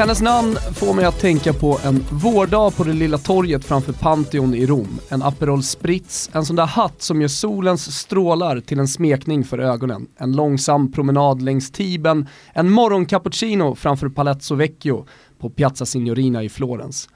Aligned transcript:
Hennes 0.00 0.22
namn 0.22 0.56
får 0.74 0.94
mig 0.94 1.04
att 1.04 1.20
tänka 1.20 1.52
på 1.52 1.78
en 1.84 2.04
vårdag 2.10 2.76
på 2.76 2.84
det 2.84 2.92
lilla 2.92 3.18
torget 3.18 3.64
framför 3.64 3.92
Pantheon 3.92 4.54
i 4.54 4.66
Rom. 4.66 5.00
En 5.08 5.22
Aperol 5.22 5.62
Spritz, 5.62 6.30
en 6.32 6.44
sån 6.44 6.56
där 6.56 6.66
hatt 6.66 7.02
som 7.02 7.20
gör 7.20 7.28
solens 7.28 7.98
strålar 7.98 8.60
till 8.60 8.78
en 8.78 8.88
smekning 8.88 9.44
för 9.44 9.58
ögonen. 9.58 10.06
En 10.16 10.32
långsam 10.32 10.92
promenad 10.92 11.42
längs 11.42 11.70
Tiben, 11.70 12.28
en 12.52 12.70
morgoncappuccino 12.70 13.74
framför 13.74 14.08
Palazzo 14.08 14.54
Vecchio 14.54 15.06
på 15.38 15.50
Piazza 15.50 15.86
Signorina 15.86 16.42
i 16.42 16.48
Florens. 16.48 17.08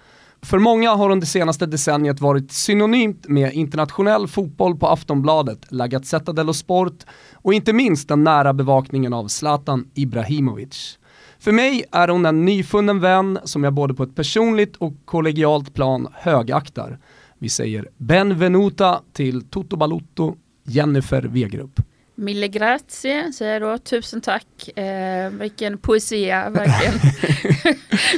För 0.42 0.58
många 0.58 0.94
har 0.94 1.08
hon 1.08 1.20
det 1.20 1.26
senaste 1.26 1.66
decenniet 1.66 2.20
varit 2.20 2.52
synonymt 2.52 3.28
med 3.28 3.52
internationell 3.52 4.28
fotboll 4.28 4.76
på 4.76 4.86
Aftonbladet, 4.86 5.66
La 5.68 5.86
Gazzetta 5.86 6.32
dello 6.32 6.52
Sport 6.52 7.04
och 7.34 7.54
inte 7.54 7.72
minst 7.72 8.08
den 8.08 8.24
nära 8.24 8.52
bevakningen 8.52 9.12
av 9.12 9.28
Zlatan 9.28 9.86
Ibrahimovic. 9.94 10.98
För 11.44 11.52
mig 11.52 11.84
är 11.92 12.08
hon 12.08 12.26
en 12.26 12.44
nyfunnen 12.44 13.00
vän 13.00 13.38
som 13.44 13.64
jag 13.64 13.72
både 13.72 13.94
på 13.94 14.02
ett 14.02 14.14
personligt 14.14 14.76
och 14.76 14.92
kollegialt 15.04 15.74
plan 15.74 16.08
högaktar. 16.14 16.98
Vi 17.38 17.48
säger 17.48 17.88
benvenuta 17.96 19.02
till 19.12 19.48
Toto 19.48 19.76
Balutto, 19.76 20.36
Jennifer 20.62 21.22
Wegerup. 21.22 21.80
Mille 22.14 22.48
grazie 22.48 23.32
säger 23.32 23.52
jag 23.52 23.62
då, 23.62 23.78
tusen 23.78 24.20
tack. 24.20 24.78
Eh, 24.78 25.30
vilken 25.30 25.78
poesia, 25.78 26.50
verkligen. 26.50 26.94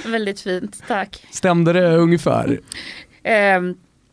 Väldigt 0.13 0.41
fint, 0.41 0.83
tack. 0.89 1.27
Stämde 1.31 1.73
det 1.73 1.97
ungefär? 1.97 2.61
Eh, 3.23 3.61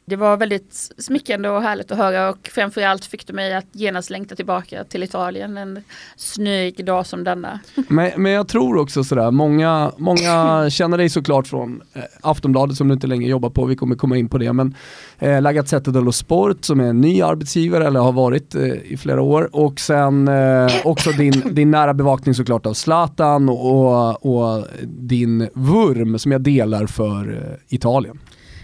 det 0.06 0.16
var 0.16 0.38
väldigt 0.38 0.92
smickrande 0.98 1.50
och 1.50 1.62
härligt 1.62 1.92
att 1.92 1.98
höra 1.98 2.30
och 2.30 2.50
framförallt 2.52 3.06
fick 3.06 3.28
du 3.28 3.34
mig 3.34 3.54
att 3.54 3.66
genast 3.72 4.10
längta 4.10 4.36
tillbaka 4.36 4.84
till 4.84 5.04
Italien 5.04 5.58
en 5.58 5.84
snöig 6.16 6.86
dag 6.86 7.06
som 7.06 7.24
denna. 7.24 7.60
Men, 7.88 8.12
men 8.18 8.32
jag 8.32 8.48
tror 8.48 8.78
också 8.78 9.04
sådär, 9.04 9.32
många, 9.32 9.92
många 9.98 10.70
känner 10.70 10.98
dig 10.98 11.10
såklart 11.10 11.48
från 11.48 11.82
eh, 11.94 12.02
Aftonbladet 12.22 12.78
som 12.78 12.88
du 12.88 12.94
inte 12.94 13.08
längre 13.08 13.30
jobbar 13.30 13.50
på, 13.50 13.66
vi 13.66 13.76
kommer 13.76 13.96
komma 13.96 14.18
in 14.18 14.30
på 14.30 14.38
det, 14.38 14.54
men 14.54 14.76
eh, 15.20 15.42
La 15.42 15.54
Gazzetta 15.54 15.92
dello 15.92 16.12
Sport 16.12 16.66
som 16.66 16.80
är 16.80 16.84
en 16.88 17.02
ny 17.02 17.22
arbetsgivare 17.22 17.88
eller 17.88 18.00
har 18.00 18.12
varit 18.12 18.56
eh, 18.56 18.64
i 18.64 18.98
flera 18.98 19.22
år 19.22 19.50
och 19.52 19.80
sen 19.80 20.28
eh, 20.28 20.68
också 20.84 21.12
din, 21.12 21.44
din 21.52 21.72
nära 21.72 21.94
bevakning 21.94 22.36
såklart 22.36 22.66
av 22.66 22.74
Zlatan 22.74 23.50
och, 23.50 24.26
och 24.26 24.68
din 24.84 25.50
vurm 25.54 26.20
som 26.20 26.32
jag 26.32 26.42
delar 26.42 26.86
för 26.86 27.34
eh, 27.34 27.76
Italien. 27.76 28.20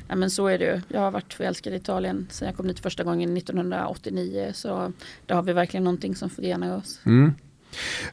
Ja 0.10 0.16
men 0.16 0.30
så 0.30 0.48
är 0.48 0.58
det 0.58 0.66
ju. 0.66 0.82
Jag 0.88 1.00
har 1.00 1.12
varit 1.12 1.34
förälskad 1.34 1.74
i 1.74 1.76
Italien 1.76 2.28
sedan 2.32 2.46
jag 2.48 2.58
kom 2.58 2.68
dit 2.68 2.80
första 2.80 3.04
gången 3.04 3.38
1989. 3.38 4.52
Så 4.54 4.92
där 5.26 5.36
har 5.36 5.44
vi 5.44 5.54
verkligen 5.54 5.84
någonting 5.84 6.16
som 6.16 6.30
förenar 6.30 6.78
oss. 6.78 7.00
Mm. 7.06 7.34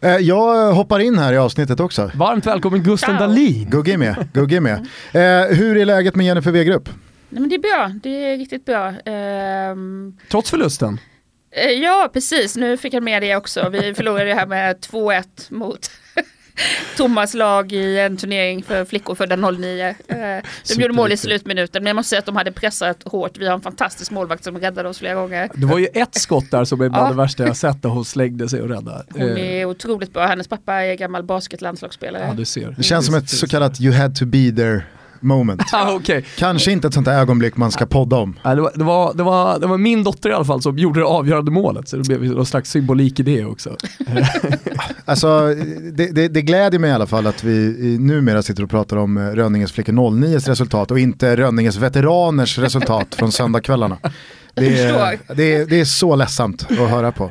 Eh, 0.00 0.16
Jag 0.16 0.72
hoppar 0.72 1.00
in 1.00 1.18
här 1.18 1.32
i 1.32 1.36
avsnittet 1.36 1.80
också. 1.80 2.10
Varmt 2.14 2.46
välkommen 2.46 2.82
Gusten. 2.82 3.16
Dahlin. 3.16 3.70
Gugge 3.70 3.96
med. 3.98 4.28
Gugge 4.32 4.60
med. 4.60 4.78
Eh, 5.12 5.56
hur 5.56 5.76
är 5.76 5.84
läget 5.84 6.14
med 6.14 6.26
Jennifer 6.26 6.50
Wegerup? 6.50 6.88
Nej 7.28 7.40
men 7.40 7.48
det 7.48 7.54
är 7.54 7.58
bra, 7.58 7.92
det 8.02 8.08
är 8.32 8.36
riktigt 8.38 8.64
bra. 8.64 8.94
Ehm, 9.04 10.16
Trots 10.30 10.50
förlusten. 10.50 11.00
eh, 11.50 11.70
ja 11.70 12.10
precis, 12.12 12.56
nu 12.56 12.76
fick 12.76 12.94
jag 12.94 13.02
med 13.02 13.22
det 13.22 13.36
också. 13.36 13.68
Vi 13.68 13.94
förlorade 13.94 14.34
här 14.34 14.46
med 14.46 14.76
2-1 14.80 15.24
mot 15.48 15.90
Thomas 16.96 17.34
lag 17.34 17.72
i 17.72 17.98
en 17.98 18.16
turnering 18.16 18.62
för 18.62 18.84
flickor 18.84 19.14
födda 19.14 19.36
09. 19.36 19.88
Eh, 20.08 20.16
de 20.68 20.82
gjorde 20.82 20.94
mål 20.94 21.12
i 21.12 21.16
slutminuten 21.16 21.82
men 21.82 21.86
jag 21.90 21.96
måste 21.96 22.08
säga 22.08 22.18
att 22.18 22.26
de 22.26 22.36
hade 22.36 22.52
pressat 22.52 23.02
hårt. 23.04 23.38
Vi 23.38 23.46
har 23.46 23.54
en 23.54 23.60
fantastisk 23.60 24.10
målvakt 24.10 24.44
som 24.44 24.58
räddade 24.58 24.88
oss 24.88 24.98
flera 24.98 25.14
gånger. 25.14 25.50
Det 25.54 25.66
var 25.66 25.78
ju 25.78 25.86
ett 25.94 26.14
skott 26.20 26.50
där 26.50 26.64
som 26.64 26.80
är 26.80 26.88
bland 26.88 27.06
Ja. 27.06 27.10
det 27.10 27.16
värsta 27.16 27.46
jag 27.46 27.56
sett 27.56 27.82
där 27.82 27.88
hon 27.88 28.04
slängde 28.04 28.48
sig 28.48 28.62
och 28.62 28.68
räddade. 28.68 29.04
Hon 29.12 29.38
är 29.38 29.64
otroligt 29.64 30.12
bra. 30.12 30.26
Hennes 30.26 30.48
pappa 30.48 30.74
är 30.74 30.94
gammal 30.94 31.22
basketlandslagsspelare. 31.22 32.24
Ja 32.28 32.34
du 32.34 32.44
ser. 32.44 32.74
Det 32.76 32.82
känns 32.82 33.06
som 33.06 33.14
ett 33.14 33.30
så 33.30 33.46
kallat 33.48 33.80
you 33.80 33.94
had 33.94 34.16
to 34.16 34.24
be 34.26 34.52
there 34.56 34.82
moment. 35.20 35.62
Ah, 35.72 35.92
okej. 35.94 36.24
Kanske 36.38 36.72
inte 36.72 36.88
ett 36.88 36.94
sånt 36.94 37.06
där 37.06 37.18
ögonblick 37.18 37.56
man 37.56 37.72
ska 37.72 37.86
podda 37.86 38.16
om. 38.16 38.38
Ja, 38.42 38.54
det, 38.54 38.60
var, 38.60 38.72
det, 38.74 38.84
var, 38.84 39.14
det, 39.14 39.22
var, 39.22 39.58
det 39.58 39.66
var 39.66 39.78
min 39.78 40.04
dotter 40.04 40.30
i 40.30 40.32
alla 40.32 40.44
fall 40.44 40.62
som 40.62 40.78
gjorde 40.78 41.00
det 41.00 41.06
avgörande 41.06 41.50
målet, 41.50 41.88
så 41.88 41.96
det 41.96 42.02
blev 42.02 42.34
någon 42.34 42.46
slags 42.46 42.70
symbolik 42.70 43.20
i 43.20 43.22
det 43.22 43.44
också. 43.44 43.76
Alltså, 45.08 45.54
det, 45.92 46.06
det, 46.06 46.28
det 46.28 46.42
gläder 46.42 46.78
mig 46.78 46.90
i 46.90 46.92
alla 46.92 47.06
fall 47.06 47.26
att 47.26 47.44
vi 47.44 47.98
numera 47.98 48.42
sitter 48.42 48.62
och 48.62 48.70
pratar 48.70 48.96
om 48.96 49.16
eh, 49.16 49.22
Rönningens 49.22 49.72
flickor 49.72 49.92
09s 49.92 50.48
resultat 50.48 50.90
och 50.90 50.98
inte 50.98 51.36
Rönninges 51.36 51.76
veteraners 51.76 52.58
resultat 52.58 53.14
från 53.14 53.32
söndagskvällarna. 53.32 53.98
Det 54.54 54.78
är, 54.80 55.18
det, 55.34 55.54
är, 55.54 55.66
det 55.66 55.80
är 55.80 55.84
så 55.84 56.16
ledsamt 56.16 56.66
att 56.70 56.90
höra 56.90 57.12
på. 57.12 57.24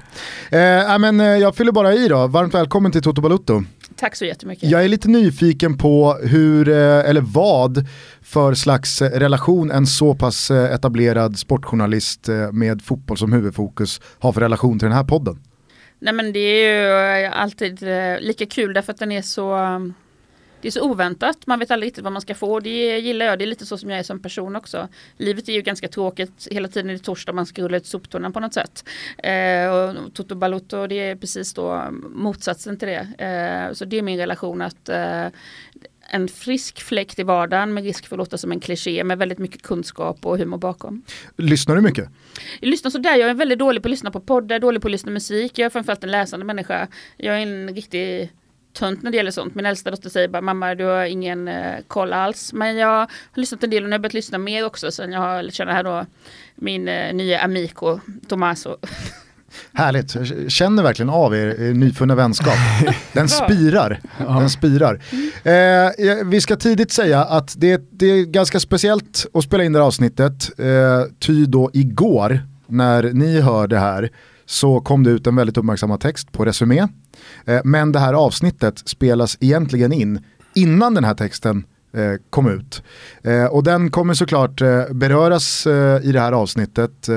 Eh, 0.50 1.00
men, 1.00 1.20
eh, 1.20 1.26
jag 1.26 1.56
fyller 1.56 1.72
bara 1.72 1.94
i 1.94 2.08
då, 2.08 2.28
varmt 2.28 2.54
välkommen 2.54 2.92
till 2.92 3.02
Toto 3.02 3.22
Balutto. 3.22 3.64
Tack 3.96 4.16
så 4.16 4.26
jättemycket. 4.26 4.70
Jag 4.70 4.84
är 4.84 4.88
lite 4.88 5.08
nyfiken 5.08 5.78
på 5.78 6.14
hur, 6.24 6.70
eh, 6.70 7.10
eller 7.10 7.22
vad 7.22 7.88
för 8.22 8.54
slags 8.54 9.02
eh, 9.02 9.20
relation 9.20 9.72
en 9.72 9.88
så 9.88 10.16
pass 10.16 10.52
eh, 10.52 10.74
etablerad 10.74 11.40
sportjournalist 11.40 12.30
med 12.52 12.82
fotboll 12.82 13.18
som 13.18 13.34
huvudfokus 13.34 14.02
har 14.20 14.32
för 14.32 14.42
relation 14.42 14.80
till 14.80 14.86
den 14.86 14.98
här 14.98 15.04
podden. 15.04 15.40
Nej 16.00 16.14
men 16.14 16.34
det 16.34 16.40
är 16.40 17.20
ju 17.20 17.26
alltid 17.26 17.82
lika 18.20 18.46
kul 18.46 18.74
därför 18.74 18.94
att 18.94 19.00
den 19.00 19.12
är 19.12 19.22
så 19.22 19.56
det 20.66 20.70
är 20.70 20.72
så 20.72 20.82
oväntat, 20.82 21.48
man 21.48 21.60
vet 21.60 21.72
aldrig 21.72 21.88
riktigt 21.88 22.04
vad 22.04 22.14
man 22.14 22.22
ska 22.22 22.36
få. 22.36 22.60
Det 22.60 23.00
gillar 23.00 23.26
jag, 23.26 23.40
det 23.40 23.46
är 23.46 23.48
lite 23.48 23.66
så 23.66 23.78
som 23.78 23.90
jag 23.90 24.00
är 24.00 24.04
som 24.04 24.20
person 24.20 24.56
också. 24.56 24.88
Livet 25.18 25.50
är 25.50 25.54
ju 25.54 25.62
ganska 25.62 25.88
tråkigt, 25.88 26.48
hela 26.52 26.68
tiden 26.68 26.90
är 26.90 26.94
det 26.94 27.00
torsdag 27.00 27.34
man 27.34 27.46
ska 27.46 27.62
rulla 27.62 27.78
ut 27.78 27.86
soptunnan 27.86 28.34
på 28.34 28.40
något 28.40 28.54
sätt. 28.54 28.86
Eh, 29.18 29.70
och 29.70 30.14
Toto 30.14 30.36
Balutto, 30.36 30.88
det 30.88 30.96
är 30.96 31.16
precis 31.16 31.54
då 31.54 31.88
motsatsen 32.16 32.78
till 32.78 32.88
det. 32.88 33.26
Eh, 33.26 33.74
så 33.74 33.86
det 33.86 33.98
är 33.98 34.02
min 34.02 34.18
relation 34.18 34.62
att 34.62 34.90
eh, 34.90 35.28
en 36.10 36.28
frisk 36.28 36.82
fläkt 36.82 37.20
i 37.20 37.24
vardagen 37.24 37.74
med 37.74 37.84
risk 37.84 38.08
för 38.08 38.16
att 38.16 38.18
låta 38.18 38.38
som 38.38 38.52
en 38.52 38.60
kliché 38.60 39.04
med 39.04 39.18
väldigt 39.18 39.40
mycket 39.40 39.62
kunskap 39.62 40.26
och 40.26 40.38
humor 40.38 40.58
bakom. 40.58 41.04
Lyssnar 41.38 41.76
du 41.76 41.82
mycket? 41.82 42.10
Jag 42.60 42.70
lyssnar 42.70 42.92
sådär, 42.92 43.16
jag 43.16 43.30
är 43.30 43.34
väldigt 43.34 43.60
dålig 43.60 43.84
på 43.84 43.88
att 43.88 43.92
lyssna 43.92 44.12
på 44.12 44.20
poddar, 44.20 44.60
dålig 44.60 44.82
på 44.82 44.88
att 44.88 44.92
lyssna 44.92 45.10
på 45.10 45.14
musik. 45.14 45.58
Jag 45.58 45.66
är 45.66 45.70
framförallt 45.70 46.04
en 46.04 46.12
läsande 46.12 46.46
människa. 46.46 46.88
Jag 47.18 47.36
är 47.36 47.40
en 47.40 47.76
riktig 47.76 48.32
tönt 48.76 49.04
när 49.04 49.12
det 49.12 49.18
gäller 49.18 49.32
sånt. 49.32 49.56
Min 49.56 49.66
äldsta 49.66 49.92
dotter 49.92 50.10
säger 50.10 50.28
bara 50.28 50.42
mamma 50.42 50.76
du 50.76 50.86
har 50.86 51.06
ingen 51.06 51.48
eh, 51.48 51.76
koll 51.88 52.14
alls. 52.14 52.54
Men 52.54 52.78
jag 52.78 52.88
har 52.88 53.08
lyssnat 53.34 53.64
en 53.64 53.70
del 53.70 53.84
och 53.84 53.90
nu 53.90 53.94
har 53.94 53.94
jag 53.94 54.02
börjat 54.02 54.14
lyssna 54.14 54.38
mer 54.38 54.66
också 54.66 54.92
sen 54.92 55.12
jag 55.12 55.20
har 55.20 55.44
lärt 55.44 55.54
känna 55.54 55.74
här 55.74 55.84
då 55.84 56.06
min 56.56 56.88
eh, 56.88 57.14
nya 57.14 57.42
amico 57.42 58.00
Tommaso. 58.28 58.78
Härligt, 59.74 60.16
jag 60.16 60.52
känner 60.52 60.84
verkligen 60.84 61.10
av 61.10 61.36
er, 61.36 61.48
er 61.48 61.74
nyfunna 61.74 62.16
vänskap. 62.16 62.58
Den 63.14 63.30
spirar. 63.30 64.00
Den 64.18 64.50
spirar. 64.50 65.02
Eh, 65.44 66.26
vi 66.26 66.42
ska 66.42 66.56
tidigt 66.56 66.92
säga 66.92 67.24
att 67.24 67.54
det, 67.58 67.82
det 67.92 68.06
är 68.06 68.24
ganska 68.26 68.60
speciellt 68.60 69.26
att 69.34 69.44
spela 69.44 69.64
in 69.64 69.74
det 69.74 69.80
här 69.80 69.86
avsnittet. 69.86 70.60
Eh, 70.60 71.04
ty 71.20 71.46
då 71.46 71.70
igår, 71.74 72.40
när 72.68 73.04
ni 73.04 73.42
hör 73.42 73.68
det 73.68 73.80
här, 73.80 74.10
så 74.46 74.80
kom 74.80 75.04
det 75.04 75.10
ut 75.10 75.28
en 75.28 75.36
väldigt 75.36 75.58
uppmärksammad 75.58 76.00
text 76.00 76.32
på 76.32 76.46
Resumé. 76.46 76.88
Eh, 77.46 77.62
men 77.64 77.92
det 77.92 78.00
här 78.00 78.14
avsnittet 78.14 78.82
spelas 78.86 79.38
egentligen 79.40 79.94
in 79.94 80.24
innan 80.54 80.94
den 80.94 81.04
här 81.04 81.14
texten 81.14 81.64
eh, 81.94 82.14
kom 82.30 82.48
ut. 82.48 82.84
Eh, 83.24 83.46
och 83.46 83.64
den 83.64 83.92
kommer 83.92 84.14
såklart 84.14 84.62
beröras 84.92 85.68
i 86.04 86.12
det 86.12 86.20
här 86.20 86.32
avsnittet. 86.32 87.10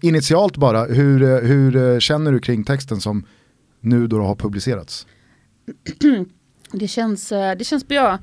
Initialt 0.00 0.56
bara, 0.56 0.84
hur, 0.84 1.42
hur 1.42 2.00
känner 2.00 2.32
du 2.32 2.38
kring 2.38 2.64
texten 2.64 3.00
som 3.00 3.24
nu 3.80 4.06
då 4.06 4.22
har 4.22 4.34
publicerats? 4.34 5.06
Det 6.72 6.88
känns, 6.88 7.28
det 7.28 7.66
känns 7.66 7.88
bra. 7.88 8.18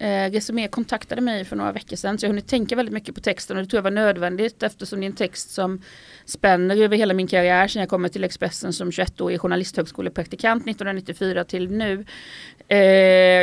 Eh, 0.00 0.30
Resumé 0.30 0.68
kontaktade 0.68 1.20
mig 1.20 1.44
för 1.44 1.56
några 1.56 1.72
veckor 1.72 1.96
sedan 1.96 2.18
så 2.18 2.24
jag 2.24 2.28
har 2.28 2.32
hunnit 2.32 2.48
tänka 2.48 2.76
väldigt 2.76 2.92
mycket 2.92 3.14
på 3.14 3.20
texten 3.20 3.56
och 3.56 3.62
det 3.62 3.68
tror 3.68 3.78
jag 3.78 3.82
var 3.82 3.90
nödvändigt 3.90 4.62
eftersom 4.62 5.00
det 5.00 5.06
är 5.06 5.08
en 5.08 5.16
text 5.16 5.50
som 5.50 5.82
spänner 6.24 6.76
över 6.76 6.96
hela 6.96 7.14
min 7.14 7.26
karriär 7.26 7.68
sedan 7.68 7.80
jag 7.80 7.88
kommer 7.88 8.08
till 8.08 8.24
Expressen 8.24 8.72
som 8.72 8.90
21-årig 8.90 9.40
journalisthögskolepraktikant 9.40 10.62
1994 10.62 11.44
till 11.44 11.70
nu. 11.70 12.04
Eh, 12.68 12.78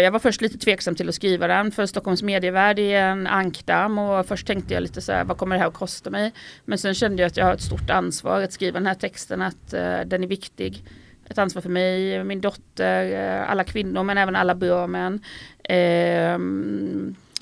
jag 0.03 0.11
var 0.11 0.19
först 0.19 0.41
lite 0.41 0.57
tveksam 0.57 0.95
till 0.95 1.09
att 1.09 1.15
skriva 1.15 1.47
den 1.47 1.71
för 1.71 1.85
Stockholms 1.85 2.23
medievärld 2.23 2.79
är 2.79 3.01
en 3.01 3.27
ankdamm 3.27 3.97
och 3.99 4.25
först 4.25 4.47
tänkte 4.47 4.73
jag 4.73 4.83
lite 4.83 5.01
så 5.01 5.11
här 5.11 5.23
vad 5.23 5.37
kommer 5.37 5.55
det 5.55 5.59
här 5.59 5.67
att 5.67 5.73
kosta 5.73 6.09
mig? 6.09 6.31
Men 6.65 6.77
sen 6.77 6.93
kände 6.93 7.21
jag 7.21 7.27
att 7.27 7.37
jag 7.37 7.45
har 7.45 7.53
ett 7.53 7.61
stort 7.61 7.89
ansvar 7.89 8.41
att 8.41 8.53
skriva 8.53 8.79
den 8.79 8.87
här 8.87 8.95
texten 8.95 9.41
att 9.41 9.73
eh, 9.73 9.99
den 10.05 10.23
är 10.23 10.27
viktig 10.27 10.83
ett 11.33 11.39
ansvar 11.39 11.61
för 11.61 11.69
mig, 11.69 12.23
min 12.23 12.41
dotter, 12.41 13.11
eh, 13.11 13.51
alla 13.51 13.63
kvinnor 13.63 14.03
men 14.03 14.17
även 14.17 14.35
alla 14.35 14.55
bra 14.55 14.87
män. 14.87 15.19
Eh, 15.63 16.37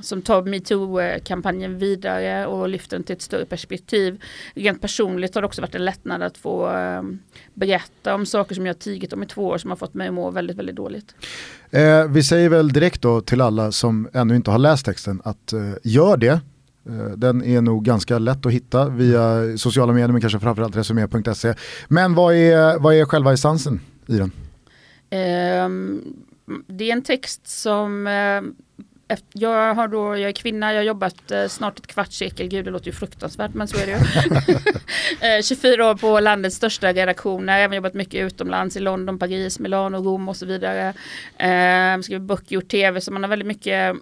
som 0.04 0.22
tar 0.22 0.42
metoo-kampanjen 0.42 1.78
vidare 1.78 2.46
och 2.46 2.70
lyfter 2.70 2.98
den 2.98 3.04
till 3.04 3.16
ett 3.16 3.22
större 3.22 3.46
perspektiv. 3.46 4.22
Rent 4.54 4.82
personligt 4.82 5.36
har 5.36 5.42
det 5.42 5.46
också 5.46 5.62
varit 5.62 5.76
en 5.76 5.86
lättnad 5.86 6.22
att 6.22 6.38
få 6.38 6.76
eh, 6.76 7.02
berätta 7.54 8.16
om 8.16 8.26
saker 8.26 8.56
som 8.56 8.66
jag 8.66 8.80
tigit 8.80 9.14
om 9.14 9.24
i 9.24 9.26
två 9.26 9.48
år 9.48 9.58
som 9.58 9.70
har 9.70 9.78
fått 9.78 9.94
mig 9.94 10.08
att 10.08 10.14
må 10.14 10.32
väldigt, 10.32 10.58
väldigt 10.58 10.76
dåligt. 10.76 11.16
Eh, 11.72 12.06
vi 12.08 12.24
säger 12.24 12.50
väl 12.50 12.74
direkt 12.74 13.02
då 13.02 13.22
till 13.22 13.42
alla 13.42 13.72
som 13.72 14.10
ännu 14.14 14.36
inte 14.36 14.52
har 14.52 14.60
läst 14.60 14.86
texten 14.86 15.22
att 15.24 15.54
eh, 15.54 15.60
gör 15.84 16.18
det. 16.18 16.40
Eh, 16.90 17.18
den 17.18 17.44
är 17.44 17.62
nog 17.62 17.86
ganska 17.86 18.20
lätt 18.20 18.46
att 18.46 18.52
hitta 18.52 18.90
via 18.90 19.58
sociala 19.58 19.94
medier 19.94 20.12
men 20.12 20.22
kanske 20.22 20.40
framförallt 20.40 20.76
resumé.se. 20.76 21.54
Men 21.88 22.16
vad 22.16 22.36
är, 22.36 22.80
vad 22.80 22.96
är 22.96 23.06
själva 23.06 23.34
essensen 23.34 23.80
i 24.08 24.18
den? 24.18 24.32
Um, 25.66 26.02
det 26.68 26.90
är 26.90 26.94
en 26.94 27.02
text 27.02 27.48
som 27.48 28.08
uh, 28.08 28.42
jag, 29.34 29.76
har 29.76 29.88
då, 29.88 30.18
jag 30.18 30.30
är 30.30 30.32
kvinna, 30.32 30.74
jag 30.74 30.80
har 30.80 30.86
jobbat 30.86 31.32
eh, 31.32 31.48
snart 31.48 31.80
ett 31.80 31.88
kvartssekel, 31.88 32.48
gud 32.48 32.66
det 32.66 32.72
låter 32.72 32.86
ju 32.86 32.92
fruktansvärt 32.92 33.54
men 33.54 33.68
så 33.68 33.78
är 33.78 33.86
det 33.86 33.92
ju. 33.92 35.28
eh, 35.38 35.42
24 35.42 35.90
år 35.90 35.96
på 35.96 36.20
landets 36.20 36.56
största 36.56 36.94
redaktioner, 36.94 37.54
jag 37.54 37.60
har 37.60 37.64
även 37.64 37.76
jobbat 37.76 37.94
mycket 37.94 38.26
utomlands 38.26 38.78
i 38.78 38.80
London, 38.80 39.20
Paris, 39.20 39.60
Milano, 39.60 39.98
Rom 39.98 40.30
och 40.30 40.38
så 40.38 40.46
vidare. 40.46 40.94
Eh, 41.38 42.02
skrivit 42.02 42.28
böcker, 42.28 42.54
gjort 42.54 42.68
tv, 42.68 43.02
så 43.02 43.12
man 43.12 43.24
har 43.24 43.30
väldigt 43.30 43.48
mycket 43.48 43.96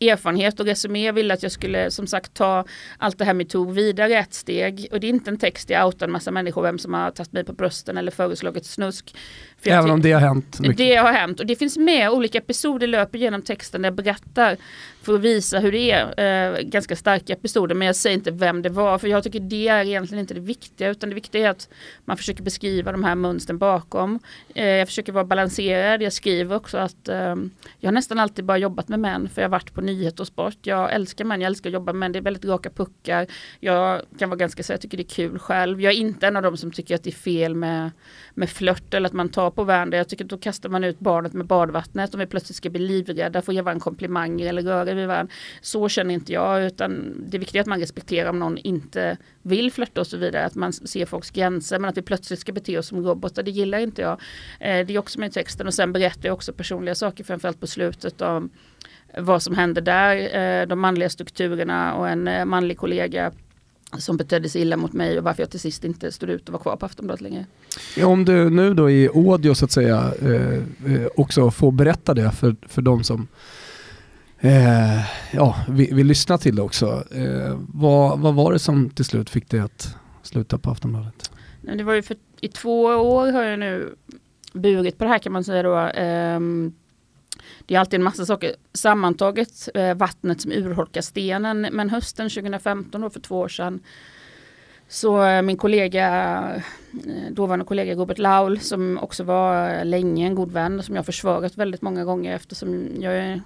erfarenhet 0.00 0.60
och 0.60 0.66
resumé 0.66 1.12
ville 1.12 1.34
att 1.34 1.42
jag 1.42 1.52
skulle 1.52 1.90
som 1.90 2.06
sagt 2.06 2.34
ta 2.34 2.64
allt 2.98 3.18
det 3.18 3.24
här 3.24 3.34
med 3.34 3.48
tog 3.48 3.72
vidare 3.72 4.14
ett 4.18 4.34
steg. 4.34 4.88
Och 4.92 5.00
det 5.00 5.06
är 5.06 5.08
inte 5.08 5.30
en 5.30 5.38
text 5.38 5.70
jag 5.70 5.86
outar 5.86 6.06
en 6.06 6.12
massa 6.12 6.30
människor 6.30 6.62
vem 6.62 6.78
som 6.78 6.94
har 6.94 7.10
tagit 7.10 7.32
mig 7.32 7.44
på 7.44 7.52
brösten 7.52 7.96
eller 7.96 8.10
föreslagit 8.10 8.66
snusk. 8.66 9.16
Även 9.72 9.90
om 9.90 10.02
det 10.02 10.12
har 10.12 10.20
hänt? 10.20 10.60
Mycket. 10.60 10.76
Det 10.76 10.96
har 10.96 11.12
hänt 11.12 11.40
och 11.40 11.46
det 11.46 11.56
finns 11.56 11.76
med 11.76 12.10
olika 12.10 12.38
episoder 12.38 12.86
löper 12.86 13.18
genom 13.18 13.42
texten 13.42 13.82
där 13.82 13.86
jag 13.86 13.94
berättar 13.94 14.56
för 15.02 15.14
att 15.14 15.20
visa 15.20 15.58
hur 15.58 15.72
det 15.72 15.90
är. 15.90 16.54
Eh, 16.54 16.60
ganska 16.60 16.96
starka 16.96 17.32
episoder 17.32 17.74
men 17.74 17.86
jag 17.86 17.96
säger 17.96 18.16
inte 18.16 18.30
vem 18.30 18.62
det 18.62 18.68
var 18.68 18.98
för 18.98 19.08
jag 19.08 19.22
tycker 19.24 19.40
det 19.40 19.68
är 19.68 19.84
egentligen 19.84 20.20
inte 20.20 20.34
det 20.34 20.40
viktiga 20.40 20.88
utan 20.88 21.08
det 21.08 21.14
viktiga 21.14 21.46
är 21.46 21.50
att 21.50 21.68
man 22.04 22.16
försöker 22.16 22.42
beskriva 22.42 22.92
de 22.92 23.04
här 23.04 23.14
mönstren 23.14 23.58
bakom. 23.58 24.18
Eh, 24.54 24.66
jag 24.66 24.88
försöker 24.88 25.12
vara 25.12 25.24
balanserad, 25.24 26.02
jag 26.02 26.12
skriver 26.12 26.56
också 26.56 26.78
att 26.78 27.08
eh, 27.08 27.34
jag 27.80 27.88
har 27.88 27.92
nästan 27.92 28.18
alltid 28.18 28.44
bara 28.44 28.58
jobbat 28.58 28.88
med 28.88 29.00
män 29.00 29.28
för 29.28 29.42
jag 29.42 29.48
har 29.48 29.52
varit 29.52 29.74
på 29.74 29.80
nyhet 29.80 30.20
och 30.20 30.26
sport. 30.26 30.56
Jag 30.62 30.92
älskar 30.92 31.24
män, 31.24 31.40
jag 31.40 31.48
älskar 31.48 31.70
att 31.70 31.74
jobba 31.74 31.92
med 31.92 32.00
män, 32.00 32.12
det 32.12 32.18
är 32.18 32.22
väldigt 32.22 32.44
raka 32.44 32.70
puckar. 32.70 33.26
Jag 33.60 34.02
kan 34.18 34.28
vara 34.28 34.38
ganska 34.38 34.62
så 34.62 34.72
jag 34.72 34.80
tycker 34.80 34.96
det 34.96 35.02
är 35.02 35.14
kul 35.14 35.38
själv. 35.38 35.80
Jag 35.80 35.92
är 35.92 35.96
inte 35.96 36.26
en 36.26 36.36
av 36.36 36.42
dem 36.42 36.56
som 36.56 36.72
tycker 36.72 36.94
att 36.94 37.02
det 37.02 37.10
är 37.10 37.12
fel 37.12 37.54
med, 37.54 37.90
med 38.34 38.50
flört 38.50 38.94
eller 38.94 39.08
att 39.08 39.12
man 39.12 39.28
tar 39.28 39.50
på 39.54 39.64
varandra. 39.64 39.98
Jag 39.98 40.08
tycker 40.08 40.24
att 40.24 40.30
då 40.30 40.38
kastar 40.38 40.68
man 40.68 40.84
ut 40.84 41.00
barnet 41.00 41.32
med 41.32 41.46
badvattnet 41.46 42.14
om 42.14 42.20
vi 42.20 42.26
plötsligt 42.26 42.56
ska 42.56 42.70
bli 42.70 42.80
livrädda 42.80 43.42
för 43.42 43.52
att 43.52 43.56
ge 43.56 43.62
varandra 43.62 43.82
komplimanger 43.82 44.48
eller 44.48 44.62
röra 44.62 44.94
vid 44.94 45.06
varandra. 45.06 45.32
Så 45.60 45.88
känner 45.88 46.14
inte 46.14 46.32
jag 46.32 46.64
utan 46.64 47.14
det 47.28 47.36
är 47.36 47.38
viktigt 47.38 47.60
att 47.60 47.66
man 47.66 47.80
respekterar 47.80 48.30
om 48.30 48.38
någon 48.38 48.58
inte 48.58 49.16
vill 49.42 49.72
flörta 49.72 50.00
och 50.00 50.06
så 50.06 50.16
vidare. 50.16 50.44
Att 50.44 50.54
man 50.54 50.72
ser 50.72 51.06
folks 51.06 51.30
gränser 51.30 51.78
men 51.78 51.90
att 51.90 51.96
vi 51.96 52.02
plötsligt 52.02 52.40
ska 52.40 52.52
bete 52.52 52.78
oss 52.78 52.86
som 52.86 53.06
robotar 53.06 53.42
det 53.42 53.50
gillar 53.50 53.78
inte 53.78 54.02
jag. 54.02 54.20
Eh, 54.60 54.86
det 54.86 54.94
är 54.94 54.98
också 54.98 55.20
med 55.20 55.28
i 55.28 55.32
texten 55.32 55.66
och 55.66 55.74
sen 55.74 55.92
berättar 55.92 56.28
jag 56.28 56.34
också 56.34 56.52
personliga 56.52 56.94
saker 56.94 57.24
framförallt 57.24 57.60
på 57.60 57.66
slutet 57.66 58.20
om 58.20 58.50
vad 59.18 59.42
som 59.42 59.54
hände 59.54 59.80
där, 59.80 60.36
eh, 60.36 60.66
de 60.66 60.80
manliga 60.80 61.08
strukturerna 61.08 61.94
och 61.94 62.08
en 62.08 62.28
eh, 62.28 62.44
manlig 62.44 62.78
kollega 62.78 63.32
som 63.98 64.16
betedde 64.16 64.48
sig 64.48 64.62
illa 64.62 64.76
mot 64.76 64.92
mig 64.92 65.18
och 65.18 65.24
varför 65.24 65.42
jag 65.42 65.50
till 65.50 65.60
sist 65.60 65.84
inte 65.84 66.12
stod 66.12 66.30
ut 66.30 66.48
och 66.48 66.52
var 66.52 66.60
kvar 66.60 66.76
på 66.76 66.86
Aftonbladet 66.86 67.20
längre. 67.20 67.46
Om 68.04 68.24
du 68.24 68.50
nu 68.50 68.74
då 68.74 68.90
i 68.90 69.08
audio 69.08 69.54
så 69.54 69.64
att 69.64 69.72
säga 69.72 70.12
eh, 70.22 70.54
eh, 70.94 71.06
också 71.16 71.50
får 71.50 71.72
berätta 71.72 72.14
det 72.14 72.30
för, 72.30 72.56
för 72.68 72.82
de 72.82 73.04
som 73.04 73.28
eh, 74.40 75.00
ja, 75.32 75.56
vill, 75.68 75.94
vill 75.94 76.06
lyssna 76.06 76.38
till 76.38 76.56
det 76.56 76.62
också. 76.62 77.04
Eh, 77.10 77.58
vad, 77.68 78.18
vad 78.18 78.34
var 78.34 78.52
det 78.52 78.58
som 78.58 78.90
till 78.90 79.04
slut 79.04 79.30
fick 79.30 79.50
dig 79.50 79.60
att 79.60 79.96
sluta 80.22 80.58
på 80.58 80.70
Aftonbladet? 80.70 81.30
Det 81.60 81.84
var 81.84 81.94
ju 81.94 82.02
för, 82.02 82.16
I 82.40 82.48
två 82.48 82.82
år 82.84 83.32
har 83.32 83.42
jag 83.42 83.58
nu 83.58 83.94
burit 84.52 84.98
på 84.98 85.04
det 85.04 85.10
här 85.10 85.18
kan 85.18 85.32
man 85.32 85.44
säga 85.44 85.62
då. 85.62 85.90
Det 87.66 87.74
är 87.74 87.78
alltid 87.78 88.00
en 88.00 88.04
massa 88.04 88.26
saker. 88.26 88.54
Sammantaget 88.72 89.68
eh, 89.74 89.94
vattnet 89.94 90.40
som 90.40 90.52
urholkar 90.52 91.00
stenen. 91.00 91.68
Men 91.72 91.90
hösten 91.90 92.30
2015, 92.30 93.00
då 93.00 93.10
för 93.10 93.20
två 93.20 93.38
år 93.38 93.48
sedan, 93.48 93.80
så 94.88 95.24
eh, 95.24 95.42
min 95.42 95.56
kollega, 95.56 96.40
eh, 96.92 97.32
dåvarande 97.32 97.64
kollega 97.64 97.94
Robert 97.94 98.18
Laul, 98.18 98.60
som 98.60 98.98
också 98.98 99.24
var 99.24 99.78
eh, 99.78 99.84
länge 99.84 100.26
en 100.26 100.34
god 100.34 100.52
vän, 100.52 100.82
som 100.82 100.96
jag 100.96 101.06
försvarat 101.06 101.56
väldigt 101.56 101.82
många 101.82 102.04
gånger 102.04 102.34
eftersom 102.34 102.88
jag 103.00 103.16
är 103.16 103.42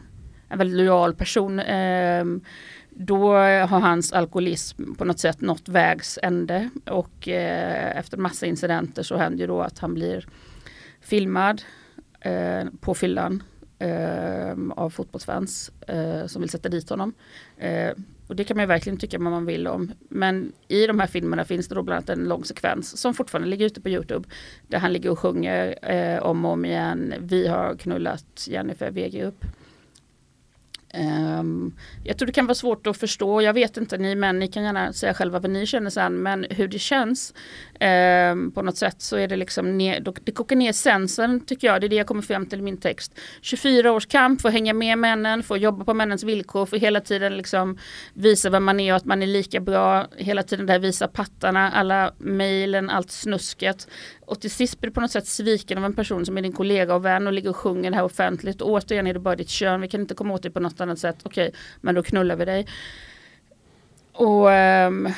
en 0.49 0.59
väldigt 0.59 0.77
lojal 0.77 1.15
person. 1.15 1.61
Eh, 1.61 2.25
då 2.91 3.33
har 3.33 3.81
hans 3.81 4.12
alkoholism 4.12 4.95
på 4.95 5.05
något 5.05 5.19
sätt 5.19 5.41
nått 5.41 5.69
vägs 5.69 6.19
ände 6.23 6.71
och 6.87 7.29
eh, 7.29 7.99
efter 7.99 8.17
massa 8.17 8.47
incidenter 8.47 9.03
så 9.03 9.17
händer 9.17 9.41
ju 9.41 9.47
då 9.47 9.61
att 9.61 9.79
han 9.79 9.95
blir 9.95 10.27
filmad 11.00 11.62
eh, 12.21 12.65
på 12.81 12.95
fyllan 12.95 13.43
eh, 13.79 14.57
av 14.77 14.91
fotbollsfans 14.91 15.73
eh, 15.87 16.27
som 16.27 16.43
vill 16.43 16.51
sätta 16.51 16.69
dit 16.69 16.91
honom. 16.91 17.15
Eh, 17.57 17.93
och 18.29 18.37
det 18.37 18.45
kan 18.45 18.57
man 18.57 18.63
ju 18.63 18.67
verkligen 18.67 18.99
tycka 18.99 19.19
vad 19.19 19.33
man 19.33 19.47
vill 19.47 19.67
om. 19.67 19.93
Men 20.09 20.53
i 20.69 20.87
de 20.87 21.01
här 21.01 21.07
filmerna 21.07 21.45
finns 21.45 21.69
det 21.69 21.75
då 21.75 21.83
bland 21.83 21.97
annat 21.97 22.19
en 22.19 22.29
lång 22.29 22.45
sekvens 22.45 22.97
som 22.97 23.15
fortfarande 23.15 23.49
ligger 23.49 23.67
ute 23.67 23.81
på 23.81 23.89
Youtube. 23.89 24.29
Där 24.67 24.79
han 24.79 24.93
ligger 24.93 25.11
och 25.11 25.19
sjunger 25.19 25.91
eh, 25.91 26.23
om 26.23 26.45
och 26.45 26.53
om 26.53 26.65
igen. 26.65 27.15
Vi 27.19 27.47
har 27.47 27.75
knullat 27.75 28.47
Jennifer 28.49 28.91
Wegerup. 28.91 29.45
Um, 30.94 31.76
jag 32.05 32.19
tror 32.19 32.26
det 32.26 32.32
kan 32.32 32.46
vara 32.46 32.55
svårt 32.55 32.87
att 32.87 32.96
förstå, 32.96 33.43
jag 33.43 33.52
vet 33.52 33.76
inte 33.76 33.99
ni 33.99 34.14
men 34.14 34.38
ni 34.38 34.49
kan 34.49 34.62
gärna 34.64 34.93
säga 34.93 35.14
själva 35.14 35.38
vad 35.38 35.50
ni 35.50 35.67
känner 35.67 35.90
sen 35.90 36.23
men 36.23 36.46
hur 36.50 36.69
det 36.69 36.79
känns 36.79 37.35
um, 38.32 38.52
på 38.52 38.62
något 38.62 38.76
sätt 38.76 39.02
så 39.02 39.17
är 39.17 39.29
det 39.29 39.37
liksom 39.37 39.79
ner, 39.79 40.05
det 40.25 40.32
kokar 40.32 40.56
ner 40.56 40.73
sensen 40.73 41.40
tycker 41.40 41.67
jag, 41.67 41.81
det 41.81 41.87
är 41.87 41.88
det 41.88 41.96
jag 41.96 42.06
kommer 42.06 42.23
fram 42.23 42.46
till 42.46 42.58
i 42.58 42.62
min 42.62 42.76
text. 42.76 43.19
24 43.40 43.93
års 43.93 44.06
kamp 44.06 44.40
för 44.40 44.49
att 44.49 44.52
hänga 44.52 44.75
med 44.75 44.99
männen, 44.99 45.43
för 45.43 45.55
att 45.55 45.61
jobba 45.61 45.85
på 45.85 45.94
männens 45.94 46.25
villkor, 46.25 46.67
för 46.67 46.76
hela 46.76 47.00
tiden 47.00 47.37
liksom 47.37 47.79
visa 48.14 48.50
vem 48.50 48.64
man 48.64 48.81
är 48.81 48.93
och 48.93 48.96
att 48.96 49.05
man 49.05 49.23
är 49.23 49.26
lika 49.26 49.61
bra, 49.61 50.06
hela 50.17 50.43
tiden 50.43 50.67
där 50.67 50.79
visa 50.79 51.08
pattarna, 51.08 51.70
alla 51.73 52.12
mejlen, 52.19 52.90
allt 52.90 53.11
snusket 53.11 53.88
och 54.29 54.41
till 54.41 54.51
sist 54.51 54.81
blir 54.81 54.91
du 54.91 54.95
på 54.95 55.01
något 55.01 55.11
sätt 55.11 55.27
sviken 55.27 55.79
av 55.79 55.85
en 55.85 55.93
person 55.93 56.27
som 56.27 56.39
är 56.39 56.43
din 56.43 56.53
kollega 56.53 56.95
och 56.95 57.05
vän 57.05 57.27
och 57.27 57.33
ligger 57.33 57.51
och 57.51 57.57
sjunger 57.57 57.91
det 57.91 57.97
här 57.97 58.05
offentligt. 58.05 58.61
Och 58.61 58.71
återigen 58.71 59.07
är 59.07 59.15
det 59.15 59.21
bara 59.21 59.37
ditt 59.37 59.49
kön, 59.49 59.81
vi 59.81 59.89
kan 59.89 60.01
inte 60.01 60.15
komma 60.15 60.35
åt 60.35 60.43
dig 60.43 60.53
på 60.53 60.61
något 60.61 60.81
annat 60.81 60.99
sätt. 60.99 61.17
Okej, 61.23 61.53
men 61.81 61.95
då 61.95 62.03
knullar 62.03 62.37
vi 62.37 62.45
dig. 62.45 62.67
Och 64.13 64.49
um, 64.49 65.09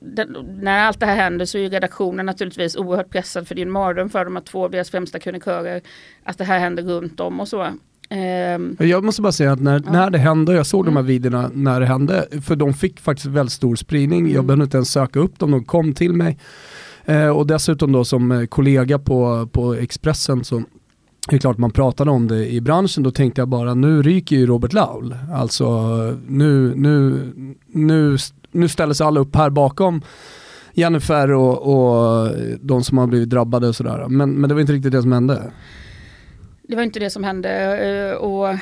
den, 0.00 0.36
när 0.60 0.84
allt 0.84 1.00
det 1.00 1.06
här 1.06 1.16
händer 1.16 1.44
så 1.44 1.58
är 1.58 1.70
redaktionen 1.70 2.26
naturligtvis 2.26 2.76
oerhört 2.76 3.10
pressad 3.10 3.48
för 3.48 3.58
en 3.58 3.70
mardröm 3.70 4.10
för 4.10 4.24
dem 4.24 4.36
att 4.36 4.46
två 4.46 4.64
av 4.64 4.70
deras 4.70 4.90
främsta 4.90 5.18
krönikörer 5.18 5.80
att 6.24 6.38
det 6.38 6.44
här 6.44 6.58
händer 6.58 6.82
runt 6.82 7.20
om 7.20 7.40
och 7.40 7.48
så. 7.48 7.62
Um, 7.62 8.76
jag 8.80 9.04
måste 9.04 9.22
bara 9.22 9.32
säga 9.32 9.52
att 9.52 9.60
när, 9.60 9.82
ja. 9.84 9.92
när 9.92 10.10
det 10.10 10.18
hände, 10.18 10.54
jag 10.54 10.66
såg 10.66 10.80
mm. 10.80 10.94
de 10.94 10.96
här 10.96 11.00
mm. 11.00 11.06
videorna 11.06 11.50
när 11.54 11.80
det 11.80 11.86
hände, 11.86 12.26
för 12.42 12.56
de 12.56 12.74
fick 12.74 13.00
faktiskt 13.00 13.26
väldigt 13.26 13.52
stor 13.52 13.76
spridning, 13.76 14.20
mm. 14.20 14.32
jag 14.32 14.44
behövde 14.44 14.64
inte 14.64 14.76
ens 14.76 14.90
söka 14.90 15.20
upp 15.20 15.38
dem, 15.38 15.50
de 15.50 15.64
kom 15.64 15.94
till 15.94 16.12
mig. 16.12 16.38
Eh, 17.04 17.28
och 17.28 17.46
dessutom 17.46 17.92
då 17.92 18.04
som 18.04 18.32
eh, 18.32 18.46
kollega 18.46 18.98
på, 18.98 19.48
på 19.52 19.74
Expressen 19.74 20.44
så 20.44 20.62
det 21.28 21.36
är 21.36 21.40
klart 21.40 21.58
man 21.58 21.70
pratade 21.70 22.10
om 22.10 22.28
det 22.28 22.52
i 22.52 22.60
branschen, 22.60 23.02
då 23.02 23.10
tänkte 23.10 23.40
jag 23.40 23.48
bara 23.48 23.74
nu 23.74 24.02
ryker 24.02 24.36
ju 24.36 24.46
Robert 24.46 24.72
Laul. 24.72 25.16
Alltså 25.32 25.80
nu, 26.26 26.74
nu, 26.76 27.32
nu, 27.66 28.16
nu 28.50 28.68
ställer 28.68 28.94
sig 28.94 29.06
alla 29.06 29.20
upp 29.20 29.36
här 29.36 29.50
bakom 29.50 30.02
Jennifer 30.72 31.32
och, 31.32 31.58
och 31.62 32.30
de 32.60 32.84
som 32.84 32.98
har 32.98 33.06
blivit 33.06 33.30
drabbade 33.30 33.68
och 33.68 33.76
sådär. 33.76 34.06
Men, 34.08 34.32
men 34.32 34.48
det 34.48 34.54
var 34.54 34.60
inte 34.60 34.72
riktigt 34.72 34.92
det 34.92 35.02
som 35.02 35.12
hände. 35.12 35.52
Det 36.62 36.76
var 36.76 36.82
inte 36.82 37.00
det 37.00 37.10
som 37.10 37.24
hände 37.24 37.50
eh, 37.78 38.16
och 38.16 38.58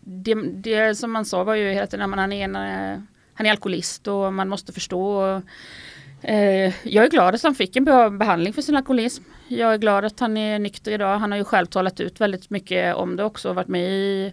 det, 0.00 0.34
det 0.34 0.94
som 0.94 1.12
man 1.12 1.24
sa 1.24 1.44
var 1.44 1.54
ju 1.54 1.72
hela 1.72 1.86
tiden, 1.86 2.12
han 2.12 2.32
är, 2.32 2.44
en, 2.44 2.56
eh, 2.56 3.00
han 3.34 3.46
är 3.46 3.50
alkoholist 3.50 4.08
och 4.08 4.32
man 4.32 4.48
måste 4.48 4.72
förstå 4.72 5.06
Och 5.06 5.42
Eh, 6.26 6.74
jag 6.82 7.04
är 7.04 7.10
glad 7.10 7.34
att 7.34 7.42
han 7.42 7.54
fick 7.54 7.76
en 7.76 7.84
bra 7.84 8.10
behandling 8.10 8.52
för 8.52 8.62
sin 8.62 8.76
alkoholism. 8.76 9.22
Jag 9.48 9.74
är 9.74 9.78
glad 9.78 10.04
att 10.04 10.20
han 10.20 10.36
är 10.36 10.58
nykter 10.58 10.92
idag. 10.92 11.18
Han 11.18 11.30
har 11.30 11.38
ju 11.38 11.44
själv 11.44 11.66
talat 11.66 12.00
ut 12.00 12.20
väldigt 12.20 12.50
mycket 12.50 12.94
om 12.94 13.16
det 13.16 13.24
också 13.24 13.48
och 13.48 13.54
varit 13.54 13.68
med 13.68 13.90
i 13.90 14.32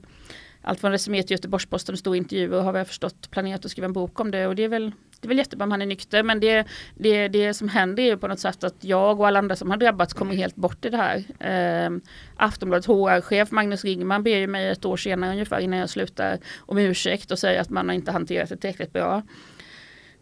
allt 0.62 0.80
från 0.80 0.92
Resumé 0.92 1.24
till 1.24 1.32
Göteborgs-Posten 1.32 1.94
och 1.94 2.00
stor 2.00 2.16
intervjuer 2.16 2.58
och 2.58 2.64
har 2.64 2.78
jag 2.78 2.88
förstått 2.88 3.32
planerat 3.32 3.66
att 3.66 3.72
skriva 3.72 3.86
en 3.86 3.94
bok 3.94 4.20
om 4.20 4.32
det 4.32 4.48
och 4.48 4.56
det 4.56 4.64
är 4.64 4.68
väl 4.68 4.92
det 5.20 5.26
är 5.26 5.28
väl 5.28 5.38
jättebra 5.38 5.64
om 5.64 5.72
han 5.72 5.82
är 5.82 5.86
nykter 5.86 6.24
men 6.24 6.40
det, 6.40 6.68
det, 6.96 7.28
det 7.28 7.54
som 7.54 7.70
händer 7.70 8.04
är 8.04 8.08
ju 8.08 8.18
på 8.18 8.28
något 8.28 8.40
sätt 8.40 8.64
att 8.64 8.84
jag 8.84 9.20
och 9.20 9.28
alla 9.28 9.40
andra 9.40 9.56
som 9.56 9.70
har 9.70 9.78
drabbats 9.78 10.14
kommer 10.14 10.36
helt 10.36 10.56
bort 10.56 10.86
i 10.86 10.90
det 10.90 10.98
här. 10.98 11.24
Eh, 11.40 11.92
Aftonbladets 12.36 12.88
HR-chef 12.88 13.52
Magnus 13.52 13.84
Ringman 13.84 14.24
ber 14.24 14.38
ju 14.38 14.48
mig 14.48 14.70
ett 14.70 14.86
år 14.86 14.98
senare 14.98 15.32
ungefär 15.32 15.60
innan 15.60 15.80
jag 15.80 15.90
slutar 15.90 16.40
om 16.60 16.78
ursäkt 16.78 17.32
och 17.32 17.40
säger 17.40 17.62
att 17.62 17.70
man 17.70 17.88
har 17.90 17.96
inte 17.96 18.12
hanterat 18.12 18.50
det 18.50 18.58
tillräckligt 18.58 18.94
bra. 18.94 19.22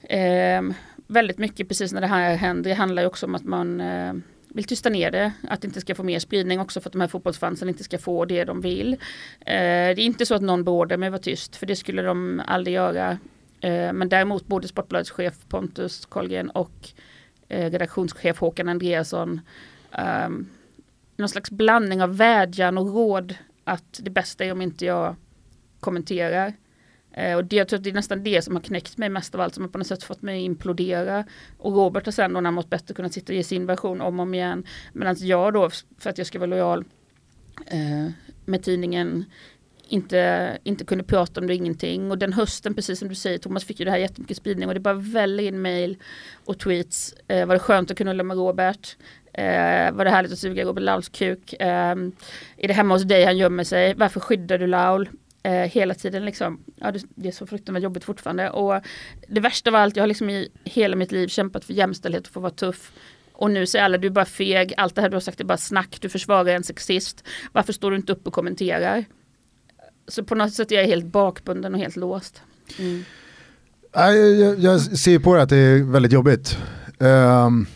Eh, 0.04 0.62
väldigt 1.10 1.38
mycket 1.38 1.68
precis 1.68 1.94
när 1.94 2.02
det 2.02 2.08
här 2.08 2.36
händer, 2.36 2.70
det 2.70 2.76
handlar 2.76 3.02
ju 3.02 3.08
också 3.08 3.26
om 3.26 3.36
att 3.36 3.44
man 3.44 3.82
eh, 3.82 4.14
vill 4.48 4.64
tysta 4.64 4.90
ner 4.90 5.12
det, 5.12 5.32
att 5.50 5.62
det 5.62 5.68
inte 5.68 5.82
ska 5.82 5.96
få 5.96 6.04
mer 6.04 6.20
spridning 6.20 6.60
också 6.60 6.82
för 6.82 6.90
att 6.90 6.94
de 6.94 7.02
här 7.02 7.08
fotbollsfansen 7.08 7.70
inte 7.70 7.84
ska 7.84 7.98
få 7.98 8.26
det 8.26 8.44
de 8.44 8.62
vill. 8.62 8.94
Eh, 8.94 8.98
det 9.40 10.00
är 10.00 10.00
inte 10.00 10.26
så 10.26 10.36
att 10.36 10.42
någon 10.42 10.64
beordrar 10.64 10.98
mig 10.98 11.08
att 11.08 11.12
vara 11.12 11.22
tyst, 11.22 11.56
för 11.56 11.66
det 11.66 11.76
skulle 11.76 12.02
de 12.02 12.42
aldrig 12.48 12.76
göra. 12.76 13.12
Eh, 13.62 13.94
men 13.94 14.10
däremot 14.10 14.48
både 14.48 14.68
Sportbladets 14.68 15.12
chef 15.12 15.34
Pontus 15.48 16.06
Kolgren 16.06 16.50
och 16.50 16.90
eh, 17.48 17.72
redaktionschef 17.72 18.40
Håkan 18.40 18.70
Andreasson 18.70 19.42
eh, 19.92 20.30
någon 21.16 21.30
slags 21.30 21.52
blandning 21.52 22.02
av 22.02 22.18
vädjan 22.18 22.78
och 22.78 22.94
råd 22.94 23.36
att 23.64 24.00
det 24.04 24.10
bästa 24.12 24.46
är 24.46 24.52
om 24.52 24.62
inte 24.62 24.86
jag 24.86 25.16
kommenterar 25.80 26.48
Eh, 26.48 26.54
Eh, 27.14 27.36
och 27.36 27.46
det, 27.46 27.56
jag 27.56 27.68
tror 27.68 27.78
att 27.78 27.84
det 27.84 27.90
är 27.90 27.94
nästan 27.94 28.24
det 28.24 28.42
som 28.42 28.56
har 28.56 28.62
knäckt 28.62 28.98
mig 28.98 29.10
mest 29.10 29.36
av 29.36 29.42
allt, 29.42 29.56
som 29.56 29.64
har 29.64 29.70
på 29.70 29.78
något 29.78 29.88
sätt 29.88 30.04
fått 30.04 30.22
mig 30.22 30.40
att 30.40 30.46
implodera. 30.46 31.26
Och 31.58 31.74
Robert 31.74 32.06
har 32.06 32.12
sen 32.12 32.34
då 32.34 32.42
när 32.42 32.48
han 32.48 32.54
mått 32.54 32.70
bättre 32.70 32.94
kunnat 32.94 33.14
sitta 33.14 33.34
och 33.34 33.38
ge 33.38 33.44
sin 33.44 33.66
version 33.66 34.02
om 34.02 34.20
och 34.20 34.24
om 34.24 34.34
igen. 34.34 34.64
Medan 34.94 35.16
jag 35.20 35.54
då, 35.54 35.70
för 36.00 36.10
att 36.10 36.18
jag 36.18 36.28
ska 36.28 36.40
vara 36.40 36.50
lojal 36.50 36.86
eh, 37.66 38.12
med 38.46 38.64
tidningen, 38.64 39.26
inte, 39.88 40.58
inte 40.64 40.86
kunde 40.86 41.04
prata 41.04 41.42
om 41.42 41.48
det 41.48 41.56
ingenting. 41.56 42.12
Och 42.12 42.18
den 42.18 42.34
hösten, 42.34 42.74
precis 42.74 43.00
som 43.00 43.08
du 43.10 43.16
säger 43.16 43.38
Thomas, 43.38 43.64
fick 43.64 43.80
ju 43.80 43.86
det 43.86 43.92
här 43.92 43.98
jättemycket 43.98 44.38
spridning 44.38 44.68
och 44.68 44.74
det 44.74 44.80
bara 44.80 44.94
väller 44.94 45.44
in 45.44 45.62
mail 45.62 45.98
och 46.46 46.60
tweets. 46.60 47.16
Eh, 47.28 47.46
var 47.46 47.56
det 47.56 47.60
skönt 47.60 47.92
att 47.92 47.98
kunna 47.98 48.10
hålla 48.10 48.24
med 48.24 48.38
Robert? 48.38 48.98
Eh, 49.34 49.92
var 49.92 50.06
det 50.06 50.12
härligt 50.12 50.32
att 50.32 50.40
suga 50.40 50.66
Robert 50.66 50.84
Lauls 50.84 51.10
kuk? 51.10 51.54
Eh, 51.54 51.96
är 52.58 52.68
det 52.68 52.74
hemma 52.74 52.96
hos 52.96 53.04
dig 53.04 53.26
han 53.26 53.38
gömmer 53.38 53.64
sig? 53.64 53.94
Varför 53.94 54.20
skyddar 54.20 54.58
du 54.58 54.68
Laul? 54.68 55.10
Eh, 55.44 55.52
hela 55.52 55.94
tiden 55.94 56.26
liksom. 56.26 56.60
Ja, 56.76 56.92
det, 56.92 57.04
det 57.16 57.28
är 57.28 57.32
så 57.32 57.48
fruktansvärt 57.48 57.84
jobbigt 57.84 58.04
fortfarande. 58.04 58.50
Och 58.50 58.82
det 59.28 59.40
värsta 59.40 59.70
av 59.70 59.76
allt, 59.76 59.96
jag 59.96 60.04
har 60.04 60.08
liksom 60.08 60.30
i 60.30 60.50
hela 60.64 60.96
mitt 60.96 61.12
liv 61.12 61.28
kämpat 61.28 61.66
för 61.66 61.74
jämställdhet 61.74 62.22
och 62.22 62.28
för 62.28 62.34
få 62.34 62.40
vara 62.40 62.52
tuff. 62.52 62.92
Och 63.34 63.52
nu 63.52 63.66
säger 63.66 63.86
alla 63.86 63.98
du 63.98 64.08
är 64.08 64.12
bara 64.12 64.26
feg, 64.26 64.74
allt 64.78 64.96
det 64.96 65.02
här 65.02 65.10
du 65.10 65.16
har 65.16 65.22
sagt 65.22 65.40
är 65.40 65.46
bara 65.46 65.58
snack, 65.58 65.98
du 66.02 66.10
försvarar 66.10 66.46
en 66.46 66.64
sexist. 66.64 67.24
Varför 67.52 67.74
står 67.74 67.92
du 67.92 67.98
inte 67.98 68.12
upp 68.12 68.28
och 68.28 68.34
kommenterar? 68.34 69.06
Så 70.08 70.24
på 70.24 70.36
något 70.36 70.54
sätt 70.54 70.72
är 70.72 70.76
jag 70.76 70.86
helt 70.86 71.06
bakbunden 71.06 71.74
och 71.74 71.80
helt 71.80 71.96
låst. 71.96 72.42
Mm. 72.80 73.04
Jag, 73.94 74.60
jag, 74.60 74.82
ser 74.82 75.20
på 75.20 75.36
det 75.36 75.42
att 75.42 75.50
det 75.50 75.58
är 75.58 75.84
väldigt 75.84 76.12
jobbigt. 76.12 76.58
Um, 76.98 77.68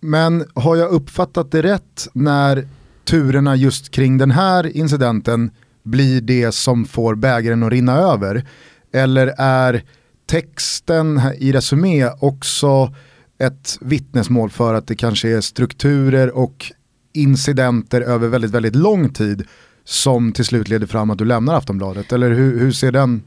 men 0.00 0.44
har 0.54 0.76
jag 0.76 0.90
uppfattat 0.90 1.50
det 1.50 1.62
rätt 1.62 2.08
när 2.12 2.68
turerna 3.04 3.56
just 3.56 3.90
kring 3.90 4.18
den 4.18 4.30
här 4.30 4.76
incidenten 4.76 5.50
blir 5.84 6.20
det 6.20 6.52
som 6.52 6.84
får 6.84 7.14
bägaren 7.14 7.62
att 7.62 7.72
rinna 7.72 7.96
över? 7.96 8.48
Eller 8.92 9.34
är 9.38 9.82
texten 10.26 11.20
i 11.38 11.52
Resumé 11.52 12.10
också 12.20 12.94
ett 13.38 13.78
vittnesmål 13.80 14.50
för 14.50 14.74
att 14.74 14.86
det 14.86 14.96
kanske 14.96 15.28
är 15.36 15.40
strukturer 15.40 16.36
och 16.36 16.72
incidenter 17.12 18.00
över 18.00 18.28
väldigt, 18.28 18.50
väldigt 18.50 18.76
lång 18.76 19.08
tid 19.08 19.46
som 19.84 20.32
till 20.32 20.44
slut 20.44 20.68
leder 20.68 20.86
fram 20.86 21.10
att 21.10 21.18
du 21.18 21.24
lämnar 21.24 21.54
Aftonbladet? 21.54 22.12
Eller 22.12 22.30
hur, 22.30 22.58
hur 22.58 22.72
ser 22.72 22.92
den 22.92 23.22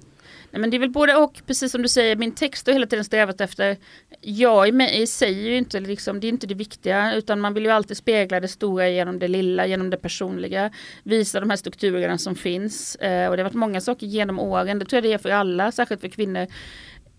men 0.58 0.70
det 0.70 0.78
är 0.78 0.80
väl 0.80 0.90
både 0.90 1.16
och, 1.16 1.42
precis 1.46 1.72
som 1.72 1.82
du 1.82 1.88
säger, 1.88 2.16
min 2.16 2.32
text 2.32 2.68
har 2.68 2.74
hela 2.74 2.86
tiden 2.86 3.06
strävat 3.06 3.42
efter, 3.42 3.78
jag 4.22 4.68
i 4.68 4.72
mig 4.72 5.08
säger 5.08 5.50
ju 5.50 5.58
inte, 5.58 5.80
liksom, 5.80 6.20
det 6.20 6.28
är 6.28 6.30
inte 6.30 6.48
det 6.48 6.56
viktiga, 6.56 7.16
utan 7.16 7.40
man 7.40 7.54
vill 7.54 7.64
ju 7.64 7.72
alltid 7.72 7.98
spegla 7.98 8.40
det 8.40 8.48
stora 8.48 8.90
genom 8.90 9.20
det 9.20 9.28
lilla, 9.28 9.66
genom 9.66 9.90
det 9.90 9.98
personliga, 9.98 10.72
visa 11.04 11.40
de 11.40 11.50
här 11.50 11.58
strukturerna 11.58 12.18
som 12.18 12.36
finns. 12.36 12.96
Eh, 12.96 13.30
och 13.30 13.38
det 13.38 13.44
har 13.44 13.50
varit 13.50 13.54
många 13.54 13.82
saker 13.82 14.08
genom 14.08 14.40
åren, 14.40 14.80
det 14.80 14.86
tror 14.86 14.98
jag 14.98 15.04
det 15.04 15.14
är 15.14 15.18
för 15.18 15.30
alla, 15.30 15.72
särskilt 15.72 16.02
för 16.02 16.08
kvinnor. 16.08 16.48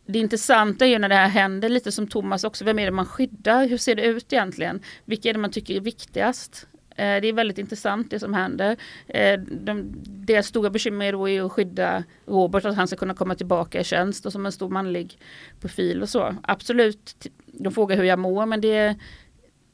Det 0.06 0.18
intressanta 0.18 0.86
är 0.86 0.90
ju 0.90 0.98
när 0.98 1.08
det 1.08 1.14
här 1.14 1.28
händer, 1.28 1.68
lite 1.68 1.92
som 1.92 2.06
Thomas 2.06 2.44
också, 2.44 2.64
vem 2.64 2.78
är 2.78 2.84
det 2.84 2.90
man 2.90 3.06
skyddar? 3.06 3.68
Hur 3.68 3.76
ser 3.76 3.94
det 3.94 4.02
ut 4.02 4.32
egentligen? 4.32 4.80
Vilka 5.04 5.28
är 5.28 5.32
det 5.32 5.38
man 5.38 5.50
tycker 5.50 5.76
är 5.76 5.80
viktigast? 5.80 6.67
Eh, 6.98 7.20
det 7.20 7.28
är 7.28 7.32
väldigt 7.32 7.58
intressant 7.58 8.10
det 8.10 8.18
som 8.18 8.34
händer. 8.34 8.76
Eh, 9.06 9.40
de, 9.40 9.92
deras 10.04 10.46
stora 10.46 10.70
bekymmer 10.70 11.06
är 11.06 11.12
då 11.12 11.46
att 11.46 11.52
skydda 11.52 12.04
Robert, 12.26 12.64
att 12.64 12.76
han 12.76 12.86
ska 12.86 12.96
kunna 12.96 13.14
komma 13.14 13.34
tillbaka 13.34 13.80
i 13.80 13.84
tjänst 13.84 14.26
och 14.26 14.32
som 14.32 14.46
en 14.46 14.52
stor 14.52 14.68
manlig 14.68 15.18
profil 15.60 16.02
och 16.02 16.08
så. 16.08 16.34
Absolut, 16.42 17.28
de 17.46 17.72
frågar 17.72 17.96
hur 17.96 18.04
jag 18.04 18.18
mår 18.18 18.46
men 18.46 18.60
det, 18.60 18.96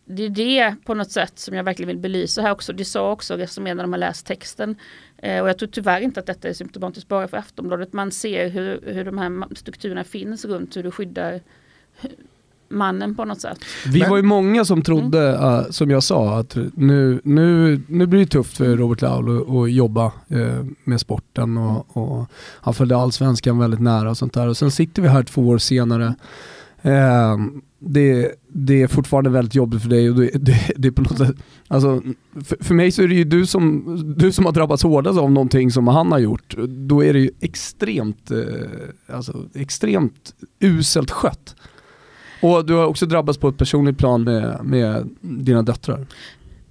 det 0.05 0.23
är 0.23 0.31
det 0.31 0.77
på 0.85 0.95
något 0.95 1.11
sätt 1.11 1.39
som 1.39 1.55
jag 1.55 1.65
verkligen 1.65 1.89
vill 1.89 1.99
belysa 1.99 2.43
här 2.43 2.53
också. 2.53 2.73
Det 2.73 2.85
sa 2.85 3.13
också 3.13 3.47
som 3.47 3.65
när 3.65 3.75
de 3.75 3.93
har 3.93 3.99
läst 3.99 4.27
texten. 4.27 4.77
Eh, 5.19 5.43
och 5.43 5.49
jag 5.49 5.59
tror 5.59 5.69
tyvärr 5.69 6.01
inte 6.01 6.21
att 6.21 6.27
detta 6.27 6.49
är 6.49 6.53
symptomatiskt 6.53 7.09
bara 7.09 7.29
för 7.29 7.37
Aftonbladet. 7.37 7.93
Man 7.93 8.11
ser 8.11 8.49
hur, 8.49 8.81
hur 8.87 9.05
de 9.05 9.19
här 9.19 9.55
strukturerna 9.55 10.05
finns 10.05 10.45
runt 10.45 10.77
hur 10.77 10.83
du 10.83 10.91
skyddar 10.91 11.41
mannen 12.69 13.15
på 13.15 13.25
något 13.25 13.41
sätt. 13.41 13.59
Vi 13.87 14.01
Men... 14.01 14.11
var 14.11 14.17
ju 14.17 14.23
många 14.23 14.65
som 14.65 14.83
trodde, 14.83 15.37
mm. 15.37 15.45
uh, 15.45 15.71
som 15.71 15.91
jag 15.91 16.03
sa, 16.03 16.39
att 16.39 16.57
nu, 16.75 17.21
nu, 17.25 17.81
nu 17.87 18.07
blir 18.07 18.21
det 18.21 18.27
tufft 18.27 18.57
för 18.57 18.77
Robert 18.77 19.03
Laul 19.03 19.65
att 19.65 19.73
jobba 19.73 20.13
uh, 20.33 20.65
med 20.85 21.01
sporten 21.01 21.57
och, 21.57 21.97
och, 21.97 22.27
han 22.61 22.75
följde 22.75 22.97
allsvenskan 22.97 23.59
väldigt 23.59 23.81
nära 23.81 24.11
och 24.11 24.19
sånt 24.19 24.33
där. 24.33 24.49
Och 24.49 24.57
sen 24.57 24.71
sitter 24.71 25.03
vi 25.03 25.09
här 25.09 25.23
två 25.23 25.49
år 25.49 25.59
senare. 25.59 26.15
Uh, 26.87 27.37
det, 27.79 28.33
det, 28.49 28.83
är 28.83 28.87
fortfarande 28.87 29.31
väldigt 29.31 29.55
jobbigt 29.55 29.83
för 29.83 29.89
dig 29.89 30.11
och 30.11 30.17
det, 30.17 30.31
det, 30.35 30.73
det 30.77 30.89
är 30.89 30.93
på 30.93 31.03
något 31.03 31.19
sätt, 31.19 31.37
alltså, 31.69 32.03
för, 32.45 32.65
för, 32.65 32.75
mig 32.75 32.91
så 32.91 33.03
är 33.03 33.09
det 33.09 33.15
ju 33.15 33.25
du 33.25 33.47
som, 33.47 34.15
du 34.17 34.33
som 34.33 34.45
har 34.45 34.53
drabbats 34.53 34.83
hårdast 34.83 35.19
av 35.19 35.33
någonting 35.33 35.71
som 35.71 35.89
han 35.89 36.13
har 36.13 36.19
gjort. 36.19 36.55
Då 36.69 37.05
är 37.05 37.13
det 37.13 37.19
ju 37.19 37.31
extremt, 37.41 38.31
alltså, 39.09 39.45
extremt 39.55 40.35
uselt 40.61 41.11
skött. 41.11 41.57
Och 42.45 42.67
du 42.67 42.75
har 42.75 42.87
också 42.87 43.07
drabbats 43.07 43.39
på 43.39 43.49
ett 43.49 43.59
personligt 43.59 43.99
plan 43.99 44.25
med, 44.25 44.65
med 44.65 45.09
dina 45.21 45.63
döttrar. 45.63 46.07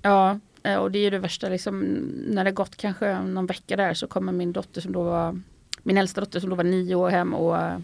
Ja, 0.02 0.40
eh, 0.64 0.76
och 0.76 0.92
det 0.92 1.00
är 1.00 1.04
ju 1.04 1.10
det 1.10 1.20
värsta 1.20 1.50
liksom, 1.50 1.80
när 2.28 2.44
det 2.44 2.52
gått 2.52 2.76
kanske 2.76 3.22
någon 3.22 3.46
vecka 3.46 3.76
där 3.76 3.94
så 3.94 4.08
kommer 4.08 4.32
min 4.32 4.54
dotter 4.54 4.82
som 4.82 4.92
då 4.92 5.04
var, 5.04 5.40
min 5.84 5.98
äldsta 5.98 6.22
dotter 6.22 6.40
som 6.40 6.50
då 6.50 6.56
var 6.56 6.64
nio 6.64 6.96
år 6.96 7.10
hem 7.10 7.34
och 7.34 7.58
eh, 7.58 7.78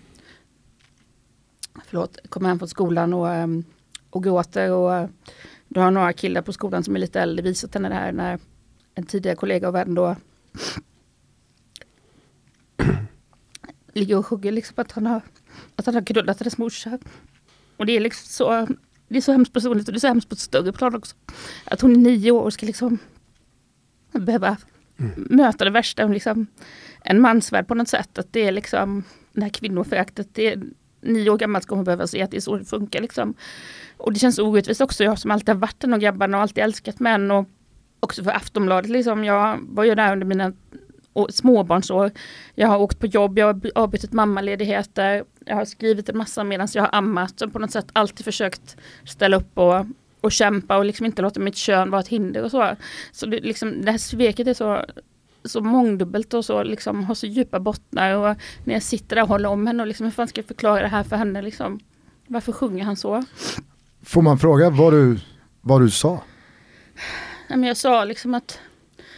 förlåt, 1.86 2.18
kommer 2.30 2.50
hem 2.50 2.60
från 2.60 2.70
skolan 2.70 3.14
och, 3.14 3.30
eh, 3.30 3.48
och 4.10 4.24
gråter 4.24 4.72
och 4.72 5.10
då 5.68 5.82
har 5.82 5.92
några 5.92 6.14
killar 6.14 6.42
på 6.42 6.54
skolan 6.54 6.84
som 6.84 6.96
är 6.96 7.00
lite 7.00 7.22
äldre 7.22 7.44
visat 7.44 7.74
henne 7.74 7.90
det 7.90 7.96
här 7.96 8.12
när 8.12 8.40
en 8.96 9.06
tidigare 9.06 9.36
kollega 9.36 9.68
och 9.68 9.76
vän 9.76 9.96
då 9.96 10.16
ligger 13.94 14.18
och 14.18 14.26
hugger 14.26 14.52
liksom 14.52 14.74
att 14.78 14.92
han 14.92 15.06
har, 15.06 15.22
att 15.76 15.86
han 15.86 15.96
har 15.96 16.02
knullat 16.02 16.40
hennes 16.40 16.58
morsa. 16.58 17.00
Och 17.80 17.86
det 17.86 17.98
är 17.98 18.00
liksom 18.00 18.26
så, 18.28 18.68
det 19.08 19.18
är 19.18 19.22
så 19.22 19.32
hemskt 19.32 19.54
personligt 19.54 19.88
och 19.88 19.94
det 19.94 19.98
är 19.98 20.00
så 20.00 20.08
hemskt 20.08 20.30
på 20.30 20.34
ett 20.34 20.40
större 20.40 20.72
plan 20.72 20.96
också. 20.96 21.16
Att 21.66 21.82
hon 21.82 21.96
i 21.96 21.98
nio 21.98 22.32
år 22.32 22.50
ska 22.50 22.66
liksom 22.66 22.98
behöva 24.12 24.58
mm. 24.98 25.28
möta 25.30 25.66
det 25.66 25.72
värsta, 25.72 26.08
liksom, 26.08 26.48
en 27.02 27.22
mansvärld 27.22 27.68
på 27.68 27.76
något 27.76 27.88
sätt. 27.88 28.18
Att 28.18 28.34
det 28.34 28.40
är 28.40 28.52
liksom 28.52 29.04
det 29.34 29.42
här 29.42 29.50
kvinnoföraktet, 29.50 30.28
det 30.34 30.48
är 30.48 30.64
nio 31.02 31.30
år 31.30 31.38
gammalt 31.38 31.64
ska 31.64 31.76
hon 31.76 31.84
behöva 31.84 32.08
se 32.08 32.22
att 32.22 32.32
det 32.32 32.38
är 32.38 32.42
så 32.42 32.58
det 32.58 32.66
funkar 32.66 33.02
liksom. 33.02 33.34
Och 33.98 34.14
det 34.14 34.20
känns 34.20 34.40
orättvist 34.40 34.82
också, 34.82 35.04
jag 35.04 35.20
som 35.20 35.32
alltid 35.32 35.50
har 35.50 35.56
varit 35.56 35.84
en 35.84 35.94
av 35.94 36.00
grabbarna 36.00 36.38
och 36.38 36.44
alltid 36.44 36.64
älskat 36.64 37.00
män 37.00 37.32
och 37.32 37.50
också 38.00 38.24
för 38.24 38.32
Aftonbladet 38.32 38.92
liksom. 38.92 39.24
Jag 39.24 39.60
var 39.62 39.84
ju 39.84 39.96
där 39.96 40.14
under 40.14 40.26
mina 40.26 40.54
småbarnsår. 41.30 42.12
Jag 42.56 42.68
har 42.68 42.78
åkt 42.78 43.00
på 43.00 43.06
jobb, 43.06 43.38
jag 43.38 43.46
har 43.46 43.72
avbrutit 43.76 44.14
mammaledigheter, 44.14 45.24
jag 45.46 45.56
har 45.56 45.66
skrivit 45.66 46.10
en 46.10 46.18
massa 46.18 46.44
medan 46.44 46.68
jag 46.74 46.84
har 46.84 46.90
ammat 46.94 47.42
och 47.42 47.54
på 47.54 47.60
något 47.60 47.72
sätt 47.72 47.88
alltid 47.94 48.26
försökt 48.26 48.78
ställa 49.06 49.38
upp 49.38 49.58
och, 49.58 49.86
och 50.22 50.32
kämpa 50.32 50.78
och 50.78 50.86
liksom 50.86 51.06
inte 51.06 51.22
låta 51.22 51.40
mitt 51.40 51.56
kön 51.56 51.92
vara 51.92 52.02
ett 52.02 52.08
hinder 52.08 52.44
och 52.44 52.52
så. 52.52 52.76
Så 53.12 53.26
det, 53.26 53.40
liksom, 53.40 53.82
det 53.82 53.92
här 53.92 53.98
sveket 53.98 54.48
är 54.48 54.54
så 54.54 54.86
så 55.44 55.62
mångdubbelt 55.62 56.34
och 56.34 56.46
så 56.46 56.64
liksom 56.64 57.04
har 57.04 57.16
så 57.16 57.26
djupa 57.28 57.60
bottnar 57.60 58.14
och 58.16 58.36
när 58.64 58.74
jag 58.74 58.84
sitter 58.84 59.16
där 59.16 59.24
och 59.24 59.30
håller 59.30 59.50
om 59.50 59.68
henne 59.68 59.84
och 59.84 59.88
liksom 59.88 60.06
hur 60.06 60.12
fan 60.12 60.28
ska 60.28 60.40
jag 60.40 60.48
förklara 60.48 60.82
det 60.82 60.88
här 60.88 61.04
för 61.04 61.16
henne 61.16 61.42
liksom? 61.42 61.80
Varför 62.28 62.52
sjunger 62.52 62.84
han 62.84 62.96
så? 62.96 63.24
Får 64.04 64.22
man 64.22 64.40
fråga 64.40 64.70
vad 64.70 64.94
du, 64.94 65.20
vad 65.62 65.82
du 65.82 65.90
sa? 65.90 66.22
Nej, 67.48 67.60
men 67.60 67.64
jag 67.64 67.78
sa 67.78 68.04
liksom 68.04 68.34
att 68.34 68.60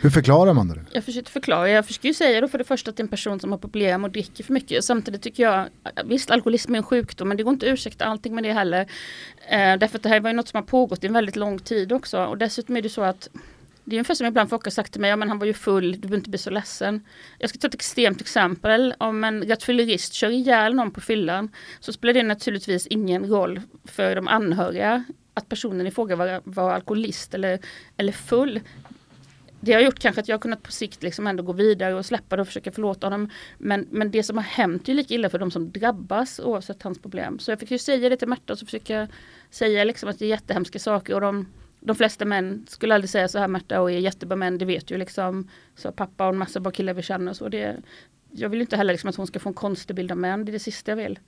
hur 0.02 0.10
förklarar 0.10 0.54
man 0.54 0.68
det? 0.68 0.86
Jag 0.92 1.04
försöker 1.04 1.32
förklara. 1.32 1.70
Jag 1.70 1.86
försöker 1.86 2.08
ju 2.08 2.14
säga 2.14 2.42
då 2.42 2.48
för 2.48 2.58
det 2.58 2.64
första 2.64 2.90
att 2.90 2.98
det 2.98 3.02
är 3.02 3.04
en 3.06 3.10
person 3.10 3.40
som 3.40 3.52
har 3.52 3.58
problem 3.58 4.04
och 4.04 4.12
dricker 4.12 4.44
för 4.44 4.54
mycket. 4.54 4.84
Samtidigt 4.84 5.22
tycker 5.22 5.44
jag, 5.44 5.68
visst 6.06 6.32
alkoholism 6.32 6.74
är 6.74 6.78
en 6.78 6.84
sjukdom 6.84 7.28
men 7.28 7.38
det 7.38 7.44
går 7.44 7.54
inte 7.54 7.66
att 7.66 7.74
ursäkta 7.74 8.06
allting 8.06 8.36
med 8.36 8.44
det 8.44 8.54
heller. 8.54 8.82
Eh, 9.50 9.78
därför 9.78 9.98
att 9.98 10.04
det 10.04 10.10
här 10.10 10.20
var 10.20 10.30
ju 10.30 10.36
något 10.36 10.48
som 10.48 10.58
har 10.58 10.64
pågått 10.64 11.04
i 11.04 11.08
en 11.08 11.14
väldigt 11.14 11.36
lång 11.36 11.60
tid 11.60 11.92
också. 11.92 12.26
Och 12.26 12.38
dessutom 12.38 12.78
är 12.78 12.82
det 12.82 12.90
så 12.90 13.02
att 13.02 13.30
det 13.84 13.96
är 13.96 13.98
ungefär 13.98 14.16
som 14.16 14.28
ibland 14.28 14.50
folk 14.50 14.64
har 14.64 14.72
sagt 14.72 14.92
till 14.92 15.02
mig, 15.02 15.10
ja 15.10 15.16
men 15.16 15.30
han 15.30 15.40
var 15.40 15.46
ju 15.46 15.54
full, 15.54 15.92
du 15.92 15.98
behöver 15.98 16.18
inte 16.18 16.30
bli 16.30 16.40
så 16.40 16.50
ledsen. 16.50 17.06
Jag 17.40 17.50
ska 17.50 17.60
ta 17.60 17.68
ett 17.68 17.74
extremt 17.74 18.22
exempel. 18.22 18.94
Om 18.98 19.24
en 19.24 19.48
rattfyllerist 19.48 20.14
kör 20.14 20.30
ihjäl 20.30 20.76
någon 20.76 20.92
på 20.92 21.02
fyllan 21.02 21.50
så 21.80 21.94
spelar 21.94 22.14
det 22.14 22.24
naturligtvis 22.24 22.88
ingen 22.88 23.26
roll 23.26 23.62
för 23.86 24.16
de 24.16 24.28
anhöriga 24.28 25.04
att 25.34 25.50
personen 25.50 25.88
i 25.88 25.92
fråga 25.92 26.16
var, 26.16 26.42
var 26.44 26.72
alkoholist 26.72 27.34
eller, 27.34 27.60
eller 27.98 28.12
full 28.12 28.60
det 29.62 29.74
har 29.74 29.82
gjort 29.82 30.00
kanske 30.00 30.22
att 30.22 30.28
jag 30.28 30.42
kunnat 30.42 30.64
på 30.64 30.72
sikt 30.72 31.04
liksom 31.04 31.28
ändå 31.28 31.44
gå 31.44 31.54
vidare 31.54 31.94
och 31.94 32.06
släppa 32.06 32.36
det 32.36 32.42
och 32.42 32.48
försöka 32.48 32.72
förlåta 32.72 33.08
honom. 33.08 33.30
Men, 33.58 33.88
men 33.92 34.12
det 34.12 34.24
som 34.24 34.38
har 34.38 34.44
hänt 34.44 34.90
är 34.90 34.94
lika 34.94 35.14
illa 35.14 35.30
för 35.30 35.40
de 35.40 35.52
som 35.52 35.72
drabbas 35.72 36.40
oavsett 36.40 36.84
hans 36.84 37.00
problem. 37.00 37.40
Så 37.40 37.52
jag 37.52 37.60
fick 37.60 37.72
ju 37.72 37.78
säga 37.78 38.10
det 38.10 38.18
till 38.18 38.28
Märta 38.28 38.54
och 38.54 38.60
så 38.60 38.66
försöka 38.66 39.08
säga 39.50 39.84
liksom 39.84 40.10
att 40.10 40.20
det 40.20 40.26
är 40.26 40.30
jättehemska 40.30 40.80
saker 40.80 41.14
och 41.14 41.22
de, 41.22 41.48
de 41.80 41.96
flesta 41.96 42.26
män 42.26 42.66
skulle 42.70 42.96
aldrig 42.96 43.10
säga 43.10 43.28
så 43.28 43.40
här 43.40 43.48
Märta 43.48 43.82
och 43.82 43.92
är 43.92 44.00
jättebra 44.00 44.36
män, 44.36 44.58
det 44.58 44.66
vet 44.66 44.92
ju 44.92 44.98
liksom. 44.98 45.48
Så 45.76 45.92
pappa 45.92 46.24
och 46.24 46.34
en 46.34 46.38
massa 46.38 46.60
bra 46.60 46.72
killar 46.72 46.94
vi 46.94 47.02
känner 47.02 47.34
så. 47.34 47.50
Det, 47.50 47.76
jag 48.32 48.50
vill 48.50 48.62
inte 48.62 48.78
heller 48.78 48.94
liksom 48.94 49.10
att 49.10 49.16
hon 49.16 49.28
ska 49.28 49.40
få 49.40 49.50
en 49.50 49.54
konstig 49.54 49.96
bild 49.96 50.12
av 50.12 50.18
män, 50.18 50.46
det 50.46 50.50
är 50.50 50.54
det 50.54 50.60
sista 50.60 50.92
jag 50.92 50.96
vill. 50.96 51.20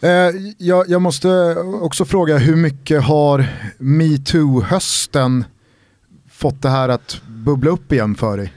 Eh, 0.00 0.30
jag, 0.58 0.88
jag 0.88 1.02
måste 1.02 1.56
också 1.82 2.04
fråga 2.04 2.38
hur 2.38 2.56
mycket 2.56 3.02
har 3.02 3.46
metoo-hösten 3.78 5.44
fått 6.38 6.62
det 6.62 6.68
här 6.68 6.88
att 6.88 7.20
bubbla 7.28 7.70
upp 7.70 7.92
igen 7.92 8.14
för 8.14 8.36
dig? 8.36 8.52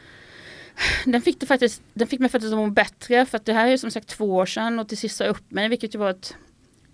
Den 1.06 1.22
fick, 1.22 1.40
det 1.40 1.46
faktiskt, 1.46 1.82
den 1.94 2.08
fick 2.08 2.20
mig 2.20 2.30
faktiskt 2.30 2.54
att 2.54 2.60
må 2.60 2.70
bättre 2.70 3.26
för 3.26 3.38
att 3.38 3.46
det 3.46 3.54
här 3.54 3.68
är 3.68 3.78
som 3.78 3.92
sagt 3.92 4.08
två 4.08 4.36
år 4.36 4.46
sedan 4.46 4.80
och 4.80 4.88
till 4.88 4.98
sist 4.98 5.18
sa 5.18 5.24
jag 5.24 5.32
upp 5.32 5.52
mig 5.52 5.70
vilket 5.70 5.96
ju 5.96 6.00
var 6.00 6.10
ett 6.10 6.36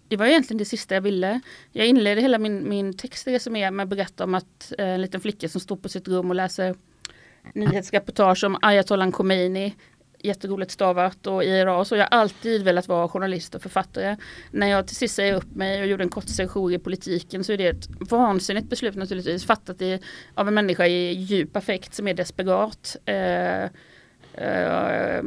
det 0.07 0.17
var 0.17 0.25
egentligen 0.25 0.57
det 0.57 0.65
sista 0.65 0.95
jag 0.95 1.01
ville. 1.01 1.41
Jag 1.71 1.87
inledde 1.87 2.21
hela 2.21 2.37
min, 2.37 2.69
min 2.69 2.93
textresumé 2.93 3.71
med 3.71 3.83
att 3.83 3.89
berätta 3.89 4.23
om 4.23 4.35
att 4.35 4.73
eh, 4.77 4.87
en 4.87 5.01
liten 5.01 5.21
flicka 5.21 5.49
som 5.49 5.61
står 5.61 5.75
på 5.75 5.89
sitt 5.89 6.07
rum 6.07 6.29
och 6.29 6.35
läser 6.35 6.75
nyhetsreportage 7.53 8.43
om 8.43 8.57
Ayatollah 8.61 9.11
Khomeini 9.11 9.75
jätteroligt 10.27 10.71
stavat 10.71 11.27
och 11.27 11.43
IRA 11.43 11.85
så 11.85 11.95
jag 11.95 12.03
har 12.11 12.19
alltid 12.19 12.63
velat 12.63 12.87
vara 12.87 13.07
journalist 13.07 13.55
och 13.55 13.61
författare. 13.61 14.17
När 14.51 14.67
jag 14.67 14.87
till 14.87 14.95
sist 14.95 15.15
säger 15.15 15.33
upp 15.33 15.55
mig 15.55 15.81
och 15.81 15.87
gjorde 15.87 16.03
en 16.03 16.09
kort 16.09 16.29
session 16.29 16.73
i 16.73 16.79
politiken 16.79 17.43
så 17.43 17.53
är 17.53 17.57
det 17.57 17.67
ett 17.67 17.87
vansinnigt 17.99 18.69
beslut 18.69 18.95
naturligtvis 18.95 19.45
fattat 19.45 19.81
i, 19.81 19.99
av 20.33 20.47
en 20.47 20.53
människa 20.53 20.85
i 20.85 21.13
djup 21.13 21.55
affekt 21.55 21.93
som 21.93 22.07
är 22.07 22.13
desperat. 22.13 22.95
Eh, 23.05 23.63
eh, 24.33 25.23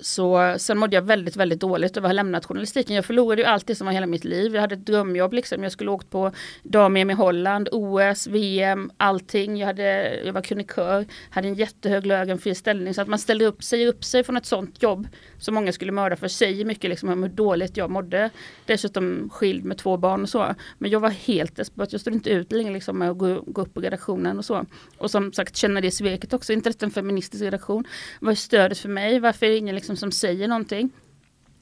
så 0.00 0.54
sen 0.58 0.78
mådde 0.78 0.96
jag 0.96 1.02
väldigt, 1.02 1.36
väldigt 1.36 1.60
dåligt 1.60 1.96
över 1.96 2.06
att 2.06 2.10
ha 2.10 2.14
lämnat 2.14 2.44
journalistiken. 2.44 2.96
Jag 2.96 3.04
förlorade 3.04 3.42
ju 3.42 3.48
allt 3.48 3.66
det 3.66 3.74
som 3.74 3.86
var 3.86 3.94
hela 3.94 4.06
mitt 4.06 4.24
liv. 4.24 4.54
Jag 4.54 4.60
hade 4.60 4.74
ett 4.74 4.86
drömjobb 4.86 5.32
liksom. 5.32 5.62
Jag 5.62 5.72
skulle 5.72 5.90
åkt 5.90 6.10
på 6.10 6.32
dam-EM 6.62 7.10
i 7.10 7.14
Holland, 7.14 7.68
OS, 7.72 8.26
VM, 8.26 8.90
allting. 8.96 9.56
Jag, 9.56 9.66
hade, 9.66 10.16
jag 10.24 10.32
var 10.32 10.42
krönikör, 10.42 11.06
hade 11.30 11.48
en 11.48 11.54
jättehög 11.54 12.06
lön, 12.06 12.54
ställning. 12.54 12.94
Så 12.94 13.02
att 13.02 13.08
man 13.08 13.18
ställde 13.18 13.44
upp, 13.44 13.62
säger 13.62 13.86
upp 13.86 14.04
sig 14.04 14.24
från 14.24 14.36
ett 14.36 14.46
sånt 14.46 14.82
jobb 14.82 15.08
som 15.38 15.54
många 15.54 15.72
skulle 15.72 15.92
mörda 15.92 16.16
för 16.16 16.28
sig 16.28 16.64
mycket 16.64 16.90
liksom 16.90 17.08
om 17.08 17.22
hur 17.22 17.30
dåligt 17.30 17.76
jag 17.76 17.90
mådde. 17.90 18.30
Dessutom 18.66 19.30
skild 19.32 19.64
med 19.64 19.78
två 19.78 19.96
barn 19.96 20.22
och 20.22 20.28
så. 20.28 20.54
Men 20.78 20.90
jag 20.90 21.00
var 21.00 21.10
helt 21.10 21.56
desperat. 21.56 21.92
Jag 21.92 22.00
stod 22.00 22.14
inte 22.14 22.30
ut 22.30 22.52
längre 22.52 22.72
liksom 22.72 22.98
med 22.98 23.10
att 23.10 23.18
gå, 23.18 23.42
gå 23.46 23.62
upp 23.62 23.74
på 23.74 23.80
redaktionen 23.80 24.38
och 24.38 24.44
så. 24.44 24.66
Och 24.98 25.10
som 25.10 25.32
sagt 25.32 25.56
känna 25.56 25.80
det 25.80 25.90
sveket 25.90 26.32
också. 26.32 26.52
Inte 26.52 26.70
detta 26.70 26.86
en 26.86 26.90
feministisk 26.90 27.42
redaktion. 27.42 27.84
Vad 28.20 28.30
är 28.30 28.36
stödet 28.36 28.78
för 28.78 28.88
mig? 28.88 29.20
Varför 29.20 29.46
är 29.46 29.50
det 29.50 29.56
ingen 29.56 29.74
liksom 29.74 29.96
som 29.96 30.12
säger 30.12 30.48
någonting? 30.48 30.90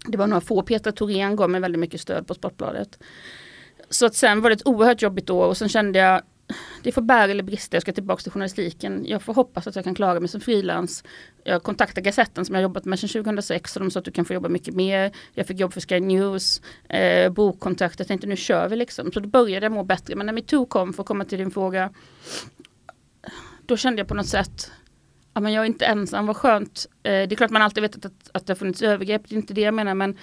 Det 0.07 0.19
var 0.19 0.27
några 0.27 0.41
få. 0.41 0.63
Petra 0.63 0.93
Thorén 0.93 1.37
gav 1.37 1.51
mig 1.51 1.61
väldigt 1.61 1.81
mycket 1.81 2.01
stöd 2.01 2.27
på 2.27 2.35
Sportbladet. 2.35 2.99
Så 3.91 4.07
att 4.07 4.15
sen 4.15 4.41
var 4.41 4.51
det 4.51 4.55
ett 4.55 4.67
oerhört 4.67 5.03
jobbigt 5.03 5.31
år 5.31 5.47
och 5.47 5.57
sen 5.57 5.69
kände 5.69 5.99
jag 5.99 6.23
det 6.83 6.93
får 6.93 7.03
bära 7.03 7.31
eller 7.31 7.43
brista, 7.43 7.77
jag 7.77 7.83
ska 7.83 7.93
tillbaka 7.93 8.23
till 8.23 8.33
journalistiken. 8.33 9.05
Jag 9.07 9.23
får 9.23 9.35
hoppas 9.35 9.67
att 9.67 9.77
jag 9.77 9.85
kan 9.85 9.95
klara 9.95 10.21
mig 10.21 10.29
som 10.29 10.41
frilans. 10.41 11.05
Jag 11.45 11.63
kontaktade 11.63 12.01
Gazetten 12.01 12.45
som 12.45 12.55
jag 12.55 12.63
jobbat 12.63 12.85
med 12.85 12.99
sedan 12.99 13.09
2006 13.09 13.77
och 13.77 13.83
de 13.83 13.91
sa 13.91 13.99
att 13.99 14.05
du 14.05 14.11
kan 14.11 14.25
få 14.25 14.35
jobba 14.35 14.49
mycket 14.49 14.75
mer. 14.75 15.13
Jag 15.35 15.47
fick 15.47 15.61
jobb 15.61 15.73
för 15.73 15.81
Sky 15.81 16.01
News, 16.01 16.63
eh, 16.89 17.33
bokkontrakt, 17.33 17.99
jag 17.99 18.09
tänkte 18.09 18.27
nu 18.27 18.37
kör 18.37 18.69
vi 18.69 18.77
liksom. 18.77 19.13
Så 19.13 19.21
då 19.21 19.29
började 19.29 19.67
jag 19.67 19.73
må 19.73 19.85
bättre. 19.85 20.17
Men 20.17 20.27
när 20.27 20.33
metoo 20.33 20.67
kom, 20.67 20.93
för 20.93 21.03
att 21.03 21.07
komma 21.07 21.25
till 21.25 21.39
din 21.39 21.51
fråga, 21.51 21.91
då 23.67 23.77
kände 23.77 24.01
jag 24.01 24.09
på 24.09 24.15
något 24.15 24.29
sätt 24.29 24.71
Ja, 25.37 25.41
men 25.41 25.53
jag 25.53 25.63
är 25.63 25.67
inte 25.67 25.87
ensam, 25.87 26.27
vad 26.27 26.37
skönt. 26.37 26.87
Eh, 27.03 27.11
det 27.11 27.33
är 27.33 27.37
klart 27.37 27.51
man 27.51 27.63
alltid 27.63 27.83
vetat 27.83 28.05
att, 28.05 28.31
att 28.33 28.47
det 28.47 28.51
har 28.51 28.57
funnits 28.57 28.83
övergrepp, 28.83 29.23
det 29.29 29.35
är 29.35 29.37
inte 29.37 29.55
det 29.55 29.61
jag 29.61 29.75
menar 29.75 29.95
men 29.95 30.17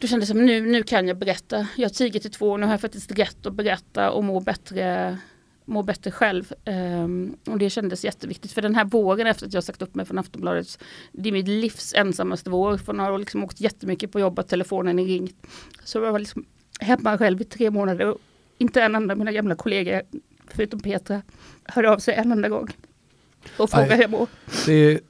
då 0.00 0.06
kändes 0.06 0.28
det 0.28 0.34
som 0.34 0.46
nu, 0.46 0.60
nu 0.60 0.82
kan 0.82 1.08
jag 1.08 1.16
berätta. 1.16 1.66
Jag 1.76 1.84
har 1.84 1.94
tigit 1.94 2.26
i 2.26 2.30
två 2.30 2.50
år, 2.50 2.58
nu 2.58 2.66
har 2.66 2.72
jag 2.72 2.80
faktiskt 2.80 3.18
rätt 3.18 3.46
att 3.46 3.54
berätta 3.54 4.10
och 4.10 4.24
må 4.24 4.40
bättre, 4.40 5.18
må 5.64 5.82
bättre 5.82 6.10
själv. 6.10 6.52
Um, 6.64 7.36
och 7.46 7.58
det 7.58 7.70
kändes 7.70 8.04
jätteviktigt. 8.04 8.52
För 8.52 8.62
den 8.62 8.74
här 8.74 8.84
våren 8.84 9.26
efter 9.26 9.46
att 9.46 9.52
jag 9.52 9.64
sagt 9.64 9.82
upp 9.82 9.94
mig 9.94 10.06
från 10.06 10.18
Aftonbladet, 10.18 10.78
det 11.12 11.28
är 11.28 11.32
mitt 11.32 11.48
livs 11.48 11.94
ensammaste 11.94 12.50
vår. 12.50 12.76
För 12.76 12.94
jag 12.94 13.02
har 13.02 13.18
liksom 13.18 13.44
åkt 13.44 13.60
jättemycket 13.60 14.12
på 14.12 14.20
jobbet, 14.20 14.48
telefonen 14.48 14.98
är 14.98 15.04
ringt. 15.04 15.46
Så 15.84 15.98
jag 15.98 16.12
var 16.12 16.18
liksom 16.18 16.44
hemma 16.80 17.18
själv 17.18 17.40
i 17.40 17.44
tre 17.44 17.70
månader 17.70 18.06
och 18.06 18.18
inte 18.58 18.82
en 18.82 18.94
enda 18.94 19.12
av 19.14 19.18
mina 19.18 19.32
gamla 19.32 19.54
kollegor, 19.54 20.02
förutom 20.46 20.80
Petra, 20.80 21.22
hörde 21.64 21.90
av 21.90 21.98
sig 21.98 22.14
en 22.14 22.32
enda 22.32 22.48
gång 22.48 22.68
och 23.56 23.70
frågade 23.70 23.94
hur 23.94 24.02
jag 24.02 24.10
mår. 24.10 24.28
Det, 24.66 25.00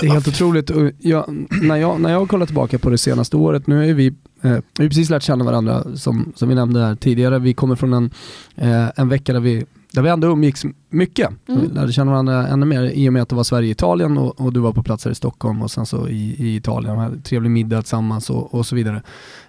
det 0.00 0.06
är 0.06 0.10
helt 0.10 0.28
otroligt. 0.28 0.70
Jag, 0.98 1.46
när, 1.62 1.76
jag, 1.76 2.00
när 2.00 2.10
jag 2.10 2.28
kollar 2.28 2.46
tillbaka 2.46 2.78
på 2.78 2.90
det 2.90 2.98
senaste 2.98 3.36
året, 3.36 3.66
nu 3.66 3.90
är 3.90 3.94
vi 3.94 4.14
Eh, 4.42 4.50
vi 4.50 4.84
har 4.84 4.88
precis 4.88 5.10
lärt 5.10 5.22
känna 5.22 5.44
varandra 5.44 5.96
som, 5.96 6.32
som 6.36 6.48
vi 6.48 6.54
nämnde 6.54 6.80
här 6.80 6.94
tidigare. 6.94 7.38
Vi 7.38 7.54
kommer 7.54 7.76
från 7.76 7.92
en, 7.92 8.10
eh, 8.56 8.86
en 8.96 9.08
vecka 9.08 9.32
där 9.32 9.40
vi, 9.40 9.64
där 9.92 10.02
vi 10.02 10.08
ändå 10.08 10.28
umgicks 10.28 10.64
mycket. 10.90 11.28
Mm. 11.48 11.60
Vi 11.60 11.68
lärde 11.68 11.92
känna 11.92 12.10
varandra 12.10 12.46
ännu 12.46 12.66
mer 12.66 12.82
i 12.84 13.08
och 13.08 13.12
med 13.12 13.22
att 13.22 13.28
det 13.28 13.36
var 13.36 13.44
Sverige-Italien 13.44 14.18
och, 14.18 14.40
och, 14.40 14.52
du 14.52 14.60
var 14.60 14.72
på 14.72 14.82
plats 14.82 15.04
här 15.04 15.12
i 15.12 15.14
Stockholm 15.14 15.62
och 15.62 15.70
sen 15.70 15.86
så 15.86 16.08
i, 16.08 16.34
i 16.38 16.56
Italien, 16.56 16.98
här 16.98 17.10
trevlig 17.24 17.50
middag 17.50 17.82
tillsammans 17.82 18.30
och, 18.30 18.54
och 18.54 18.66
så 18.66 18.76
vidare. 18.76 19.02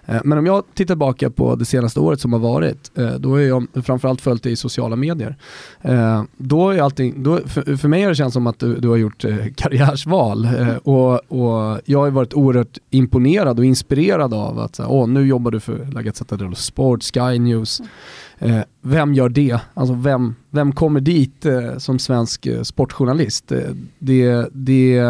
Eh, 0.06 0.20
men 0.24 0.38
om 0.38 0.46
jag 0.46 0.64
tittar 0.74 0.94
tillbaka 0.94 1.30
på 1.30 1.54
det 1.54 1.64
senaste 1.64 2.00
året 2.00 2.20
som 2.20 2.32
har 2.32 2.40
varit, 2.40 2.90
eh, 2.98 3.10
då 3.10 3.30
har 3.30 3.38
jag 3.38 3.66
framförallt 3.84 4.20
följt 4.20 4.42
det 4.42 4.50
i 4.50 4.56
sociala 4.56 4.96
medier. 4.96 5.36
Eh, 5.80 6.22
då 6.36 6.70
är 6.70 6.82
allting, 6.82 7.22
då, 7.22 7.40
för, 7.46 7.76
för 7.76 7.88
mig 7.88 8.02
har 8.02 8.08
det 8.08 8.14
känts 8.14 8.34
som 8.34 8.46
att 8.46 8.58
du, 8.58 8.76
du 8.76 8.88
har 8.88 8.96
gjort 8.96 9.24
eh, 9.24 9.36
karriärsval 9.56 10.48
och, 10.82 11.12
och 11.32 11.80
jag 11.84 11.98
har 11.98 12.10
varit 12.10 12.34
oerhört 12.34 12.78
imponerad 12.90 13.58
och 13.58 13.64
inspirerad 13.64 14.34
av 14.34 14.58
att 14.58 14.80
åh, 14.80 15.08
nu 15.08 15.26
jobbar 15.26 15.50
du 15.50 15.60
för 15.60 15.88
La 15.92 16.02
Gazzetta 16.02 16.36
dello 16.36 16.54
Sport, 16.54 17.02
Sky 17.02 17.38
News. 17.38 17.80
Eh, 18.42 18.62
vem 18.82 19.14
gör 19.14 19.28
det? 19.28 19.60
Alltså 19.74 19.94
vem, 19.94 20.34
vem 20.50 20.72
kommer 20.72 21.00
dit 21.00 21.46
eh, 21.46 21.76
som 21.78 21.98
svensk 21.98 22.46
eh, 22.46 22.62
sportjournalist? 22.62 23.52
Eh, 23.52 23.70
det, 23.98 24.48
det, 24.52 25.00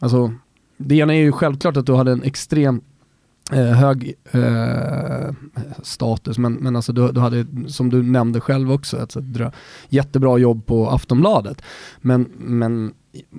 alltså, 0.00 0.32
det 0.76 0.96
ena 0.96 1.14
är 1.14 1.18
ju 1.18 1.32
självklart 1.32 1.76
att 1.76 1.86
du 1.86 1.94
hade 1.94 2.12
en 2.12 2.22
extrem 2.22 2.80
eh, 3.52 3.64
hög 3.64 4.14
eh, 4.30 5.32
status, 5.82 6.38
men, 6.38 6.52
men 6.52 6.76
alltså 6.76 6.92
du, 6.92 7.12
du, 7.12 7.20
hade, 7.20 7.46
som 7.66 7.90
du 7.90 8.02
nämnde 8.02 8.40
själv 8.40 8.72
också, 8.72 9.02
ett, 9.02 9.16
ett 9.16 9.54
jättebra 9.88 10.38
jobb 10.38 10.66
på 10.66 10.90
Aftonbladet. 10.90 11.62
Men, 12.00 12.28
men 12.38 12.92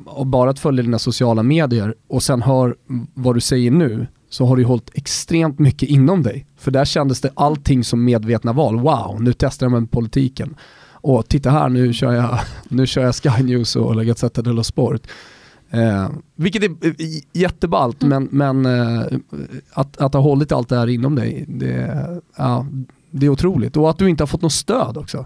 och 0.06 0.28
bara 0.28 0.50
att 0.50 0.60
följa 0.60 0.84
dina 0.84 1.00
sociala 1.00 1.44
medier 1.44 1.96
och 2.08 2.24
sen 2.24 2.42
hör 2.42 2.76
vad 3.14 3.36
du 3.36 3.42
säger 3.42 3.72
nu, 3.72 4.08
så 4.30 4.46
har 4.46 4.58
du 4.58 4.64
hållit 4.64 4.90
extremt 4.94 5.60
mycket 5.60 5.90
inom 5.90 6.24
dig. 6.24 6.47
För 6.58 6.72
där 6.72 6.86
kändes 6.86 7.22
det 7.22 7.30
allting 7.34 7.84
som 7.84 8.04
medvetna 8.04 8.54
val. 8.54 8.80
Wow, 8.80 9.18
nu 9.20 9.34
testar 9.34 9.66
jag 9.66 9.72
med 9.72 9.92
politiken. 9.92 10.56
Och 10.92 11.28
titta 11.28 11.50
här, 11.50 11.70
nu 11.70 11.94
kör 11.94 12.14
jag, 12.14 12.40
nu 12.70 12.88
kör 12.88 13.04
jag 13.04 13.16
Sky 13.16 13.44
News 13.44 13.76
och 13.76 13.96
La 13.96 14.04
Gazzetta 14.04 14.42
dello 14.42 14.64
Sport. 14.64 15.08
Eh, 15.70 16.10
vilket 16.36 16.64
är 16.64 16.70
eh, 16.70 16.96
jätteballt, 17.34 18.04
mm. 18.04 18.28
men, 18.32 18.64
men 18.64 18.80
eh, 18.80 19.06
att, 19.74 19.98
att 19.98 20.14
ha 20.14 20.22
hållit 20.22 20.52
allt 20.52 20.70
det 20.70 20.78
här 20.78 20.88
inom 20.88 21.16
dig, 21.16 21.46
det, 21.48 22.06
ja, 22.36 22.66
det 23.12 23.26
är 23.26 23.30
otroligt. 23.30 23.78
Och 23.78 23.90
att 23.90 23.98
du 23.98 24.10
inte 24.10 24.24
har 24.24 24.28
fått 24.28 24.42
något 24.42 24.54
stöd 24.54 24.98
också. 24.98 25.26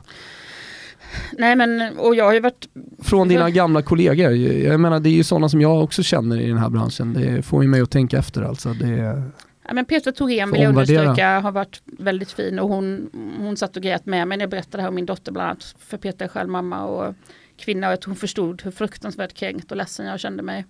Nej 1.38 1.56
men, 1.56 1.98
och 1.98 2.16
jag 2.16 2.26
har 2.26 2.34
ju 2.34 2.40
varit... 2.40 2.68
Från 3.00 3.28
dina 3.28 3.50
gamla 3.50 3.82
kollegor, 3.82 4.32
jag 4.32 4.80
menar 4.80 5.00
det 5.00 5.10
är 5.10 5.14
ju 5.14 5.24
sådana 5.24 5.50
som 5.50 5.62
jag 5.62 5.84
också 5.84 6.04
känner 6.04 6.40
i 6.40 6.48
den 6.48 6.58
här 6.58 6.70
branschen. 6.70 7.14
Det 7.14 7.42
får 7.42 7.64
ju 7.64 7.70
mig 7.70 7.82
att 7.82 7.92
tänka 7.92 8.18
efter 8.18 8.42
alltså. 8.42 8.74
Det... 8.74 9.24
Ja, 9.72 9.76
men 9.76 9.86
Petra 9.86 10.12
Thorén 10.12 10.52
vill 10.52 10.62
jag 10.62 10.70
understryka 10.70 11.40
har 11.40 11.52
varit 11.52 11.82
väldigt 11.86 12.32
fin 12.32 12.60
och 12.60 12.70
hon, 12.70 13.10
hon 13.38 13.58
satt 13.58 13.78
och 13.78 13.84
grät 13.84 14.06
med 14.06 14.28
mig 14.28 14.38
när 14.38 14.44
jag 14.44 14.50
berättade 14.50 14.82
här 14.82 14.90
om 14.90 14.96
min 14.96 15.06
dotter 15.06 15.32
bland 15.32 15.50
annat. 15.50 15.76
För 15.80 15.98
Petra 15.98 16.26
är 16.26 16.30
själv 16.30 16.50
mamma 16.50 16.86
och 16.86 17.16
kvinna 17.58 17.94
och 17.94 18.02
tror 18.02 18.12
hon 18.12 18.16
förstod 18.16 18.62
hur 18.62 18.72
fruktansvärt 18.72 19.34
kränkt 19.34 19.72
och 19.72 19.78
ledsen 19.78 20.06
jag 20.06 20.20
kände 20.20 20.44
mig. 20.44 20.66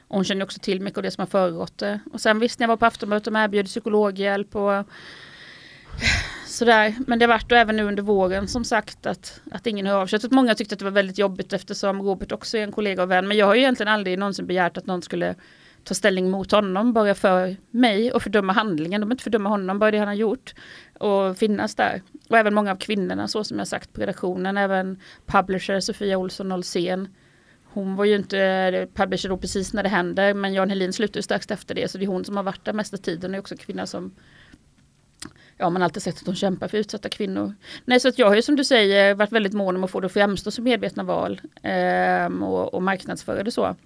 Och 0.00 0.16
hon 0.16 0.24
kände 0.24 0.44
också 0.44 0.60
till 0.60 0.80
mycket 0.80 0.96
av 0.96 1.02
det 1.02 1.10
som 1.10 1.22
har 1.22 1.26
föregått 1.26 1.78
det. 1.78 2.00
Och 2.12 2.20
sen 2.20 2.38
visst 2.38 2.58
när 2.58 2.64
jag 2.64 2.68
var 2.68 2.76
på 2.76 2.86
Aftonbladet 2.86 3.26
och 3.26 3.32
erbjöd 3.32 3.66
psykologhjälp 3.66 4.56
och 4.56 4.86
sådär. 6.46 6.94
Men 7.06 7.18
det 7.18 7.24
har 7.24 7.28
varit 7.28 7.52
och 7.52 7.58
även 7.58 7.76
nu 7.76 7.82
under 7.82 8.02
våren 8.02 8.48
som 8.48 8.64
sagt 8.64 9.06
att, 9.06 9.40
att 9.50 9.66
ingen 9.66 9.86
hör 9.86 10.00
av 10.00 10.06
sig. 10.06 10.16
att 10.16 10.30
många 10.30 10.54
tyckte 10.54 10.74
att 10.74 10.78
det 10.78 10.84
var 10.84 10.92
väldigt 10.92 11.18
jobbigt 11.18 11.52
eftersom 11.52 12.02
Robert 12.02 12.32
också 12.32 12.58
är 12.58 12.62
en 12.62 12.72
kollega 12.72 13.02
och 13.02 13.10
vän. 13.10 13.28
Men 13.28 13.36
jag 13.36 13.46
har 13.46 13.54
ju 13.54 13.60
egentligen 13.60 13.92
aldrig 13.92 14.18
någonsin 14.18 14.46
begärt 14.46 14.76
att 14.76 14.86
någon 14.86 15.02
skulle 15.02 15.34
ta 15.88 15.94
ställning 15.94 16.30
mot 16.30 16.52
honom, 16.52 16.92
bara 16.92 17.14
för 17.14 17.56
mig 17.70 18.12
och 18.12 18.22
fördöma 18.22 18.52
handlingen. 18.52 19.00
De 19.00 19.12
inte 19.12 19.24
fördöma 19.24 19.48
honom, 19.48 19.78
bara 19.78 19.90
det 19.90 19.98
han 19.98 20.08
har 20.08 20.14
gjort. 20.14 20.54
Och 20.98 21.38
finnas 21.38 21.74
där. 21.74 22.02
Och 22.28 22.38
även 22.38 22.54
många 22.54 22.70
av 22.70 22.76
kvinnorna, 22.76 23.28
så 23.28 23.44
som 23.44 23.58
jag 23.58 23.68
sagt 23.68 23.92
på 23.92 24.00
redaktionen, 24.00 24.56
även 24.56 25.00
publisher 25.26 25.80
Sofia 25.80 26.18
Olsson 26.18 26.52
Olsén. 26.52 27.08
Hon 27.64 27.96
var 27.96 28.04
ju 28.04 28.16
inte 28.16 28.38
eh, 28.38 28.88
publisher 28.94 29.28
då 29.28 29.36
precis 29.36 29.72
när 29.72 29.82
det 29.82 29.88
hände, 29.88 30.34
men 30.34 30.54
Jan 30.54 30.70
Helin 30.70 30.92
slutade 30.92 31.22
strax 31.22 31.50
efter 31.50 31.74
det, 31.74 31.90
så 31.90 31.98
det 31.98 32.04
är 32.04 32.08
hon 32.08 32.24
som 32.24 32.36
har 32.36 32.44
varit 32.44 32.64
där 32.64 32.72
mesta 32.72 32.96
tiden 32.96 33.30
och 33.30 33.36
är 33.36 33.40
också 33.40 33.56
kvinna 33.56 33.86
som 33.86 34.14
ja, 35.56 35.70
man 35.70 35.82
har 35.82 35.84
alltid 35.84 36.02
sett 36.02 36.18
att 36.18 36.24
de 36.24 36.34
kämpar 36.34 36.68
för 36.68 36.78
utsatta 36.78 37.08
kvinnor. 37.08 37.54
Nej, 37.84 38.00
så 38.00 38.08
att 38.08 38.18
jag 38.18 38.26
har 38.26 38.34
ju 38.34 38.42
som 38.42 38.56
du 38.56 38.64
säger 38.64 39.14
varit 39.14 39.32
väldigt 39.32 39.52
mån 39.52 39.76
om 39.76 39.84
att 39.84 39.90
få 39.90 40.00
det 40.00 40.06
att 40.06 40.12
framstå 40.12 40.50
som 40.50 40.64
medvetna 40.64 41.02
val 41.02 41.40
eh, 41.62 42.26
och, 42.26 42.74
och 42.74 42.82
marknadsföra 42.82 43.42
det 43.42 43.50
så. 43.50 43.76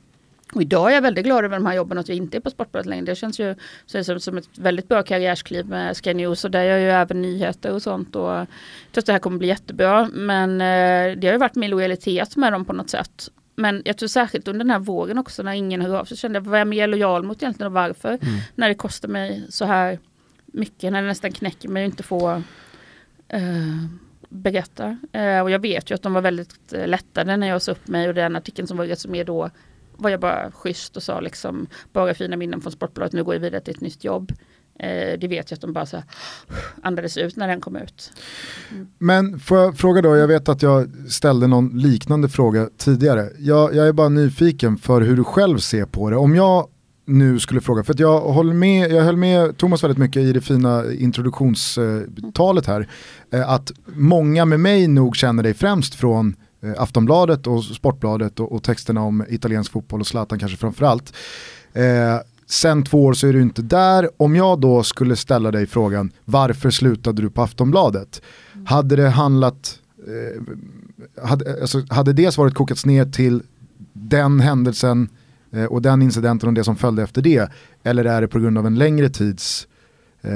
Och 0.55 0.63
idag 0.63 0.91
är 0.91 0.95
jag 0.95 1.03
väldigt 1.03 1.25
glad 1.25 1.45
över 1.45 1.57
de 1.57 1.67
här 1.67 1.75
jobben 1.75 1.99
att 1.99 2.09
jag 2.09 2.17
inte 2.17 2.37
är 2.37 2.41
på 2.41 2.51
Sportbladet 2.51 2.87
längre. 2.87 3.05
Det 3.05 3.15
känns 3.15 3.41
ju 3.41 3.55
som, 3.87 4.21
som 4.21 4.39
ett 4.39 4.59
väldigt 4.59 4.89
bra 4.89 5.03
karriärskliv 5.03 5.67
med 5.67 5.97
Sky 5.97 6.15
News 6.15 6.45
och 6.45 6.51
där 6.51 6.63
gör 6.63 6.71
jag 6.71 6.81
ju 6.81 6.91
även 6.91 7.23
nyheter 7.23 7.73
och 7.73 7.83
sånt. 7.83 8.17
Och 8.17 8.31
jag 8.31 8.47
tror 8.93 8.99
att 9.01 9.07
det 9.07 9.13
här 9.13 9.19
kommer 9.19 9.39
bli 9.39 9.49
jättebra. 9.49 10.09
Men 10.13 10.61
eh, 10.61 11.19
det 11.19 11.27
har 11.27 11.33
ju 11.33 11.39
varit 11.39 11.55
min 11.55 11.71
lojalitet 11.71 12.37
med 12.37 12.53
dem 12.53 12.65
på 12.65 12.73
något 12.73 12.91
sätt. 12.91 13.29
Men 13.57 13.83
jag 13.85 13.97
tror 13.97 14.09
särskilt 14.09 14.49
under 14.49 14.65
den 14.65 14.71
här 14.71 14.79
vågen 14.79 15.19
också 15.19 15.43
när 15.43 15.53
ingen 15.53 15.81
hör 15.81 15.95
av 15.95 16.05
sig 16.05 16.17
kände 16.17 16.37
jag, 16.37 16.45
vad 16.45 16.55
är 16.55 16.59
jag 16.59 16.69
mer 16.69 16.87
lojal 16.87 17.23
mot 17.23 17.43
egentligen 17.43 17.67
och 17.67 17.73
varför? 17.73 18.09
Mm. 18.09 18.41
När 18.55 18.69
det 18.69 18.75
kostar 18.75 19.09
mig 19.09 19.47
så 19.49 19.65
här 19.65 19.99
mycket, 20.47 20.93
när 20.93 21.03
det 21.03 21.09
nästan 21.09 21.33
knäcker 21.33 21.69
mig 21.69 21.85
att 21.85 21.91
inte 21.91 22.03
få 22.03 22.43
uh, 23.35 23.87
berätta. 24.29 24.97
Uh, 25.17 25.41
och 25.41 25.51
jag 25.51 25.59
vet 25.59 25.91
ju 25.91 25.95
att 25.95 26.03
de 26.03 26.13
var 26.13 26.21
väldigt 26.21 26.75
uh, 26.75 26.87
lättade 26.87 27.37
när 27.37 27.49
jag 27.49 27.63
sa 27.63 27.73
upp 27.73 27.89
mig 27.89 28.09
och 28.09 28.15
den 28.15 28.37
artikeln 28.37 28.69
som 28.69 28.77
var 28.77 28.87
resumé 28.87 29.25
då 29.25 29.51
var 29.97 30.11
jag 30.11 30.21
bara 30.21 30.51
schysst 30.51 30.97
och 30.97 31.03
sa 31.03 31.21
liksom 31.21 31.67
bara 31.93 32.15
fina 32.15 32.37
minnen 32.37 32.61
från 32.61 32.73
Sportbladet, 32.73 33.13
nu 33.13 33.25
går 33.25 33.35
jag 33.35 33.41
vidare 33.41 33.61
till 33.61 33.75
ett 33.75 33.81
nytt 33.81 34.05
jobb. 34.05 34.33
Eh, 34.79 35.19
det 35.19 35.29
vet 35.29 35.51
jag 35.51 35.57
att 35.57 35.61
de 35.61 35.73
bara 35.73 35.87
så 35.87 35.97
här, 35.97 36.05
andades 36.83 37.17
ut 37.17 37.37
när 37.37 37.49
den 37.49 37.61
kom 37.61 37.77
ut. 37.77 38.13
Mm. 38.71 38.89
Men 38.99 39.41
får 39.41 39.59
jag 39.59 39.79
fråga 39.79 40.03
då, 40.03 40.17
jag 40.17 40.29
vet 40.29 40.49
att 40.49 40.63
jag 40.63 40.91
ställde 41.09 41.47
någon 41.47 41.79
liknande 41.79 42.29
fråga 42.29 42.69
tidigare. 42.77 43.29
Jag, 43.39 43.75
jag 43.75 43.89
är 43.89 43.93
bara 43.93 44.09
nyfiken 44.09 44.77
för 44.77 45.01
hur 45.01 45.17
du 45.17 45.25
själv 45.25 45.59
ser 45.59 45.85
på 45.85 46.11
det. 46.11 46.17
Om 46.17 46.37
jag 46.37 46.69
nu 47.05 47.39
skulle 47.39 47.61
fråga, 47.61 47.85
för 47.85 47.95
jag, 47.99 48.21
håller 48.21 48.55
med, 48.55 48.93
jag 48.93 49.03
höll 49.03 49.17
med 49.17 49.59
Thomas 49.59 49.85
väldigt 49.85 49.99
mycket 49.99 50.23
i 50.23 50.33
det 50.33 50.41
fina 50.41 50.93
introduktionstalet 50.93 52.67
här, 52.67 52.89
eh, 53.33 53.51
att 53.51 53.73
många 53.87 54.45
med 54.45 54.61
mig 54.61 54.89
nog 54.89 55.17
känner 55.17 55.43
dig 55.43 55.55
främst 55.55 55.95
från 55.95 56.37
Aftonbladet 56.79 57.47
och 57.47 57.65
Sportbladet 57.65 58.41
och, 58.41 58.53
och 58.53 58.63
texterna 58.63 59.03
om 59.03 59.25
italiensk 59.29 59.73
fotboll 59.73 60.01
och 60.01 60.07
Zlatan 60.07 60.39
kanske 60.39 60.59
framförallt. 60.59 61.13
Eh, 61.73 62.19
sen 62.47 62.85
två 62.85 63.05
år 63.05 63.13
så 63.13 63.27
är 63.27 63.33
du 63.33 63.43
inte 63.43 63.63
där. 63.63 64.11
Om 64.17 64.37
jag 64.37 64.61
då 64.61 64.83
skulle 64.83 65.17
ställa 65.17 65.51
dig 65.51 65.67
frågan, 65.67 66.11
varför 66.25 66.71
slutade 66.71 67.23
du 67.23 67.31
på 67.31 67.43
Aftonbladet? 67.43 68.23
Mm. 68.55 68.67
Hade 68.67 68.97
det 68.97 69.09
handlat, 69.09 69.79
eh, 70.07 70.43
hade, 71.25 71.61
alltså, 71.61 71.83
hade 71.91 72.13
det 72.13 72.33
svaret 72.33 72.55
kokats 72.55 72.87
ner 72.87 73.05
till 73.05 73.43
den 73.93 74.41
händelsen 74.41 75.09
eh, 75.53 75.65
och 75.65 75.83
den 75.83 76.03
incidenten 76.03 76.49
och 76.49 76.55
det 76.55 76.65
som 76.65 76.77
följde 76.77 77.03
efter 77.03 77.23
det? 77.23 77.51
Eller 77.83 78.05
är 78.05 78.21
det 78.21 78.29
på 78.29 78.39
grund 78.39 78.59
av 78.59 78.67
en 78.67 78.75
längre 78.75 79.09
tids, 79.09 79.67
eh, 80.23 80.33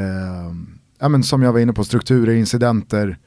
ja, 0.98 1.08
men 1.08 1.22
som 1.22 1.42
jag 1.42 1.52
var 1.52 1.60
inne 1.60 1.72
på, 1.72 1.84
strukturer, 1.84 2.34
incidenter, 2.34 3.18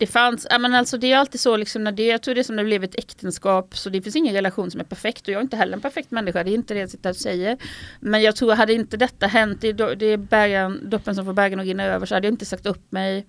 det 0.00 0.06
fanns, 0.06 0.46
ja 0.50 0.58
men 0.58 0.74
alltså 0.74 0.98
det 0.98 1.12
är 1.12 1.16
alltid 1.16 1.40
så 1.40 1.56
liksom 1.56 1.84
när 1.84 1.92
det, 1.92 2.06
jag 2.06 2.22
tror 2.22 2.34
det 2.34 2.40
är 2.40 2.42
som 2.42 2.56
när 2.56 2.62
det 2.62 2.68
blev 2.68 2.84
ett 2.84 2.98
äktenskap 2.98 3.76
så 3.76 3.90
det 3.90 4.02
finns 4.02 4.16
ingen 4.16 4.34
relation 4.34 4.70
som 4.70 4.80
är 4.80 4.84
perfekt 4.84 5.22
och 5.22 5.28
jag 5.28 5.38
är 5.38 5.42
inte 5.42 5.56
heller 5.56 5.72
en 5.72 5.80
perfekt 5.80 6.10
människa, 6.10 6.44
det 6.44 6.50
är 6.50 6.54
inte 6.54 6.74
det 6.74 6.80
jag 6.80 6.90
sitter 6.90 7.10
och 7.10 7.16
säger. 7.16 7.56
Men 8.00 8.22
jag 8.22 8.36
tror, 8.36 8.54
hade 8.54 8.72
inte 8.72 8.96
detta 8.96 9.26
hänt, 9.26 9.60
det 9.60 9.68
är, 9.68 9.96
det 9.96 10.06
är 10.06 10.16
bergen, 10.16 10.90
doppen 10.90 11.14
som 11.14 11.24
får 11.24 11.32
bergen 11.32 11.60
att 11.60 11.66
rinna 11.66 11.84
över 11.84 12.06
så 12.06 12.14
hade 12.14 12.26
jag 12.26 12.32
inte 12.32 12.44
sagt 12.44 12.66
upp 12.66 12.92
mig 12.92 13.26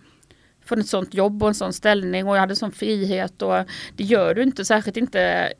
från 0.66 0.80
ett 0.80 0.88
sånt 0.88 1.14
jobb 1.14 1.44
och 1.44 1.50
en 1.50 1.56
sån 1.56 1.74
ställning 1.74 2.28
och 2.28 2.36
jag 2.36 2.42
hade 2.42 2.56
sån 2.56 2.72
frihet 2.72 3.42
och 3.42 3.66
det 3.96 4.04
gör 4.04 4.36
du 4.36 4.44
inte, 4.44 4.66
särskilt 4.66 4.98
inte 4.98 5.54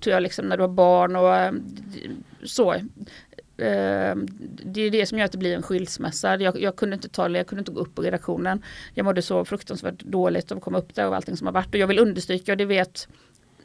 tror 0.00 0.14
jag 0.14 0.22
liksom 0.22 0.46
när 0.46 0.56
du 0.56 0.62
har 0.62 0.68
barn 0.68 1.16
och 1.16 1.36
eh, 1.36 1.52
så. 2.44 2.74
Ehm, 3.58 4.26
det 4.64 4.80
är 4.80 4.90
det 4.90 5.06
som 5.06 5.18
gör 5.18 5.24
att 5.24 5.32
det 5.32 5.38
blir 5.38 5.56
en 5.56 5.62
skilsmässa. 5.62 6.36
Jag, 6.36 6.60
jag, 6.60 6.76
kunde 6.76 6.94
inte 6.94 7.08
ta 7.08 7.28
det, 7.28 7.38
jag 7.38 7.46
kunde 7.46 7.60
inte 7.60 7.72
gå 7.72 7.80
upp 7.80 7.94
på 7.94 8.02
redaktionen. 8.02 8.62
Jag 8.94 9.04
mådde 9.04 9.22
så 9.22 9.44
fruktansvärt 9.44 10.02
dåligt 10.02 10.52
av 10.52 10.58
att 10.58 10.64
komma 10.64 10.78
upp 10.78 10.94
där 10.94 11.08
och 11.08 11.16
allting 11.16 11.36
som 11.36 11.46
har 11.46 11.54
varit. 11.54 11.74
Och 11.74 11.80
jag 11.80 11.86
vill 11.86 11.98
understryka, 11.98 12.52
och 12.52 12.58
det 12.58 12.64
vet 12.64 13.08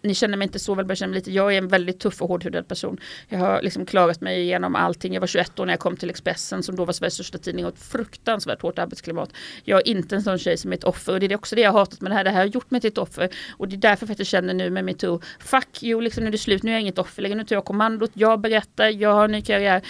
ni 0.03 0.13
känner 0.13 0.37
mig 0.37 0.45
inte 0.45 0.59
så 0.59 0.75
väl, 0.75 0.85
jag 0.87 0.97
känner 0.97 1.09
mig 1.09 1.19
lite, 1.19 1.31
jag 1.31 1.53
är 1.53 1.57
en 1.57 1.67
väldigt 1.67 1.99
tuff 1.99 2.21
och 2.21 2.27
hårdhudad 2.27 2.67
person. 2.67 2.99
Jag 3.29 3.39
har 3.39 3.61
liksom 3.61 3.85
klarat 3.85 4.21
mig 4.21 4.41
igenom 4.41 4.75
allting. 4.75 5.13
Jag 5.13 5.21
var 5.21 5.27
21 5.27 5.59
år 5.59 5.65
när 5.65 5.73
jag 5.73 5.79
kom 5.79 5.97
till 5.97 6.09
Expressen 6.09 6.63
som 6.63 6.75
då 6.75 6.85
var 6.85 6.93
Sveriges 6.93 7.13
största 7.13 7.37
tidning 7.37 7.65
och 7.65 7.73
ett 7.73 7.79
fruktansvärt 7.79 8.61
hårt 8.61 8.79
arbetsklimat. 8.79 9.29
Jag 9.63 9.79
är 9.79 9.87
inte 9.87 10.15
en 10.15 10.21
sån 10.21 10.37
tjej 10.37 10.57
som 10.57 10.71
är 10.71 10.77
ett 10.77 10.83
offer 10.83 11.13
och 11.13 11.19
det 11.19 11.25
är 11.25 11.35
också 11.35 11.55
det 11.55 11.61
jag 11.61 11.71
har 11.71 11.79
hatat 11.79 12.01
med 12.01 12.11
det 12.11 12.15
här. 12.15 12.23
Det 12.23 12.29
här 12.29 12.37
har 12.37 12.45
gjort 12.45 12.71
mig 12.71 12.81
till 12.81 12.87
ett 12.87 12.97
offer 12.97 13.29
och 13.57 13.67
det 13.67 13.75
är 13.75 13.77
därför 13.77 14.15
jag 14.17 14.27
känner 14.27 14.53
nu 14.53 14.69
med 14.69 14.85
metoo, 14.85 15.21
fuck 15.39 15.83
you, 15.83 16.01
liksom 16.01 16.23
nu 16.23 16.27
är 16.27 16.31
det 16.31 16.37
slut, 16.37 16.63
nu 16.63 16.71
är 16.71 16.75
jag 16.75 16.81
inget 16.81 16.97
offer 16.97 17.21
längre, 17.21 17.35
nu 17.35 17.45
tar 17.45 17.55
jag 17.55 17.65
kommandot, 17.65 18.11
jag 18.13 18.39
berättar, 18.39 18.89
jag 18.89 19.13
har 19.13 19.25
en 19.25 19.31
ny 19.31 19.41
karriär. 19.41 19.81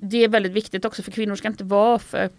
Det 0.00 0.24
är 0.24 0.28
väldigt 0.28 0.52
viktigt 0.52 0.84
också 0.84 1.02
för 1.02 1.10
kvinnor 1.10 1.36
ska 1.36 1.48
inte 1.48 1.64
vara 1.64 1.94
offer. 1.94 2.30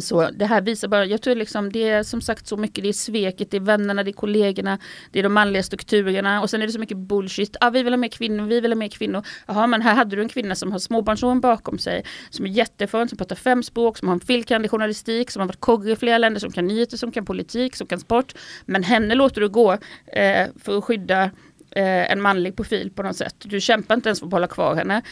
Så 0.00 0.30
det 0.30 0.46
här 0.46 0.60
visar 0.60 0.88
bara, 0.88 1.04
jag 1.04 1.22
tror 1.22 1.34
liksom 1.34 1.72
det 1.72 1.88
är 1.88 2.02
som 2.02 2.20
sagt 2.20 2.46
så 2.46 2.56
mycket, 2.56 2.84
det 2.84 2.88
är 2.88 2.92
sveket, 2.92 3.50
det 3.50 3.56
är 3.56 3.60
vännerna, 3.60 4.02
det 4.02 4.10
är 4.10 4.12
kollegorna, 4.12 4.78
det 5.10 5.18
är 5.18 5.22
de 5.22 5.32
manliga 5.32 5.62
strukturerna 5.62 6.42
och 6.42 6.50
sen 6.50 6.62
är 6.62 6.66
det 6.66 6.72
så 6.72 6.78
mycket 6.78 6.96
bullshit. 6.96 7.56
Ah, 7.60 7.70
vi 7.70 7.82
vill 7.82 7.92
ha 7.92 7.98
mer 7.98 8.08
kvinnor, 8.08 8.46
vi 8.46 8.60
vill 8.60 8.70
ha 8.70 8.76
mer 8.76 8.88
kvinnor. 8.88 9.26
Jaha 9.46 9.66
men 9.66 9.82
här 9.82 9.94
hade 9.94 10.16
du 10.16 10.22
en 10.22 10.28
kvinna 10.28 10.54
som 10.54 10.72
har 10.72 10.78
småbarnsåren 10.78 11.40
bakom 11.40 11.78
sig, 11.78 12.04
som 12.30 12.46
är 12.46 12.50
jätteförn, 12.50 13.08
som 13.08 13.18
pratar 13.18 13.36
fem 13.36 13.62
språk, 13.62 13.98
som 13.98 14.08
har 14.08 14.14
en 14.14 14.20
filkande 14.20 14.68
journalistik, 14.68 15.30
som 15.30 15.40
har 15.40 15.46
varit 15.46 15.60
kogge 15.60 15.92
i 15.92 15.96
flera 15.96 16.18
länder, 16.18 16.40
som 16.40 16.52
kan 16.52 16.66
nyheter, 16.66 16.96
som 16.96 17.12
kan 17.12 17.24
politik, 17.24 17.76
som 17.76 17.86
kan 17.86 18.00
sport. 18.00 18.34
Men 18.64 18.82
henne 18.82 19.14
låter 19.14 19.40
du 19.40 19.48
gå 19.48 19.72
eh, 20.06 20.48
för 20.60 20.78
att 20.78 20.84
skydda 20.84 21.22
eh, 21.70 22.12
en 22.12 22.20
manlig 22.20 22.56
profil 22.56 22.90
på 22.90 23.02
något 23.02 23.16
sätt. 23.16 23.34
Du 23.38 23.60
kämpar 23.60 23.94
inte 23.94 24.08
ens 24.08 24.20
för 24.20 24.26
att 24.26 24.32
hålla 24.32 24.46
kvar 24.46 24.74
henne. 24.74 25.02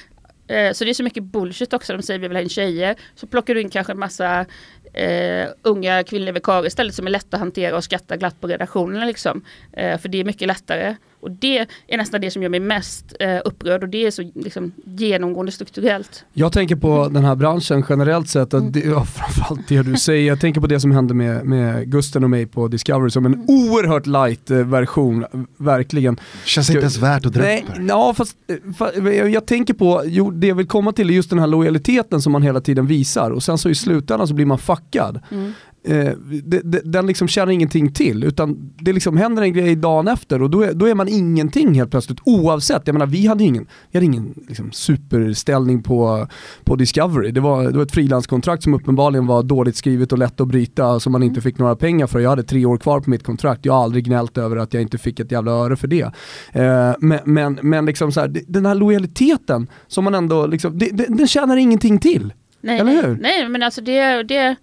Eh, 0.49 0.73
så 0.73 0.85
det 0.85 0.91
är 0.91 0.95
så 0.95 1.03
mycket 1.03 1.23
bullshit 1.23 1.73
också. 1.73 1.93
De 1.93 2.03
säger 2.03 2.21
vi 2.21 2.29
vill 2.29 2.37
ha 2.37 2.43
in 2.43 2.49
tjejer. 2.49 2.97
Så 3.15 3.27
plockar 3.27 3.55
du 3.55 3.61
in 3.61 3.71
kanske 3.71 3.93
en 3.93 3.99
massa 3.99 4.47
eh, 4.93 5.49
unga 5.63 6.05
kvinnliga 6.05 6.33
vikarier 6.33 6.67
istället 6.67 6.95
som 6.95 7.07
är 7.07 7.11
lätta 7.11 7.37
att 7.37 7.41
hantera 7.41 7.77
och 7.77 7.85
skratta 7.85 8.17
glatt 8.17 8.41
på 8.41 8.47
redaktionerna. 8.47 9.05
Liksom. 9.05 9.45
Eh, 9.73 9.99
för 9.99 10.09
det 10.09 10.21
är 10.21 10.25
mycket 10.25 10.49
lättare. 10.49 10.97
Och 11.23 11.31
det 11.31 11.59
är 11.89 11.97
nästan 11.97 12.21
det 12.21 12.31
som 12.31 12.43
gör 12.43 12.49
mig 12.49 12.61
mest 12.61 13.17
eh, 13.21 13.39
upprörd 13.45 13.83
och 13.83 13.89
det 13.89 14.07
är 14.07 14.11
så 14.11 14.31
liksom, 14.35 14.73
genomgående 14.85 15.53
strukturellt. 15.53 16.25
Jag 16.33 16.53
tänker 16.53 16.77
på 16.77 17.09
den 17.09 17.25
här 17.25 17.35
branschen 17.35 17.85
generellt 17.89 18.29
sett, 18.29 18.55
att 18.55 18.73
det, 18.73 18.81
ja, 18.81 19.05
framförallt 19.05 19.69
det 19.69 19.83
du 19.83 19.97
säger, 19.97 20.29
jag 20.29 20.41
tänker 20.41 20.61
på 20.61 20.67
det 20.67 20.81
som 20.81 20.93
hände 20.93 21.15
med, 21.15 21.45
med 21.45 21.91
Gusten 21.91 22.25
och 22.25 22.31
mig 22.31 22.47
på 22.47 22.69
Discovery 22.69 23.11
som 23.11 23.27
en 23.27 23.35
mm. 23.35 23.47
oerhört 23.49 24.07
light 24.07 24.51
eh, 24.51 24.59
version, 24.59 25.25
verkligen. 25.57 26.21
Känns 26.45 26.71
inte 26.71 26.81
ens 26.81 26.99
värt 26.99 27.27
att 27.27 27.33
dra 27.33 27.43
Nej, 27.43 27.65
ja, 27.89 28.15
fast, 28.15 28.37
eh, 28.49 28.73
fast, 28.79 28.97
jag 29.33 29.47
tänker 29.47 29.75
på, 29.75 30.03
jo, 30.05 30.31
det 30.31 30.47
jag 30.47 30.55
vill 30.55 30.67
komma 30.69 30.93
till 30.93 31.11
är 31.11 31.15
just 31.15 31.31
den 31.31 31.39
här 31.39 31.47
lojaliteten 31.47 32.23
som 32.23 32.33
man 32.33 32.43
hela 32.43 32.61
tiden 32.61 32.87
visar 32.87 33.31
och 33.31 33.43
sen 33.43 33.59
så 33.59 33.69
i 33.69 33.75
slutändan 33.75 34.29
så 34.29 34.35
blir 34.35 34.47
man 34.47 34.59
fuckad. 34.59 35.21
Mm 35.31 35.53
eh, 35.85 36.13
det, 36.45 36.61
det, 36.65 36.81
den 36.85 37.07
liksom 37.07 37.29
känner 37.29 37.53
ingenting 37.53 37.93
till, 37.93 38.25
utan 38.25 38.73
det 38.81 38.93
liksom 38.93 39.17
händer 39.17 39.43
en 39.43 39.53
grej 39.53 39.77
dagen 39.77 40.09
efter 40.09 40.43
och 40.43 40.51
då 40.51 40.63
är, 40.63 40.73
då 40.73 40.87
är 40.87 40.95
man 40.95 41.09
ingenting 41.09 41.75
helt 41.75 41.91
plötsligt 41.91 42.19
oavsett. 42.25 42.83
Jag 42.85 42.95
menar 42.95 43.07
vi 43.07 43.27
hade 43.27 43.45
ingen, 43.45 43.67
vi 43.91 43.99
hade 43.99 44.07
ingen 44.07 44.35
liksom, 44.49 44.73
superställning 44.73 45.83
på, 45.83 46.29
på 46.65 46.77
Discovery. 46.77 47.31
Det 47.31 47.41
var, 47.41 47.65
det 47.65 47.77
var 47.77 47.83
ett 47.83 47.93
frilanskontrakt 47.93 48.63
som 48.63 48.75
uppenbarligen 48.75 49.27
var 49.27 49.43
dåligt 49.43 49.77
skrivet 49.77 50.13
och 50.13 50.19
lätt 50.19 50.41
att 50.41 50.49
bryta 50.49 51.01
som 51.01 51.13
man 51.13 51.23
inte 51.23 51.41
fick 51.41 51.59
några 51.59 51.77
pengar 51.77 52.07
för. 52.07 52.21
Jag 52.21 52.31
hade 52.31 52.43
tre 52.43 52.65
år 52.67 52.77
kvar 52.77 53.01
på 53.01 53.11
mitt 53.11 53.25
kontrakt, 53.25 53.65
jag 53.65 53.73
har 53.73 53.85
aldrig 53.85 54.05
gnällt 54.05 54.39
över 54.39 54.57
att 54.57 54.75
jag 54.75 54.83
inte 54.83 54.99
fick 54.99 55.21
ett 55.21 55.33
jävla 55.33 55.53
öre 55.53 55.77
för 55.77 55.89
det. 55.89 56.13
Eh, 56.53 56.95
men, 56.99 57.19
men, 57.25 57.59
men 57.63 57.87
liksom 57.87 58.13
så 58.13 58.21
här, 58.21 58.35
den 58.47 58.67
här 58.67 58.75
lojaliteten 58.75 59.67
som 59.89 60.05
man 60.05 60.15
ändå, 60.15 60.47
liksom, 60.47 60.79
det, 60.79 60.89
det, 60.93 61.07
den 61.09 61.27
tjänar 61.27 61.57
ingenting 61.57 61.99
till. 61.99 62.33
Nej, 62.61 62.79
Eller 62.81 62.93
hur? 62.93 63.19
nej, 63.21 63.49
men 63.49 63.63
alltså 63.63 63.81
det, 63.81 64.23
det 64.23 64.57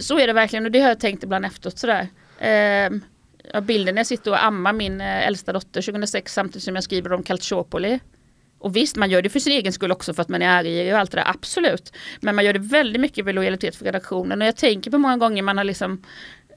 så 0.00 0.18
är 0.18 0.26
det 0.26 0.32
verkligen 0.32 0.64
och 0.64 0.70
det 0.70 0.80
har 0.80 0.88
jag 0.88 1.00
tänkt 1.00 1.24
ibland 1.24 1.44
efteråt 1.44 1.78
sådär. 1.78 2.08
Eh, 2.38 2.90
bilden 3.60 3.94
när 3.94 4.00
jag 4.00 4.06
sitter 4.06 4.30
och 4.30 4.44
ammar 4.44 4.72
min 4.72 5.00
eh, 5.00 5.26
äldsta 5.26 5.52
dotter 5.52 5.82
2006 5.82 6.32
samtidigt 6.32 6.62
som 6.62 6.74
jag 6.74 6.84
skriver 6.84 7.12
om 7.12 7.22
Calciopoli. 7.22 8.00
Och 8.58 8.76
visst, 8.76 8.96
man 8.96 9.10
gör 9.10 9.22
det 9.22 9.28
för 9.28 9.38
sin 9.38 9.52
egen 9.52 9.72
skull 9.72 9.92
också 9.92 10.14
för 10.14 10.22
att 10.22 10.28
man 10.28 10.42
är 10.42 10.48
arg 10.48 10.92
och 10.92 11.00
allt 11.00 11.10
det 11.10 11.16
där, 11.16 11.30
absolut. 11.30 11.92
Men 12.20 12.34
man 12.34 12.44
gör 12.44 12.52
det 12.52 12.58
väldigt 12.58 13.00
mycket 13.00 13.24
med 13.24 13.34
lojalitet 13.34 13.76
för 13.76 13.84
redaktionen 13.84 14.42
och 14.42 14.48
jag 14.48 14.56
tänker 14.56 14.90
på 14.90 14.98
många 14.98 15.16
gånger 15.16 15.42
man 15.42 15.56
har 15.58 15.64
liksom 15.64 16.02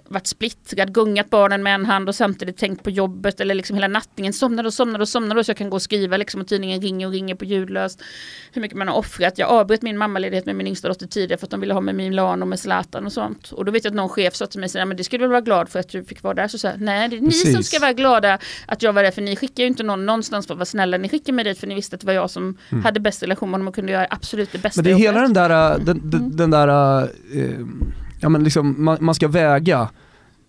varit 0.08 0.28
splittrad, 0.28 0.94
gungat 0.94 1.30
barnen 1.30 1.64
med 1.64 1.76
en 1.76 1.86
hand 1.86 2.10
och 2.10 2.16
samtidigt 2.16 2.58
tänkt 2.58 2.84
på 2.84 2.90
jobbet 2.90 3.40
eller 3.40 3.56
liksom 3.56 3.76
hela 3.76 3.88
nattningen, 3.88 4.34
somnade 4.34 4.68
och 4.68 4.74
somnade 4.74 5.02
och 5.02 5.08
somnade 5.08 5.44
så 5.44 5.50
jag 5.50 5.58
kan 5.58 5.70
gå 5.70 5.76
och 5.76 5.82
skriva 5.82 6.18
liksom 6.18 6.42
och 6.42 6.48
tidningen 6.48 6.82
ringer 6.82 7.08
och 7.08 7.14
ringer 7.14 7.36
på 7.36 7.46
ljudlöst. 7.46 8.02
Hur 8.52 8.62
mycket 8.62 8.78
man 8.78 8.88
har 8.88 8.96
offrat. 8.96 9.38
Jag 9.38 9.50
avbröt 9.50 9.82
min 9.82 9.98
mammaledighet 9.98 10.46
med 10.46 10.56
min 10.56 10.68
yngsta 10.68 10.88
dotter 10.88 11.08
tidigare 11.08 11.40
för 11.40 11.46
att 11.48 11.52
de 11.52 11.60
ville 11.60 11.74
ha 11.74 11.82
med 11.82 11.96
Milan 11.96 12.42
och 12.42 12.48
med 12.48 12.60
Zlatan 12.60 13.06
och 13.06 13.14
sånt. 13.14 13.52
Och 13.52 13.66
då 13.66 13.72
vet 13.72 13.84
jag 13.84 13.92
att 13.92 13.96
någon 13.96 14.10
chef 14.10 14.36
sa 14.36 14.46
till 14.46 14.60
mig, 14.60 14.70
men 14.74 14.98
det 14.98 15.04
skulle 15.04 15.24
du 15.24 15.28
vara 15.28 15.42
glad 15.42 15.70
för 15.70 15.80
att 15.80 15.90
du 15.90 16.04
fick 16.04 16.24
vara 16.24 16.34
där. 16.34 16.48
Så 16.48 16.58
sa 16.58 16.72
nej 16.78 17.10
det 17.10 17.16
är 17.16 17.22
Precis. 17.22 17.46
ni 17.46 17.54
som 17.54 17.64
ska 17.64 17.80
vara 17.80 17.94
glada 17.94 18.40
att 18.66 18.84
jag 18.84 18.94
var 18.94 19.04
där 19.04 19.12
för 19.12 19.22
ni 19.22 19.36
skickar 19.36 19.64
ju 19.64 19.68
inte 19.68 19.84
någon 19.84 20.06
någonstans 20.06 20.48
för 20.48 20.54
att 20.54 20.58
vara 20.58 20.66
snälla. 20.66 20.98
Ni 20.98 21.10
skickar 21.10 21.34
mig 21.34 21.44
dit 21.46 21.60
för 21.60 21.68
ni 21.68 21.76
visste 21.76 21.96
att 21.96 22.02
det 22.02 22.08
var 22.08 22.14
jag 22.14 22.30
som 22.30 22.58
mm. 22.70 22.84
hade 22.84 23.00
bäst 23.00 23.24
relation 23.24 23.50
med 23.50 23.54
honom 23.54 23.68
och 23.68 23.76
kunde 23.76 23.92
göra 23.92 24.08
absolut 24.10 24.52
det 24.52 24.58
bästa 24.58 24.82
Men 24.82 24.84
det 24.86 24.92
är 24.92 24.96
hela 24.96 25.22
den 25.22 25.34
där, 25.34 25.80
den, 25.80 25.86
den, 25.86 26.20
mm. 26.22 26.36
den 26.36 26.52
där, 26.52 27.04
uh, 27.36 27.68
ja 28.20 28.30
men 28.30 28.44
liksom 28.44 28.76
man, 28.78 28.98
man 29.02 29.16
ska 29.16 29.28
väga 29.28 29.90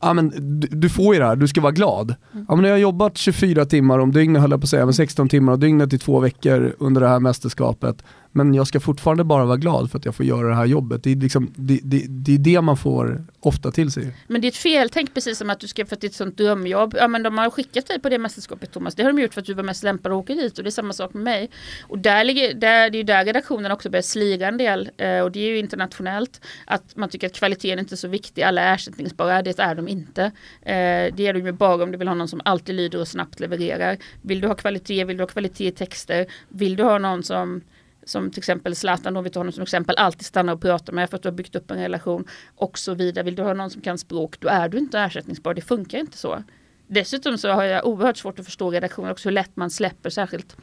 ja 0.01 0.13
men 0.13 0.33
du, 0.61 0.69
du, 0.71 0.89
får 0.89 1.15
ju 1.15 1.21
det 1.21 1.27
här, 1.27 1.37
du 1.37 1.49
ska 1.49 1.61
vara 1.61 1.73
glad. 1.73 2.15
Mm. 2.33 2.47
Ja 2.49 2.57
men 2.57 2.65
jag 2.65 2.73
har 2.73 2.79
jobbat 2.79 3.19
24 3.19 3.65
timmar 3.65 3.99
om 3.99 4.13
dygnet 4.13 4.43
höll 4.43 4.51
jag 4.51 4.61
på 4.61 4.65
att 4.65 4.71
säga, 4.71 4.85
men 4.85 4.95
16 4.95 5.29
timmar 5.29 5.53
om 5.53 5.61
dygnet 5.61 5.93
i 5.93 5.99
två 5.99 6.21
veckor 6.21 6.75
under 6.79 7.01
det 7.01 7.09
här 7.09 7.21
mästerskapet 7.21 8.03
men 8.37 8.55
jag 8.55 8.67
ska 8.67 8.81
fortfarande 8.81 9.25
bara 9.25 9.45
vara 9.45 9.57
glad 9.57 9.91
för 9.91 9.99
att 9.99 10.05
jag 10.05 10.15
får 10.15 10.27
göra 10.27 10.49
det 10.49 10.55
här 10.55 10.65
jobbet. 10.65 11.03
Det 11.03 11.13
är, 11.13 11.17
liksom, 11.17 11.53
det, 11.57 11.81
det, 11.83 12.07
det, 12.09 12.35
är 12.35 12.39
det 12.39 12.61
man 12.61 12.77
får 12.77 13.25
ofta 13.41 13.71
till 13.71 13.91
sig. 13.91 14.13
Men 14.27 14.41
det 14.41 14.47
är 14.47 14.49
ett 14.49 14.57
fel, 14.57 14.91
tänk 14.91 15.15
precis 15.15 15.39
som 15.39 15.51
att 15.51 15.61
du 15.61 15.69
ska 15.69 15.87
för 15.87 15.97
att 15.97 16.01
det 16.01 16.07
är 16.07 16.09
ett 16.09 16.15
sånt 16.15 16.37
drömjobb. 16.37 16.95
Ja 16.99 17.09
men 17.09 17.23
de 17.23 17.39
har 17.39 17.51
skickat 17.51 17.87
dig 17.87 18.01
på 18.01 18.09
det 18.09 18.19
mästerskapet 18.19 18.73
Thomas. 18.73 18.95
Det 18.95 19.03
har 19.03 19.13
de 19.13 19.23
gjort 19.23 19.35
för 19.35 19.41
att 19.41 19.47
du 19.47 19.55
var 19.55 19.63
mest 19.63 19.83
lämpad 19.83 20.13
att 20.13 20.17
åka 20.17 20.35
dit 20.35 20.59
och 20.59 20.65
det 20.65 20.69
är 20.69 20.71
samma 20.71 20.93
sak 20.93 21.15
med 21.15 21.23
mig. 21.23 21.51
Och 21.83 21.99
där 21.99 22.25
ligger, 22.25 22.55
där, 22.55 22.91
det 22.91 22.97
är 22.97 23.01
ju 23.01 23.03
där 23.03 23.25
redaktionen 23.25 23.73
också 23.73 23.91
börjar 23.91 24.03
slira 24.03 24.49
en 24.49 24.59
del 24.59 24.91
eh, 24.97 25.21
och 25.21 25.33
det 25.33 25.41
är 25.41 25.49
ju 25.49 25.59
internationellt. 25.59 26.41
Att 26.67 26.97
man 26.97 27.09
tycker 27.09 27.27
att 27.27 27.35
kvaliteten 27.35 27.79
inte 27.79 27.95
är 27.95 27.97
så 27.97 28.09
viktig, 28.09 28.43
alla 28.43 28.63
är 28.63 28.75
ersättningsbara, 28.75 29.43
det 29.43 29.59
är 29.59 29.75
de 29.75 29.89
inte. 29.89 30.23
Eh, 30.63 31.15
det 31.17 31.21
är 31.21 31.33
de 31.33 31.47
ju 31.47 31.53
bara 31.53 31.85
om 31.85 31.93
du 31.93 31.99
vill 31.99 32.09
ha 32.09 32.15
någon 32.15 32.29
som 32.29 32.41
alltid 32.45 32.75
lyder 32.75 33.01
och 33.01 33.09
snabbt 33.09 33.41
levererar. 33.41 33.97
Vill 34.23 34.41
du 34.41 34.49
ha 34.49 34.55
kvalitet, 34.55 35.05
vill 35.05 35.17
du 35.17 35.23
ha 35.23 35.29
kvalitet 35.29 35.67
i 35.67 35.73
texter, 35.73 36.27
vill 36.49 36.77
du 36.77 36.83
ha 36.83 36.99
någon 36.99 37.23
som 37.23 37.61
som 38.07 38.31
till 38.31 38.41
exempel 38.41 38.77
Zlatan, 38.77 39.15
då 39.15 39.21
vi 39.21 39.31
tar 39.31 39.41
honom 39.41 39.53
som 39.53 39.63
exempel, 39.63 39.97
alltid 39.97 40.27
stannar 40.27 40.53
och 40.53 40.61
pratar 40.61 40.93
med 40.93 41.11
för 41.11 41.17
att 41.17 41.23
du 41.23 41.29
har 41.29 41.35
byggt 41.35 41.57
upp 41.57 41.71
en 41.71 41.79
relation 41.79 42.25
och 42.57 42.79
så 42.79 42.95
vidare. 42.95 43.25
Vill 43.25 43.35
du 43.35 43.43
ha 43.43 43.55
någon 43.55 43.71
som 43.71 43.81
kan 43.81 43.99
språk, 43.99 44.41
då 44.41 44.49
är 44.49 44.69
du 44.69 44.79
inte 44.79 44.99
ersättningsbar. 44.99 45.55
Det 45.55 45.61
funkar 45.61 45.99
inte 45.99 46.19
så. 46.19 46.43
Dessutom 46.87 47.39
så 47.39 47.49
har 47.49 47.65
jag 47.65 47.87
oerhört 47.87 48.17
svårt 48.17 48.39
att 48.39 48.45
förstå 48.45 48.71
redaktioner 48.71 49.11
också 49.11 49.29
hur 49.29 49.35
lätt 49.35 49.57
man 49.57 49.71
släpper 49.71 50.11
särskilt 50.11 50.57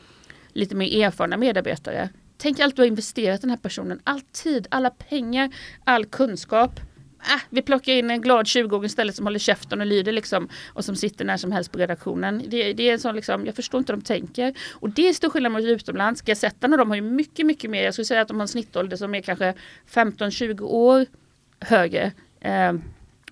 lite 0.53 0.75
mer 0.75 1.03
erfarna 1.05 1.37
medarbetare. 1.37 2.09
Tänk 2.37 2.59
allt 2.59 2.75
du 2.75 2.81
har 2.81 2.87
investerat 2.87 3.39
i 3.39 3.41
den 3.41 3.49
här 3.49 3.57
personen, 3.57 3.99
all 4.03 4.21
tid, 4.21 4.67
alla 4.71 4.89
pengar, 4.89 5.49
all 5.83 6.05
kunskap. 6.05 6.79
Äh, 7.25 7.41
vi 7.49 7.61
plockar 7.61 7.93
in 7.93 8.09
en 8.09 8.21
glad 8.21 8.45
20-åring 8.45 8.85
istället 8.85 9.15
som 9.15 9.25
håller 9.25 9.39
käften 9.39 9.81
och 9.81 9.87
lyder 9.87 10.11
liksom 10.11 10.49
och 10.73 10.85
som 10.85 10.95
sitter 10.95 11.25
när 11.25 11.37
som 11.37 11.51
helst 11.51 11.71
på 11.71 11.79
redaktionen. 11.79 12.43
Det, 12.47 12.73
det 12.73 12.89
är 12.89 12.93
en 12.93 12.99
sån 12.99 13.15
liksom, 13.15 13.45
jag 13.45 13.55
förstår 13.55 13.77
inte 13.77 13.93
hur 13.93 13.97
de 13.97 14.05
tänker. 14.05 14.53
Och 14.73 14.89
det 14.89 15.09
är 15.09 15.13
stor 15.13 15.29
skillnad 15.29 15.51
mot 15.51 15.63
utomlands. 15.63 16.21
Gazetterna 16.21 16.77
de 16.77 16.89
har 16.89 16.95
ju 16.95 17.01
mycket, 17.01 17.45
mycket 17.45 17.69
mer, 17.69 17.83
jag 17.83 17.93
skulle 17.93 18.05
säga 18.05 18.21
att 18.21 18.27
de 18.27 18.37
har 18.37 18.41
en 18.41 18.47
snittålder 18.47 18.97
som 18.97 19.15
är 19.15 19.21
kanske 19.21 19.53
15-20 19.89 20.61
år 20.61 21.05
högre. 21.59 22.11
Eh, 22.41 22.73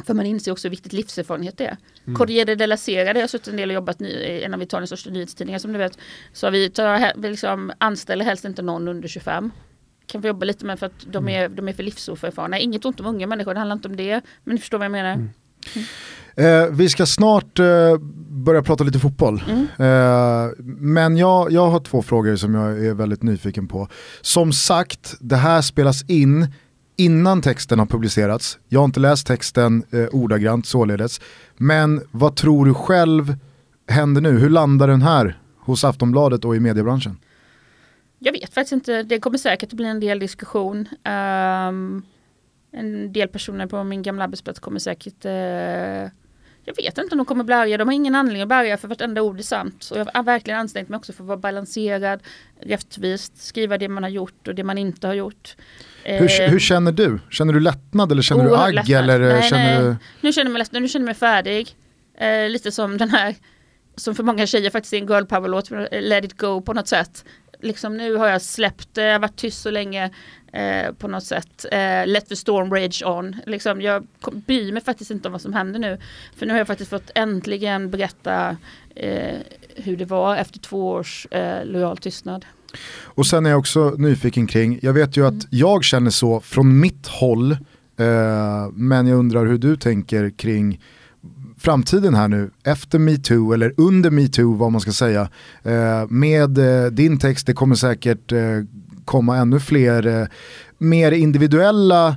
för 0.06 0.13
man 0.13 0.25
inser 0.25 0.51
också 0.51 0.67
hur 0.67 0.71
viktigt 0.71 0.93
livserfarenhet 0.93 1.62
är. 1.62 1.77
Mm. 2.06 2.17
Corriere 2.17 2.56
della 2.56 2.77
Sera, 2.77 3.06
där 3.06 3.15
jag 3.15 3.21
har 3.21 3.27
suttit 3.27 3.47
en 3.47 3.58
del 3.58 3.69
och 3.69 3.75
jobbat 3.75 3.99
ny, 3.99 4.41
en 4.43 4.54
av 4.54 4.62
Italiens 4.62 4.89
största 4.89 5.10
nyhetstidningar 5.10 5.60
som 5.60 5.73
du 5.73 5.80
vet. 5.80 5.97
Så 6.34 6.49
vi, 6.49 6.69
tar, 6.69 7.21
liksom 7.30 7.71
anställer 7.77 8.25
helst 8.25 8.45
inte 8.45 8.62
någon 8.62 8.88
under 8.88 9.08
25 9.08 9.51
kan 10.06 10.22
få 10.22 10.28
jobba 10.28 10.46
lite 10.46 10.66
med 10.66 10.80
för 10.80 10.86
att 10.86 11.06
de 11.12 11.28
mm. 11.28 11.44
är, 11.44 11.56
de 11.56 11.68
är 11.68 11.74
för 11.74 11.84
livsoförfarna. 11.84 12.60
Inget 12.60 12.86
ont 12.86 13.00
om 13.00 13.06
unga 13.06 13.28
människor, 13.28 13.54
det 13.54 13.60
handlar 13.60 13.76
inte 13.76 13.88
om 13.88 13.96
det. 13.96 14.22
Men 14.44 14.56
ni 14.56 14.62
förstår 14.62 14.78
vad 14.78 14.86
jag 14.86 14.92
menar. 14.92 15.14
Mm. 15.14 15.30
Mm. 15.76 15.88
Eh, 16.36 16.70
vi 16.72 16.90
ska 16.90 17.06
snart 17.06 17.60
eh, 17.60 17.98
börja 18.30 18.64
prata 18.64 18.84
lite 18.84 19.00
fotboll. 19.00 19.44
Mm. 19.50 19.68
Eh, 19.78 20.52
men 20.78 21.18
jag, 21.18 21.52
jag 21.52 21.70
har 21.70 21.80
två 21.80 22.02
frågor 22.02 22.36
som 22.36 22.56
jag 22.56 22.86
är 22.86 22.94
väldigt 22.94 23.24
nyfiken 23.24 23.68
på. 23.68 23.88
Som 24.22 24.54
sagt, 24.54 25.16
det 25.20 25.36
här 25.36 25.62
spelas 25.62 26.04
in 26.10 26.54
innan 26.96 27.42
texten 27.42 27.80
har 27.80 27.86
publicerats. 27.86 28.58
Jag 28.70 28.80
har 28.80 28.86
inte 28.86 29.00
läst 29.00 29.28
texten 29.28 29.84
eh, 29.92 30.08
ordagrant 30.12 30.66
således. 30.66 31.22
Men 31.58 32.02
vad 32.12 32.36
tror 32.36 32.66
du 32.66 32.74
själv 32.74 33.36
händer 33.88 34.22
nu? 34.22 34.40
Hur 34.40 34.50
landar 34.50 34.88
den 34.88 35.02
här 35.02 35.40
hos 35.60 35.84
Aftonbladet 35.84 36.46
och 36.46 36.56
i 36.56 36.60
mediebranschen? 36.60 37.18
Jag 38.24 38.32
vet 38.32 38.54
faktiskt 38.54 38.72
inte. 38.72 39.04
Det 39.04 39.20
kommer 39.20 39.38
säkert 39.38 39.70
att 39.70 39.78
bli 39.78 39.86
en 39.86 40.00
del 40.00 40.20
diskussion. 40.20 40.88
Um, 41.06 42.06
en 42.72 43.14
del 43.14 43.28
personer 43.28 43.68
på 43.68 43.84
min 43.84 44.02
gamla 44.02 44.24
arbetsplats 44.24 44.60
kommer 44.60 44.80
säkert 44.80 45.26
uh, 45.26 46.12
jag 46.66 46.76
vet 46.76 46.98
inte 46.98 47.12
om 47.12 47.18
de 47.18 47.26
kommer 47.26 47.44
bli 47.44 47.56
arga. 47.56 47.78
De 47.78 47.88
har 47.88 47.94
ingen 47.96 48.16
anledning 48.16 48.42
att 48.42 48.48
bli 48.48 48.58
arga 48.58 48.78
för 48.78 48.88
vartenda 48.88 49.22
ord 49.22 49.40
är 49.40 49.44
sant. 49.44 49.84
Så 49.84 49.96
jag 49.96 50.08
har 50.14 50.24
verkligen 50.24 50.60
ansträngt 50.60 50.90
mig 50.90 50.98
också 50.98 51.14
för 51.14 51.24
att 51.24 51.28
vara 51.28 51.38
balanserad, 51.38 52.20
rättvist, 52.60 53.38
skriva 53.38 53.78
det 53.78 53.88
man 53.88 54.04
har 54.04 54.10
gjort 54.10 54.48
och 54.48 54.56
det 54.56 54.64
man 54.64 54.78
inte 54.78 55.08
har 55.08 55.14
gjort. 55.14 55.56
Hur, 56.04 56.50
hur 56.50 56.60
känner 56.60 56.92
du? 56.92 57.20
Känner 57.30 57.54
du 57.54 57.60
lättnad 57.60 58.12
eller 58.12 58.22
känner 58.22 58.44
du 58.44 58.56
agg? 58.56 58.90
Eller 58.90 59.20
nej, 59.20 59.50
känner 59.50 59.82
nej. 59.82 59.90
Du... 59.90 59.96
Nu 60.22 60.34
känner 60.34 60.46
jag 60.46 60.54
mig 60.54 60.60
lättnad, 60.60 60.82
nu 60.82 60.88
känner 60.88 61.04
jag 61.04 61.08
mig 61.08 61.16
färdig. 61.16 61.76
Eh, 62.18 62.50
lite 62.50 62.72
som 62.72 62.98
den 62.98 63.10
här, 63.10 63.36
som 63.96 64.16
för 64.16 64.24
många 64.24 64.48
tjejer 64.48 64.70
faktiskt 64.70 64.94
är 64.94 64.98
en 64.98 65.08
girl 65.08 65.24
power-låt, 65.24 65.70
Let 65.92 66.26
it 66.26 66.38
go 66.38 66.62
på 66.62 66.74
något 66.74 66.88
sätt 66.88 67.26
liksom 67.62 67.97
nu 67.97 68.15
har 68.15 68.28
jag 68.28 68.41
släppt 68.41 68.93
det, 68.93 69.04
jag 69.04 69.12
har 69.12 69.19
varit 69.19 69.36
tyst 69.36 69.62
så 69.62 69.71
länge 69.71 70.12
eh, 70.54 70.93
på 70.93 71.08
något 71.08 71.24
sätt. 71.24 71.65
Eh, 71.71 72.08
let 72.08 72.30
the 72.30 72.36
storm 72.36 72.74
rage 72.74 73.04
on. 73.06 73.36
Liksom, 73.45 73.82
jag 73.82 74.08
bryr 74.32 74.71
mig 74.71 74.84
faktiskt 74.84 75.12
inte 75.12 75.28
om 75.28 75.32
vad 75.32 75.41
som 75.41 75.54
händer 75.54 75.80
nu. 75.80 75.97
För 76.36 76.45
nu 76.45 76.54
har 76.54 76.58
jag 76.58 76.67
faktiskt 76.67 76.89
fått 76.89 77.12
äntligen 77.15 77.89
berätta 77.89 78.58
eh, 78.95 79.38
hur 79.76 79.97
det 79.97 80.06
var 80.06 80.36
efter 80.36 80.60
två 80.60 80.89
års 80.89 81.28
eh, 81.32 81.65
lojal 81.65 81.97
tystnad. 81.97 82.45
Och 83.04 83.26
sen 83.26 83.45
är 83.45 83.50
jag 83.50 83.60
också 83.60 83.89
nyfiken 83.97 84.47
kring, 84.47 84.80
jag 84.82 84.93
vet 84.93 85.17
ju 85.17 85.26
att 85.26 85.32
mm. 85.32 85.45
jag 85.50 85.84
känner 85.84 86.12
så 86.12 86.39
från 86.39 86.80
mitt 86.80 87.08
håll, 87.08 87.52
eh, 87.52 88.69
men 88.74 89.08
jag 89.08 89.19
undrar 89.19 89.45
hur 89.45 89.58
du 89.58 89.76
tänker 89.78 90.30
kring 90.30 90.80
framtiden 91.62 92.13
här 92.13 92.28
nu, 92.28 92.52
efter 92.63 93.00
metoo 93.00 93.54
eller 93.54 93.74
under 93.78 94.10
metoo 94.10 94.54
vad 94.54 94.71
man 94.71 94.82
ska 94.82 94.91
säga. 94.91 95.30
Eh, 95.63 96.08
med 96.10 96.58
eh, 96.58 96.91
din 96.91 97.19
text, 97.19 97.47
det 97.47 97.54
kommer 97.54 97.76
säkert 97.76 98.32
eh, 98.32 98.39
komma 99.06 99.38
ännu 99.38 99.60
fler 99.60 100.30
mer 100.78 101.12
individuella 101.12 102.15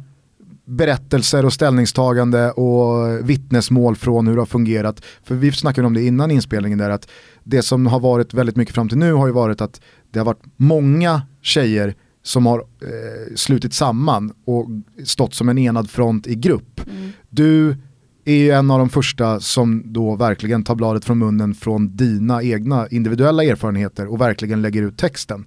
berättelser 0.64 1.44
och 1.44 1.52
ställningstagande 1.52 2.50
och 2.50 3.30
vittnesmål 3.30 3.96
från 3.96 4.26
hur 4.26 4.35
det 4.35 4.40
har 4.40 4.46
fungerat. 4.46 5.04
För 5.24 5.35
vi 5.35 5.52
snackade 5.52 5.87
om 5.87 5.94
det 5.94 6.02
innan 6.02 6.30
inspelningen 6.30 6.78
där 6.78 6.90
att 6.90 7.09
det 7.44 7.62
som 7.62 7.87
har 7.87 8.00
varit 8.00 8.35
väldigt 8.35 8.57
mycket 8.57 8.74
fram 8.74 8.88
till 8.88 8.98
nu 8.98 9.12
har 9.12 9.26
ju 9.26 9.33
varit 9.33 9.61
att 9.61 9.80
det 10.11 10.18
har 10.18 10.26
varit 10.26 10.44
många 10.57 11.22
tjejer 11.42 11.94
som 12.22 12.46
har 12.46 12.59
eh, 12.59 13.35
slutit 13.35 13.74
samman 13.74 14.33
och 14.44 14.68
stått 15.04 15.35
som 15.35 15.48
en 15.48 15.59
enad 15.59 15.90
front 15.90 16.26
i 16.26 16.35
grupp. 16.35 16.80
Mm. 16.90 17.12
Du 17.30 17.76
är 18.24 18.37
ju 18.37 18.50
en 18.50 18.70
av 18.70 18.78
de 18.78 18.90
första 18.90 19.40
som 19.40 19.82
då 19.84 20.16
verkligen 20.16 20.64
tar 20.64 20.74
bladet 20.74 21.04
från 21.04 21.18
munnen 21.18 21.54
från 21.54 21.96
dina 21.96 22.42
egna 22.42 22.88
individuella 22.88 23.44
erfarenheter 23.44 24.06
och 24.06 24.20
verkligen 24.20 24.62
lägger 24.62 24.82
ut 24.82 24.98
texten. 24.98 25.46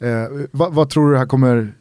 Eh, 0.00 0.46
vad, 0.50 0.74
vad, 0.74 0.90
tror 0.90 1.06
du 1.06 1.12
det 1.12 1.18
här 1.18 1.26
kommer 1.26 1.72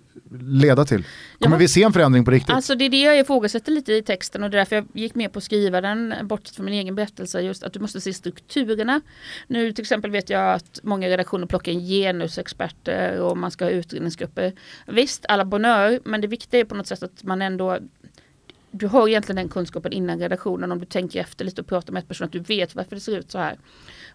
leda 0.42 0.86
till? 0.86 1.04
Kommer 1.40 1.56
ja, 1.56 1.60
vi 1.60 1.68
se 1.68 1.84
en 1.84 1.94
förändring 1.94 2.26
på 2.26 2.32
riktigt? 2.32 2.56
Alltså 2.56 2.76
det 2.76 2.86
är 2.86 2.90
det 2.90 3.02
jag 3.02 3.20
ifrågasätter 3.20 3.72
lite 3.72 3.94
i 3.94 4.04
texten 4.04 4.44
och 4.44 4.50
det 4.50 4.56
är 4.56 4.60
därför 4.60 4.76
jag 4.76 4.86
gick 4.94 5.16
med 5.16 5.34
på 5.34 5.38
att 5.38 5.44
skriva 5.44 5.82
den 5.82 6.14
bortsett 6.24 6.56
från 6.56 6.66
min 6.66 6.74
egen 6.74 6.96
berättelse. 6.96 7.42
Just 7.42 7.64
att 7.64 7.74
du 7.74 7.80
måste 7.80 8.02
se 8.02 8.14
strukturerna. 8.14 9.02
Nu 9.48 9.72
till 9.72 9.82
exempel 9.82 10.12
vet 10.12 10.30
jag 10.30 10.54
att 10.54 10.80
många 10.84 11.08
redaktioner 11.08 11.48
plockar 11.48 11.72
in 11.72 11.80
genusexperter 11.80 13.22
och 13.22 13.38
man 13.38 13.52
ska 13.52 13.66
ha 13.66 13.72
utredningsgrupper. 13.72 14.54
Visst, 14.88 15.26
alla 15.30 15.46
bonör, 15.46 16.00
men 16.06 16.22
det 16.22 16.28
viktiga 16.28 16.60
är 16.60 16.66
på 16.66 16.76
något 16.76 16.88
sätt 16.88 17.04
att 17.04 17.24
man 17.24 17.42
ändå 17.42 17.80
du 18.72 18.88
har 18.88 19.08
egentligen 19.08 19.36
den 19.36 19.50
kunskapen 19.50 19.94
innan 19.94 20.20
redaktionen 20.20 20.72
om 20.72 20.80
du 20.80 20.86
tänker 20.86 21.20
efter 21.20 21.46
lite 21.46 21.62
och 21.62 21.68
pratar 21.68 21.94
med 21.94 22.02
ett 22.02 22.08
person 22.08 22.26
att 22.26 22.32
du 22.32 22.40
vet 22.40 22.76
varför 22.76 22.96
det 22.96 23.02
ser 23.02 23.18
ut 23.18 23.32
så 23.32 23.38
här. 23.38 23.58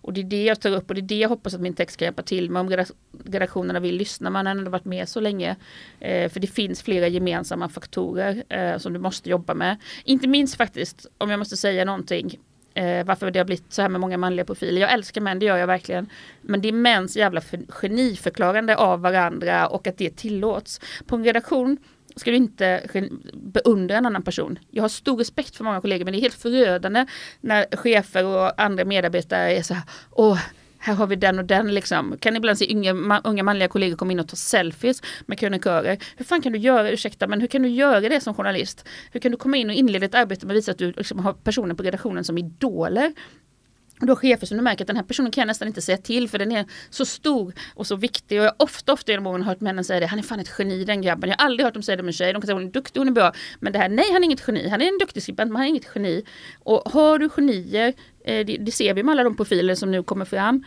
Och 0.00 0.12
det 0.12 0.20
är 0.20 0.24
det 0.24 0.44
jag 0.44 0.60
tar 0.60 0.70
upp 0.70 0.88
och 0.88 0.94
det 0.94 1.00
är 1.00 1.02
det 1.02 1.18
jag 1.18 1.28
hoppas 1.28 1.54
att 1.54 1.60
min 1.60 1.74
text 1.74 1.94
ska 1.94 2.04
hjälpa 2.04 2.22
till 2.22 2.50
med 2.50 2.60
om 2.60 2.84
redaktionerna 3.24 3.80
vill 3.80 3.96
lyssna. 3.96 4.30
Man 4.30 4.46
har 4.46 4.50
ändå 4.50 4.70
varit 4.70 4.84
med 4.84 5.08
så 5.08 5.20
länge. 5.20 5.56
Eh, 6.00 6.30
för 6.30 6.40
det 6.40 6.46
finns 6.46 6.82
flera 6.82 7.08
gemensamma 7.08 7.68
faktorer 7.68 8.44
eh, 8.48 8.78
som 8.78 8.92
du 8.92 8.98
måste 8.98 9.30
jobba 9.30 9.54
med. 9.54 9.76
Inte 10.04 10.28
minst 10.28 10.56
faktiskt, 10.56 11.06
om 11.18 11.30
jag 11.30 11.38
måste 11.38 11.56
säga 11.56 11.84
någonting, 11.84 12.38
eh, 12.74 13.04
varför 13.04 13.30
det 13.30 13.38
har 13.38 13.44
blivit 13.44 13.72
så 13.72 13.82
här 13.82 13.88
med 13.88 14.00
många 14.00 14.18
manliga 14.18 14.44
profiler. 14.44 14.80
Jag 14.80 14.92
älskar 14.92 15.20
män, 15.20 15.38
det 15.38 15.46
gör 15.46 15.56
jag 15.56 15.66
verkligen. 15.66 16.08
Men 16.40 16.60
det 16.60 16.68
är 16.68 16.72
mäns 16.72 17.16
jävla 17.16 17.40
geniförklarande 17.68 18.76
av 18.76 19.00
varandra 19.00 19.66
och 19.66 19.86
att 19.86 19.98
det 19.98 20.16
tillåts. 20.16 20.80
På 21.06 21.16
en 21.16 21.24
redaktion 21.24 21.76
ska 22.16 22.30
du 22.30 22.36
inte 22.36 22.88
beundra 23.34 23.96
en 23.96 24.06
annan 24.06 24.22
person. 24.22 24.58
Jag 24.70 24.82
har 24.82 24.88
stor 24.88 25.16
respekt 25.16 25.56
för 25.56 25.64
många 25.64 25.80
kollegor 25.80 26.04
men 26.04 26.12
det 26.12 26.18
är 26.18 26.22
helt 26.22 26.34
förödande 26.34 27.06
när 27.40 27.76
chefer 27.76 28.24
och 28.24 28.60
andra 28.60 28.84
medarbetare 28.84 29.52
är 29.52 29.62
så 29.62 29.74
här, 29.74 29.82
åh, 30.10 30.38
här 30.78 30.94
har 30.94 31.06
vi 31.06 31.16
den 31.16 31.38
och 31.38 31.44
den 31.44 31.74
liksom. 31.74 32.16
Kan 32.20 32.36
ibland 32.36 32.58
se 32.58 32.74
unga, 32.74 33.20
unga 33.24 33.42
manliga 33.42 33.68
kollegor 33.68 33.96
komma 33.96 34.12
in 34.12 34.20
och 34.20 34.28
ta 34.28 34.36
selfies 34.36 35.02
med 35.26 35.38
krönikörer. 35.38 35.98
Hur 36.16 36.24
fan 36.24 36.42
kan 36.42 36.52
du 36.52 36.58
göra, 36.58 36.90
ursäkta, 36.90 37.26
men 37.26 37.40
hur 37.40 37.48
kan 37.48 37.62
du 37.62 37.68
göra 37.68 38.00
det 38.00 38.20
som 38.20 38.34
journalist? 38.34 38.88
Hur 39.12 39.20
kan 39.20 39.30
du 39.30 39.36
komma 39.36 39.56
in 39.56 39.70
och 39.70 39.74
inleda 39.74 40.06
ett 40.06 40.14
arbete 40.14 40.46
med 40.46 40.54
att 40.54 40.58
visa 40.58 40.72
att 40.72 40.78
du 40.78 40.92
liksom 40.92 41.18
har 41.18 41.32
personer 41.32 41.74
på 41.74 41.82
redaktionen 41.82 42.24
som 42.24 42.38
idoler? 42.38 43.12
Och 44.00 44.06
då 44.06 44.16
chefer 44.16 44.46
som 44.46 44.56
du 44.56 44.62
märker 44.62 44.84
att 44.84 44.86
den 44.86 44.96
här 44.96 45.02
personen 45.02 45.30
kan 45.30 45.42
jag 45.42 45.46
nästan 45.46 45.68
inte 45.68 45.82
säga 45.82 45.98
till 45.98 46.28
för 46.28 46.38
den 46.38 46.52
är 46.52 46.66
så 46.90 47.04
stor 47.04 47.54
och 47.74 47.86
så 47.86 47.96
viktig. 47.96 48.40
Och 48.40 48.44
jag 48.44 48.50
har 48.50 48.62
ofta, 48.62 48.92
ofta 48.92 49.12
genom 49.12 49.26
åren 49.26 49.42
hört 49.42 49.60
männen 49.60 49.84
säga 49.84 50.00
det, 50.00 50.06
han 50.06 50.18
är 50.18 50.22
fan 50.22 50.40
ett 50.40 50.50
geni 50.58 50.84
den 50.84 51.02
grabben. 51.02 51.30
Jag 51.30 51.38
har 51.38 51.46
aldrig 51.46 51.64
hört 51.64 51.74
dem 51.74 51.82
säga 51.82 51.96
det 51.96 52.02
om 52.02 52.06
en 52.06 52.12
tjej, 52.12 52.32
de 52.32 52.40
kan 52.40 52.46
säga 52.46 52.56
hon 52.56 52.66
är 52.66 52.70
duktig, 52.70 53.00
hon 53.00 53.08
är 53.08 53.12
bra. 53.12 53.32
Men 53.60 53.72
det 53.72 53.78
här, 53.78 53.88
nej 53.88 54.12
han 54.12 54.22
är 54.22 54.24
inget 54.24 54.42
geni, 54.46 54.68
han 54.68 54.82
är 54.82 54.88
en 54.88 54.98
duktig 54.98 55.22
skribent 55.22 55.50
men 55.50 55.56
han 55.56 55.64
är 55.64 55.68
inget 55.68 55.88
geni. 55.94 56.24
Och 56.58 56.92
har 56.92 57.18
du 57.18 57.28
genier, 57.28 57.92
eh, 58.24 58.46
det, 58.46 58.56
det 58.56 58.72
ser 58.72 58.94
vi 58.94 59.02
med 59.02 59.12
alla 59.12 59.24
de 59.24 59.36
profiler 59.36 59.74
som 59.74 59.90
nu 59.90 60.02
kommer 60.02 60.24
fram, 60.24 60.64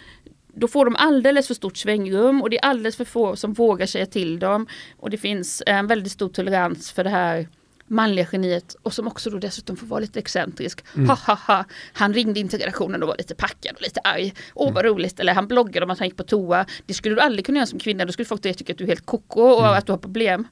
då 0.54 0.68
får 0.68 0.86
de 0.86 0.96
alldeles 0.96 1.48
för 1.48 1.54
stort 1.54 1.78
svängrum 1.78 2.42
och 2.42 2.50
det 2.50 2.58
är 2.58 2.66
alldeles 2.66 2.96
för 2.96 3.06
få 3.06 3.36
som 3.36 3.54
vågar 3.54 3.86
säga 3.86 4.06
till 4.06 4.40
dem. 4.40 4.68
Och 4.98 5.10
det 5.10 5.18
finns 5.18 5.64
en 5.66 5.88
väldigt 5.88 6.12
stor 6.12 6.30
tolerans 6.30 6.92
för 6.92 7.04
det 7.04 7.10
här 7.10 7.48
manliga 7.88 8.28
geniet 8.32 8.76
och 8.82 8.94
som 8.94 9.08
också 9.08 9.30
då 9.30 9.38
dessutom 9.38 9.76
får 9.76 9.88
vara 9.88 10.00
lite 10.00 10.20
excentrisk. 10.20 10.84
Mm. 10.96 11.10
Ha, 11.10 11.16
ha, 11.16 11.40
ha. 11.48 11.66
Han 11.94 12.14
ringde 12.14 12.40
in 12.40 12.50
till 12.50 12.60
redaktionen 12.60 13.04
och 13.04 13.08
var 13.08 13.18
lite 13.18 13.36
packad 13.36 13.76
och 13.76 13.82
lite 13.82 14.00
arg. 14.00 14.34
Åh 14.54 14.74
vad 14.74 14.86
mm. 14.86 14.96
roligt. 14.96 15.20
Eller 15.20 15.34
han 15.34 15.48
bloggade 15.48 15.84
om 15.84 15.90
att 15.90 16.00
han 16.00 16.08
gick 16.08 16.18
på 16.18 16.24
toa. 16.24 16.66
Det 16.86 16.94
skulle 16.94 17.16
du 17.16 17.22
aldrig 17.22 17.46
kunna 17.46 17.58
göra 17.58 17.68
som 17.68 17.80
kvinna. 17.80 18.06
Då 18.06 18.12
skulle 18.12 18.26
folk 18.26 18.42
tycka 18.42 18.74
att 18.74 18.78
du 18.78 18.84
är 18.84 18.88
helt 18.88 19.06
koko 19.06 19.42
och 19.42 19.66
mm. 19.66 19.78
att 19.78 19.86
du 19.86 19.92
har 19.92 19.98
problem. 19.98 20.48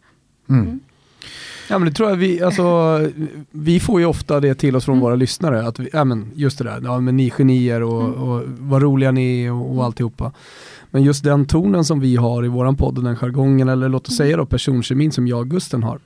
Mm. 0.49 0.61
mm. 0.61 0.79
Ja 1.69 1.79
men 1.79 1.89
det 1.89 1.95
tror 1.95 2.09
jag 2.09 2.15
vi, 2.15 2.41
alltså, 2.41 2.99
vi 3.51 3.79
får 3.79 3.99
ju 3.99 4.05
ofta 4.05 4.39
det 4.39 4.55
till 4.55 4.75
oss 4.75 4.85
från 4.85 4.93
mm. 4.93 5.03
våra 5.03 5.15
lyssnare, 5.15 5.67
att 5.67 5.79
vi, 5.79 5.89
ja, 5.93 6.03
men 6.03 6.31
just 6.35 6.57
det 6.57 6.63
där, 6.63 6.81
ja, 6.83 6.99
men 6.99 7.17
ni 7.17 7.29
genier 7.29 7.83
och, 7.83 8.03
mm. 8.03 8.13
och 8.13 8.43
vad 8.47 8.81
roliga 8.81 9.11
ni 9.11 9.45
är 9.45 9.51
och, 9.51 9.61
och 9.61 9.71
mm. 9.71 9.79
alltihopa. 9.79 10.31
Men 10.91 11.03
just 11.03 11.23
den 11.23 11.45
tonen 11.45 11.85
som 11.85 11.99
vi 11.99 12.15
har 12.15 12.45
i 12.45 12.47
våran 12.47 12.75
podd 12.75 12.97
och 12.97 13.03
den 13.03 13.15
jargongen, 13.15 13.69
eller 13.69 13.89
låt 13.89 14.07
oss 14.07 14.17
säga 14.17 14.37
då 14.37 14.45
personkemin 14.45 15.11
som 15.11 15.27
jag 15.27 15.39
och 15.39 15.49
Gusten 15.49 15.83
har, 15.83 15.99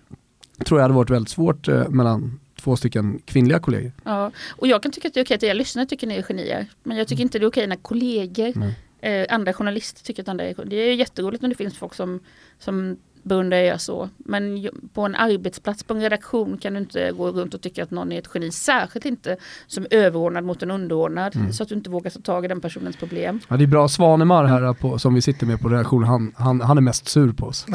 tror 0.65 0.79
jag 0.79 0.83
hade 0.83 0.93
varit 0.93 1.09
väldigt 1.09 1.29
svårt 1.29 1.67
eh, 1.67 1.89
mellan 1.89 2.39
två 2.61 2.75
stycken 2.75 3.21
kvinnliga 3.25 3.59
kollegor. 3.59 3.91
Ja, 4.03 4.31
och 4.49 4.67
jag 4.67 4.83
kan 4.83 4.91
tycka 4.91 5.07
att 5.07 5.13
det 5.13 5.19
är 5.19 5.23
okej 5.23 5.35
att 5.35 5.41
jag 5.41 5.57
lyssnar 5.57 5.85
tycker 5.85 6.07
ni 6.07 6.15
är 6.15 6.21
genier. 6.21 6.65
Men 6.83 6.97
jag 6.97 7.07
tycker 7.07 7.21
mm. 7.21 7.25
inte 7.25 7.39
det 7.39 7.45
är 7.45 7.49
okej 7.49 7.67
när 7.67 7.75
kollegor, 7.75 8.53
eh, 9.01 9.25
andra 9.29 9.53
journalister 9.53 10.03
tycker 10.03 10.21
att 10.21 10.29
andra 10.29 10.45
är 10.45 10.65
Det 10.65 10.75
är 10.75 10.93
jätteroligt 10.93 11.41
när 11.41 11.49
det 11.49 11.55
finns 11.55 11.77
folk 11.77 11.93
som, 11.93 12.19
som 12.59 12.97
beundrar 13.27 13.57
jag 13.57 13.81
så. 13.81 14.09
Men 14.17 14.69
på 14.93 15.01
en 15.01 15.15
arbetsplats, 15.15 15.83
på 15.83 15.93
en 15.93 16.01
redaktion 16.01 16.57
kan 16.57 16.73
du 16.73 16.79
inte 16.79 17.11
gå 17.11 17.31
runt 17.31 17.53
och 17.53 17.61
tycka 17.61 17.83
att 17.83 17.91
någon 17.91 18.11
är 18.11 18.19
ett 18.19 18.29
geni. 18.33 18.51
Särskilt 18.51 19.05
inte 19.05 19.37
som 19.67 19.85
överordnad 19.89 20.43
mot 20.43 20.63
en 20.63 20.71
underordnad. 20.71 21.37
Så 21.51 21.63
att 21.63 21.69
du 21.69 21.75
inte 21.75 21.89
vågar 21.89 22.11
ta 22.11 22.19
tag 22.19 22.45
i 22.45 22.47
den 22.47 22.61
personens 22.61 22.97
problem. 22.97 23.39
Ja, 23.47 23.57
det 23.57 23.63
är 23.63 23.67
bra, 23.67 23.87
Svanemar 23.87 24.45
här 24.45 24.73
på, 24.73 24.99
som 24.99 25.13
vi 25.13 25.21
sitter 25.21 25.45
med 25.45 25.61
på 25.61 25.69
redaktion, 25.69 26.03
han, 26.03 26.33
han, 26.35 26.61
han 26.61 26.77
är 26.77 26.81
mest 26.81 27.07
sur 27.07 27.33
på 27.33 27.45
oss. 27.45 27.65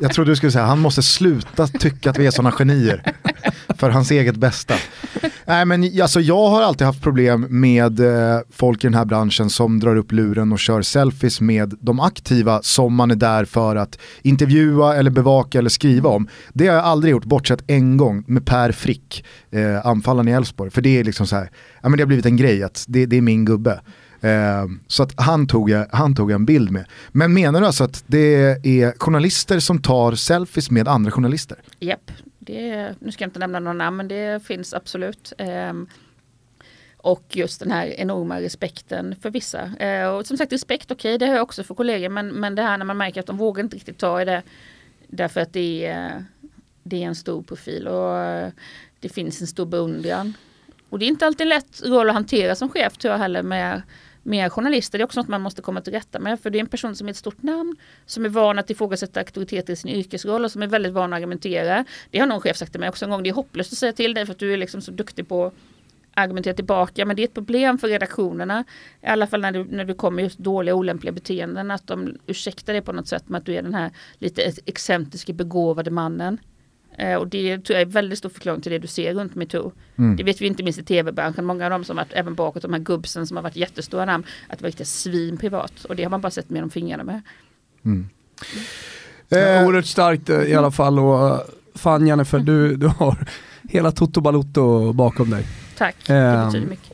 Jag 0.00 0.12
trodde 0.12 0.30
du 0.30 0.36
skulle 0.36 0.52
säga 0.52 0.64
han 0.64 0.80
måste 0.80 1.02
sluta 1.02 1.66
tycka 1.66 2.10
att 2.10 2.18
vi 2.18 2.26
är 2.26 2.30
sådana 2.30 2.52
genier. 2.52 3.12
För 3.78 3.90
hans 3.90 4.10
eget 4.10 4.36
bästa. 4.36 4.74
Nej 5.44 5.64
men 5.64 6.02
alltså, 6.02 6.20
jag 6.20 6.48
har 6.48 6.62
alltid 6.62 6.86
haft 6.86 7.02
problem 7.02 7.46
med 7.50 8.00
eh, 8.00 8.40
folk 8.50 8.84
i 8.84 8.86
den 8.86 8.94
här 8.94 9.04
branschen 9.04 9.50
som 9.50 9.80
drar 9.80 9.96
upp 9.96 10.12
luren 10.12 10.52
och 10.52 10.58
kör 10.58 10.82
selfies 10.82 11.40
med 11.40 11.74
de 11.80 12.00
aktiva 12.00 12.62
som 12.62 12.94
man 12.94 13.10
är 13.10 13.14
där 13.14 13.44
för 13.44 13.76
att 13.76 13.98
intervjua 14.22 14.55
eller 14.58 15.10
bevaka 15.10 15.58
eller 15.58 15.70
skriva 15.70 16.08
om. 16.10 16.28
Det 16.52 16.66
har 16.66 16.74
jag 16.74 16.84
aldrig 16.84 17.10
gjort, 17.10 17.24
bortsett 17.24 17.64
en 17.66 17.96
gång 17.96 18.24
med 18.26 18.46
Per 18.46 18.72
Frick, 18.72 19.24
eh, 19.50 19.86
anfallaren 19.86 20.28
i 20.28 20.32
Elfsborg. 20.32 20.70
För 20.70 20.82
det 20.82 20.98
är 20.98 21.04
liksom 21.04 21.26
så 21.26 21.36
här, 21.36 21.50
ja 21.82 21.88
men 21.88 21.96
det 21.96 22.02
har 22.02 22.06
blivit 22.06 22.26
en 22.26 22.36
grej 22.36 22.62
att 22.62 22.84
det, 22.88 23.06
det 23.06 23.16
är 23.16 23.20
min 23.20 23.44
gubbe. 23.44 23.80
Eh, 24.20 24.64
så 24.86 25.02
att 25.02 25.12
han 25.16 25.46
tog, 25.46 25.70
jag, 25.70 25.86
han 25.92 26.14
tog 26.14 26.30
jag 26.30 26.34
en 26.34 26.46
bild 26.46 26.70
med. 26.70 26.84
Men 27.12 27.34
menar 27.34 27.60
du 27.60 27.66
alltså 27.66 27.84
att 27.84 28.04
det 28.06 28.34
är 28.64 28.98
journalister 28.98 29.58
som 29.58 29.82
tar 29.82 30.12
selfies 30.12 30.70
med 30.70 30.88
andra 30.88 31.10
journalister? 31.10 31.58
Japp, 31.80 32.10
det, 32.38 32.94
nu 33.00 33.12
ska 33.12 33.24
jag 33.24 33.28
inte 33.28 33.38
nämna 33.38 33.60
några 33.60 33.72
namn 33.72 33.96
men 33.96 34.08
det 34.08 34.46
finns 34.46 34.74
absolut. 34.74 35.32
Ehm, 35.38 35.86
och 37.06 37.36
just 37.36 37.60
den 37.60 37.70
här 37.70 37.86
enorma 37.86 38.40
respekten 38.40 39.16
för 39.20 39.30
vissa. 39.30 39.76
Eh, 39.76 40.08
och 40.08 40.26
som 40.26 40.36
sagt 40.36 40.52
respekt, 40.52 40.90
okej 40.90 41.18
det 41.18 41.26
har 41.26 41.34
jag 41.34 41.42
också 41.42 41.64
för 41.64 41.74
kollegor 41.74 42.08
men, 42.08 42.28
men 42.28 42.54
det 42.54 42.62
här 42.62 42.78
när 42.78 42.84
man 42.84 42.96
märker 42.96 43.20
att 43.20 43.26
de 43.26 43.36
vågar 43.36 43.64
inte 43.64 43.76
riktigt 43.76 43.98
ta 43.98 44.22
i 44.22 44.24
det 44.24 44.42
därför 45.08 45.40
att 45.40 45.52
det 45.52 45.86
är, 45.86 46.24
det 46.82 47.02
är 47.02 47.06
en 47.06 47.14
stor 47.14 47.42
profil 47.42 47.88
och 47.88 48.18
eh, 48.18 48.50
det 49.00 49.08
finns 49.08 49.40
en 49.40 49.46
stor 49.46 49.66
beundran. 49.66 50.34
Och 50.88 50.98
det 50.98 51.04
är 51.04 51.08
inte 51.08 51.26
alltid 51.26 51.44
en 51.44 51.48
lätt 51.48 51.82
roll 51.84 52.08
att 52.08 52.14
hantera 52.14 52.54
som 52.54 52.68
chef 52.68 52.96
tror 52.96 53.12
jag 53.12 53.18
heller 53.18 53.42
med, 53.42 53.82
med 54.22 54.52
journalister. 54.52 54.98
Det 54.98 55.02
är 55.02 55.06
också 55.06 55.20
något 55.20 55.28
man 55.28 55.40
måste 55.40 55.62
komma 55.62 55.80
till 55.80 55.92
rätta 55.92 56.18
med 56.18 56.40
för 56.40 56.50
det 56.50 56.58
är 56.58 56.60
en 56.60 56.66
person 56.66 56.96
som 56.96 57.06
är 57.06 57.10
ett 57.10 57.16
stort 57.16 57.42
namn 57.42 57.76
som 58.06 58.24
är 58.24 58.28
van 58.28 58.58
att 58.58 58.70
ifrågasätta 58.70 59.20
auktoriteter 59.20 59.72
i 59.72 59.76
sin 59.76 59.90
yrkesroll 59.90 60.44
och 60.44 60.52
som 60.52 60.62
är 60.62 60.66
väldigt 60.66 60.92
van 60.92 61.12
att 61.12 61.16
argumentera. 61.16 61.84
Det 62.10 62.18
har 62.18 62.26
någon 62.26 62.40
chef 62.40 62.56
sagt 62.56 62.72
till 62.72 62.80
mig 62.80 62.88
också 62.88 63.04
en 63.04 63.10
gång. 63.10 63.22
Det 63.22 63.28
är 63.28 63.34
hopplöst 63.34 63.72
att 63.72 63.78
säga 63.78 63.92
till 63.92 64.14
dig 64.14 64.26
för 64.26 64.32
att 64.32 64.38
du 64.38 64.52
är 64.52 64.56
liksom 64.56 64.80
så 64.80 64.90
duktig 64.90 65.28
på 65.28 65.46
att 65.46 65.54
argumentera 66.16 66.54
tillbaka. 66.54 67.04
Men 67.04 67.16
det 67.16 67.22
är 67.22 67.24
ett 67.24 67.34
problem 67.34 67.78
för 67.78 67.88
redaktionerna. 67.88 68.64
I 69.02 69.06
alla 69.06 69.26
fall 69.26 69.40
när 69.40 69.52
du, 69.52 69.64
när 69.64 69.84
du 69.84 69.94
kommer 69.94 70.22
just 70.22 70.38
dåliga 70.38 70.74
olämpliga 70.74 71.12
beteenden. 71.12 71.70
Att 71.70 71.86
de 71.86 72.16
ursäktar 72.26 72.72
det 72.72 72.82
på 72.82 72.92
något 72.92 73.08
sätt 73.08 73.28
med 73.28 73.38
att 73.38 73.46
du 73.46 73.54
är 73.54 73.62
den 73.62 73.74
här 73.74 73.90
lite 74.18 74.52
excentriska 74.66 75.32
begåvade 75.32 75.90
mannen. 75.90 76.38
Eh, 76.98 77.14
och 77.14 77.28
det 77.28 77.58
tror 77.58 77.78
jag 77.78 77.80
är 77.80 77.92
väldigt 77.92 78.18
stor 78.18 78.28
förklaring 78.28 78.60
till 78.60 78.72
det 78.72 78.78
du 78.78 78.86
ser 78.88 79.14
runt 79.14 79.34
metoo. 79.34 79.72
Mm. 79.96 80.16
Det 80.16 80.22
vet 80.22 80.40
vi 80.40 80.46
inte 80.46 80.62
minst 80.62 80.78
i 80.78 80.84
tv-branschen. 80.84 81.44
Många 81.44 81.64
av 81.64 81.70
dem 81.70 81.84
som 81.84 81.96
varit 81.96 82.12
även 82.12 82.34
bakåt, 82.34 82.62
de 82.62 82.72
här 82.72 82.80
gubbsen 82.80 83.26
som 83.26 83.36
har 83.36 83.44
varit 83.44 83.56
jättestora 83.56 84.04
namn. 84.04 84.24
Att 84.48 84.58
det 84.58 84.62
var 84.62 84.68
riktigt 84.68 84.88
svin 84.88 85.36
privat. 85.36 85.84
Och 85.84 85.96
det 85.96 86.02
har 86.02 86.10
man 86.10 86.20
bara 86.20 86.30
sett 86.30 86.50
med 86.50 86.62
de 86.62 86.70
fingrarna 86.70 87.04
med. 87.04 87.22
Eh, 89.28 89.66
Oerhört 89.66 89.86
starkt 89.86 90.30
eh, 90.30 90.42
i 90.42 90.54
alla 90.54 90.70
fall 90.70 90.98
och 90.98 91.28
eh, 91.28 91.40
fan 91.74 92.06
Jennifer, 92.06 92.38
du, 92.38 92.76
du 92.76 92.86
har 92.86 93.26
hela 93.68 93.92
Toto 93.92 94.20
Balotto 94.20 94.92
bakom 94.92 95.30
dig. 95.30 95.46
Tack, 95.78 95.96
det 96.06 96.14
Ehm, 96.14 96.46
betyder 96.46 96.66
mycket. 96.66 96.92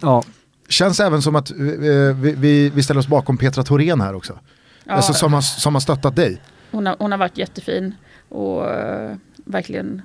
Ja, 0.00 0.22
Känns 0.68 1.00
även 1.00 1.22
som 1.22 1.36
att 1.36 1.50
eh, 1.50 1.56
vi, 1.56 2.34
vi, 2.38 2.70
vi 2.70 2.82
ställer 2.82 3.00
oss 3.00 3.06
bakom 3.08 3.38
Petra 3.38 3.62
Thorén 3.62 4.00
här 4.00 4.14
också. 4.14 4.38
Ja, 4.84 4.92
Alltså 4.92 5.12
som 5.12 5.32
har, 5.32 5.40
som 5.40 5.74
har 5.74 5.80
stöttat 5.80 6.16
dig. 6.16 6.40
hon, 6.70 6.86
har, 6.86 6.96
hon 6.98 7.10
har 7.10 7.18
varit 7.18 7.38
jättefin 7.38 7.94
och 8.28 8.70
eh, 8.70 9.16
verkligen 9.44 10.02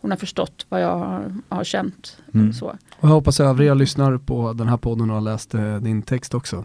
hon 0.00 0.10
har 0.10 0.18
förstått 0.18 0.66
vad 0.68 0.82
jag 0.82 0.98
har, 0.98 1.34
har 1.48 1.64
känt. 1.64 2.16
Mm. 2.34 2.52
Så. 2.52 2.66
och 2.66 2.76
jag 3.00 3.08
hoppas 3.08 3.40
övriga 3.40 3.74
lyssnar 3.74 4.18
på 4.18 4.52
den 4.52 4.68
här 4.68 4.76
podden 4.76 5.10
och 5.10 5.16
har 5.16 5.20
läst 5.22 5.54
eh, 5.54 5.76
din 5.76 6.02
text 6.02 6.34
också. 6.34 6.64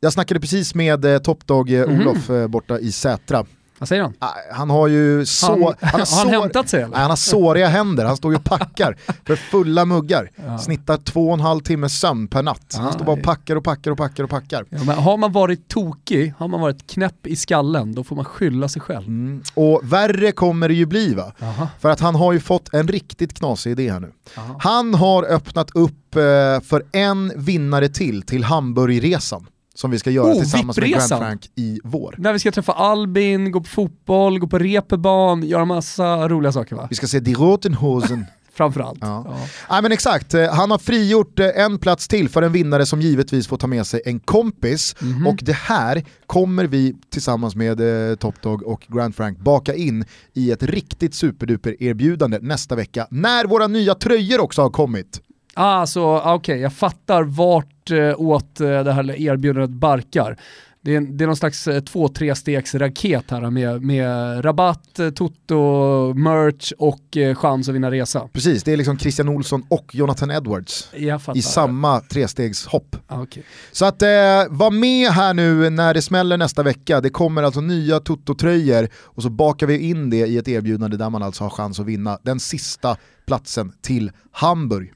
Jag 0.00 0.12
snackade 0.12 0.40
precis 0.40 0.74
med 0.74 1.04
eh, 1.04 1.18
Topdog 1.18 1.70
eh, 1.72 1.86
Mhm. 1.88 2.00
Olof 2.00 2.30
eh, 2.30 2.46
borta 2.48 2.78
i 2.78 2.92
Sätra. 2.92 3.44
Vad 3.80 3.88
säger 3.88 4.02
han? 4.02 4.14
Ah, 4.18 4.28
Han 4.52 4.70
har 4.70 4.88
ju 4.88 5.26
så... 5.26 5.46
Han, 5.46 5.62
har, 5.62 5.74
har 5.80 5.98
han 5.98 6.06
sår- 6.06 6.30
hämtat 6.42 6.68
sig 6.68 6.82
eller? 6.82 6.96
Han 6.96 7.10
har 7.10 7.16
såriga 7.16 7.68
händer, 7.68 8.04
han 8.04 8.16
står 8.16 8.32
ju 8.32 8.36
och 8.38 8.44
packar 8.44 8.96
för 9.26 9.36
fulla 9.36 9.84
muggar. 9.84 10.30
Ja. 10.46 10.58
Snittar 10.58 10.96
två 10.96 11.26
och 11.28 11.34
en 11.34 11.40
halv 11.40 11.60
timme 11.60 11.88
sömn 11.88 12.28
per 12.28 12.42
natt. 12.42 12.74
Han 12.78 12.92
står 12.92 13.04
bara 13.04 13.12
och 13.16 13.22
packar 13.22 13.56
och 13.56 13.64
packar 13.64 13.90
och 13.90 13.98
packar 13.98 14.24
och 14.24 14.30
packar. 14.30 14.64
Ja, 14.70 14.78
men 14.84 14.98
har 14.98 15.16
man 15.16 15.32
varit 15.32 15.68
tokig, 15.68 16.34
har 16.38 16.48
man 16.48 16.60
varit 16.60 16.86
knäpp 16.86 17.26
i 17.26 17.36
skallen, 17.36 17.94
då 17.94 18.04
får 18.04 18.16
man 18.16 18.24
skylla 18.24 18.68
sig 18.68 18.82
själv. 18.82 19.06
Mm. 19.06 19.42
Och 19.54 19.80
värre 19.84 20.32
kommer 20.32 20.68
det 20.68 20.74
ju 20.74 20.86
bli 20.86 21.14
va? 21.14 21.32
Jaha. 21.38 21.68
För 21.80 21.90
att 21.90 22.00
han 22.00 22.14
har 22.14 22.32
ju 22.32 22.40
fått 22.40 22.74
en 22.74 22.88
riktigt 22.88 23.34
knasig 23.34 23.70
idé 23.70 23.92
här 23.92 24.00
nu. 24.00 24.12
Jaha. 24.36 24.56
Han 24.58 24.94
har 24.94 25.22
öppnat 25.24 25.70
upp 25.74 26.16
eh, 26.16 26.20
för 26.64 26.82
en 26.92 27.32
vinnare 27.36 27.88
till, 27.88 28.22
till 28.22 28.44
Hamburgresan. 28.44 29.46
Som 29.80 29.90
vi 29.90 29.98
ska 29.98 30.10
göra 30.10 30.32
Oh, 30.32 30.38
tillsammans 30.38 30.78
med 30.78 30.90
Grand. 30.90 31.08
Frank 31.08 31.50
i 31.56 31.80
vår. 31.84 32.14
När 32.18 32.32
vi 32.32 32.38
ska 32.38 32.52
träffa 32.52 32.72
Albin, 32.72 33.52
gå 33.52 33.60
på 33.60 33.68
fotboll, 33.68 34.38
gå 34.38 34.46
på 34.46 34.58
reeperbahn, 34.58 35.42
göra 35.42 35.64
massa 35.64 36.28
roliga 36.28 36.52
saker 36.52 36.76
va? 36.76 36.86
Vi 36.90 36.96
ska 36.96 37.06
se 37.06 37.20
Die 37.20 37.34
Roten 37.34 37.74
Hosen. 37.74 38.26
Framförallt. 38.52 38.98
Ja. 39.00 39.24
Ja. 39.28 39.36
Nej 39.70 39.82
men 39.82 39.92
exakt, 39.92 40.34
Eh, 40.34 40.52
han 40.52 40.70
har 40.70 40.78
frigjort 40.78 41.38
eh, 41.38 41.46
en 41.54 41.78
plats 41.78 42.08
till 42.08 42.28
för 42.28 42.42
en 42.42 42.52
vinnare 42.52 42.86
som 42.86 43.00
givetvis 43.00 43.48
får 43.48 43.56
ta 43.56 43.66
med 43.66 43.86
sig 43.86 44.02
en 44.04 44.20
kompis. 44.20 44.96
Mhm. 45.00 45.26
Och 45.26 45.38
det 45.42 45.56
här 45.56 46.04
kommer 46.26 46.64
vi 46.64 46.94
tillsammans 47.10 47.54
med 47.54 48.10
eh, 48.10 48.16
Top 48.16 48.42
Dog 48.42 48.62
och 48.62 48.86
Grand 48.88 49.14
Frank 49.14 49.38
baka 49.38 49.74
in 49.74 50.04
i 50.32 50.50
ett 50.50 50.62
riktigt 50.62 51.14
superduper 51.14 51.82
erbjudande 51.82 52.38
nästa 52.42 52.74
vecka. 52.76 53.06
När 53.10 53.46
våra 53.46 53.66
nya 53.66 53.94
tröjor 53.94 54.40
också 54.40 54.62
har 54.62 54.70
kommit. 54.70 55.20
Ah, 55.54 55.86
så 55.86 56.04
ah, 56.06 56.34
okej, 56.34 56.60
jag 56.60 56.72
fattar 56.72 57.22
vart 57.22 57.90
eh, 57.90 58.20
åt 58.20 58.60
eh, 58.60 58.84
det 58.84 58.92
här 58.92 59.20
erbjudandet 59.20 59.70
barkar. 59.70 60.36
Det 60.82 60.96
är, 60.96 61.00
det 61.00 61.24
är 61.24 61.26
någon 61.26 61.36
slags 61.36 61.68
eh, 61.68 61.80
två, 61.80 62.08
tre 62.08 62.34
stegs 62.34 62.74
raket 62.74 63.30
här 63.30 63.50
med, 63.50 63.82
med 63.82 64.44
rabatt, 64.44 64.98
eh, 64.98 65.10
toto, 65.10 66.14
merch 66.14 66.72
och 66.78 67.16
eh, 67.16 67.34
chans 67.34 67.68
att 67.68 67.74
vinna 67.74 67.90
resa. 67.90 68.28
Precis, 68.32 68.62
det 68.62 68.72
är 68.72 68.76
liksom 68.76 68.98
Christian 68.98 69.28
Olsson 69.28 69.62
och 69.68 69.94
Jonathan 69.94 70.30
Edwards 70.30 70.88
i 71.34 71.42
samma 71.42 72.00
trestegshopp. 72.00 72.96
Ah, 73.06 73.22
okej. 73.22 73.42
Så 73.72 73.84
att 73.84 74.02
eh, 74.02 74.08
var 74.48 74.70
med 74.70 75.10
här 75.10 75.34
nu 75.34 75.70
när 75.70 75.94
det 75.94 76.02
smäller 76.02 76.36
nästa 76.36 76.62
vecka. 76.62 77.00
Det 77.00 77.10
kommer 77.10 77.42
alltså 77.42 77.60
nya 77.60 78.00
Toto-tröjor 78.00 78.88
och 78.94 79.22
så 79.22 79.30
bakar 79.30 79.66
vi 79.66 79.78
in 79.78 80.10
det 80.10 80.26
i 80.26 80.38
ett 80.38 80.48
erbjudande 80.48 80.96
där 80.96 81.10
man 81.10 81.22
alltså 81.22 81.44
har 81.44 81.50
chans 81.50 81.80
att 81.80 81.86
vinna 81.86 82.18
den 82.22 82.40
sista 82.40 82.96
platsen 83.30 83.72
till 83.80 84.12
Hamburg. 84.32 84.92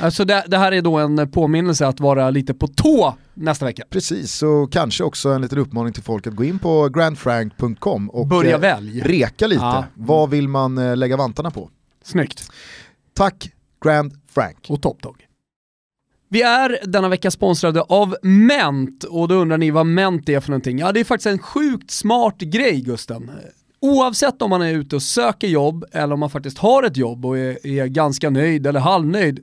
Alltså 0.00 0.24
det, 0.24 0.44
det 0.46 0.58
här 0.58 0.72
är 0.72 0.82
då 0.82 0.98
en 0.98 1.30
påminnelse 1.30 1.86
att 1.86 2.00
vara 2.00 2.30
lite 2.30 2.54
på 2.54 2.66
tå 2.68 3.14
nästa 3.34 3.64
vecka. 3.64 3.84
Precis, 3.90 4.32
så 4.32 4.66
kanske 4.66 5.04
också 5.04 5.28
en 5.28 5.42
liten 5.42 5.58
uppmaning 5.58 5.92
till 5.92 6.02
folk 6.02 6.26
att 6.26 6.34
gå 6.34 6.44
in 6.44 6.58
på 6.58 6.88
grandfrank.com 6.88 8.10
och 8.10 8.26
Börja 8.26 8.54
eh, 8.54 8.60
välj. 8.60 9.00
reka 9.00 9.46
lite. 9.46 9.62
Ja. 9.62 9.84
Vad 9.94 10.30
vill 10.30 10.48
man 10.48 10.78
eh, 10.78 10.96
lägga 10.96 11.16
vantarna 11.16 11.50
på? 11.50 11.70
Snyggt. 12.04 12.50
Tack 13.14 13.50
Grand 13.84 14.12
Frank. 14.30 14.66
Och 14.68 14.82
topptog. 14.82 15.16
Vi 16.28 16.42
är 16.42 16.78
denna 16.86 17.08
vecka 17.08 17.30
sponsrade 17.30 17.80
av 17.82 18.16
Ment 18.22 19.04
och 19.04 19.28
då 19.28 19.34
undrar 19.34 19.58
ni 19.58 19.70
vad 19.70 19.86
Ment 19.86 20.28
är 20.28 20.40
för 20.40 20.50
någonting. 20.50 20.78
Ja 20.78 20.92
det 20.92 21.00
är 21.00 21.04
faktiskt 21.04 21.26
en 21.26 21.38
sjukt 21.38 21.90
smart 21.90 22.38
grej 22.38 22.80
Gusten. 22.80 23.30
Oavsett 23.80 24.42
om 24.42 24.50
man 24.50 24.62
är 24.62 24.74
ute 24.74 24.96
och 24.96 25.02
söker 25.02 25.48
jobb 25.48 25.84
eller 25.92 26.14
om 26.14 26.20
man 26.20 26.30
faktiskt 26.30 26.58
har 26.58 26.82
ett 26.82 26.96
jobb 26.96 27.26
och 27.26 27.38
är, 27.38 27.66
är 27.66 27.86
ganska 27.86 28.30
nöjd 28.30 28.66
eller 28.66 28.80
halvnöjd 28.80 29.40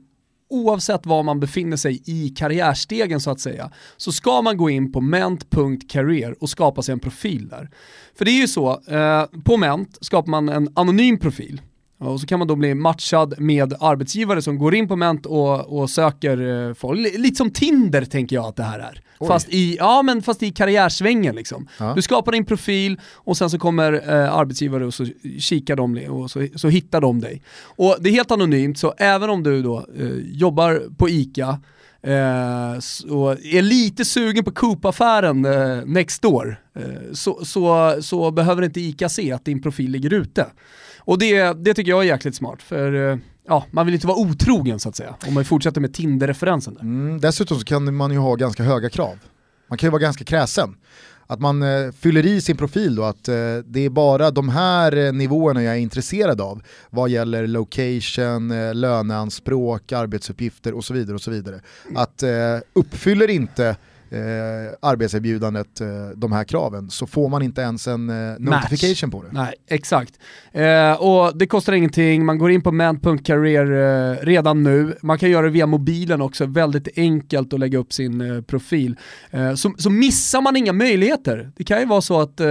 Oavsett 0.48 1.06
var 1.06 1.22
man 1.22 1.40
befinner 1.40 1.76
sig 1.76 2.02
i 2.06 2.28
karriärstegen 2.28 3.20
så 3.20 3.30
att 3.30 3.40
säga, 3.40 3.70
så 3.96 4.12
ska 4.12 4.42
man 4.42 4.56
gå 4.56 4.70
in 4.70 4.92
på 4.92 5.00
ment.career 5.00 6.42
och 6.42 6.50
skapa 6.50 6.82
sig 6.82 6.92
en 6.92 7.00
profil 7.00 7.48
där. 7.48 7.70
För 8.18 8.24
det 8.24 8.30
är 8.30 8.40
ju 8.40 8.48
så, 8.48 8.70
eh, 8.70 9.24
på 9.44 9.56
Ment 9.56 9.98
skapar 10.00 10.30
man 10.30 10.48
en 10.48 10.72
anonym 10.74 11.18
profil. 11.18 11.60
Och 11.98 12.20
så 12.20 12.26
kan 12.26 12.38
man 12.38 12.48
då 12.48 12.56
bli 12.56 12.74
matchad 12.74 13.34
med 13.38 13.74
arbetsgivare 13.80 14.42
som 14.42 14.58
går 14.58 14.74
in 14.74 14.88
på 14.88 14.96
Ment 14.96 15.26
och, 15.26 15.78
och 15.80 15.90
söker 15.90 16.68
eh, 16.68 16.74
folk. 16.74 17.00
Li- 17.00 17.18
Lite 17.18 17.36
som 17.36 17.50
Tinder 17.50 18.04
tänker 18.04 18.36
jag 18.36 18.44
att 18.44 18.56
det 18.56 18.62
här 18.62 18.78
är. 18.78 19.00
Oj. 19.18 19.28
Fast 19.28 19.48
i, 19.48 19.76
ja, 19.76 20.02
men 20.02 20.22
fast 20.22 20.42
i 20.42 20.50
karriärsvängen 20.50 21.34
liksom. 21.36 21.68
Ja. 21.80 21.92
Du 21.94 22.02
skapar 22.02 22.32
din 22.32 22.44
profil 22.44 23.00
och 23.14 23.36
sen 23.36 23.50
så 23.50 23.58
kommer 23.58 23.92
eh, 23.92 24.34
arbetsgivare 24.34 24.86
och 24.86 24.94
så 24.94 25.06
kikar 25.38 25.76
de 25.76 25.98
och 26.08 26.30
så, 26.30 26.46
så 26.56 26.68
hittar 26.68 27.00
de 27.00 27.20
dig. 27.20 27.42
Och 27.62 27.96
det 28.00 28.08
är 28.08 28.12
helt 28.12 28.30
anonymt 28.30 28.78
så 28.78 28.94
även 28.98 29.30
om 29.30 29.42
du 29.42 29.62
då 29.62 29.86
eh, 29.98 30.06
jobbar 30.24 30.82
på 30.96 31.08
ICA 31.08 31.60
eh, 32.02 32.72
s- 32.78 33.04
och 33.04 33.30
är 33.44 33.62
lite 33.62 34.04
sugen 34.04 34.44
på 34.44 34.50
Coop-affären 34.50 35.44
eh, 35.44 35.84
next 35.86 36.22
door 36.22 36.60
eh, 36.76 36.82
så, 37.12 37.44
så, 37.44 37.96
så 38.00 38.30
behöver 38.30 38.62
inte 38.62 38.80
ICA 38.80 39.08
se 39.08 39.32
att 39.32 39.44
din 39.44 39.62
profil 39.62 39.90
ligger 39.90 40.12
ute. 40.14 40.46
Och 41.06 41.18
det, 41.18 41.52
det 41.52 41.74
tycker 41.74 41.90
jag 41.90 42.00
är 42.00 42.06
jäkligt 42.06 42.34
smart 42.34 42.62
för 42.62 43.10
eh, 43.10 43.18
ja, 43.48 43.64
man 43.70 43.86
vill 43.86 43.94
inte 43.94 44.06
vara 44.06 44.18
otrogen 44.18 44.78
så 44.78 44.88
att 44.88 44.96
säga. 44.96 45.14
Om 45.26 45.34
man 45.34 45.44
fortsätter 45.44 45.80
med 45.80 45.94
Tinder-referensen 45.94 46.74
där. 46.74 46.80
Mm, 46.80 47.20
dessutom 47.20 47.58
så 47.58 47.64
kan 47.64 47.94
man 47.96 48.12
ju 48.12 48.18
ha 48.18 48.34
ganska 48.34 48.62
höga 48.62 48.90
krav. 48.90 49.18
Man 49.68 49.78
kan 49.78 49.86
ju 49.86 49.90
vara 49.90 50.02
ganska 50.02 50.24
kräsen. 50.24 50.76
Att 51.26 51.40
man 51.40 51.62
eh, 51.62 51.92
fyller 51.92 52.26
i 52.26 52.40
sin 52.40 52.56
profil 52.56 52.94
då 52.94 53.04
att 53.04 53.28
eh, 53.28 53.34
det 53.64 53.80
är 53.80 53.90
bara 53.90 54.30
de 54.30 54.48
här 54.48 54.96
eh, 54.96 55.12
nivåerna 55.12 55.62
jag 55.62 55.74
är 55.74 55.78
intresserad 55.78 56.40
av 56.40 56.62
vad 56.90 57.10
gäller 57.10 57.46
location, 57.46 58.50
eh, 58.50 58.74
löneanspråk, 58.74 59.92
arbetsuppgifter 59.92 60.74
och 60.74 60.84
så 60.84 60.94
vidare. 60.94 61.14
och 61.14 61.22
så 61.22 61.30
vidare. 61.30 61.60
Att 61.94 62.22
eh, 62.22 62.30
uppfyller 62.72 63.30
inte 63.30 63.76
eh, 64.10 64.20
arbetserbjudandet 64.82 65.80
eh, 65.80 65.86
de 66.16 66.32
här 66.32 66.44
kraven 66.44 66.90
så 66.90 67.06
får 67.06 67.28
man 67.28 67.42
inte 67.42 67.60
ens 67.60 67.86
en 67.86 68.10
eh, 68.10 68.38
notification 68.38 69.10
på 69.10 69.22
det. 69.22 69.28
Nej, 69.32 69.54
exakt. 69.68 70.14
Eh, 70.52 70.92
och 70.92 71.38
det 71.38 71.46
kostar 71.46 71.72
ingenting, 71.72 72.24
man 72.24 72.38
går 72.38 72.50
in 72.50 72.62
på 72.62 72.72
man.career 72.72 73.66
eh, 74.12 74.24
redan 74.24 74.62
nu. 74.62 74.96
Man 75.02 75.18
kan 75.18 75.30
göra 75.30 75.46
det 75.46 75.52
via 75.52 75.66
mobilen 75.66 76.20
också, 76.20 76.46
väldigt 76.46 76.88
enkelt 76.96 77.52
att 77.52 77.60
lägga 77.60 77.78
upp 77.78 77.92
sin 77.92 78.20
eh, 78.20 78.42
profil. 78.42 78.96
Eh, 79.30 79.54
så, 79.54 79.74
så 79.78 79.90
missar 79.90 80.40
man 80.40 80.56
inga 80.56 80.72
möjligheter. 80.72 81.52
Det 81.56 81.64
kan 81.64 81.80
ju 81.80 81.86
vara 81.86 82.00
så 82.00 82.20
att 82.20 82.40
eh, 82.40 82.46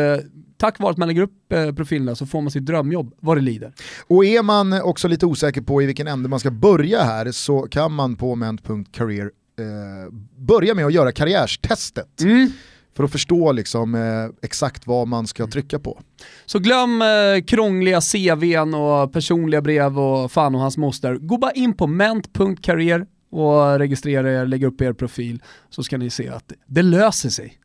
tack 0.58 0.80
vare 0.80 0.92
att 0.92 0.98
man 0.98 1.08
lägger 1.08 1.22
upp 1.22 1.54
eh, 1.54 1.72
profilerna 1.72 2.16
så 2.16 2.26
får 2.26 2.42
man 2.42 2.52
sitt 2.52 2.66
drömjobb 2.66 3.14
vad 3.20 3.38
det 3.38 3.42
lider. 3.42 3.74
Och 4.08 4.26
är 4.26 4.44
man 4.44 4.82
också 4.82 5.08
lite 5.08 5.26
osäker 5.26 5.62
på 5.62 5.82
i 5.82 5.86
vilken 5.86 6.08
ände 6.08 6.30
man 6.30 6.40
ska 6.40 6.52
börja 6.52 7.04
här 7.04 7.32
så 7.32 7.62
kan 7.62 7.92
man 7.92 8.16
på 8.16 8.36
ment.career 8.36 9.32
eh, 9.60 10.14
börja 10.38 10.74
med 10.74 10.86
att 10.86 10.94
göra 10.94 11.12
karriärstestet. 11.12 12.22
Mm. 12.22 12.52
För 12.96 13.04
att 13.04 13.12
förstå 13.12 13.52
liksom, 13.52 13.96
eh, 13.96 14.46
exakt 14.46 14.88
vad 14.88 15.08
man 15.08 15.28
ska 15.28 15.48
trycka 15.48 15.80
på. 15.80 16.02
Så 16.46 16.60
glöm 16.60 17.02
eh, 17.02 17.44
krångliga 17.48 18.02
CVn 18.02 18.74
och 18.74 19.14
personliga 19.14 19.62
brev 19.62 20.00
och 20.00 20.32
fan 20.32 20.56
och 20.56 20.62
hans 20.62 20.78
moster. 20.78 21.16
Gå 21.16 21.38
bara 21.38 21.52
in 21.52 21.78
på 21.78 21.88
ment.career 21.88 23.06
och 23.32 23.80
registrera 23.80 24.32
er, 24.34 24.46
lägga 24.46 24.68
upp 24.68 24.82
er 24.82 24.94
profil 24.94 25.42
så 25.70 25.84
ska 25.84 25.98
ni 25.98 26.10
se 26.10 26.30
att 26.30 26.54
det 26.68 26.82
löser 26.82 27.30
sig. 27.30 27.58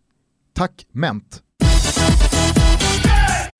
Tack 0.54 0.86
Ment. 0.92 1.42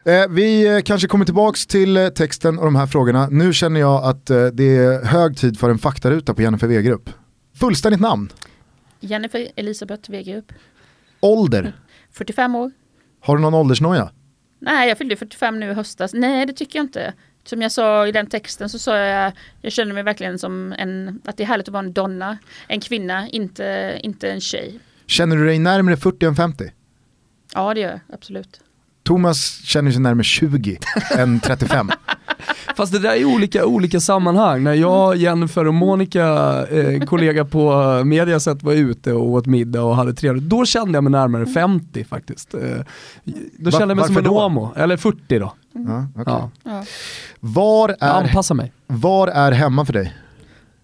Eh, 0.04 0.28
vi 0.30 0.76
eh, 0.76 0.80
kanske 0.80 1.08
kommer 1.08 1.24
tillbaka 1.24 1.58
till 1.68 1.96
eh, 1.96 2.08
texten 2.08 2.58
och 2.58 2.64
de 2.64 2.76
här 2.76 2.86
frågorna. 2.86 3.28
Nu 3.30 3.52
känner 3.52 3.80
jag 3.80 4.04
att 4.04 4.30
eh, 4.30 4.46
det 4.46 4.76
är 4.76 5.04
hög 5.04 5.36
tid 5.36 5.58
för 5.58 5.70
en 5.70 5.78
faktaruta 5.78 6.34
på 6.34 6.42
Jennifer 6.42 6.66
Wegerup. 6.66 7.10
Fullständigt 7.60 8.00
namn, 8.00 8.32
Jennifer 9.00 9.48
Elisabeth 9.56 10.10
Wegerup, 10.10 10.52
ålder, 11.20 11.72
45 12.12 12.54
år. 12.54 12.72
har 13.20 13.36
du 13.36 13.42
någon 13.42 13.54
åldersnoja? 13.54 14.10
Nej, 14.58 14.88
jag 14.88 14.98
fyllde 14.98 15.16
45 15.16 15.60
nu 15.60 15.70
i 15.70 15.74
höstas. 15.74 16.14
Nej, 16.14 16.46
det 16.46 16.52
tycker 16.52 16.78
jag 16.78 16.84
inte. 16.84 17.14
Som 17.44 17.62
jag 17.62 17.72
sa 17.72 18.06
i 18.06 18.12
den 18.12 18.26
texten 18.26 18.68
så 18.68 18.78
sa 18.78 18.96
jag, 18.96 19.32
jag 19.62 19.72
känner 19.72 19.94
mig 19.94 20.02
verkligen 20.02 20.38
som 20.38 20.72
en, 20.78 21.20
att 21.24 21.36
det 21.36 21.42
är 21.42 21.46
härligt 21.46 21.68
att 21.68 21.72
vara 21.72 21.84
en 21.84 21.92
donna, 21.92 22.38
en 22.68 22.80
kvinna, 22.80 23.28
inte, 23.28 23.98
inte 24.02 24.30
en 24.30 24.40
tjej. 24.40 24.80
Känner 25.06 25.36
du 25.36 25.46
dig 25.46 25.58
närmare 25.58 25.96
40 25.96 26.26
än 26.26 26.36
50? 26.36 26.72
Ja, 27.54 27.74
det 27.74 27.80
gör 27.80 27.90
jag 27.90 28.00
absolut. 28.12 28.60
Thomas 29.02 29.60
känner 29.64 29.90
sig 29.90 30.00
närmare 30.00 30.24
20 30.24 30.78
än 31.18 31.40
35. 31.40 31.90
Fast 32.76 32.92
det 32.92 32.98
där 32.98 33.14
är 33.16 33.24
olika, 33.24 33.66
olika 33.66 34.00
sammanhang. 34.00 34.62
När 34.62 34.74
jag, 34.74 35.16
Jennifer 35.16 35.66
och 35.66 35.74
Monica, 35.74 36.26
eh, 36.70 37.00
kollega 37.00 37.44
på 37.44 37.74
Mediaset 38.04 38.62
var 38.62 38.72
ute 38.72 39.12
och 39.12 39.26
åt 39.30 39.46
middag 39.46 39.82
och 39.82 39.96
hade 39.96 40.14
trevligt, 40.14 40.44
då 40.44 40.64
kände 40.64 40.96
jag 40.96 41.04
mig 41.04 41.10
närmare 41.10 41.46
50 41.46 42.04
faktiskt. 42.04 42.54
Eh, 42.54 42.60
då 43.56 43.70
Va- 43.70 43.78
kände 43.78 43.92
jag 43.92 43.96
mig 43.96 44.04
som 44.06 44.14
varför 44.14 44.28
en 44.28 44.34
då? 44.34 44.40
homo, 44.40 44.72
eller 44.76 44.96
40 44.96 45.38
då. 45.38 45.52
Ja, 45.72 46.06
okej. 46.16 46.24
Ja. 46.26 46.50
Ja. 46.64 46.84
var, 47.40 47.96
är, 48.00 48.08
anpassar 48.10 48.54
mig. 48.54 48.72
var 48.86 49.28
är 49.28 49.52
hemma 49.52 49.84
för 49.84 49.92
dig? 49.92 50.16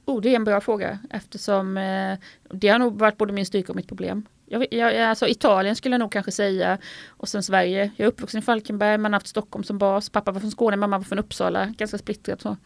Oh, 0.06 0.20
det 0.22 0.28
är 0.28 0.36
en 0.36 0.44
bra 0.44 0.60
fråga 0.60 0.98
eftersom 1.10 1.76
eh, 1.76 2.18
det 2.58 2.68
har 2.68 2.78
nog 2.78 2.98
varit 2.98 3.18
både 3.18 3.32
min 3.32 3.46
styrka 3.46 3.72
och 3.72 3.76
mitt 3.76 3.88
problem. 3.88 4.22
Jag, 4.46 4.66
jag, 4.70 4.98
alltså 4.98 5.28
Italien 5.28 5.76
skulle 5.76 5.94
jag 5.94 6.00
nog 6.00 6.12
kanske 6.12 6.32
säga 6.32 6.78
och 7.08 7.28
sen 7.28 7.42
Sverige. 7.42 7.90
Jag 7.96 8.04
är 8.04 8.08
uppvuxen 8.08 8.38
i 8.38 8.42
Falkenberg, 8.42 8.98
man 8.98 9.12
har 9.12 9.16
haft 9.16 9.26
Stockholm 9.26 9.64
som 9.64 9.78
bas. 9.78 10.10
Pappa 10.10 10.32
var 10.32 10.40
från 10.40 10.50
Skåne, 10.50 10.76
mamma 10.76 10.98
var 10.98 11.04
från 11.04 11.18
Uppsala. 11.18 11.66
Ganska 11.66 11.98
splittrat 11.98 12.42
så. 12.42 12.56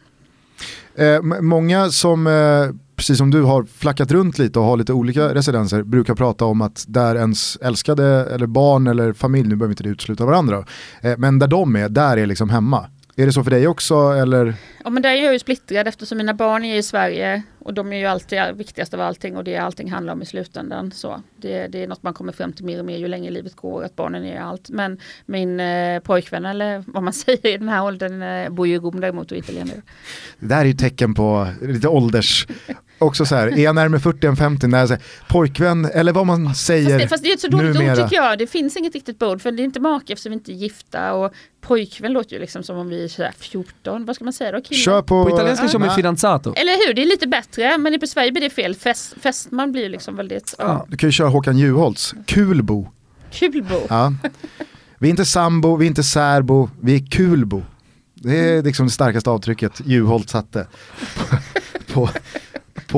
Eh, 0.95 1.21
många 1.41 1.89
som, 1.89 2.27
eh, 2.27 2.75
precis 2.95 3.17
som 3.17 3.31
du 3.31 3.41
har 3.41 3.63
flackat 3.63 4.11
runt 4.11 4.37
lite 4.39 4.59
och 4.59 4.65
har 4.65 4.77
lite 4.77 4.93
olika 4.93 5.33
residenser, 5.33 5.83
brukar 5.83 6.15
prata 6.15 6.45
om 6.45 6.61
att 6.61 6.85
där 6.87 7.15
ens 7.15 7.57
älskade 7.61 8.05
eller 8.05 8.47
barn 8.47 8.87
eller 8.87 9.13
familj, 9.13 9.49
nu 9.49 9.55
behöver 9.55 9.71
inte 9.71 9.83
det 9.83 9.89
utesluta 9.89 10.25
varandra, 10.25 10.65
eh, 11.01 11.17
men 11.17 11.39
där 11.39 11.47
de 11.47 11.75
är, 11.75 11.89
där 11.89 12.17
är 12.17 12.25
liksom 12.25 12.49
hemma. 12.49 12.89
Är 13.15 13.25
det 13.25 13.33
så 13.33 13.43
för 13.43 13.51
dig 13.51 13.67
också 13.67 13.95
eller? 13.95 14.55
Ja 14.83 14.89
men 14.89 15.03
där 15.03 15.09
är 15.09 15.23
jag 15.23 15.33
ju 15.33 15.39
splittrad 15.39 15.87
eftersom 15.87 16.17
mina 16.17 16.33
barn 16.33 16.65
är 16.65 16.77
i 16.77 16.83
Sverige 16.83 17.43
och 17.63 17.73
de 17.73 17.93
är 17.93 17.97
ju 17.97 18.05
alltid 18.05 18.39
viktigast 18.55 18.93
av 18.93 19.01
allting 19.01 19.37
och 19.37 19.43
det 19.43 19.55
är 19.55 19.61
allting 19.61 19.91
handlar 19.91 20.13
om 20.13 20.21
i 20.21 20.25
slutändan. 20.25 20.91
Så 20.91 21.21
det, 21.37 21.67
det 21.67 21.83
är 21.83 21.87
något 21.87 22.03
man 22.03 22.13
kommer 22.13 22.31
fram 22.31 22.53
till 22.53 22.65
mer 22.65 22.79
och 22.79 22.85
mer 22.85 22.97
ju 22.97 23.07
längre 23.07 23.31
livet 23.31 23.55
går, 23.55 23.83
att 23.83 23.95
barnen 23.95 24.25
är 24.25 24.39
allt. 24.39 24.69
Men 24.69 24.99
min 25.25 25.59
eh, 25.59 25.99
pojkvän 25.99 26.45
eller 26.45 26.83
vad 26.87 27.03
man 27.03 27.13
säger 27.23 27.47
i 27.47 27.57
den 27.57 27.69
här 27.69 27.83
åldern 27.83 28.21
eh, 28.21 28.49
bor 28.49 28.67
ju 28.67 28.75
i 28.75 28.79
Rom 28.79 28.99
däremot 28.99 29.31
och 29.31 29.37
inte 29.37 29.51
längre. 29.51 29.81
Det 30.39 30.47
där 30.47 30.61
är 30.61 30.65
ju 30.65 30.73
tecken 30.73 31.13
på 31.13 31.47
lite 31.61 31.87
ålders, 31.87 32.47
också 33.01 33.25
så 33.25 33.35
här, 33.35 33.47
är 33.47 33.63
jag 33.63 33.75
närmare 33.75 33.99
40 33.99 34.27
än 34.27 34.35
50 34.35 34.67
när 34.67 34.79
jag 34.79 34.87
säger 34.87 35.03
pojkvän 35.27 35.85
eller 35.85 36.13
vad 36.13 36.25
man 36.27 36.55
säger 36.55 36.89
Fast 36.89 36.99
det, 36.99 37.07
fast 37.07 37.23
det 37.23 37.29
är 37.29 37.33
ett 37.33 37.39
så 37.39 37.47
dåligt 37.47 37.75
numera. 37.75 37.91
ord 37.91 38.09
tycker 38.09 38.23
jag. 38.23 38.37
Det 38.37 38.47
finns 38.47 38.77
inget 38.77 38.93
riktigt 38.93 39.23
ord 39.23 39.41
för 39.41 39.51
det 39.51 39.61
är 39.61 39.65
inte 39.65 39.79
make 39.79 40.13
eftersom 40.13 40.29
vi 40.29 40.33
inte 40.33 40.51
är 40.51 40.55
gifta 40.55 41.13
och 41.13 41.33
pojkvän 41.61 42.13
låter 42.13 42.33
ju 42.33 42.39
liksom 42.39 42.63
som 42.63 42.77
om 42.77 42.89
vi 42.89 43.03
är 43.03 43.07
så 43.07 43.23
här 43.23 43.33
14. 43.39 44.05
Vad 44.05 44.15
ska 44.15 44.23
man 44.23 44.33
säga 44.33 44.51
då? 44.51 44.61
Kille? 44.61 44.79
Kör 44.79 45.01
på... 45.01 45.25
På 45.25 45.35
italienska 45.35 45.67
kör 45.69 45.79
man 45.79 45.95
fidanzato. 45.95 46.53
Eller 46.53 46.87
hur? 46.87 46.93
Det 46.93 47.01
är 47.01 47.05
lite 47.05 47.27
bättre 47.27 47.77
men 47.77 48.03
i 48.03 48.07
Sverige 48.07 48.31
blir 48.31 48.41
det 48.41 48.49
fel. 48.49 48.75
Fest, 48.75 49.13
festman 49.21 49.71
blir 49.71 49.89
liksom 49.89 50.15
väldigt 50.15 50.55
ja. 50.57 50.63
Ja. 50.65 50.85
Du 50.89 50.97
kan 50.97 51.07
ju 51.07 51.11
köra 51.11 51.29
Håkan 51.29 51.57
Juholts, 51.57 52.13
kulbo. 52.25 52.87
kulbo. 53.31 53.81
Ja. 53.89 54.13
Vi 54.99 55.07
är 55.07 55.09
inte 55.09 55.25
sambo, 55.25 55.75
vi 55.75 55.85
är 55.85 55.87
inte 55.87 56.03
särbo, 56.03 56.69
vi 56.81 56.95
är 56.95 57.05
kulbo. 57.11 57.63
Det 58.13 58.39
är 58.39 58.63
liksom 58.63 58.85
det 58.85 58.91
starkaste 58.91 59.29
avtrycket 59.29 59.81
Juholt 59.85 60.29
satte 60.29 60.67
på, 61.17 61.37
på 61.93 62.09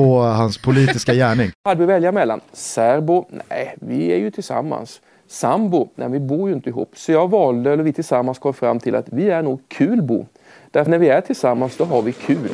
hans 0.02 0.58
politiska 0.58 1.14
gärning. 1.14 1.50
hade 1.64 1.80
vi 1.80 1.86
välja 1.86 2.12
mellan. 2.12 2.40
Särbo? 2.52 3.26
Nej, 3.50 3.74
vi 3.80 4.12
är 4.12 4.16
ju 4.16 4.30
tillsammans. 4.30 5.00
Sambo? 5.28 5.88
Nej, 5.94 6.08
vi 6.10 6.20
bor 6.20 6.48
ju 6.48 6.54
inte 6.54 6.70
ihop. 6.70 6.92
Så 6.96 7.12
jag 7.12 7.30
valde, 7.30 7.72
eller 7.72 7.82
vi 7.82 7.92
tillsammans 7.92 8.38
kom 8.38 8.54
fram 8.54 8.80
till 8.80 8.94
att 8.94 9.06
vi 9.12 9.30
är 9.30 9.42
nog 9.42 9.60
kulbo. 9.68 10.26
Därför 10.70 10.90
när 10.90 10.98
vi 10.98 11.08
är 11.08 11.20
tillsammans 11.20 11.76
då 11.76 11.84
har 11.84 12.02
vi 12.02 12.12
kul. 12.12 12.48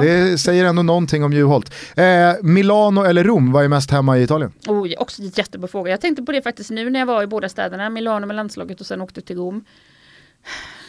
Det 0.00 0.38
säger 0.40 0.64
ändå 0.64 0.82
någonting 0.82 1.24
om 1.24 1.32
Juholt. 1.32 1.74
Eh, 1.96 2.04
Milano 2.42 3.04
eller 3.04 3.24
Rom, 3.24 3.52
vad 3.52 3.64
är 3.64 3.68
mest 3.68 3.90
hemma 3.90 4.18
i 4.18 4.22
Italien? 4.22 4.52
Oh, 4.68 4.88
också 4.98 5.22
en 5.22 5.28
jättebra 5.28 5.68
fråga. 5.68 5.90
Jag 5.90 6.00
tänkte 6.00 6.22
på 6.22 6.32
det 6.32 6.42
faktiskt 6.42 6.70
nu 6.70 6.90
när 6.90 6.98
jag 6.98 7.06
var 7.06 7.22
i 7.22 7.26
båda 7.26 7.48
städerna. 7.48 7.90
Milano 7.90 8.26
med 8.26 8.36
landslaget 8.36 8.80
och 8.80 8.86
sen 8.86 9.00
åkte 9.00 9.20
till 9.20 9.36
Rom. 9.36 9.64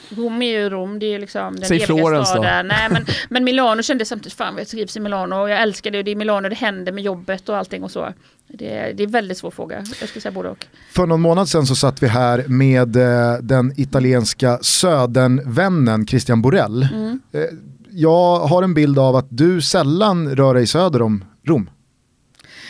Rom 0.09 0.41
är 0.41 0.59
ju 0.59 0.69
Rom, 0.69 0.99
det 0.99 1.05
är 1.05 1.11
ju 1.11 1.19
liksom 1.19 1.55
den 1.55 1.65
Säg 1.65 1.77
eviga 1.77 1.85
Florens 1.87 2.29
då. 2.33 2.41
staden. 2.41 2.67
Nej, 2.67 2.89
men, 2.89 3.05
men 3.29 3.43
Milano 3.43 3.81
kände 3.81 4.01
jag 4.01 4.07
samtidigt, 4.07 4.33
fan 4.33 4.57
jag 4.57 4.67
trivs 4.67 4.97
i 4.97 4.99
Milano 4.99 5.35
och 5.35 5.49
jag 5.49 5.61
älskar 5.61 5.91
det. 5.91 6.03
Det 6.03 6.11
är 6.11 6.13
i 6.13 6.15
Milano 6.15 6.49
det 6.49 6.55
händer 6.55 6.91
med 6.91 7.03
jobbet 7.03 7.49
och 7.49 7.57
allting 7.57 7.83
och 7.83 7.91
så. 7.91 8.13
Det 8.47 8.73
är, 8.77 8.93
det 8.93 9.03
är 9.03 9.07
en 9.07 9.11
väldigt 9.11 9.37
svår 9.37 9.51
fråga. 9.51 9.83
Jag 9.99 10.09
skulle 10.09 10.21
säga 10.21 10.31
både 10.31 10.49
och. 10.49 10.65
För 10.91 11.05
någon 11.05 11.21
månad 11.21 11.49
sedan 11.49 11.65
så 11.65 11.75
satt 11.75 12.03
vi 12.03 12.07
här 12.07 12.43
med 12.47 12.95
eh, 12.95 13.37
den 13.41 13.73
italienska 13.77 14.59
södernvännen 14.61 16.07
Christian 16.07 16.41
Borell. 16.41 16.87
Mm. 16.93 17.19
Eh, 17.31 17.41
jag 17.89 18.39
har 18.39 18.63
en 18.63 18.73
bild 18.73 18.99
av 18.99 19.15
att 19.15 19.27
du 19.29 19.61
sällan 19.61 20.35
rör 20.35 20.53
dig 20.53 20.67
söder 20.67 21.01
om 21.01 21.25
Rom. 21.47 21.69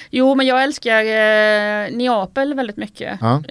Jo, 0.09 0.36
men 0.36 0.45
jag 0.45 0.63
älskar 0.63 0.99
eh, 0.99 1.97
Neapel 1.97 2.53
väldigt 2.53 2.77
mycket. 2.77 3.19
Ja. 3.21 3.41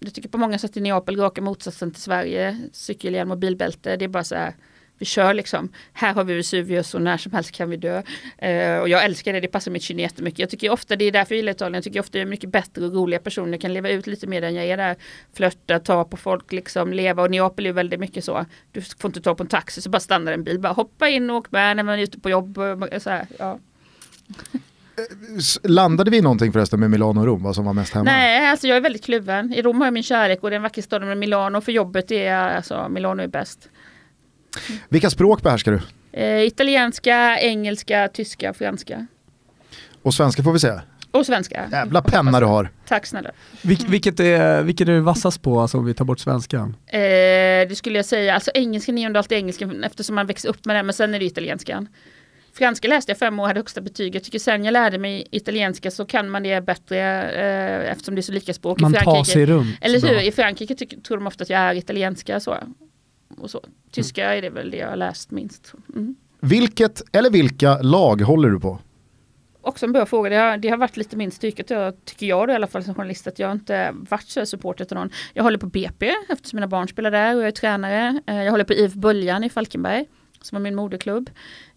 Jag 0.00 0.14
tycker 0.14 0.28
på 0.28 0.38
många 0.38 0.58
sätt 0.58 0.76
i 0.76 0.80
Neapel 0.80 1.16
raka 1.16 1.40
motsatsen 1.40 1.90
till 1.90 2.02
Sverige. 2.02 2.68
Cykelhjälm 2.72 3.30
och 3.30 3.38
bilbälte, 3.38 3.96
det 3.96 4.04
är 4.04 4.08
bara 4.08 4.24
så 4.24 4.34
här, 4.34 4.54
vi 4.98 5.06
kör 5.06 5.34
liksom. 5.34 5.72
Här 5.92 6.14
har 6.14 6.24
vi 6.24 6.34
Vesuvius 6.34 6.94
och 6.94 7.02
när 7.02 7.16
som 7.16 7.32
helst 7.32 7.52
kan 7.52 7.70
vi 7.70 7.76
dö. 7.76 8.02
Eh, 8.38 8.78
och 8.78 8.88
jag 8.88 9.04
älskar 9.04 9.32
det, 9.32 9.40
det 9.40 9.48
passar 9.48 9.70
mitt 9.70 9.82
kynne 9.82 10.02
jättemycket. 10.02 10.38
Jag 10.38 10.50
tycker 10.50 10.70
ofta, 10.70 10.96
det 10.96 11.04
är 11.04 11.12
därför 11.12 11.34
jag 11.34 11.36
gillar 11.36 11.52
Italien, 11.52 11.74
jag 11.74 11.84
tycker 11.84 12.00
ofta 12.00 12.18
jag 12.18 12.26
är 12.26 12.30
mycket 12.30 12.50
bättre 12.50 12.84
och 12.84 12.94
roliga 12.94 13.20
personer. 13.20 13.52
Jag 13.52 13.60
kan 13.60 13.74
leva 13.74 13.90
ut 13.90 14.06
lite 14.06 14.26
mer 14.26 14.42
än 14.42 14.54
jag 14.54 14.66
är 14.66 14.76
där. 14.76 14.96
Flörta, 15.32 15.78
ta 15.78 16.04
på 16.04 16.16
folk, 16.16 16.52
liksom 16.52 16.92
leva. 16.92 17.22
Och 17.22 17.30
Neapel 17.30 17.66
är 17.66 17.70
ju 17.70 17.72
väldigt 17.72 18.00
mycket 18.00 18.24
så. 18.24 18.46
Du 18.72 18.80
får 18.80 19.08
inte 19.08 19.20
ta 19.20 19.34
på 19.34 19.42
en 19.42 19.48
taxi, 19.48 19.82
så 19.82 19.90
bara 19.90 20.00
stannar 20.00 20.32
en 20.32 20.44
bil. 20.44 20.60
Bara 20.60 20.72
hoppa 20.72 21.08
in 21.08 21.30
och 21.30 21.36
åk 21.36 21.50
med 21.50 21.76
när 21.76 21.82
man 21.82 21.98
är 21.98 22.02
ute 22.02 22.20
på 22.20 22.30
jobb. 22.30 22.58
Eh, 22.58 22.98
så 22.98 23.10
här, 23.10 23.26
ja. 23.38 23.58
Landade 25.62 26.10
vi 26.10 26.20
någonting 26.20 26.52
förresten 26.52 26.80
med 26.80 26.90
Milano 26.90 27.20
och 27.20 27.26
Rom, 27.26 27.42
vad 27.42 27.54
som 27.54 27.64
var 27.64 27.72
mest 27.72 27.94
hemma? 27.94 28.04
Nej, 28.04 28.50
alltså 28.50 28.66
jag 28.66 28.76
är 28.76 28.80
väldigt 28.80 29.04
kluven. 29.04 29.52
I 29.52 29.62
Rom 29.62 29.78
har 29.78 29.86
jag 29.86 29.94
min 29.94 30.02
kärlek 30.02 30.42
och 30.42 30.50
det 30.50 30.54
är 30.54 30.56
en 30.56 30.62
vacker 30.62 30.82
stad 30.82 31.02
med 31.02 31.18
Milano. 31.18 31.60
För 31.60 31.72
jobbet 31.72 32.10
är 32.10 32.34
alltså 32.34 32.88
Milano 32.88 33.22
är 33.22 33.26
bäst. 33.26 33.68
Vilka 34.88 35.10
språk 35.10 35.42
behärskar 35.42 35.72
du? 35.72 35.80
Eh, 36.20 36.46
italienska, 36.46 37.38
engelska, 37.40 38.08
tyska, 38.08 38.54
franska. 38.54 39.06
Och 40.02 40.14
svenska 40.14 40.42
får 40.42 40.52
vi 40.52 40.58
säga. 40.58 40.82
Och 41.10 41.26
svenska. 41.26 41.68
Jävla 41.72 42.02
penna 42.02 42.40
du 42.40 42.46
har. 42.46 42.70
Tack 42.88 43.06
snälla. 43.06 43.30
Vil, 43.62 43.84
vilket, 43.88 44.20
är, 44.20 44.62
vilket 44.62 44.88
är 44.88 44.92
du 44.92 45.00
vassast 45.00 45.42
på 45.42 45.60
alltså, 45.60 45.78
om 45.78 45.84
vi 45.84 45.94
tar 45.94 46.04
bort 46.04 46.18
svenskan? 46.18 46.76
Eh, 46.86 46.98
det 47.68 47.76
skulle 47.76 47.98
jag 47.98 48.04
säga. 48.04 48.34
Alltså 48.34 48.50
engelskan 48.54 48.98
är 48.98 49.02
ju 49.02 49.06
ändå 49.06 49.18
alltid 49.18 49.38
engelskan 49.38 49.84
eftersom 49.84 50.14
man 50.14 50.26
växer 50.26 50.48
upp 50.48 50.64
med 50.64 50.76
den. 50.76 50.86
Men 50.86 50.92
sen 50.92 51.14
är 51.14 51.18
det 51.18 51.24
italienskan. 51.24 51.88
Franska 52.58 52.88
läste 52.88 53.10
jag 53.10 53.18
fem 53.18 53.38
år 53.38 53.42
och 53.42 53.48
hade 53.48 53.60
högsta 53.60 53.80
betyg. 53.80 54.14
Jag 54.14 54.24
tycker 54.24 54.38
sen 54.38 54.64
jag 54.64 54.72
lärde 54.72 54.98
mig 54.98 55.26
italienska 55.30 55.90
så 55.90 56.04
kan 56.06 56.30
man 56.30 56.42
det 56.42 56.60
bättre 56.60 56.98
eh, 57.32 57.90
eftersom 57.92 58.14
det 58.14 58.20
är 58.20 58.22
så 58.22 58.32
lika 58.32 58.54
språk 58.54 58.80
Man 58.80 58.90
i 58.90 58.94
Frankrike. 58.94 59.16
tar 59.16 59.24
sig 59.24 59.46
runt. 59.46 59.76
Eller 59.80 60.00
hur? 60.00 60.08
bra. 60.08 60.22
I 60.22 60.32
Frankrike 60.32 60.74
tycker, 60.74 61.00
tror 61.00 61.16
de 61.16 61.26
ofta 61.26 61.42
att 61.42 61.50
jag 61.50 61.60
är 61.60 61.74
italienska. 61.74 62.40
Så. 62.40 62.56
Och 63.38 63.50
så. 63.50 63.60
Tyska 63.90 64.34
är 64.34 64.42
det 64.42 64.50
väl 64.50 64.70
det 64.70 64.76
jag 64.76 64.88
har 64.88 64.96
läst 64.96 65.30
minst. 65.30 65.72
Mm. 65.94 66.16
Vilket 66.40 67.02
eller 67.16 67.30
vilka 67.30 67.78
lag 67.82 68.20
håller 68.20 68.48
du 68.48 68.60
på? 68.60 68.78
Också 69.60 69.86
en 69.86 69.92
bra 69.92 70.06
fråga. 70.06 70.30
Det 70.30 70.36
har, 70.36 70.56
det 70.56 70.68
har 70.68 70.76
varit 70.76 70.96
lite 70.96 71.16
min 71.16 71.30
styrka, 71.30 71.62
jag, 71.68 72.04
tycker 72.04 72.26
jag 72.26 72.48
då, 72.48 72.52
i 72.52 72.54
alla 72.56 72.66
fall 72.66 72.84
som 72.84 72.94
journalist, 72.94 73.26
att 73.26 73.38
jag 73.38 73.52
inte 73.52 73.94
varit 74.10 74.28
så 74.28 74.46
supporter 74.46 74.84
till 74.84 74.96
någon. 74.96 75.10
Jag 75.34 75.42
håller 75.42 75.58
på 75.58 75.66
BP 75.66 76.12
eftersom 76.28 76.56
mina 76.56 76.66
barn 76.66 76.88
spelar 76.88 77.10
där 77.10 77.34
och 77.36 77.40
jag 77.42 77.48
är 77.48 77.52
tränare. 77.52 78.20
Eh, 78.26 78.42
Jag 78.42 78.50
håller 78.50 78.64
på 78.64 78.72
IF 78.72 78.92
Böljan 78.94 79.44
i 79.44 79.50
Falkenberg, 79.50 80.04
som 80.42 80.56
var 80.56 80.60
min 80.60 80.74
moderklubb. 80.74 81.30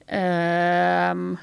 Ehm, 0.09 1.37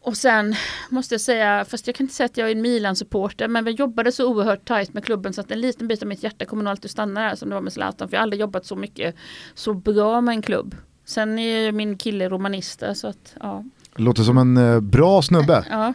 och 0.00 0.16
sen 0.16 0.54
måste 0.88 1.14
jag 1.14 1.20
säga, 1.20 1.64
fast 1.64 1.86
jag 1.86 1.96
kan 1.96 2.04
inte 2.04 2.14
säga 2.14 2.24
att 2.24 2.36
jag 2.36 2.48
är 2.48 2.52
en 2.52 2.62
Milan-supporter, 2.62 3.48
men 3.48 3.64
vi 3.64 3.70
jobbade 3.70 4.12
så 4.12 4.26
oerhört 4.26 4.64
tajt 4.64 4.94
med 4.94 5.04
klubben 5.04 5.32
så 5.32 5.40
att 5.40 5.50
en 5.50 5.60
liten 5.60 5.88
bit 5.88 6.02
av 6.02 6.08
mitt 6.08 6.22
hjärta 6.22 6.44
kommer 6.44 6.62
nog 6.62 6.70
alltid 6.70 6.90
stanna 6.90 7.28
där 7.28 7.34
som 7.34 7.48
det 7.48 7.54
var 7.54 7.62
med 7.62 7.72
Zlatan. 7.72 8.08
För 8.08 8.16
jag 8.16 8.20
har 8.20 8.22
aldrig 8.22 8.40
jobbat 8.40 8.66
så 8.66 8.76
mycket, 8.76 9.14
så 9.54 9.74
bra 9.74 10.20
med 10.20 10.32
en 10.32 10.42
klubb. 10.42 10.76
Sen 11.04 11.38
är 11.38 11.60
ju 11.60 11.72
min 11.72 11.98
kille 11.98 12.28
romanista 12.28 12.94
så 12.94 13.06
att 13.06 13.34
ja. 13.40 13.64
Låter 13.96 14.22
som 14.22 14.38
en 14.38 14.56
eh, 14.56 14.80
bra 14.80 15.22
snubbe. 15.22 15.64
ja. 15.70 15.94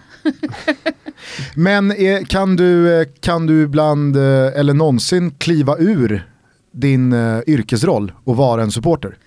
Men 1.56 1.92
eh, 1.92 2.26
kan, 2.26 2.56
du, 2.56 3.02
eh, 3.02 3.08
kan 3.20 3.46
du 3.46 3.62
ibland 3.62 4.18
eller 4.18 4.74
någonsin 4.74 5.32
kliva 5.32 5.78
ur 5.78 6.30
din 6.72 7.14
yrkesroll 7.48 8.12
och 8.24 8.36
vara 8.36 8.64
en 8.64 8.72
supporter? 8.72 9.18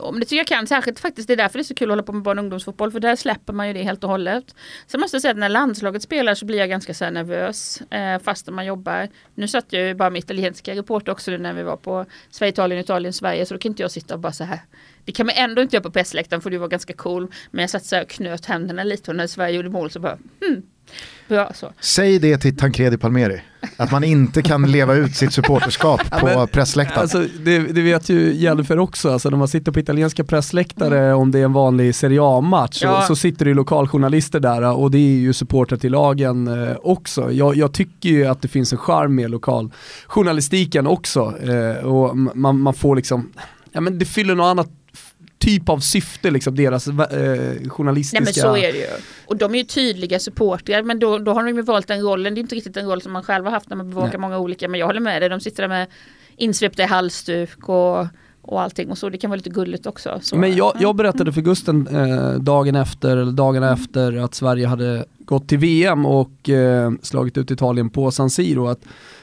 Om 0.00 0.20
det 0.20 0.26
tycker 0.26 0.36
jag 0.36 0.46
kan, 0.46 0.66
särskilt 0.66 1.00
faktiskt 1.00 1.28
det 1.28 1.34
är 1.34 1.36
därför 1.36 1.58
det 1.58 1.62
är 1.62 1.64
så 1.64 1.74
kul 1.74 1.90
att 1.90 1.92
hålla 1.92 2.02
på 2.02 2.12
med 2.12 2.22
barn 2.22 2.38
och 2.38 2.42
ungdomsfotboll 2.42 2.92
för 2.92 3.00
där 3.00 3.16
släpper 3.16 3.52
man 3.52 3.68
ju 3.68 3.74
det 3.74 3.82
helt 3.82 4.04
och 4.04 4.10
hållet. 4.10 4.54
Sen 4.86 5.00
måste 5.00 5.14
jag 5.14 5.22
säga 5.22 5.32
att 5.32 5.38
när 5.38 5.48
landslaget 5.48 6.02
spelar 6.02 6.34
så 6.34 6.46
blir 6.46 6.58
jag 6.58 6.68
ganska 6.68 6.94
så 6.94 7.04
här 7.04 7.12
nervös 7.12 7.80
eh, 7.80 8.18
fastän 8.18 8.54
man 8.54 8.66
jobbar. 8.66 9.08
Nu 9.34 9.48
satt 9.48 9.72
jag 9.72 9.82
ju 9.82 9.94
bara 9.94 10.10
med 10.10 10.18
italienska 10.18 10.74
reporter 10.74 11.12
också 11.12 11.30
nu 11.30 11.38
när 11.38 11.52
vi 11.52 11.62
var 11.62 11.76
på 11.76 12.06
Sverige, 12.30 12.52
Italien, 12.52 12.80
Italien, 12.80 13.12
Sverige 13.12 13.46
så 13.46 13.54
då 13.54 13.60
kan 13.60 13.72
inte 13.72 13.82
jag 13.82 13.90
sitta 13.90 14.14
och 14.14 14.20
bara 14.20 14.32
så 14.32 14.44
här. 14.44 14.60
Det 15.04 15.12
kan 15.12 15.26
man 15.26 15.34
ändå 15.38 15.62
inte 15.62 15.76
göra 15.76 15.82
på 15.82 15.90
pressläktaren 15.90 16.42
för 16.42 16.50
du 16.50 16.58
var 16.58 16.68
ganska 16.68 16.92
cool. 16.92 17.32
Men 17.50 17.62
jag 17.62 17.70
satt 17.70 17.84
så 17.84 17.96
här 17.96 18.02
och 18.02 18.08
knöt 18.08 18.46
händerna 18.46 18.84
lite 18.84 19.10
och 19.10 19.16
när 19.16 19.26
Sverige 19.26 19.56
gjorde 19.56 19.70
mål 19.70 19.90
så 19.90 20.00
bara 20.00 20.18
hmm, 20.40 20.62
bra 21.30 21.50
så. 21.54 21.72
Säg 21.80 22.18
det 22.18 22.38
till 22.38 22.56
Tancredi 22.56 22.98
Palmeri, 22.98 23.40
att 23.76 23.92
man 23.92 24.04
inte 24.04 24.42
kan 24.42 24.70
leva 24.72 24.94
ut 24.94 25.16
sitt 25.16 25.32
supporterskap 25.32 26.10
på 26.20 26.26
men- 26.26 26.48
pressläktaren. 26.48 27.00
Alltså, 27.00 27.24
det, 27.44 27.58
det 27.58 27.82
vet 27.82 28.08
ju 28.08 28.32
Jennifer 28.34 28.78
också, 28.78 29.12
alltså, 29.12 29.30
när 29.30 29.36
man 29.36 29.48
sitter 29.48 29.72
på 29.72 29.80
italienska 29.80 30.24
pressläktare 30.24 31.14
om 31.14 31.30
det 31.30 31.38
är 31.38 31.44
en 31.44 31.52
vanlig 31.52 31.94
Serie 31.94 32.20
A-match 32.22 32.80
Ja. 32.82 33.00
så, 33.00 33.06
så 33.06 33.16
sitter 33.16 33.44
det 33.44 33.48
ju 33.48 33.54
lokaljournalister 33.54 34.40
där 34.40 34.72
och 34.76 34.90
det 34.90 34.98
är 34.98 35.18
ju 35.18 35.32
supportrar 35.32 35.78
till 35.78 35.92
lagen 35.92 36.48
eh, 36.68 36.76
också. 36.82 37.32
Jag, 37.32 37.56
jag 37.56 37.72
tycker 37.72 38.08
ju 38.08 38.26
att 38.26 38.42
det 38.42 38.48
finns 38.48 38.72
en 38.72 38.78
charm 38.78 39.14
med 39.14 39.30
lokaljournalistiken 39.30 40.86
också 40.86 41.34
eh, 41.42 41.86
och 41.86 42.16
man, 42.18 42.60
man 42.60 42.74
får 42.74 42.96
liksom, 42.96 43.32
ja 43.72 43.80
men 43.80 43.98
det 43.98 44.04
fyller 44.04 44.34
något 44.34 44.44
annat 44.50 44.68
typ 45.40 45.68
av 45.68 45.78
syfte 45.78 46.30
liksom, 46.30 46.56
deras 46.56 46.88
eh, 46.88 47.68
journalistiska... 47.68 48.20
Nej 48.20 48.24
men 48.24 48.34
så 48.34 48.56
är 48.56 48.72
det 48.72 48.78
ju. 48.78 48.86
Och 49.26 49.36
de 49.36 49.54
är 49.54 49.58
ju 49.58 49.64
tydliga 49.64 50.18
supportrar 50.18 50.82
men 50.82 50.98
då, 50.98 51.18
då 51.18 51.32
har 51.32 51.44
de 51.44 51.56
ju 51.56 51.62
valt 51.62 51.88
den 51.88 52.00
rollen. 52.00 52.34
Det 52.34 52.38
är 52.38 52.42
inte 52.42 52.54
riktigt 52.54 52.76
en 52.76 52.86
roll 52.86 53.02
som 53.02 53.12
man 53.12 53.22
själv 53.22 53.44
har 53.44 53.52
haft 53.52 53.68
när 53.68 53.76
man 53.76 53.90
bevakar 53.90 54.08
Nej. 54.08 54.20
många 54.20 54.38
olika. 54.38 54.68
Men 54.68 54.80
jag 54.80 54.86
håller 54.86 55.00
med 55.00 55.22
dig, 55.22 55.28
de 55.28 55.40
sitter 55.40 55.62
där 55.62 55.68
med 55.68 55.86
insvepta 56.36 56.82
i 56.82 56.86
halsduk 56.86 57.68
och, 57.68 58.06
och 58.42 58.60
allting 58.60 58.90
och 58.90 58.98
så. 58.98 59.08
Det 59.08 59.18
kan 59.18 59.30
vara 59.30 59.36
lite 59.36 59.50
gulligt 59.50 59.86
också. 59.86 60.18
Så, 60.22 60.36
Men 60.36 60.56
jag, 60.56 60.72
ja. 60.74 60.80
jag 60.80 60.96
berättade 60.96 61.32
för 61.32 61.40
Gusten 61.40 61.86
eh, 61.86 62.32
dagen 62.32 62.74
efter, 62.74 63.16
eller 63.16 63.32
dagarna 63.32 63.72
efter 63.72 64.16
att 64.16 64.34
Sverige 64.34 64.66
hade 64.66 65.04
gått 65.18 65.48
till 65.48 65.58
VM 65.58 66.06
och 66.06 66.48
eh, 66.48 66.92
slagit 67.02 67.38
ut 67.38 67.50
Italien 67.50 67.90
på 67.90 68.10
San 68.10 68.30
Siro 68.30 68.66
att 68.66 68.80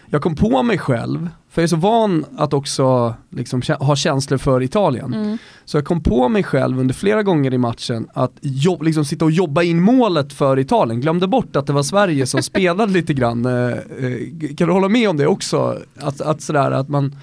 jag 0.10 0.22
kom 0.22 0.36
på 0.36 0.64
mig 0.64 0.78
själv, 0.78 1.30
för 1.58 1.62
jag 1.62 1.66
är 1.66 1.70
så 1.70 1.76
van 1.76 2.26
att 2.38 2.54
också 2.54 3.14
liksom, 3.30 3.62
ha 3.80 3.96
känslor 3.96 4.38
för 4.38 4.64
Italien. 4.64 5.14
Mm. 5.14 5.38
Så 5.66 5.78
jag 5.78 5.86
kom 5.86 6.04
på 6.04 6.30
mig 6.30 6.44
själv 6.44 6.80
under 6.80 6.94
flera 6.94 7.24
gånger 7.24 7.54
i 7.54 7.58
matchen 7.58 8.08
att 8.14 8.32
jobb, 8.42 8.84
liksom 8.84 9.06
sitta 9.06 9.26
och 9.26 9.32
jobba 9.32 9.64
in 9.64 9.82
målet 9.82 10.34
för 10.34 10.60
Italien. 10.60 11.02
Glömde 11.02 11.28
bort 11.28 11.56
att 11.56 11.68
det 11.68 11.74
var 11.74 11.84
Sverige 11.84 12.26
som 12.26 12.44
spelade 12.52 12.94
lite 12.94 13.14
grann. 13.14 13.46
Eh, 13.46 13.52
eh, 13.52 14.56
Kan 14.58 14.68
du 14.68 14.72
hålla 14.74 14.90
med 14.90 15.10
om 15.10 15.18
det 15.18 15.28
också? 15.28 15.80
Att, 16.00 16.22
att 16.22 16.42
sådär 16.42 16.72
att 16.72 16.90
man 16.90 17.16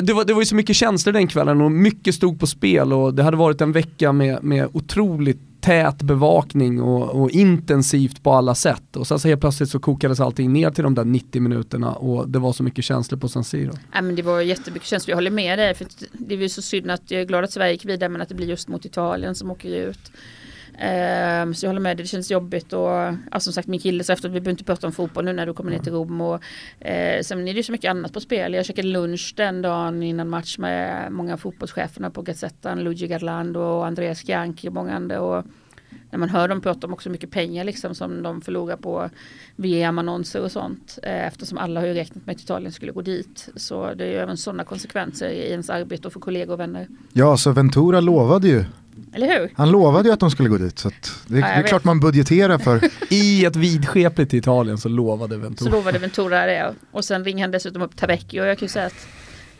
det 0.00 0.12
var, 0.12 0.24
det 0.24 0.32
var 0.32 0.40
ju 0.40 0.46
så 0.46 0.54
mycket 0.54 0.76
känslor 0.76 1.12
den 1.12 1.26
kvällen 1.26 1.60
och 1.60 1.72
mycket 1.72 2.14
stod 2.14 2.40
på 2.40 2.46
spel 2.46 2.92
och 2.92 3.14
det 3.14 3.22
hade 3.22 3.36
varit 3.36 3.60
en 3.60 3.72
vecka 3.72 4.12
med, 4.12 4.44
med 4.44 4.68
otroligt 4.72 5.40
tät 5.66 6.02
bevakning 6.02 6.82
och, 6.82 7.22
och 7.22 7.30
intensivt 7.30 8.22
på 8.22 8.32
alla 8.32 8.54
sätt. 8.54 8.96
Och 8.96 9.06
sen 9.06 9.18
så 9.18 9.28
helt 9.28 9.40
plötsligt 9.40 9.70
så 9.70 9.78
kokades 9.78 10.20
allting 10.20 10.52
ner 10.52 10.70
till 10.70 10.84
de 10.84 10.94
där 10.94 11.04
90 11.04 11.42
minuterna 11.42 11.92
och 11.92 12.28
det 12.28 12.38
var 12.38 12.52
så 12.52 12.62
mycket 12.62 12.84
känslor 12.84 13.18
på 13.18 13.28
San 13.28 13.44
Siro. 13.44 13.72
Ja, 13.92 14.02
men 14.02 14.16
det 14.16 14.22
var 14.22 14.40
jättemycket 14.40 14.88
känslor. 14.88 15.10
Jag 15.10 15.16
håller 15.16 15.30
med 15.30 15.58
dig. 15.58 15.74
För 15.74 15.86
det 16.12 16.34
är 16.34 16.38
ju 16.38 16.48
så 16.48 16.62
synd 16.62 16.90
att 16.90 17.10
jag 17.10 17.20
är 17.20 17.24
glad 17.24 17.44
att 17.44 17.52
Sverige 17.52 17.72
gick 17.72 17.84
vidare 17.84 18.08
men 18.08 18.20
att 18.20 18.28
det 18.28 18.34
blir 18.34 18.46
just 18.46 18.68
mot 18.68 18.84
Italien 18.84 19.34
som 19.34 19.50
åker 19.50 19.68
ut. 19.68 20.12
Ehm, 20.78 21.54
så 21.54 21.66
jag 21.66 21.70
håller 21.70 21.80
med 21.80 21.96
det 21.96 22.06
känns 22.06 22.30
jobbigt 22.30 22.72
och 22.72 22.90
ja, 23.32 23.40
som 23.40 23.52
sagt 23.52 23.68
min 23.68 23.80
kille 23.80 24.04
sa 24.04 24.12
efter 24.12 24.28
att 24.28 24.34
vi 24.34 24.40
behöver 24.40 24.50
inte 24.50 24.64
prata 24.64 24.86
om 24.86 24.92
fotboll 24.92 25.24
nu 25.24 25.32
när 25.32 25.46
du 25.46 25.54
kommer 25.54 25.70
ner 25.70 25.78
till 25.78 25.92
Rom 25.92 26.20
och 26.20 26.42
eh, 26.80 27.22
sen 27.22 27.48
är 27.48 27.52
det 27.52 27.56
ju 27.56 27.62
så 27.62 27.72
mycket 27.72 27.90
annat 27.90 28.12
på 28.12 28.20
spel. 28.20 28.54
Jag 28.54 28.66
käkade 28.66 28.88
lunch 28.88 29.34
den 29.36 29.62
dagen 29.62 30.02
innan 30.02 30.28
match 30.28 30.58
med 30.58 31.12
många 31.12 31.32
av 31.32 31.36
fotbollscheferna 31.36 32.10
på 32.10 32.22
Gazettan, 32.22 32.84
Luigi 32.84 33.06
Garlando 33.06 33.60
och 33.60 33.86
Andreas 33.86 34.28
Gianchi 34.28 34.68
och 34.68 34.72
många 34.72 34.94
andra 34.94 35.20
och 35.20 35.44
när 36.10 36.18
man 36.18 36.28
hör 36.28 36.48
dem 36.48 36.60
prata 36.60 36.86
om 36.86 36.92
också 36.92 37.10
mycket 37.10 37.30
pengar 37.30 37.64
liksom 37.64 37.94
som 37.94 38.22
de 38.22 38.40
förlorar 38.40 38.76
på 38.76 39.10
VM-annonser 39.56 40.42
och 40.42 40.52
sånt. 40.52 40.98
Eh, 41.02 41.26
eftersom 41.26 41.58
alla 41.58 41.80
har 41.80 41.86
ju 41.86 41.94
räknat 41.94 42.26
med 42.26 42.34
att 42.34 42.42
Italien 42.42 42.72
skulle 42.72 42.92
gå 42.92 43.02
dit. 43.02 43.48
Så 43.56 43.94
det 43.94 44.04
är 44.04 44.08
ju 44.08 44.16
även 44.16 44.36
sådana 44.36 44.64
konsekvenser 44.64 45.28
i 45.28 45.50
ens 45.50 45.70
arbete 45.70 46.06
och 46.08 46.12
för 46.12 46.20
kollegor 46.20 46.52
och 46.52 46.60
vänner. 46.60 46.88
Ja, 47.12 47.36
så 47.36 47.52
Ventura 47.52 48.00
lovade 48.00 48.48
ju. 48.48 48.64
Eller 49.16 49.38
hur? 49.40 49.50
Han 49.54 49.70
lovade 49.70 50.08
ju 50.08 50.12
att 50.12 50.20
de 50.20 50.30
skulle 50.30 50.48
gå 50.48 50.58
dit. 50.58 50.78
Så 50.78 50.88
att 50.88 51.12
det, 51.26 51.38
jag 51.38 51.44
det 51.48 51.52
är 51.52 51.62
vet. 51.62 51.68
klart 51.68 51.84
man 51.84 52.00
budgeterar 52.00 52.58
för. 52.58 52.80
I 53.12 53.44
ett 53.44 53.56
vidskepligt 53.56 54.34
Italien 54.34 54.78
så 54.78 54.88
lovade 54.88 55.34
Så 55.34 55.40
Ventura. 55.40 55.70
lovade 55.70 55.98
Ventura 55.98 56.46
det. 56.46 56.74
Och 56.90 57.04
sen 57.04 57.24
ringer 57.24 57.44
han 57.44 57.50
dessutom 57.50 57.82
upp 57.82 57.96
Tavecchio. 57.96 58.40
Och 58.40 58.46
jag 58.46 58.58
kan 58.58 58.64
ju 58.66 58.70
säga 58.72 58.86
att 58.86 59.08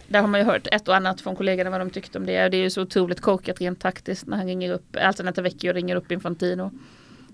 där 0.08 0.20
har 0.20 0.28
man 0.28 0.40
ju 0.40 0.46
hört 0.46 0.66
ett 0.72 0.88
och 0.88 0.96
annat 0.96 1.20
från 1.20 1.36
kollegorna 1.36 1.70
vad 1.70 1.80
de 1.80 1.90
tyckte 1.90 2.18
om 2.18 2.26
det. 2.26 2.44
Och 2.44 2.50
det 2.50 2.56
är 2.56 2.62
ju 2.62 2.70
så 2.70 2.82
otroligt 2.82 3.20
korkat 3.20 3.60
rent 3.60 3.80
taktiskt 3.80 4.26
när 4.26 4.36
han 4.36 4.46
ringer 4.46 4.72
upp, 4.72 4.96
alltså 5.02 5.22
när 5.22 5.32
Tavecchio 5.32 5.72
ringer 5.72 5.96
upp 5.96 6.12
Infantino. 6.12 6.70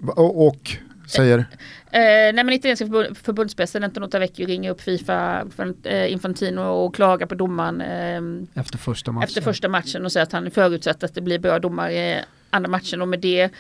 Och, 0.07 0.47
och 0.47 0.77
säger, 1.07 1.45
Eh, 1.95 2.01
nej 2.01 2.33
men 2.45 2.53
italienska 2.53 2.87
förbund, 2.87 3.17
förbundspresidenten 3.17 4.11
Tavecchio 4.11 4.47
ringer 4.47 4.71
upp 4.71 4.81
Fifa, 4.81 5.47
för, 5.57 5.75
eh, 5.85 6.13
Infantino 6.13 6.61
och 6.61 6.95
klagar 6.95 7.27
på 7.27 7.35
domaren 7.35 7.81
eh, 7.81 8.61
Efter 8.61 8.79
första 8.79 9.13
matchen. 9.13 9.25
efter 9.29 9.41
första 9.41 9.69
matchen 9.69 10.05
och 10.05 10.13
säger 10.13 10.27
att 10.27 10.33
han 10.33 10.51
förutsätter 10.51 11.07
att 11.07 11.15
det 11.15 11.21
blir 11.21 11.39
bra 11.39 11.59
domare 11.59 11.93
i 11.95 12.21
andra 12.51 12.71
matchen 12.71 13.03
och 13.03 13.09
med 13.09 13.21
det 13.21 13.51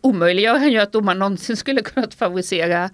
omöjliggör 0.00 0.58
han 0.58 0.72
ju 0.72 0.78
att 0.78 0.92
domaren 0.92 1.18
någonsin 1.18 1.56
skulle 1.56 1.82
kunna 1.82 2.06
favorisera 2.16 2.90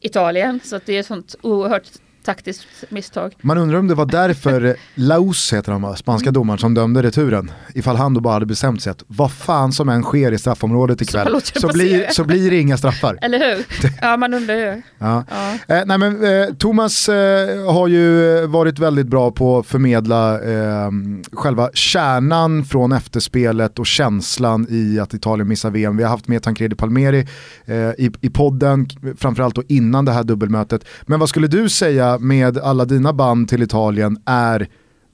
Italien. 0.00 0.60
Så 0.64 0.76
att 0.76 0.86
det 0.86 0.96
är 0.96 1.00
ett 1.00 1.06
sånt 1.06 1.34
oerhört 1.42 1.88
taktiskt 2.24 2.66
misstag. 2.88 3.34
man 3.40 3.58
undrar 3.58 3.78
om 3.78 3.88
det 3.88 3.94
var 3.94 4.06
därför 4.06 4.76
Laus 4.94 5.52
heter 5.52 5.72
han 5.72 5.82
va, 5.82 5.96
spanska 5.96 6.30
domaren 6.30 6.58
som 6.58 6.74
dömde 6.74 7.02
returen. 7.02 7.50
Ifall 7.74 7.96
han 7.96 8.14
då 8.14 8.20
bara 8.20 8.34
hade 8.34 8.46
bestämt 8.46 8.82
sig 8.82 8.90
att 8.90 9.04
vad 9.06 9.32
fan 9.32 9.72
som 9.72 9.88
än 9.88 10.02
sker 10.02 10.32
i 10.32 10.38
straffområdet 10.38 11.02
ikväll 11.02 11.32
det 11.54 11.60
så, 11.60 11.68
blir, 11.68 12.06
så 12.10 12.24
blir 12.24 12.50
det 12.50 12.60
inga 12.60 12.76
straffar. 12.76 13.18
Eller 13.22 13.38
hur? 13.38 13.64
Ja 14.00 14.16
man 14.16 14.34
undrar 14.34 14.54
ju. 14.54 14.82
Ja. 14.98 15.24
Ja. 15.30 15.74
Eh, 15.76 15.82
nej 15.86 15.98
men, 15.98 16.24
eh, 16.24 16.54
Thomas 16.54 17.08
eh, 17.08 17.72
har 17.72 17.88
ju 17.88 18.46
varit 18.46 18.78
väldigt 18.78 19.06
bra 19.06 19.30
på 19.30 19.58
att 19.58 19.66
förmedla 19.66 20.42
eh, 20.42 20.90
själva 21.32 21.70
kärnan 21.74 22.64
från 22.64 22.92
efterspelet 22.92 23.78
och 23.78 23.86
känslan 23.86 24.66
i 24.70 24.98
att 24.98 25.14
Italien 25.14 25.48
missar 25.48 25.70
VM. 25.70 25.96
Vi 25.96 26.02
har 26.02 26.10
haft 26.10 26.28
med 26.28 26.42
Tancredi 26.42 26.76
Palmeri 26.76 27.26
eh, 27.64 27.76
i, 27.76 28.10
i 28.20 28.30
podden, 28.30 28.86
framförallt 29.18 29.54
då 29.54 29.62
innan 29.68 30.04
det 30.04 30.12
här 30.12 30.24
dubbelmötet. 30.24 30.84
Men 31.02 31.20
vad 31.20 31.28
skulle 31.28 31.46
du 31.46 31.68
säga 31.68 32.13
med 32.18 32.58
alla 32.58 32.84
dina 32.84 33.12
band 33.12 33.48
till 33.48 33.62
Italien 33.62 34.22
är, 34.26 34.68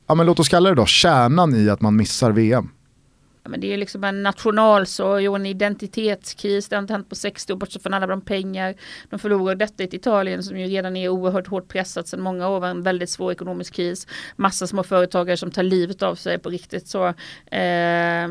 ja 0.07 0.15
men 0.15 0.27
låt 0.27 0.41
oss 0.41 0.49
kalla 0.49 0.69
det 0.69 0.75
då, 0.75 0.87
kärnan 0.87 1.55
i 1.55 1.71
att 1.71 1.81
man 1.81 1.97
missar 1.97 2.31
VM? 2.33 2.69
Ja, 3.43 3.51
men 3.51 3.61
det 3.61 3.73
är 3.73 3.77
liksom 3.77 4.05
en 4.05 4.23
nationalsorg 4.23 5.29
och 5.29 5.37
en 5.37 5.47
identitetskris. 5.47 6.69
Det 6.69 6.77
har 6.77 6.83
inte 6.83 6.93
hänt 6.93 7.09
på 7.09 7.15
60 7.15 7.53
år, 7.53 7.57
bortsett 7.57 7.83
från 7.83 7.95
alla 7.95 8.07
de 8.07 8.21
pengar 8.21 8.75
de 9.11 9.19
förlorar. 9.19 9.55
Detta 9.55 9.83
i 9.83 9.89
Italien 9.93 10.43
som 10.43 10.59
ju 10.59 10.67
redan 10.67 10.97
är 10.97 11.09
oerhört 11.09 11.47
hårt 11.47 11.69
pressat 11.69 12.09
sedan 12.09 12.21
många 12.21 12.49
år. 12.49 12.67
En 12.67 12.83
väldigt 12.83 13.11
svår 13.11 13.33
ekonomisk 13.33 13.75
kris. 13.75 14.07
Massa 14.37 14.67
små 14.67 14.83
företagare 14.83 15.37
som 15.37 15.51
tar 15.51 15.63
livet 15.63 16.03
av 16.03 16.15
sig 16.15 16.39
på 16.39 16.51
riktigt. 16.51 16.89
Så 16.89 17.07
eh, 17.57 18.29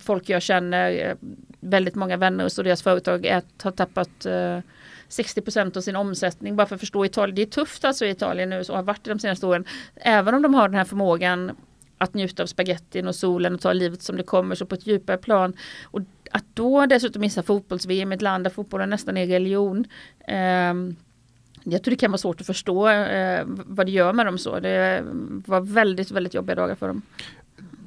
Folk 0.00 0.28
jag 0.28 0.42
känner, 0.42 1.08
eh, 1.08 1.14
väldigt 1.60 1.94
många 1.94 2.16
vänner 2.16 2.44
och 2.44 2.64
deras 2.64 2.82
företag 2.82 3.26
är, 3.26 3.42
har 3.62 3.70
tappat 3.70 4.26
eh, 4.26 4.58
60 5.08 5.40
procent 5.40 5.76
av 5.76 5.80
sin 5.80 5.96
omsättning 5.96 6.56
bara 6.56 6.66
för 6.66 6.74
att 6.74 6.80
förstå 6.80 7.04
Italien. 7.04 7.34
Det 7.34 7.42
är 7.42 7.46
tufft 7.46 7.84
alltså 7.84 8.04
i 8.06 8.10
Italien 8.10 8.50
nu 8.50 8.60
och 8.60 8.76
har 8.76 8.82
varit 8.82 9.04
det 9.04 9.10
de 9.10 9.18
senaste 9.18 9.46
åren. 9.46 9.64
Även 9.94 10.34
om 10.34 10.42
de 10.42 10.54
har 10.54 10.68
den 10.68 10.78
här 10.78 10.84
förmågan 10.84 11.56
att 11.98 12.14
njuta 12.14 12.42
av 12.42 12.46
spagettin 12.46 13.08
och 13.08 13.14
solen 13.14 13.54
och 13.54 13.60
ta 13.60 13.72
livet 13.72 14.02
som 14.02 14.16
det 14.16 14.22
kommer 14.22 14.54
så 14.54 14.66
på 14.66 14.74
ett 14.74 14.86
djupare 14.86 15.18
plan. 15.18 15.52
Och 15.84 16.00
att 16.30 16.44
då 16.54 16.86
dessutom 16.86 17.20
missa 17.20 17.42
fotbolls-VM 17.42 18.12
i 18.12 18.14
ett 18.14 18.22
land 18.22 18.44
där 18.44 18.50
fotbollen 18.50 18.90
nästan 18.90 19.16
är 19.16 19.26
religion. 19.26 19.84
Eh, 20.28 20.74
jag 21.64 21.82
tror 21.82 21.90
det 21.90 21.96
kan 21.96 22.10
vara 22.10 22.18
svårt 22.18 22.40
att 22.40 22.46
förstå 22.46 22.88
eh, 22.88 23.44
vad 23.46 23.86
det 23.86 23.92
gör 23.92 24.12
med 24.12 24.26
dem 24.26 24.38
så. 24.38 24.60
Det 24.60 25.04
var 25.46 25.60
väldigt, 25.60 26.10
väldigt 26.10 26.34
jobbiga 26.34 26.54
dagar 26.56 26.74
för 26.74 26.88
dem. 26.88 27.02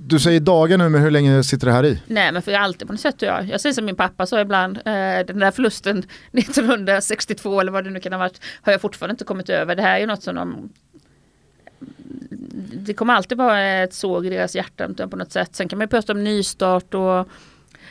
Du 0.10 0.20
säger 0.20 0.40
dagar 0.40 0.78
nu, 0.78 0.90
men 0.90 1.02
hur 1.02 1.12
länge 1.12 1.44
sitter 1.44 1.68
det 1.68 1.74
här 1.74 1.86
i? 1.86 2.02
Nej 2.08 2.32
men 2.32 2.42
för 2.42 2.54
alltid 2.54 2.88
på 2.88 2.94
något 2.94 3.02
sätt. 3.02 3.22
Jag, 3.22 3.50
jag 3.50 3.62
säger 3.62 3.74
som 3.74 3.86
min 3.86 3.96
pappa 3.96 4.26
sa 4.26 4.42
ibland, 4.42 4.78
eh, 4.78 4.84
den 5.28 5.40
där 5.40 5.52
förlusten 5.52 5.98
1962 6.32 7.60
eller 7.60 7.72
vad 7.72 7.84
det 7.84 7.90
nu 7.90 8.00
kan 8.00 8.14
ha 8.14 8.20
varit, 8.20 8.42
har 8.62 8.72
jag 8.72 8.82
fortfarande 8.82 9.14
inte 9.14 9.24
kommit 9.24 9.50
över. 9.50 9.76
Det 9.76 9.82
här 9.82 9.96
är 9.96 10.00
ju 10.00 10.06
något 10.06 10.24
som 10.24 10.36
de 10.36 10.70
det 12.74 12.94
kommer 12.94 13.14
alltid 13.14 13.38
vara 13.38 13.62
ett 13.62 13.94
såg 13.94 14.26
i 14.26 14.30
deras 14.30 14.56
hjärtan 14.56 14.96
på 14.96 15.16
något 15.18 15.32
sätt. 15.32 15.56
Sen 15.56 15.68
kan 15.68 15.80
man 15.80 15.84
ju 15.84 15.90
prata 15.90 16.14
om 16.14 16.24
nystart 16.24 16.94
och 16.94 17.28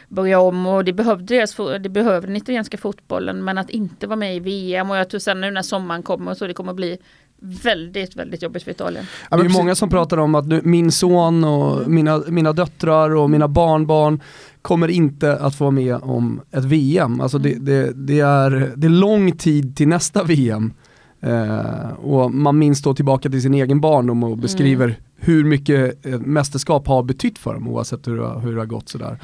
börja 0.08 0.40
om 0.40 0.66
och 0.66 0.84
det 0.84 0.92
behövde, 0.92 1.34
deras, 1.34 1.56
det 1.80 1.88
behövde 1.88 2.26
den 2.26 2.36
italienska 2.36 2.78
fotbollen 2.78 3.44
men 3.44 3.58
att 3.58 3.70
inte 3.70 4.06
vara 4.06 4.16
med 4.16 4.36
i 4.36 4.40
VM 4.40 4.90
och 4.90 4.96
jag 4.96 5.10
tror 5.10 5.20
sen 5.20 5.40
nu 5.40 5.50
när 5.50 5.62
sommaren 5.62 6.02
kommer 6.02 6.34
så 6.34 6.46
det 6.46 6.54
kommer 6.54 6.74
bli 6.74 6.98
väldigt, 7.40 8.16
väldigt 8.16 8.42
jobbigt 8.42 8.62
för 8.62 8.70
Italien. 8.70 9.04
Det 9.30 9.36
är 9.36 9.48
många 9.48 9.74
som 9.74 9.88
pratar 9.88 10.16
om 10.16 10.34
att 10.34 10.46
nu, 10.46 10.60
min 10.64 10.92
son 10.92 11.44
och 11.44 11.90
mina, 11.90 12.22
mina 12.28 12.52
döttrar 12.52 13.14
och 13.14 13.30
mina 13.30 13.48
barnbarn 13.48 14.20
kommer 14.62 14.88
inte 14.88 15.36
att 15.36 15.54
få 15.54 15.64
vara 15.64 15.70
med 15.70 15.94
om 15.94 16.40
ett 16.50 16.64
VM. 16.64 17.20
Alltså 17.20 17.38
det, 17.38 17.54
det, 17.54 17.92
det, 18.06 18.20
är, 18.20 18.72
det 18.76 18.86
är 18.86 18.90
lång 18.90 19.32
tid 19.32 19.76
till 19.76 19.88
nästa 19.88 20.24
VM. 20.24 20.72
Eh, 21.20 21.90
och 21.90 22.34
man 22.34 22.58
minns 22.58 22.82
då 22.82 22.94
tillbaka 22.94 23.30
till 23.30 23.42
sin 23.42 23.54
egen 23.54 23.80
barndom 23.80 24.24
och 24.24 24.38
beskriver 24.38 24.84
mm. 24.84 24.96
hur 25.16 25.44
mycket 25.44 26.04
mästerskap 26.04 26.86
har 26.86 27.02
betytt 27.02 27.38
för 27.38 27.54
dem 27.54 27.68
oavsett 27.68 28.08
hur, 28.08 28.40
hur 28.40 28.52
det 28.52 28.60
har 28.60 28.66
gått 28.66 28.88
sådär. 28.88 29.18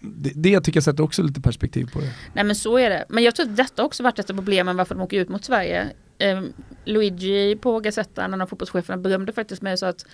Det, 0.00 0.32
det 0.34 0.60
tycker 0.60 0.76
jag 0.76 0.84
sätter 0.84 1.02
också 1.04 1.22
lite 1.22 1.40
perspektiv 1.40 1.90
på 1.92 2.00
det. 2.00 2.12
Nej 2.32 2.44
men 2.44 2.56
så 2.56 2.78
är 2.78 2.90
det. 2.90 3.04
Men 3.08 3.24
jag 3.24 3.34
tror 3.34 3.46
att 3.46 3.56
detta 3.56 3.84
också 3.84 4.02
varit 4.02 4.18
ett 4.18 4.30
av 4.30 4.34
problemen 4.34 4.76
varför 4.76 4.94
de 4.94 5.00
åker 5.00 5.20
ut 5.20 5.28
mot 5.28 5.44
Sverige. 5.44 5.86
Eh, 6.18 6.42
Luigi 6.84 7.56
på 7.56 7.80
Gazetta, 7.80 8.24
en 8.24 8.40
av 8.40 8.46
fotbollscheferna, 8.46 8.96
berömde 8.96 9.32
faktiskt 9.32 9.62
mig 9.62 9.78
så 9.78 9.86
att 9.86 10.06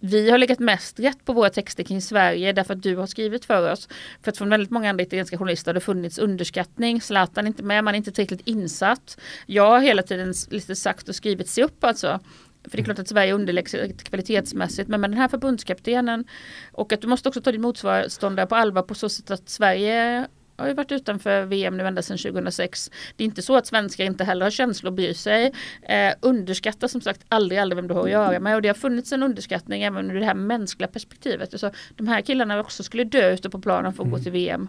vi 0.00 0.30
har 0.30 0.38
legat 0.38 0.58
mest 0.58 1.00
rätt 1.00 1.24
på 1.24 1.32
våra 1.32 1.50
texter 1.50 1.84
kring 1.84 2.02
Sverige 2.02 2.52
därför 2.52 2.74
att 2.74 2.82
du 2.82 2.96
har 2.96 3.06
skrivit 3.06 3.44
för 3.44 3.72
oss. 3.72 3.88
För 4.22 4.30
att 4.30 4.38
från 4.38 4.48
väldigt 4.50 4.70
många 4.70 4.90
andra 4.90 5.02
italienska 5.02 5.38
journalister 5.38 5.68
har 5.68 5.74
det 5.74 5.80
funnits 5.80 6.18
underskattning. 6.18 7.00
Zlatan 7.00 7.44
är 7.44 7.48
inte 7.48 7.62
med, 7.62 7.84
man 7.84 7.94
är 7.94 7.98
inte 7.98 8.12
tillräckligt 8.12 8.48
insatt. 8.48 9.20
Jag 9.46 9.70
har 9.70 9.80
hela 9.80 10.02
tiden 10.02 10.34
lite 10.50 10.76
sagt 10.76 11.08
och 11.08 11.14
skrivit 11.14 11.48
se 11.48 11.62
upp 11.62 11.84
alltså. 11.84 12.20
För 12.64 12.76
det 12.76 12.82
är 12.82 12.84
klart 12.84 12.98
att 12.98 13.08
Sverige 13.08 13.32
underlägset 13.32 14.04
kvalitetsmässigt 14.04 14.88
men 14.88 15.00
med 15.00 15.10
den 15.10 15.18
här 15.18 15.28
förbundskaptenen 15.28 16.24
och 16.72 16.92
att 16.92 17.00
du 17.00 17.06
måste 17.06 17.28
också 17.28 17.40
ta 17.40 17.52
din 17.52 17.60
motståndare 17.60 18.46
på 18.46 18.54
allvar 18.54 18.82
på 18.82 18.94
så 18.94 19.08
sätt 19.08 19.30
att 19.30 19.48
Sverige 19.48 20.26
har 20.56 20.68
ju 20.68 20.74
varit 20.74 20.92
utanför 20.92 21.44
VM 21.44 21.76
nu 21.76 21.86
ända 21.86 22.02
sedan 22.02 22.18
2006. 22.18 22.90
Det 23.16 23.24
är 23.24 23.26
inte 23.26 23.42
så 23.42 23.56
att 23.56 23.66
svenskar 23.66 24.04
inte 24.04 24.24
heller 24.24 24.46
har 24.46 24.50
känslor 24.50 24.90
och 24.90 24.94
bryr 24.94 25.12
sig. 25.12 25.52
Eh, 25.82 26.14
underskatta 26.20 26.88
som 26.88 27.00
sagt 27.00 27.24
aldrig, 27.28 27.58
aldrig 27.58 27.76
vem 27.76 27.88
du 27.88 27.94
har 27.94 28.04
att 28.04 28.10
göra 28.10 28.40
med 28.40 28.54
och 28.54 28.62
det 28.62 28.68
har 28.68 28.74
funnits 28.74 29.12
en 29.12 29.22
underskattning 29.22 29.82
även 29.82 30.10
ur 30.10 30.20
det 30.20 30.26
här 30.26 30.34
mänskliga 30.34 30.88
perspektivet. 30.88 31.54
Alltså, 31.54 31.70
de 31.96 32.08
här 32.08 32.20
killarna 32.20 32.60
också 32.60 32.82
skulle 32.82 33.04
dö 33.04 33.32
ute 33.32 33.50
på 33.50 33.60
planen 33.60 33.92
för 33.92 34.02
att 34.02 34.06
mm. 34.06 34.18
gå 34.18 34.22
till 34.22 34.32
VM. 34.32 34.68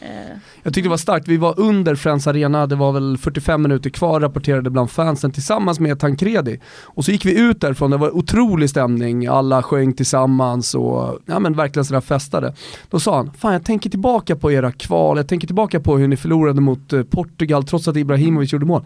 Eh, 0.00 0.36
jag 0.62 0.74
tyckte 0.74 0.86
det 0.86 0.88
var 0.88 0.96
starkt, 0.96 1.28
vi 1.28 1.36
var 1.36 1.60
under 1.60 1.94
Friends 1.94 2.26
Arena, 2.26 2.66
det 2.66 2.76
var 2.76 2.92
väl 2.92 3.18
45 3.18 3.62
minuter 3.62 3.90
kvar, 3.90 4.20
rapporterade 4.20 4.70
bland 4.70 4.90
fansen 4.90 5.30
tillsammans 5.32 5.80
med 5.80 6.00
Tancredi. 6.00 6.60
Och 6.82 7.04
så 7.04 7.12
gick 7.12 7.24
vi 7.24 7.40
ut 7.40 7.60
därifrån, 7.60 7.90
det 7.90 7.96
var 7.96 8.16
otrolig 8.16 8.70
stämning, 8.70 9.26
alla 9.26 9.62
sjöng 9.62 9.92
tillsammans 9.92 10.74
och 10.74 11.18
ja 11.26 11.38
men 11.38 11.52
verkligen 11.52 11.84
sådär 11.84 12.00
festade. 12.00 12.54
Då 12.90 13.00
sa 13.00 13.16
han, 13.16 13.32
fan 13.38 13.52
jag 13.52 13.64
tänker 13.64 13.90
tillbaka 13.90 14.36
på 14.36 14.52
era 14.52 14.72
kval, 14.72 15.16
jag 15.16 15.28
tänker 15.28 15.46
tillbaka 15.46 15.80
på 15.80 15.98
hur 15.98 16.08
ni 16.08 16.16
förlorade 16.16 16.60
mot 16.60 16.92
eh, 16.92 17.02
Portugal 17.02 17.64
trots 17.64 17.88
att 17.88 17.96
Ibrahimovic 17.96 18.52
gjorde 18.52 18.66
mål. 18.66 18.84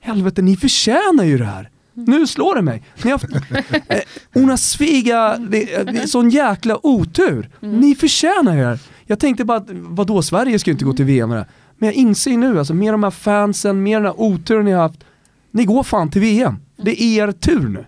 Helvete, 0.00 0.42
ni 0.42 0.56
förtjänar 0.56 1.24
ju 1.24 1.38
det 1.38 1.44
här! 1.44 1.70
Nu 1.94 2.26
slår 2.26 2.54
det 2.54 2.62
mig. 2.62 2.82
Ni 3.02 3.10
har 3.10 3.18
haft, 3.18 3.34
eh, 4.34 4.56
sviga, 4.56 5.36
det, 5.38 5.92
det 5.92 6.08
sån 6.08 6.30
jäkla 6.30 6.86
otur. 6.86 7.50
Mm. 7.62 7.80
Ni 7.80 7.94
förtjänar 7.94 8.54
ju 8.54 8.60
det 8.60 8.66
här. 8.66 8.78
Jag 9.10 9.18
tänkte 9.18 9.44
bara, 9.44 9.58
att, 9.58 9.70
vadå 9.70 10.22
Sverige 10.22 10.58
ska 10.58 10.70
ju 10.70 10.72
inte 10.72 10.84
gå 10.84 10.92
till 10.92 11.04
VM 11.04 11.28
med 11.28 11.38
det. 11.38 11.46
Men 11.76 11.86
jag 11.86 11.94
inser 11.94 12.36
nu, 12.36 12.58
alltså 12.58 12.74
med 12.74 12.94
de 12.94 13.02
här 13.02 13.10
fansen, 13.10 13.82
med 13.82 13.96
den 13.96 14.04
här 14.04 14.20
oturen 14.20 14.64
ni 14.64 14.70
har 14.70 14.82
haft, 14.82 15.04
ni 15.50 15.64
går 15.64 15.82
fan 15.82 16.10
till 16.10 16.20
VM. 16.20 16.56
Det 16.76 17.02
är 17.02 17.28
er 17.28 17.32
tur 17.32 17.68
nu. 17.68 17.84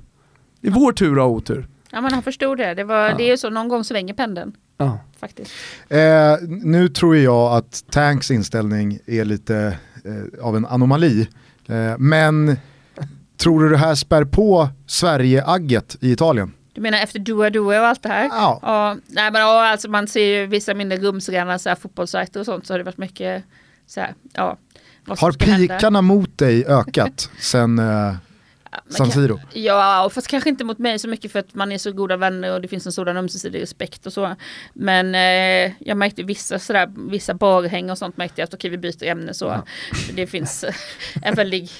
Det 0.61 0.69
är 0.69 0.73
vår 0.73 0.93
tur 0.93 1.13
att 1.13 1.19
ha 1.19 1.27
otur. 1.27 1.69
Ja 1.91 2.01
men 2.01 2.13
han 2.13 2.23
förstod 2.23 2.59
det, 2.59 2.75
det, 2.75 2.85
var, 2.85 3.09
ja. 3.09 3.17
det 3.17 3.25
är 3.25 3.31
ju 3.31 3.37
så, 3.37 3.51
någon 3.51 3.69
gång 3.69 3.85
svänger 3.85 4.15
pendeln. 4.15 4.53
Ja. 4.77 4.99
Faktiskt. 5.21 5.51
Eh, 5.89 5.99
nu 6.49 6.89
tror 6.89 7.17
jag 7.17 7.53
att 7.53 7.85
Tanks 7.91 8.31
inställning 8.31 8.99
är 9.07 9.25
lite 9.25 9.79
eh, 10.05 10.45
av 10.47 10.57
en 10.57 10.67
anomali. 10.67 11.29
Eh, 11.67 11.99
men 11.99 12.57
tror 13.37 13.63
du 13.63 13.69
det 13.69 13.77
här 13.77 13.95
spär 13.95 14.25
på 14.25 14.69
Sverige-agget 14.87 15.97
i 16.01 16.13
Italien? 16.13 16.53
Du 16.73 16.81
menar 16.81 16.99
efter 16.99 17.19
Dua 17.19 17.51
Dua 17.51 17.81
och 17.81 17.87
allt 17.87 18.03
det 18.03 18.09
här? 18.09 18.25
Ja. 18.25 18.55
Och, 18.55 19.01
nej, 19.07 19.31
men, 19.31 19.43
och, 19.43 19.63
alltså 19.63 19.89
man 19.89 20.09
ser 20.09 20.25
ju 20.25 20.47
vissa 20.47 20.75
mindre 20.75 20.99
rumsrena 20.99 21.59
så 21.59 21.69
här, 21.69 21.77
fotbollssajter 21.77 22.41
och 22.41 22.47
sånt 22.47 22.67
så 22.67 22.73
har 22.73 22.79
det 22.79 22.85
varit 22.85 22.99
mycket 22.99 23.45
så 23.87 24.01
här, 24.01 24.15
ja. 24.33 24.59
Har 25.07 25.33
pikarna 25.33 26.03
mot 26.03 26.39
dig 26.39 26.67
ökat 26.67 27.31
sen 27.39 27.79
eh, 27.79 28.15
San 28.89 29.11
Siro? 29.11 29.41
Ja, 29.53 30.11
fast 30.15 30.27
kanske 30.27 30.51
inte 30.51 30.65
mot 30.65 30.79
mig 30.79 30.99
så 30.99 31.09
mycket 31.09 31.33
för 31.33 31.39
att 31.39 31.55
man 31.55 31.73
är 31.73 31.79
så 31.79 31.93
goda 31.93 32.17
vänner 32.17 32.53
och 32.53 32.61
det 32.61 32.69
finns 32.69 32.87
en 32.87 32.93
sådan 32.93 33.17
ömsesidig 33.17 33.63
respekt 33.63 34.07
och 34.07 34.13
så. 34.13 34.37
Men 34.73 35.15
eh, 35.15 35.73
jag 35.79 35.97
märkte 35.97 36.23
vissa 36.23 36.59
sådär, 36.59 36.93
vissa 37.11 37.35
barhäng 37.35 37.91
och 37.91 37.99
sånt 37.99 38.17
märkte 38.17 38.41
jag 38.41 38.47
att 38.47 38.55
okej 38.55 38.71
vi 38.71 38.79
byter 38.79 39.05
ämne 39.05 39.35
så. 39.35 39.45
Ja. 39.45 39.65
Det 40.15 40.27
finns 40.27 40.65
en 41.23 41.35
väldig 41.35 41.71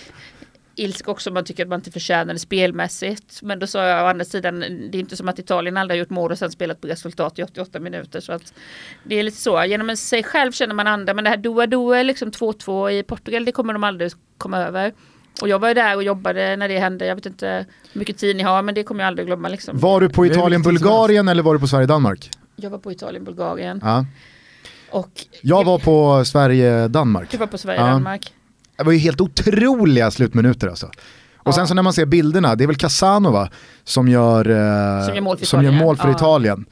ilska 0.75 1.11
också 1.11 1.31
om 1.31 1.35
man 1.35 1.45
tycker 1.45 1.63
att 1.63 1.69
man 1.69 1.79
inte 1.79 1.91
förtjänar 1.91 2.33
det 2.33 2.39
spelmässigt. 2.39 3.43
Men 3.43 3.59
då 3.59 3.67
sa 3.67 3.85
jag 3.85 4.05
å 4.05 4.09
andra 4.09 4.25
sidan, 4.25 4.61
det 4.61 4.99
är 4.99 5.01
inte 5.01 5.17
som 5.17 5.29
att 5.29 5.39
Italien 5.39 5.77
aldrig 5.77 5.99
har 5.99 6.01
gjort 6.01 6.11
mål 6.11 6.31
och 6.33 6.39
sen 6.39 6.51
spelat 6.51 6.81
på 6.81 6.87
resultat 6.87 7.39
i 7.39 7.43
88 7.43 7.81
minuter. 7.81 8.21
Så 8.21 8.33
att 8.33 8.55
det 9.05 9.19
är 9.19 9.23
lite 9.23 9.37
så, 9.37 9.65
genom 9.65 9.97
sig 9.97 10.23
själv 10.23 10.53
känner 10.53 10.75
man 10.75 10.87
andra. 10.87 11.15
Men 11.15 11.25
det 11.25 11.31
här 11.31 11.37
Doa-Doa, 11.37 12.03
liksom 12.03 12.31
2-2 12.31 12.91
i 12.91 13.03
Portugal, 13.03 13.45
det 13.45 13.53
kommer 13.53 13.73
de 13.73 13.85
aldrig 13.85 14.13
komma 14.39 14.59
över. 14.59 14.93
Och 15.41 15.49
jag 15.49 15.59
var 15.59 15.75
där 15.75 15.97
och 15.97 16.03
jobbade 16.03 16.57
när 16.57 16.69
det 16.69 16.79
hände. 16.79 17.07
Jag 17.07 17.15
vet 17.15 17.27
inte 17.27 17.67
hur 17.93 17.99
mycket 17.99 18.19
tid 18.19 18.37
ni 18.37 18.43
har 18.43 18.63
men 18.63 18.75
det 18.75 18.85
kommer 18.85 19.01
jag 19.05 19.09
aldrig 19.09 19.27
glömma. 19.27 19.49
Liksom. 19.49 19.79
Var 19.79 20.01
du 20.01 20.09
på 20.09 20.27
Italien-Bulgarien 20.27 21.29
eller 21.29 21.43
var 21.43 21.55
du 21.55 21.61
på 21.61 21.69
Sverige-Danmark? 21.69 22.31
Jag 22.57 22.71
var 22.71 22.79
på 22.79 22.93
Italien-Bulgarien. 22.93 23.81
Ja. 23.83 24.07
Och 24.91 25.11
jag 25.41 25.65
var 25.65 25.79
på 25.79 26.25
Sverige-Danmark. 26.25 27.31
Du 27.31 27.37
var 27.37 27.47
på 27.47 27.59
Sverige-Danmark. 27.59 28.33
Ja. 28.35 28.42
Det 28.77 28.85
var 28.85 28.93
ju 28.93 28.99
helt 28.99 29.21
otroliga 29.21 30.11
slutminuter 30.11 30.69
alltså. 30.69 30.87
Och 31.37 31.49
ja. 31.49 31.53
sen 31.53 31.69
så 31.69 31.75
när 31.75 31.83
man 31.83 31.93
ser 31.93 32.07
bilderna, 32.07 32.55
det 32.55 32.65
är 32.65 32.67
väl 32.67 32.77
Casanova 32.77 33.49
som 33.85 34.09
gör, 34.09 34.51
eh, 34.51 35.07
som 35.07 35.15
gör 35.15 35.21
mål 35.21 35.37
för 35.37 35.47
som 35.47 35.61
Italien. 35.61 35.85
Mål 35.85 35.97
för 35.97 36.09
ja. 36.09 36.15
Italien. 36.15 36.65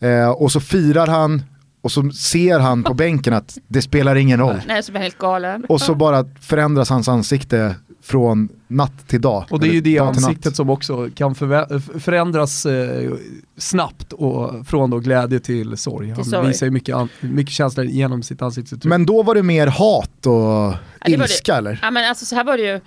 Eh, 0.00 0.30
och 0.30 0.52
så 0.52 0.60
firar 0.60 1.06
han 1.06 1.42
och 1.82 1.92
så 1.92 2.10
ser 2.10 2.58
han 2.58 2.82
på 2.82 2.94
bänken 2.94 3.32
att 3.32 3.58
det 3.68 3.82
spelar 3.82 4.16
ingen 4.16 4.40
roll. 4.40 4.60
Nej, 4.66 4.82
så 4.82 4.92
blir 4.92 5.02
helt 5.02 5.18
galen. 5.18 5.64
Och 5.68 5.80
så 5.80 5.94
bara 5.94 6.24
förändras 6.40 6.90
hans 6.90 7.08
ansikte 7.08 7.74
från 8.08 8.48
natt 8.66 9.08
till 9.08 9.20
dag. 9.20 9.44
Och 9.50 9.60
det 9.60 9.68
är 9.68 9.72
ju 9.72 9.80
det 9.80 9.98
ansiktet 9.98 10.56
som 10.56 10.70
också 10.70 11.08
kan 11.14 11.34
förändras 12.00 12.66
eh, 12.66 13.12
snabbt 13.56 14.12
och 14.12 14.66
från 14.66 14.90
då 14.90 14.98
glädje 14.98 15.40
till 15.40 15.76
sorg. 15.76 16.10
Han 16.10 16.24
sorry. 16.24 16.48
visar 16.48 16.66
ju 16.66 16.72
mycket, 16.72 16.96
mycket 17.20 17.52
känslor 17.52 17.86
genom 17.86 18.22
sitt 18.22 18.42
ansiktsuttryck. 18.42 18.90
Men 18.90 19.06
då 19.06 19.22
var 19.22 19.34
det 19.34 19.42
mer 19.42 19.66
hat 19.66 20.26
och 20.26 20.32
ja, 20.34 20.74
ilska 21.06 21.52
det. 21.52 21.58
eller? 21.58 21.78
Ja 21.82 21.90
men 21.90 22.08
alltså 22.08 22.26
så 22.26 22.34
här 22.34 22.44
var 22.44 22.56
det 22.56 22.62
ju 22.62 22.80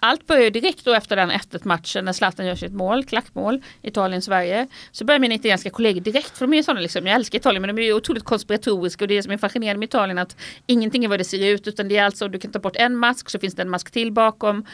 allt 0.00 0.26
börjar 0.26 0.50
direkt 0.50 0.84
då 0.84 0.94
efter 0.94 1.16
den 1.16 1.30
1 1.30 1.64
matchen 1.64 2.04
när 2.04 2.12
Zlatan 2.12 2.46
gör 2.46 2.54
sitt 2.54 2.72
mål, 2.72 3.04
klackmål, 3.04 3.62
Italien-Sverige. 3.82 4.66
Så 4.92 5.04
börjar 5.04 5.18
mina 5.18 5.34
italienska 5.34 5.70
kollegor 5.70 6.00
direkt, 6.00 6.38
för 6.38 6.46
de 6.46 6.58
är 6.58 6.62
sådana 6.62 6.80
liksom, 6.80 7.06
jag 7.06 7.14
älskar 7.14 7.38
Italien 7.38 7.62
men 7.62 7.76
de 7.76 7.82
är 7.82 7.86
ju 7.86 7.94
otroligt 7.94 8.24
konspiratoriska 8.24 9.04
och 9.04 9.08
det 9.08 9.20
det 9.20 9.24
som 9.24 9.32
är 9.32 9.38
fascinerande 9.38 9.78
med 9.78 9.86
Italien 9.86 10.18
att 10.18 10.36
ingenting 10.66 11.04
är 11.04 11.08
vad 11.08 11.20
det 11.20 11.24
ser 11.24 11.46
ut 11.46 11.68
utan 11.68 11.88
det 11.88 11.96
är 11.96 12.04
alltså, 12.04 12.28
du 12.28 12.38
kan 12.38 12.52
ta 12.52 12.58
bort 12.58 12.76
en 12.76 12.96
mask 12.96 13.30
så 13.30 13.38
finns 13.38 13.54
det 13.54 13.62
en 13.62 13.70
mask 13.70 13.90
till 13.90 14.12
bakom. 14.12 14.64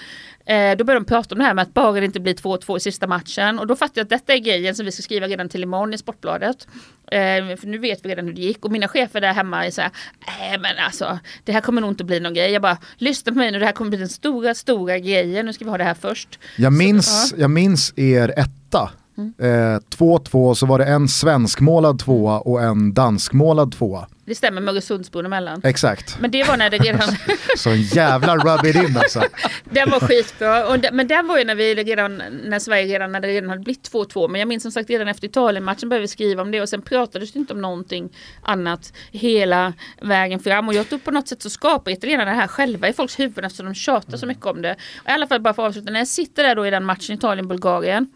Eh, 0.46 0.76
då 0.76 0.84
börjar 0.84 1.00
de 1.00 1.06
prata 1.06 1.34
om 1.34 1.38
det 1.38 1.44
här 1.44 1.54
med 1.54 1.62
att 1.62 1.74
bara 1.74 1.92
det 1.92 2.04
inte 2.04 2.20
blir 2.20 2.34
2-2 2.34 2.76
i 2.76 2.80
sista 2.80 3.06
matchen 3.06 3.58
och 3.58 3.66
då 3.66 3.76
fattar 3.76 3.92
jag 3.94 4.04
att 4.04 4.10
detta 4.10 4.34
är 4.34 4.38
grejen 4.38 4.74
som 4.74 4.84
vi 4.84 4.92
ska 4.92 5.02
skriva 5.02 5.26
redan 5.26 5.48
till 5.48 5.62
imorgon 5.62 5.94
i 5.94 5.98
Sportbladet. 5.98 6.68
Eh, 7.12 7.56
för 7.56 7.66
nu 7.66 7.78
vet 7.78 8.04
vi 8.04 8.08
redan 8.08 8.26
hur 8.26 8.32
det 8.32 8.40
gick 8.40 8.64
och 8.64 8.72
mina 8.72 8.88
chefer 8.88 9.20
där 9.20 9.32
hemma 9.32 9.66
är 9.66 9.70
så 9.70 9.80
här, 9.80 9.90
äh, 10.26 10.60
men 10.60 10.78
alltså 10.78 11.18
det 11.44 11.52
här 11.52 11.60
kommer 11.60 11.80
nog 11.80 11.90
inte 11.90 12.04
bli 12.04 12.20
någon 12.20 12.34
grej. 12.34 12.50
Jag 12.52 12.62
bara, 12.62 12.78
lyssna 12.96 13.32
på 13.32 13.38
mig 13.38 13.50
nu, 13.50 13.58
det 13.58 13.66
här 13.66 13.72
kommer 13.72 13.88
bli 13.88 13.98
den 13.98 14.08
stora, 14.08 14.54
stora 14.54 14.98
grejen, 14.98 15.46
nu 15.46 15.52
ska 15.52 15.64
vi 15.64 15.70
ha 15.70 15.78
det 15.78 15.84
här 15.84 15.94
först. 15.94 16.38
Jag 16.56 16.72
minns, 16.72 17.28
så, 17.28 17.36
ja. 17.36 17.40
jag 17.40 17.50
minns 17.50 17.92
er 17.96 18.34
etta 18.36 18.90
Eh, 19.18 19.80
2-2 19.98 20.54
så 20.54 20.66
var 20.66 20.78
det 20.78 20.84
en 20.84 21.08
svenskmålad 21.08 21.98
tvåa 21.98 22.40
och 22.40 22.62
en 22.62 22.94
danskmålad 22.94 23.72
tvåa. 23.72 24.06
Det 24.26 24.34
stämmer 24.34 24.60
med 24.60 24.74
Öresundsbron 24.74 25.26
emellan. 25.26 25.60
Exakt. 25.64 26.20
Men 26.20 26.30
det 26.30 26.44
var 26.44 26.56
när 26.56 26.70
det 26.70 26.78
redan... 26.78 27.08
Så 27.56 27.70
en 27.70 27.82
jävla 27.82 28.36
rub 28.36 28.66
it 28.66 28.76
in 28.76 28.96
alltså. 28.96 29.22
den 29.64 29.90
var 29.90 30.00
skitbra. 30.00 30.68
Och 30.68 30.78
den, 30.78 30.96
men 30.96 31.08
den 31.08 31.26
var 31.26 31.38
ju 31.38 31.44
när 31.44 31.54
vi 31.54 31.74
redan, 31.74 32.22
när 32.44 32.58
Sverige 32.58 32.94
redan, 32.94 33.12
när 33.12 33.20
det 33.20 33.28
redan 33.28 33.50
hade 33.50 33.62
blivit 33.62 33.92
2-2. 33.92 34.28
Men 34.28 34.38
jag 34.38 34.48
minns 34.48 34.62
som 34.62 34.72
sagt 34.72 34.90
redan 34.90 35.08
efter 35.08 35.28
Italien-matchen 35.28 35.88
började 35.88 36.02
vi 36.02 36.08
skriva 36.08 36.42
om 36.42 36.50
det 36.50 36.60
och 36.60 36.68
sen 36.68 36.82
pratades 36.82 37.32
det 37.32 37.38
inte 37.38 37.52
om 37.52 37.60
någonting 37.60 38.12
annat 38.42 38.92
hela 39.10 39.72
vägen 40.02 40.40
fram. 40.40 40.68
Och 40.68 40.74
jag 40.74 40.88
tror 40.88 40.98
på 40.98 41.10
något 41.10 41.28
sätt 41.28 41.42
så 41.42 41.50
skapar 41.50 41.90
italienarna 41.90 42.30
det 42.30 42.36
här 42.36 42.48
själva 42.48 42.88
i 42.88 42.92
folks 42.92 43.18
huvuden 43.18 43.44
eftersom 43.44 43.66
de 43.66 43.74
tjatar 43.74 44.16
så 44.16 44.26
mycket 44.26 44.46
om 44.46 44.62
det. 44.62 44.76
Och 45.02 45.10
I 45.10 45.12
alla 45.12 45.26
fall 45.26 45.40
bara 45.40 45.54
för 45.54 45.62
att 45.62 45.68
avsluta, 45.68 45.92
när 45.92 46.00
jag 46.00 46.08
sitter 46.08 46.42
där 46.42 46.54
då 46.54 46.66
i 46.66 46.70
den 46.70 46.84
matchen 46.84 47.14
Italien-Bulgarien 47.14 48.06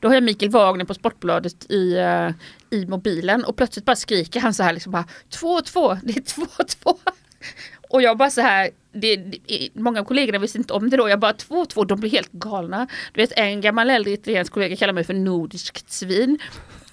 då 0.00 0.08
har 0.08 0.14
jag 0.14 0.22
Mikael 0.22 0.50
Wagner 0.50 0.84
på 0.84 0.94
Sportbladet 0.94 1.70
i, 1.70 1.96
uh, 1.96 2.30
i 2.70 2.86
mobilen 2.86 3.44
och 3.44 3.56
plötsligt 3.56 3.84
bara 3.84 3.96
skriker 3.96 4.40
han 4.40 4.54
så 4.54 4.62
här 4.62 4.72
liksom 4.72 4.92
bara 4.92 5.04
2-2, 5.30 5.98
det 6.02 6.16
är 6.16 6.20
2-2. 6.20 6.96
Och 7.88 8.02
jag 8.02 8.16
bara 8.18 8.30
så 8.30 8.40
här, 8.40 8.70
det, 8.92 9.16
det, 9.16 9.68
många 9.74 10.00
av 10.00 10.04
kollegorna 10.04 10.38
visste 10.38 10.58
inte 10.58 10.72
om 10.72 10.90
det 10.90 10.96
då, 10.96 11.08
jag 11.08 11.20
bara 11.20 11.32
2-2, 11.32 11.86
de 11.86 12.00
blir 12.00 12.10
helt 12.10 12.32
galna. 12.32 12.86
Du 13.12 13.20
vet 13.20 13.32
en 13.32 13.60
gammal 13.60 13.90
äldre 13.90 14.12
italiensk 14.12 14.52
kollega 14.52 14.76
kallar 14.76 14.92
mig 14.92 15.04
för 15.04 15.14
nordiskt 15.14 15.92
svin. 15.92 16.38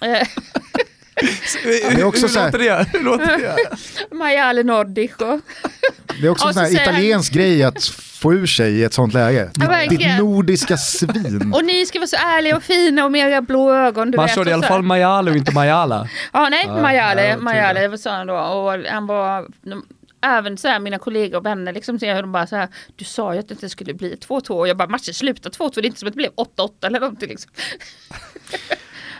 Eh, 0.00 0.28
Det 1.64 2.00
är 2.00 2.04
också 2.04 2.26
hur, 2.26 2.44
låter 2.44 2.58
det? 2.58 2.86
hur 2.92 3.04
låter 3.04 3.38
det? 3.38 4.62
Nordico. 4.64 5.40
Det 6.20 6.26
är 6.26 6.30
också 6.30 6.60
en 6.60 6.72
italiensk 6.72 7.32
grej 7.32 7.62
att 7.62 7.84
få 8.24 8.34
ur 8.34 8.46
sig 8.46 8.72
i 8.72 8.84
ett 8.84 8.92
sånt 8.92 9.14
läge. 9.14 9.50
Ja, 9.60 9.86
Ditt 9.88 10.18
nordiska 10.18 10.76
svin. 10.76 11.52
Och 11.54 11.64
ni 11.64 11.86
ska 11.86 11.98
vara 11.98 12.06
så 12.06 12.16
ärliga 12.16 12.56
och 12.56 12.62
fina 12.62 13.04
och 13.04 13.12
med 13.12 13.28
era 13.28 13.42
blå 13.42 13.74
ögon. 13.74 14.12
Man 14.16 14.28
körde 14.28 14.50
i 14.50 14.52
alla 14.52 14.66
fall 14.66 14.82
Majale 14.82 15.30
och 15.30 15.36
inte 15.36 15.52
Majala. 15.52 16.08
ja, 16.32 16.48
nej, 16.48 16.64
ja, 16.66 16.82
Majale, 16.82 17.28
ja, 17.28 17.36
Majale, 17.36 17.88
vad 17.88 18.00
sa 18.00 18.10
han 18.10 18.26
då? 18.26 18.34
Och 18.36 18.72
han 18.90 19.06
var, 19.06 19.46
även 20.24 20.56
så 20.56 20.68
här, 20.68 20.78
mina 20.80 20.98
kollegor 20.98 21.38
och 21.38 21.46
vänner, 21.46 21.72
liksom, 21.72 21.98
så 21.98 22.06
de 22.06 22.32
bara 22.32 22.46
så 22.46 22.56
här, 22.56 22.68
du 22.96 23.04
sa 23.04 23.34
ju 23.34 23.40
att 23.40 23.48
det 23.48 23.54
inte 23.54 23.68
skulle 23.68 23.94
bli 23.94 24.14
2-2 24.14 24.50
och 24.50 24.68
jag 24.68 24.76
bara 24.76 24.88
matchen 24.88 25.14
slutar 25.14 25.50
2-2, 25.50 25.70
det 25.74 25.80
är 25.80 25.86
inte 25.86 25.98
som 25.98 26.08
att 26.08 26.14
det 26.14 26.16
blev 26.16 26.30
8-8 26.30 26.70
eller 26.86 27.00
någonting. 27.00 27.28
Liksom. 27.28 27.50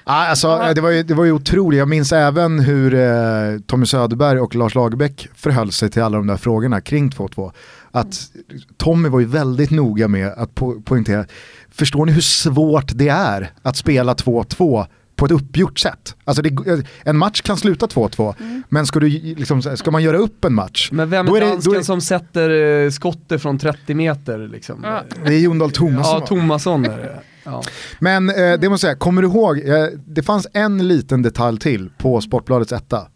Alltså, 0.06 0.72
det, 0.74 0.80
var 0.80 0.90
ju, 0.90 1.02
det 1.02 1.14
var 1.14 1.24
ju 1.24 1.32
otroligt, 1.32 1.78
jag 1.78 1.88
minns 1.88 2.12
även 2.12 2.60
hur 2.60 2.94
eh, 2.94 3.58
Tommy 3.66 3.86
Söderberg 3.86 4.40
och 4.40 4.54
Lars 4.54 4.74
Lagerbäck 4.74 5.28
förhöll 5.34 5.72
sig 5.72 5.90
till 5.90 6.02
alla 6.02 6.16
de 6.16 6.26
där 6.26 6.36
frågorna 6.36 6.80
kring 6.80 7.10
2-2. 7.10 7.52
Att 7.90 8.30
Tommy 8.76 9.08
var 9.08 9.20
ju 9.20 9.26
väldigt 9.26 9.70
noga 9.70 10.08
med 10.08 10.28
att 10.28 10.54
po 10.54 10.80
poängtera, 10.80 11.26
förstår 11.70 12.06
ni 12.06 12.12
hur 12.12 12.20
svårt 12.20 12.92
det 12.94 13.08
är 13.08 13.52
att 13.62 13.76
spela 13.76 14.14
2-2 14.14 14.86
på 15.24 15.34
ett 15.34 15.42
uppgjort 15.42 15.78
sätt. 15.78 16.16
Alltså 16.24 16.42
det, 16.42 16.84
en 17.04 17.16
match 17.16 17.40
kan 17.40 17.56
sluta 17.56 17.86
2-2, 17.86 18.34
mm. 18.40 18.62
men 18.68 18.86
ska, 18.86 19.00
du, 19.00 19.08
liksom, 19.08 19.62
ska 19.62 19.90
man 19.90 20.02
göra 20.02 20.16
upp 20.16 20.44
en 20.44 20.54
match... 20.54 20.88
Men 20.92 21.10
vem 21.10 21.28
är, 21.28 21.36
är 21.36 21.40
dansken 21.40 21.72
det, 21.72 21.78
är... 21.78 21.82
som 21.82 22.00
sätter 22.00 22.50
uh, 22.50 22.90
skottet 22.90 23.42
från 23.42 23.58
30 23.58 23.94
meter? 23.94 24.48
Liksom? 24.48 24.80
Ja. 24.84 25.02
Det 25.24 25.34
är 25.34 25.38
Jon 25.38 25.58
Dahl 25.58 25.70
Tomasson. 25.70 26.20
Ja, 26.20 26.26
Tomasson 26.26 26.84
är 26.84 26.98
det. 26.98 27.20
Ja. 27.44 27.62
Men 27.98 28.30
eh, 28.30 28.34
det 28.34 28.56
måste 28.56 28.68
jag 28.68 28.80
säga, 28.80 28.94
kommer 28.94 29.22
du 29.22 29.28
ihåg, 29.28 29.58
eh, 29.58 29.86
det 30.06 30.22
fanns 30.22 30.46
en 30.52 30.88
liten 30.88 31.22
detalj 31.22 31.58
till 31.58 31.90
på 31.98 32.20
Sportbladets 32.20 32.72
etta. 32.72 33.08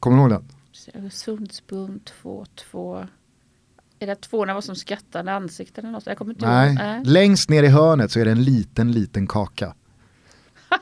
Kommer 0.00 0.16
du 0.16 0.22
ihåg 0.22 0.30
den? 0.30 0.44
Öresundsbron 1.02 2.00
2-2. 2.72 3.06
Är 3.98 4.06
det 4.06 4.16
tvåorna 4.16 4.54
var 4.54 4.60
som 4.60 4.76
skrattande 4.76 5.32
ansikten 5.32 5.84
eller 5.84 5.92
något? 5.92 6.06
Jag 6.06 6.18
kommer 6.18 6.32
inte 6.32 6.46
Nej, 6.46 6.68
ihåg. 6.68 6.76
Nej. 6.78 7.00
längst 7.04 7.50
ner 7.50 7.62
i 7.62 7.68
hörnet 7.68 8.10
så 8.10 8.20
är 8.20 8.24
det 8.24 8.30
en 8.30 8.44
liten, 8.44 8.92
liten 8.92 9.26
kaka. 9.26 9.74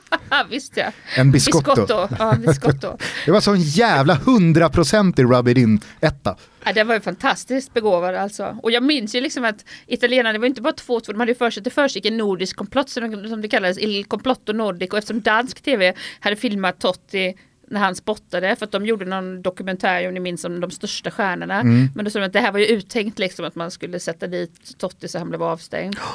Visst 0.49 0.77
ja. 0.77 0.91
En 1.15 1.31
biscotto. 1.31 1.75
biscotto. 1.75 2.15
Ja, 2.19 2.35
biscotto. 2.35 2.97
det 3.25 3.31
var 3.31 3.41
sån 3.41 3.61
jävla 3.61 4.15
hundraprocentig 4.15 5.23
rub 5.23 5.47
it 5.47 5.57
in 5.57 5.81
etta. 6.01 6.35
Ja, 6.65 6.73
det 6.73 6.83
var 6.83 6.95
ju 6.95 7.01
fantastiskt 7.01 7.73
begåvad 7.73 8.15
alltså. 8.15 8.57
Och 8.63 8.71
jag 8.71 8.83
minns 8.83 9.15
ju 9.15 9.21
liksom 9.21 9.45
att 9.45 9.65
italienarna, 9.87 10.33
det 10.33 10.39
var 10.39 10.47
inte 10.47 10.61
bara 10.61 10.73
två, 10.73 10.99
två 10.99 11.11
de 11.11 11.19
hade 11.19 11.31
ju 11.31 11.35
för 11.35 11.49
sig 11.49 11.61
att 11.61 11.65
det 11.65 11.69
försiggick 11.69 12.05
en 12.05 12.17
nordisk 12.17 12.55
komplott 12.55 12.89
som, 12.89 13.27
som 13.29 13.41
det 13.41 13.47
kallades, 13.47 13.77
Il 13.77 14.05
Complotto 14.05 14.53
Nordic 14.53 14.91
och 14.91 14.97
eftersom 14.97 15.21
dansk 15.21 15.61
tv 15.61 15.93
hade 16.19 16.35
filmat 16.35 16.79
Totti 16.79 17.35
när 17.67 17.79
han 17.79 17.95
spottade 17.95 18.55
för 18.55 18.65
att 18.65 18.71
de 18.71 18.85
gjorde 18.85 19.05
någon 19.05 19.41
dokumentär 19.41 20.07
om 20.07 20.13
ni 20.13 20.19
minns 20.19 20.45
om 20.45 20.59
de 20.59 20.71
största 20.71 21.11
stjärnorna. 21.11 21.59
Mm. 21.59 21.89
Men 21.95 22.05
då 22.05 22.11
sa 22.11 22.19
de 22.19 22.25
att 22.25 22.33
det 22.33 22.39
här 22.39 22.51
var 22.51 22.59
ju 22.59 22.65
uttänkt 22.65 23.19
liksom 23.19 23.45
att 23.45 23.55
man 23.55 23.71
skulle 23.71 23.99
sätta 23.99 24.27
dit 24.27 24.77
Totti 24.77 25.07
så 25.07 25.19
han 25.19 25.29
blev 25.29 25.43
avstängd. 25.43 25.95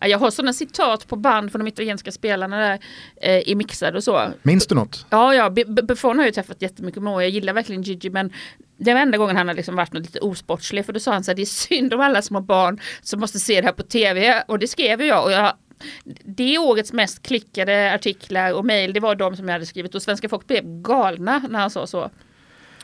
Jag 0.00 0.18
har 0.18 0.30
sådana 0.30 0.52
citat 0.52 1.08
på 1.08 1.16
band 1.16 1.52
från 1.52 1.64
de 1.64 1.68
italienska 1.68 2.12
spelarna 2.12 2.58
där 2.58 2.78
eh, 3.16 3.48
i 3.48 3.54
mixade 3.54 3.96
och 3.96 4.04
så. 4.04 4.28
Minns 4.42 4.66
du 4.66 4.74
något? 4.74 5.06
Ja, 5.10 5.34
ja 5.34 5.50
Buffon 5.66 6.18
har 6.18 6.24
jag 6.24 6.34
träffat 6.34 6.62
jättemycket 6.62 7.02
med 7.02 7.12
och 7.12 7.22
jag 7.22 7.30
gillar 7.30 7.52
verkligen 7.52 7.82
Gigi 7.82 8.10
men 8.10 8.32
det 8.76 8.94
var 8.94 9.00
enda 9.00 9.18
gången 9.18 9.36
han 9.36 9.48
har 9.48 9.54
liksom 9.54 9.76
varit 9.76 9.92
något 9.92 10.02
lite 10.02 10.20
osportslig 10.20 10.86
för 10.86 10.92
då 10.92 11.00
sa 11.00 11.12
han 11.12 11.24
så 11.24 11.30
här 11.30 11.36
det 11.36 11.42
är 11.42 11.46
synd 11.46 11.94
om 11.94 12.00
alla 12.00 12.22
små 12.22 12.40
barn 12.40 12.80
som 13.02 13.20
måste 13.20 13.38
se 13.38 13.60
det 13.60 13.66
här 13.66 13.72
på 13.72 13.82
tv 13.82 14.44
och 14.48 14.58
det 14.58 14.66
skrev 14.68 15.02
jag 15.02 15.24
och 15.24 15.32
jag 15.32 15.52
det 16.24 16.58
årets 16.58 16.92
mest 16.92 17.22
klickade 17.22 17.94
artiklar 17.94 18.52
och 18.52 18.64
mejl 18.64 18.92
det 18.92 19.00
var 19.00 19.14
de 19.14 19.36
som 19.36 19.48
jag 19.48 19.52
hade 19.52 19.66
skrivit 19.66 19.94
och 19.94 20.02
svenska 20.02 20.28
folk 20.28 20.46
blev 20.46 20.82
galna 20.82 21.42
när 21.48 21.58
han 21.58 21.70
sa 21.70 21.86
så. 21.86 22.10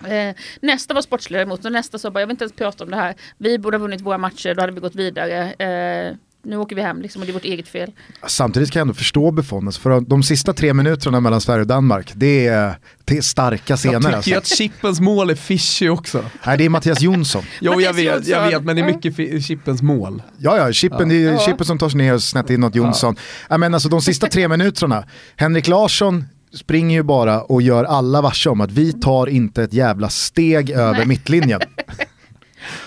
Eh, 0.06 0.34
nästa 0.60 0.94
var 0.94 1.02
sportslig 1.02 1.52
och 1.52 1.72
nästa 1.72 1.98
sa 1.98 2.10
bara 2.10 2.20
jag 2.20 2.26
vill 2.26 2.34
inte 2.34 2.44
ens 2.44 2.56
prata 2.56 2.84
om 2.84 2.90
det 2.90 2.96
här. 2.96 3.14
Vi 3.38 3.58
borde 3.58 3.76
ha 3.76 3.82
vunnit 3.82 4.00
våra 4.00 4.18
matcher, 4.18 4.54
då 4.54 4.60
hade 4.60 4.72
vi 4.72 4.80
gått 4.80 4.94
vidare. 4.94 5.52
Eh, 5.52 6.16
nu 6.44 6.56
åker 6.56 6.76
vi 6.76 6.82
hem 6.82 7.02
liksom 7.02 7.22
och 7.22 7.26
det 7.26 7.30
är 7.30 7.34
vårt 7.34 7.44
eget 7.44 7.68
fel. 7.68 7.92
Samtidigt 8.26 8.70
kan 8.70 8.80
jag 8.80 8.84
ändå 8.84 8.94
förstå 8.94 9.30
Buffon, 9.30 9.66
alltså 9.66 9.80
för 9.80 10.00
de 10.00 10.22
sista 10.22 10.52
tre 10.52 10.74
minuterna 10.74 11.20
mellan 11.20 11.40
Sverige 11.40 11.60
och 11.60 11.66
Danmark, 11.66 12.12
det 12.14 12.46
är, 12.46 12.76
det 13.04 13.16
är 13.16 13.22
starka 13.22 13.76
scener. 13.76 13.94
Jag 13.94 14.02
tycker 14.02 14.36
alltså. 14.36 14.54
att 14.54 14.58
Chippens 14.58 15.00
mål 15.00 15.30
är 15.30 15.34
fishy 15.34 15.88
också. 15.88 16.24
Nej 16.46 16.58
det 16.58 16.64
är 16.64 16.68
Mattias 16.68 17.00
Jonsson. 17.00 17.44
jo 17.60 17.80
jag 17.80 17.92
vet, 17.92 18.26
jag 18.26 18.46
vet, 18.48 18.64
men 18.64 18.76
det 18.76 18.82
är 18.82 18.86
mycket 18.86 19.44
Chippens 19.44 19.82
mål. 19.82 20.22
Ja 20.38 20.56
ja, 20.56 20.72
Chippen, 20.72 20.98
ja. 20.98 21.06
det 21.06 21.26
är 21.26 21.38
Chippen 21.38 21.66
som 21.66 21.78
tar 21.78 21.88
sig 21.88 21.98
ner 21.98 22.14
och 22.14 22.22
snett 22.22 22.50
in 22.50 22.60
något 22.60 22.74
Jonsson. 22.74 23.16
Ja. 23.48 23.58
Men 23.58 23.74
alltså 23.74 23.88
de 23.88 24.02
sista 24.02 24.26
tre 24.26 24.48
minuterna, 24.48 25.04
Henrik 25.36 25.68
Larsson 25.68 26.24
springer 26.54 26.96
ju 26.96 27.02
bara 27.02 27.42
och 27.42 27.62
gör 27.62 27.84
alla 27.84 28.20
varse 28.20 28.50
om 28.50 28.60
att 28.60 28.72
vi 28.72 28.92
tar 28.92 29.26
inte 29.26 29.62
ett 29.62 29.72
jävla 29.72 30.08
steg 30.08 30.70
över 30.70 30.98
Nej. 30.98 31.06
mittlinjen. 31.06 31.60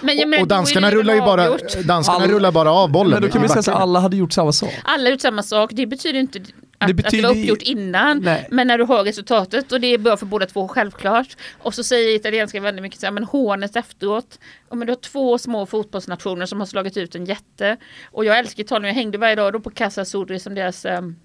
Men, 0.01 0.29
men, 0.29 0.41
och 0.41 0.47
danskarna 0.47 0.91
rullar 0.91 1.13
ju 1.13 1.19
bara, 1.19 1.57
danskarna 1.83 2.19
alla, 2.19 2.33
rullar 2.33 2.51
bara 2.51 2.71
av 2.71 2.91
bollen. 2.91 3.11
Men 3.11 3.21
då 3.21 3.29
kan 3.29 3.41
vi 3.41 3.49
säga 3.49 3.59
att 3.59 3.81
alla 3.81 3.99
hade 3.99 4.17
gjort 4.17 4.33
samma 4.33 4.51
sak. 4.51 4.73
Alla 4.83 5.03
hade 5.03 5.09
gjort 5.09 5.21
samma 5.21 5.43
sak, 5.43 5.71
det 5.73 5.85
betyder 5.85 6.19
inte 6.19 6.39
att 6.77 6.87
det, 6.87 6.93
betyder... 6.93 7.29
att 7.29 7.33
det 7.33 7.39
var 7.39 7.43
uppgjort 7.43 7.61
innan. 7.61 8.19
Nej. 8.19 8.47
Men 8.51 8.67
när 8.67 8.77
du 8.77 8.83
har 8.83 9.03
resultatet 9.03 9.71
och 9.71 9.81
det 9.81 9.87
är 9.87 9.97
bra 9.97 10.17
för 10.17 10.25
båda 10.25 10.45
två 10.45 10.67
självklart. 10.67 11.37
Och 11.59 11.73
så 11.73 11.83
säger 11.83 12.15
italienska 12.15 12.61
väldigt 12.61 12.81
mycket 12.83 12.99
så 12.99 13.05
här, 13.05 13.13
men 13.13 13.23
hånet 13.23 13.75
efteråt. 13.75 14.39
Och 14.69 14.77
men 14.77 14.87
du 14.87 14.91
har 14.91 14.99
två 15.01 15.37
små 15.37 15.65
fotbollsnationer 15.65 16.45
som 16.45 16.59
har 16.59 16.67
slagit 16.67 16.97
ut 16.97 17.15
en 17.15 17.25
jätte. 17.25 17.77
Och 18.11 18.25
jag 18.25 18.39
älskar 18.39 18.63
Italien, 18.63 18.87
jag 18.87 18.95
hängde 18.95 19.17
varje 19.17 19.35
dag 19.35 19.53
då 19.53 19.59
på 19.59 19.69
Casa 19.69 20.05
Sudri 20.05 20.39
som 20.39 20.55
deras 20.55 20.85
um, 20.85 21.15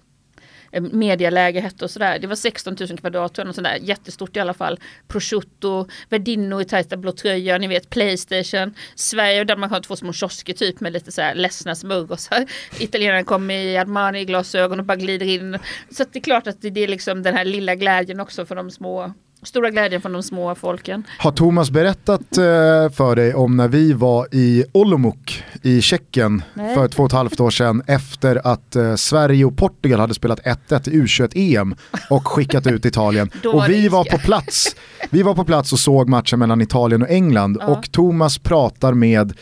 Eh, 0.73 0.81
medialäge 0.81 1.59
hette 1.59 1.85
och 1.85 1.91
sådär. 1.91 2.19
Det 2.19 2.27
var 2.27 2.35
16 2.35 2.75
000 2.79 2.97
kvadrat, 2.97 3.39
och 3.39 3.55
sådär, 3.55 3.77
jättestort 3.81 4.37
i 4.37 4.39
alla 4.39 4.53
fall. 4.53 4.79
Prosciutto, 5.07 5.87
Verdino 6.09 6.61
i 6.61 6.65
tajta 6.65 6.97
blå 6.97 7.11
tröja, 7.11 7.57
ni 7.57 7.67
vet 7.67 7.89
Playstation. 7.89 8.73
Sverige 8.95 9.39
och 9.39 9.45
Danmark 9.45 9.71
har 9.71 9.79
två 9.79 9.95
små 9.95 10.13
kiosker 10.13 10.53
typ 10.53 10.79
med 10.79 10.93
lite 10.93 11.11
såhär 11.11 11.35
ledsna 11.35 11.75
smörgåsar. 11.75 12.45
Italienarna 12.79 13.23
kommer 13.23 13.53
i 13.53 13.77
Armani-glasögon 13.77 14.79
och 14.79 14.85
bara 14.85 14.95
glider 14.95 15.25
in. 15.25 15.59
Så 15.91 16.03
det 16.11 16.19
är 16.19 16.23
klart 16.23 16.47
att 16.47 16.61
det 16.61 16.83
är 16.83 16.87
liksom 16.87 17.23
den 17.23 17.35
här 17.35 17.45
lilla 17.45 17.75
glädjen 17.75 18.19
också 18.19 18.45
för 18.45 18.55
de 18.55 18.71
små 18.71 19.13
Stora 19.43 19.69
glädjen 19.69 20.01
från 20.01 20.13
de 20.13 20.23
små 20.23 20.55
folken. 20.55 21.03
Har 21.19 21.31
Thomas 21.31 21.71
berättat 21.71 22.37
eh, 22.37 22.43
för 22.89 23.15
dig 23.15 23.33
om 23.33 23.57
när 23.57 23.67
vi 23.67 23.93
var 23.93 24.27
i 24.31 24.63
Olomouc 24.71 25.15
i 25.61 25.81
Tjeckien 25.81 26.43
Nej. 26.53 26.75
för 26.75 26.87
två 26.87 27.03
och 27.03 27.09
ett 27.09 27.13
halvt 27.13 27.39
år 27.39 27.49
sedan 27.49 27.83
efter 27.87 28.47
att 28.47 28.75
eh, 28.75 28.95
Sverige 28.95 29.45
och 29.45 29.57
Portugal 29.57 29.99
hade 29.99 30.13
spelat 30.13 30.39
1-1 30.39 30.89
i 30.89 31.01
U21-EM 31.01 31.75
och 32.09 32.27
skickat 32.27 32.67
ut 32.67 32.85
Italien. 32.85 33.29
och 33.53 33.69
vi 33.69 33.87
var, 33.87 34.03
på 34.03 34.17
plats, 34.17 34.75
vi 35.09 35.23
var 35.23 35.35
på 35.35 35.43
plats 35.43 35.73
och 35.73 35.79
såg 35.79 36.09
matchen 36.09 36.39
mellan 36.39 36.61
Italien 36.61 37.01
och 37.01 37.09
England 37.09 37.57
ja. 37.61 37.67
och 37.67 37.91
Thomas 37.91 38.37
pratar 38.37 38.93
med 38.93 39.33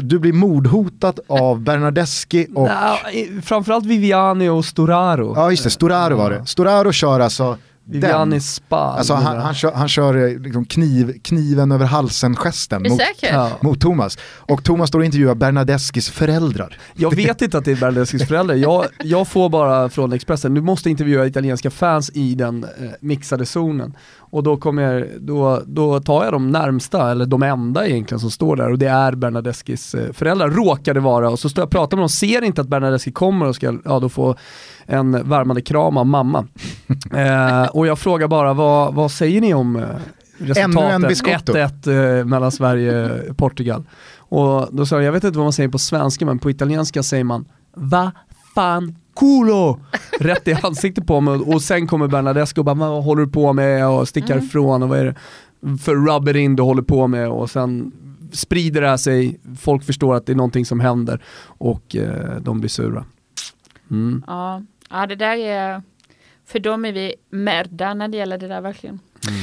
du 0.00 0.18
blir 0.18 0.32
mordhotad 0.32 1.14
av 1.26 1.60
Bernardeschi 1.60 2.46
och... 2.54 2.68
Nå, 2.68 2.96
framförallt 3.42 3.86
Viviani 3.86 4.48
och 4.48 4.64
Storaro. 4.64 5.32
Ja 5.36 5.50
just 5.50 5.64
det, 5.64 5.70
Storaro 5.70 6.16
var 6.16 6.30
det. 6.30 6.46
Storaro 6.46 6.92
kör 6.92 7.20
alltså 7.20 7.58
Viviani 7.88 8.40
Spa. 8.40 8.76
Alltså 8.76 9.14
han, 9.14 9.36
han, 9.36 9.54
kör, 9.54 9.72
han 9.72 9.88
kör 9.88 10.28
eh, 10.28 10.38
liksom 10.40 10.64
kniv, 10.64 11.20
kniven 11.22 11.72
över 11.72 11.86
halsen-gesten 11.86 12.82
mot, 12.82 13.00
mot 13.62 13.80
Thomas. 13.80 14.18
Och 14.38 14.64
Thomas 14.64 14.88
står 14.88 14.98
och 14.98 15.04
intervjuar 15.04 15.34
Bernadeskis 15.34 16.10
föräldrar. 16.10 16.78
Jag 16.94 17.16
vet 17.16 17.42
inte 17.42 17.58
att 17.58 17.64
det 17.64 17.72
är 17.72 17.76
Bernadeskis 17.76 18.24
föräldrar, 18.28 18.54
jag, 18.54 18.86
jag 19.02 19.28
får 19.28 19.48
bara 19.48 19.88
från 19.88 20.12
Expressen, 20.12 20.54
du 20.54 20.60
måste 20.60 20.90
intervjua 20.90 21.26
italienska 21.26 21.70
fans 21.70 22.10
i 22.14 22.34
den 22.34 22.64
eh, 22.64 22.68
mixade 23.00 23.46
zonen. 23.46 23.96
Och 24.30 24.42
då, 24.42 24.56
kommer, 24.56 25.08
då, 25.20 25.62
då 25.66 26.00
tar 26.00 26.24
jag 26.24 26.32
de 26.32 26.50
närmsta, 26.50 27.10
eller 27.10 27.26
de 27.26 27.42
enda 27.42 27.86
egentligen 27.86 28.20
som 28.20 28.30
står 28.30 28.56
där 28.56 28.70
och 28.70 28.78
det 28.78 28.86
är 28.86 29.12
Bernadeskis 29.12 29.94
eh, 29.94 30.12
föräldrar, 30.12 30.50
råkade 30.50 31.00
vara. 31.00 31.30
Och 31.30 31.38
så 31.38 31.48
står 31.48 31.62
jag 31.62 31.66
och 31.66 31.72
pratar 31.72 31.96
med 31.96 32.02
dem, 32.02 32.08
ser 32.08 32.44
inte 32.44 32.60
att 32.60 32.68
Bernadeschi 32.68 33.12
kommer 33.12 33.46
och 33.46 33.54
ska 33.54 33.78
ja, 33.84 34.00
då 34.00 34.08
få 34.08 34.36
en 34.86 35.28
värmande 35.28 35.62
kram 35.62 35.96
av 35.96 36.06
mamma. 36.06 36.46
eh, 37.12 37.66
och 37.66 37.86
jag 37.86 37.98
frågar 37.98 38.28
bara, 38.28 38.54
vad, 38.54 38.94
vad 38.94 39.10
säger 39.10 39.40
ni 39.40 39.54
om 39.54 39.76
eh, 39.76 39.82
resultatet? 40.38 41.86
1-1 41.86 42.18
eh, 42.18 42.24
mellan 42.24 42.52
Sverige 42.52 43.20
och 43.30 43.36
Portugal. 43.36 43.84
Och 44.18 44.68
då 44.70 44.86
sa 44.86 44.96
jag, 44.96 45.04
jag 45.04 45.12
vet 45.12 45.24
inte 45.24 45.38
vad 45.38 45.46
man 45.46 45.52
säger 45.52 45.68
på 45.68 45.78
svenska 45.78 46.26
men 46.26 46.38
på 46.38 46.50
italienska 46.50 47.02
säger 47.02 47.24
man 47.24 47.44
Va 47.74 48.12
fan 48.54 48.96
culo! 49.16 49.80
Rätt 50.20 50.48
i 50.48 50.54
ansiktet 50.62 51.06
på 51.06 51.20
mig 51.20 51.34
och 51.34 51.62
sen 51.62 51.86
kommer 51.86 52.08
Bernadesco 52.08 52.60
och 52.60 52.64
bara 52.64 52.74
vad 52.74 53.04
håller 53.04 53.22
du 53.22 53.32
på 53.32 53.52
med 53.52 53.88
och 53.88 54.08
stickar 54.08 54.34
mm. 54.34 54.46
ifrån 54.46 54.82
och 54.82 54.88
vad 54.88 54.98
är 54.98 55.04
det 55.04 55.14
för 55.78 55.94
rubber 55.94 56.36
in 56.36 56.56
du 56.56 56.62
håller 56.62 56.82
på 56.82 57.06
med 57.06 57.28
och 57.28 57.50
sen 57.50 57.92
sprider 58.32 58.80
det 58.80 58.88
här 58.88 58.96
sig, 58.96 59.40
folk 59.58 59.84
förstår 59.84 60.14
att 60.14 60.26
det 60.26 60.32
är 60.32 60.36
någonting 60.36 60.66
som 60.66 60.80
händer 60.80 61.22
och 61.46 61.96
eh, 61.96 62.40
de 62.40 62.60
blir 62.60 62.70
sura. 62.70 63.04
Mm. 63.90 64.24
Ja. 64.26 64.62
Ja, 64.90 65.06
det 65.06 65.16
där 65.16 65.36
är, 65.36 65.82
för 66.44 66.58
dem 66.58 66.84
är 66.84 66.92
vi 66.92 67.14
märda 67.30 67.94
när 67.94 68.08
det 68.08 68.16
gäller 68.16 68.38
det 68.38 68.48
där 68.48 68.60
verkligen. 68.60 69.00
Mm. 69.28 69.40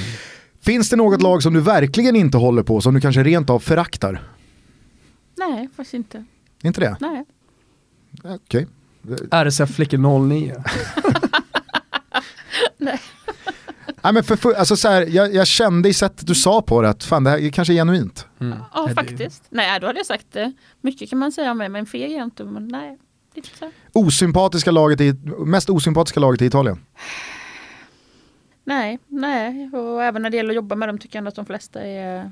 Finns 0.61 0.89
det 0.89 0.95
något 0.95 1.21
lag 1.21 1.43
som 1.43 1.53
du 1.53 1.61
verkligen 1.61 2.15
inte 2.15 2.37
håller 2.37 2.63
på, 2.63 2.81
som 2.81 2.93
du 2.93 3.01
kanske 3.01 3.23
rent 3.23 3.49
av 3.49 3.59
föraktar? 3.59 4.23
Nej, 5.35 5.69
faktiskt 5.75 5.93
inte. 5.93 6.25
Inte 6.63 6.81
det? 6.81 6.97
Nej. 6.99 7.25
Okej. 8.23 8.67
Okay. 9.03 9.27
RSF 9.31 9.75
Flickor 9.75 10.27
09. 10.27 10.63
Nej. 12.77 13.01
Nej, 14.03 14.13
men 14.13 14.23
för, 14.23 14.53
alltså 14.53 14.75
så 14.75 14.87
här, 14.87 15.07
jag, 15.09 15.33
jag, 15.33 15.47
kände 15.47 15.89
i 15.89 15.93
sättet 15.93 16.27
du 16.27 16.35
sa 16.35 16.61
på 16.61 16.81
det 16.81 16.89
att 16.89 17.03
fan 17.03 17.23
det 17.23 17.29
här 17.29 17.37
är 17.37 17.49
kanske 17.49 17.73
genuint. 17.73 18.27
Mm. 18.39 18.59
Ja 18.73 18.89
faktiskt. 18.95 19.43
Nej 19.49 19.79
då 19.79 19.87
hade 19.87 19.99
jag 19.99 20.05
sagt 20.05 20.25
det. 20.31 20.53
Mycket 20.81 21.09
kan 21.09 21.19
man 21.19 21.31
säga 21.31 21.51
om 21.51 21.57
mig 21.57 21.69
men 21.69 21.85
feg 21.85 22.11
är 22.11 22.17
jag 22.17 22.23
inte. 22.23 22.43
Men 22.43 22.67
nej. 22.67 22.97
Osympatiska 23.93 24.71
laget 24.71 25.01
i, 25.01 25.15
mest 25.45 25.69
osympatiska 25.69 26.19
laget 26.19 26.41
i 26.41 26.45
Italien? 26.45 26.79
Nej, 28.63 28.99
nej. 29.07 29.69
Och 29.73 30.03
även 30.03 30.21
när 30.21 30.29
det 30.29 30.37
gäller 30.37 30.49
att 30.49 30.55
jobba 30.55 30.75
med 30.75 30.89
dem 30.89 30.97
tycker 30.97 31.15
jag 31.15 31.21
ändå 31.21 31.29
att 31.29 31.35
de 31.35 31.45
flesta 31.45 31.81
är 31.81 32.31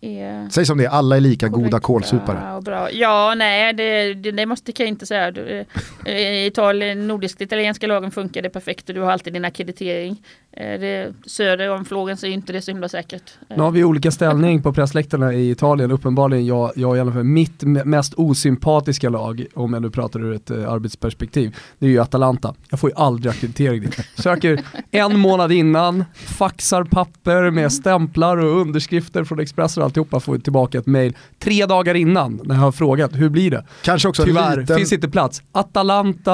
är 0.00 0.48
Säg 0.50 0.66
som 0.66 0.78
det 0.78 0.84
är, 0.84 0.88
alla 0.88 1.16
är 1.16 1.20
lika 1.20 1.48
goda 1.48 1.80
kålsupare. 1.80 2.56
Och 2.56 2.62
bra. 2.62 2.92
Ja, 2.92 3.34
nej, 3.36 3.72
det, 3.72 4.14
det, 4.14 4.30
det 4.30 4.46
måste 4.46 4.72
kan 4.72 4.86
jag 4.86 4.88
inte 4.88 5.06
säga. 5.06 5.30
Du, 5.30 5.64
I 6.06 6.46
Italien, 6.46 7.08
nordisk 7.08 7.40
italienska 7.40 7.86
lagen 7.86 8.10
funkar 8.10 8.42
det 8.42 8.50
perfekt 8.50 8.88
och 8.88 8.94
du 8.94 9.00
har 9.00 9.12
alltid 9.12 9.32
din 9.32 9.44
akkreditering. 9.44 10.22
Eh, 10.52 10.80
det, 10.80 11.12
söder 11.26 11.70
om 11.70 11.84
flogen 11.84 12.16
så 12.16 12.26
är 12.26 12.30
inte 12.30 12.52
det 12.52 12.62
så 12.62 12.70
himla 12.70 12.88
säkert. 12.88 13.32
Nu 13.48 13.62
har 13.62 13.70
vi 13.70 13.84
olika 13.84 14.10
ställning 14.10 14.62
på 14.62 14.72
pressläktarna 14.72 15.32
i 15.32 15.50
Italien. 15.50 15.90
Uppenbarligen 15.90 16.46
jag, 16.46 16.72
jag 16.74 16.96
i 16.96 17.00
alla 17.00 17.12
fall, 17.12 17.24
mitt 17.24 17.62
mest 17.62 18.14
osympatiska 18.14 19.08
lag, 19.08 19.46
om 19.54 19.72
jag 19.72 19.82
nu 19.82 19.90
pratar 19.90 20.20
ur 20.20 20.34
ett 20.34 20.50
uh, 20.50 20.72
arbetsperspektiv, 20.72 21.56
det 21.78 21.86
är 21.86 21.90
ju 21.90 21.98
Atalanta. 21.98 22.54
Jag 22.70 22.80
får 22.80 22.90
ju 22.90 22.96
aldrig 22.96 23.30
akkreditering 23.30 23.80
dit. 23.80 23.96
Söker 24.14 24.60
en 24.90 25.18
månad 25.18 25.52
innan, 25.52 26.04
faxar 26.14 26.84
papper 26.84 27.50
med 27.50 27.72
stämplar 27.72 28.36
och 28.36 28.60
underskrifter 28.60 29.24
från 29.24 29.40
Expressen 29.40 29.82
och 29.82 29.84
alltihopa, 29.84 30.20
får 30.20 30.38
tillbaka 30.38 30.78
ett 30.78 30.86
mail 30.86 31.16
tre 31.38 31.66
dagar 31.66 31.94
innan 31.94 32.40
när 32.44 32.54
jag 32.54 32.62
har 32.62 32.72
frågat 32.72 33.10
hur 33.14 33.28
blir 33.28 33.50
det? 33.50 33.64
Kanske 33.82 34.08
också 34.08 34.24
Tyvärr, 34.24 34.56
liten... 34.56 34.76
finns 34.76 34.92
inte 34.92 35.08
plats. 35.08 35.42
Atalanta, 35.52 36.32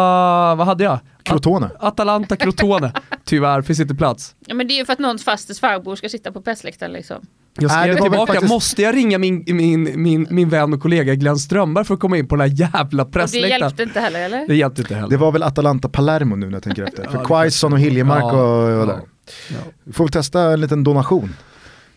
vad 0.54 0.66
hade 0.66 0.84
jag? 0.84 0.98
Crotone. 1.25 1.70
Atalanta 1.79 2.37
Crotone. 2.37 2.93
Tyvärr 3.25 3.62
finns 3.62 3.81
inte 3.81 3.95
plats. 3.95 4.35
Ja 4.47 4.55
men 4.55 4.68
det 4.68 4.75
är 4.75 4.79
ju 4.79 4.85
för 4.85 4.93
att 4.93 4.99
någons 4.99 5.25
fasters 5.25 5.61
farbror 5.61 5.97
ska 5.97 6.09
sitta 6.09 6.33
på 6.33 6.43
pressläktaren 6.43 6.93
liksom. 6.93 7.27
Jag 7.59 7.70
skrev 7.70 8.01
tillbaka, 8.03 8.33
faktiskt... 8.33 8.53
måste 8.53 8.83
jag 8.83 8.95
ringa 8.95 9.18
min, 9.18 9.45
min, 9.47 10.03
min, 10.03 10.27
min 10.31 10.49
vän 10.49 10.72
och 10.72 10.81
kollega 10.81 11.14
Glenn 11.14 11.37
Strömberg 11.37 11.85
för 11.85 11.95
att 11.95 12.01
komma 12.01 12.16
in 12.16 12.29
på 12.29 12.37
den 12.37 12.51
här 12.51 12.57
jävla 12.59 13.05
pressläktaren? 13.05 13.61
Det 13.61 13.64
hjälpte 13.64 13.83
inte 13.83 14.01
heller 14.01 14.20
eller? 14.20 14.49
Det 14.49 14.55
hjälpte 14.55 14.83
inte 14.83 14.95
heller. 14.95 15.09
Det 15.09 15.16
var 15.16 15.33
väl 15.33 15.43
Atalanta 15.43 15.89
Palermo 15.89 16.37
nu 16.37 16.47
när 16.47 16.53
jag 16.53 16.62
tänker 16.62 16.83
efter. 16.89 17.11
För 17.11 17.25
Quaison 17.25 17.72
och 17.72 17.81
Hiljemark 17.81 18.22
ja, 18.22 18.33
och, 18.33 18.81
och 18.81 18.87
där. 18.87 19.01
Ja. 19.49 19.57
Vi 19.85 19.93
får 19.93 20.05
väl 20.05 20.12
testa 20.12 20.53
en 20.53 20.61
liten 20.61 20.85
donation. 20.85 21.37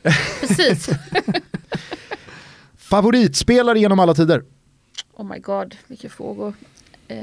Precis. 0.39 0.89
Favoritspelare 2.77 3.79
genom 3.79 3.99
alla 3.99 4.13
tider? 4.13 4.43
Oh 5.13 5.25
my 5.25 5.39
god, 5.39 5.75
vilka 5.87 6.09
frågor. 6.09 6.53
Eh... 7.07 7.17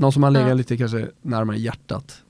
Någon 0.00 0.12
som 0.12 0.22
har 0.22 0.30
legat 0.30 0.48
ja. 0.48 0.54
lite 0.54 0.76
kanske 0.76 1.08
närmare 1.22 1.58
hjärtat. 1.58 2.22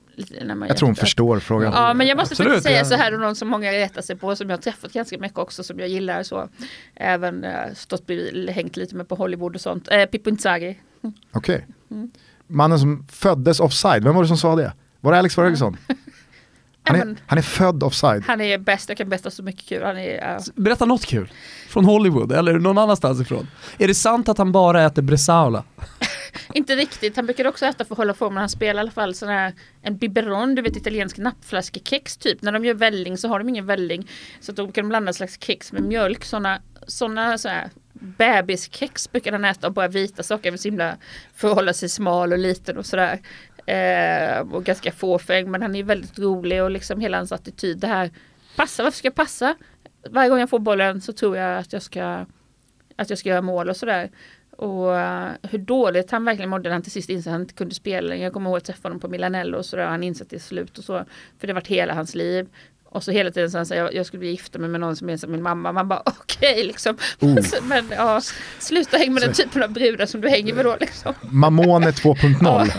Närmare 0.43 0.69
jag 0.69 0.77
tror 0.77 0.89
hon 0.89 0.97
förstår 0.97 1.39
frågan. 1.39 1.73
Ja 1.73 1.95
men 1.95 2.07
jag 2.07 2.17
måste 2.17 2.33
Absolut, 2.33 2.53
faktiskt 2.53 2.67
säga 2.67 2.79
ja. 2.79 2.85
så 2.85 2.95
här 2.95 3.15
och 3.15 3.21
någon 3.21 3.37
som 3.37 3.49
många 3.49 3.73
retar 3.73 4.03
sig 4.03 4.17
på 4.17 4.37
som 4.37 4.51
jag 4.51 4.57
har 4.57 4.63
träffat 4.63 4.93
ganska 4.93 5.19
mycket 5.19 5.39
också 5.39 5.63
som 5.63 5.79
jag 5.79 5.89
gillar 5.89 6.23
så. 6.23 6.49
Även 6.95 7.45
äh, 7.45 7.75
stått 7.75 8.07
bredvid, 8.07 8.51
hängt 8.51 8.77
lite 8.77 8.97
med 8.97 9.09
på 9.09 9.15
Hollywood 9.15 9.55
och 9.55 9.61
sånt. 9.61 9.89
Eh, 9.91 10.05
Pippo 10.05 10.31
Inzaghi. 10.31 10.79
Mm. 11.03 11.15
Okej. 11.33 11.55
Okay. 11.57 11.67
Mm. 11.91 12.11
Mannen 12.47 12.79
som 12.79 13.07
föddes 13.11 13.61
offside, 13.61 14.05
vem 14.05 14.15
var 14.15 14.23
det 14.23 14.29
som 14.29 14.39
sa 14.39 14.57
det? 14.57 14.73
Var 15.01 15.13
det 15.13 15.19
Alex 15.19 15.35
Ferguson? 15.35 15.77
Han 16.83 16.97
är, 16.97 17.17
han 17.27 17.39
är 17.39 17.43
född 17.43 17.83
offside. 17.83 18.23
Han 18.27 18.41
är 18.41 18.59
bäst, 18.59 18.89
jag 18.89 18.99
kan 18.99 19.09
berätta 19.09 19.31
så 19.31 19.43
mycket 19.43 19.67
kul. 19.67 19.83
Han 19.83 19.99
är, 19.99 20.37
uh... 20.37 20.43
Berätta 20.55 20.85
något 20.85 21.07
kul. 21.07 21.33
Från 21.69 21.85
Hollywood 21.85 22.33
eller 22.33 22.59
någon 22.59 22.79
annanstans 22.79 23.21
ifrån. 23.21 23.49
Är 23.79 23.89
det 23.89 23.95
sant 23.95 24.29
att 24.29 24.39
han 24.39 24.53
bara 24.53 24.83
äter 24.87 25.03
bresaola? 25.03 25.65
inte 26.55 26.77
riktigt, 26.77 27.17
han 27.17 27.27
brukar 27.27 27.47
också 27.47 27.67
äta 27.67 27.85
för 27.85 27.95
att 27.95 27.99
hålla 27.99 28.15
formen. 28.15 28.39
Han 28.39 28.49
spelar 28.49 28.81
i 28.81 28.81
alla 28.81 28.91
fall 28.91 29.15
sån 29.15 29.29
här, 29.29 29.53
en 29.83 29.97
biberon, 29.97 30.55
du 30.55 30.63
vet 30.63 30.77
italiensk 30.77 31.19
nappflaskekex 31.19 32.17
typ. 32.17 32.43
När 32.43 32.53
de 32.53 32.65
gör 32.65 32.75
välling 32.75 33.19
så 33.19 33.29
har 33.29 33.39
de 33.39 33.49
ingen 33.49 33.67
välling. 33.67 34.11
Så 34.41 34.53
då 34.53 34.73
kan 34.73 34.85
de 34.85 34.89
blanda 34.89 35.09
en 35.09 35.15
slags 35.15 35.39
kex 35.41 35.73
med 35.73 35.83
mjölk. 35.83 36.25
Såna, 36.25 36.63
såna 36.87 37.39
så 37.39 37.49
här, 37.49 37.71
bebiskex 37.93 39.13
brukar 39.13 39.33
han 39.33 39.45
äta 39.45 39.67
och 39.67 39.73
bara 39.73 39.89
vita 39.89 40.23
saker. 40.23 40.57
Så 40.57 40.69
himla 40.69 40.97
för 41.35 41.49
att 41.49 41.55
hålla 41.55 41.73
sig 41.73 41.89
smal 41.89 42.33
och 42.33 42.39
liten 42.39 42.79
och 42.79 42.87
sådär. 42.87 43.21
Eh, 43.67 44.39
och 44.53 44.65
ganska 44.65 44.93
fåfäng 44.93 45.51
men 45.51 45.63
han 45.63 45.75
är 45.75 45.83
väldigt 45.83 46.19
rolig 46.19 46.63
och 46.63 46.71
liksom 46.71 47.01
hela 47.01 47.17
hans 47.17 47.33
attityd 47.33 47.79
det 47.79 47.87
här 47.87 48.11
Passa, 48.57 48.83
varför 48.83 48.99
ska 48.99 49.07
jag 49.07 49.15
passa? 49.15 49.57
Varje 50.11 50.29
gång 50.29 50.39
jag 50.39 50.51
får 50.51 50.59
bollen 50.59 51.01
så 51.01 51.13
tror 51.13 51.37
jag 51.37 51.59
att 51.59 51.73
jag 51.73 51.83
ska 51.83 52.27
att 52.97 53.11
jag 53.11 53.19
ska 53.19 53.29
göra 53.29 53.43
mål 53.43 53.69
och 53.69 53.77
sådär. 53.77 54.11
Och 54.61 54.87
uh, 54.87 55.29
hur 55.43 55.59
dåligt 55.59 56.11
han 56.11 56.25
verkligen 56.25 56.51
mådde 56.51 56.69
när 56.69 56.73
han 56.73 56.83
till 56.83 56.93
sist 56.93 57.11
insåg 57.11 57.31
att 57.31 57.33
han 57.33 57.41
inte 57.41 57.55
kunde 57.55 57.75
spela. 57.75 58.17
Jag 58.17 58.33
kommer 58.33 58.51
ihåg 58.51 58.57
att 58.57 58.65
träffa 58.65 58.89
honom 58.89 59.01
på 59.01 59.09
Milanello 59.09 59.59
och 59.59 59.67
sådär. 59.67 59.87
Han 59.87 60.03
insett 60.03 60.31
det 60.31 60.37
till 60.37 60.47
slut 60.47 60.79
och 60.79 60.85
så. 60.85 61.05
För 61.39 61.47
det 61.47 61.53
har 61.53 61.55
varit 61.55 61.67
hela 61.67 61.95
hans 61.95 62.15
liv. 62.15 62.49
Och 62.85 63.03
så 63.03 63.11
hela 63.11 63.31
tiden 63.31 63.51
så 63.51 63.59
han 63.59 63.67
säger 63.67 63.85
jag, 63.85 63.95
jag 63.95 64.07
skulle 64.07 64.21
bli 64.21 64.31
gifta 64.31 64.59
mig 64.59 64.69
med 64.69 64.81
någon 64.81 64.97
som 64.97 65.11
är 65.11 65.17
som 65.17 65.33
min 65.33 65.43
mamma. 65.43 65.73
Man 65.73 65.89
bara 65.89 66.03
okej 66.07 66.53
okay, 66.53 66.65
liksom. 66.65 66.97
Oh. 67.21 67.39
men 67.63 67.85
ja, 67.91 68.21
sluta 68.59 68.97
hänga 68.97 69.13
med 69.13 69.23
den 69.23 69.33
typen 69.33 69.63
av 69.63 69.73
brudar 69.73 70.07
som 70.07 70.21
du 70.21 70.29
hänger 70.29 70.55
med 70.55 70.65
då 70.65 70.77
liksom. 70.81 71.15
Mamone 71.21 71.91
2.0. 71.91 72.71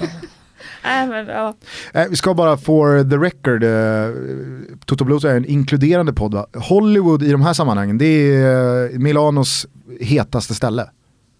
Äh, 0.83 1.09
men, 1.09 1.27
ja. 1.27 1.55
äh, 1.93 2.07
vi 2.09 2.15
ska 2.15 2.33
bara 2.33 2.57
for 2.57 3.09
the 3.09 3.17
record, 3.17 3.63
uh, 3.63 4.77
Toto 4.85 5.03
Blues 5.03 5.23
är 5.23 5.35
en 5.35 5.45
inkluderande 5.45 6.13
podd 6.13 6.33
va? 6.33 6.45
Hollywood 6.53 7.23
i 7.23 7.31
de 7.31 7.41
här 7.41 7.53
sammanhangen, 7.53 7.97
det 7.97 8.05
är 8.05 8.93
uh, 8.93 8.99
Milanos 8.99 9.67
hetaste 9.99 10.55
ställe, 10.55 10.89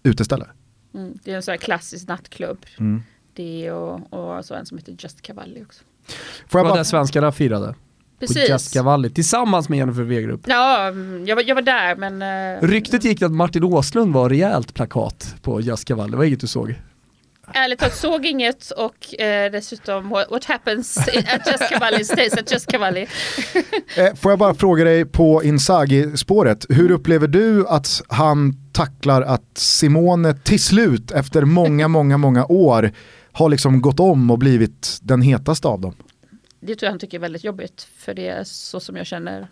uteställe. 0.02 0.46
Mm, 0.94 1.18
det 1.24 1.32
är 1.32 1.36
en 1.36 1.42
sån 1.42 1.52
här 1.52 1.58
klassisk 1.58 2.08
nattklubb. 2.08 2.66
Mm. 2.78 3.02
Det 3.34 3.72
och, 3.72 4.12
och 4.12 4.44
så 4.44 4.54
en 4.54 4.66
som 4.66 4.78
heter 4.78 4.96
Just 4.98 5.22
Cavalli 5.22 5.62
också. 5.62 5.84
Får 6.48 6.58
jag 6.58 6.66
bara... 6.66 6.76
där 6.76 6.84
svenskarna 6.84 7.32
firade. 7.32 7.74
Precis. 8.18 8.46
På 8.46 8.52
Just 8.52 8.74
Cavalli 8.74 9.10
tillsammans 9.10 9.68
med 9.68 9.78
Jennifer 9.78 10.02
Wegerup. 10.02 10.40
Ja, 10.46 10.84
jag 11.26 11.36
var, 11.36 11.42
jag 11.42 11.54
var 11.54 11.62
där 11.62 11.96
men... 11.96 12.22
Uh... 12.62 12.68
Ryktet 12.68 13.04
gick 13.04 13.22
att 13.22 13.32
Martin 13.32 13.64
Åslund 13.64 14.14
var 14.14 14.28
rejält 14.28 14.74
plakat 14.74 15.34
på 15.42 15.60
Just 15.60 15.84
Cavalli, 15.84 16.10
det 16.10 16.16
var 16.16 16.24
inget 16.24 16.40
du 16.40 16.46
såg? 16.46 16.74
Ärligt 17.54 17.78
talat 17.78 17.96
såg 17.96 18.26
inget 18.26 18.70
och 18.70 19.20
eh, 19.20 19.52
dessutom 19.52 20.08
what, 20.08 20.30
what 20.30 20.44
happens 20.44 20.98
at 20.98 21.46
Just 21.46 21.68
Cavalli 21.70 22.04
stays 22.04 22.34
at 22.34 22.52
Just 22.52 22.66
Cavalli. 22.66 23.06
eh, 23.96 24.14
får 24.14 24.32
jag 24.32 24.38
bara 24.38 24.54
fråga 24.54 24.84
dig 24.84 25.04
på 25.04 25.42
Inzaghi-spåret, 25.44 26.66
hur 26.68 26.90
upplever 26.90 27.28
du 27.28 27.66
att 27.68 28.02
han 28.08 28.54
tacklar 28.72 29.22
att 29.22 29.58
Simone 29.58 30.34
till 30.34 30.62
slut 30.62 31.10
efter 31.10 31.44
många, 31.44 31.88
många, 31.88 32.16
många 32.18 32.46
år 32.46 32.92
har 33.32 33.48
liksom 33.48 33.80
gått 33.80 34.00
om 34.00 34.30
och 34.30 34.38
blivit 34.38 34.98
den 35.02 35.22
hetaste 35.22 35.68
av 35.68 35.80
dem? 35.80 35.94
Det 36.60 36.74
tror 36.74 36.86
jag 36.86 36.90
han 36.92 36.98
tycker 36.98 37.18
är 37.18 37.20
väldigt 37.20 37.44
jobbigt 37.44 37.88
för 37.96 38.14
det 38.14 38.28
är 38.28 38.44
så 38.44 38.80
som 38.80 38.96
jag 38.96 39.06
känner 39.06 39.48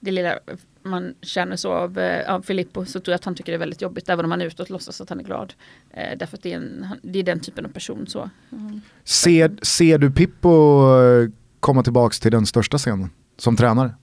det 0.00 0.10
lilla 0.10 0.38
man 0.82 1.14
känner 1.22 1.56
så 1.56 1.72
av, 1.72 1.98
eh, 1.98 2.34
av 2.34 2.42
Filippo 2.42 2.84
så 2.84 3.00
tror 3.00 3.12
jag 3.12 3.18
att 3.18 3.24
han 3.24 3.34
tycker 3.34 3.52
det 3.52 3.56
är 3.56 3.58
väldigt 3.58 3.82
jobbigt 3.82 4.08
även 4.08 4.24
om 4.24 4.30
han 4.30 4.42
utåt 4.42 4.70
låtsas 4.70 5.00
att 5.00 5.08
han 5.08 5.20
är 5.20 5.24
glad. 5.24 5.54
Eh, 5.90 6.18
därför 6.18 6.36
att 6.36 6.42
det 6.42 6.52
är, 6.52 6.56
en, 6.56 6.86
det 7.02 7.18
är 7.18 7.22
den 7.22 7.40
typen 7.40 7.64
av 7.66 7.68
person 7.68 8.06
så. 8.06 8.30
Mm. 8.52 8.80
Ser, 9.04 9.58
ser 9.62 9.98
du 9.98 10.10
Pippo 10.10 10.82
komma 11.60 11.82
tillbaka 11.82 12.14
till 12.14 12.32
den 12.32 12.46
största 12.46 12.78
scenen 12.78 13.10
som 13.36 13.56
tränare? 13.56 13.94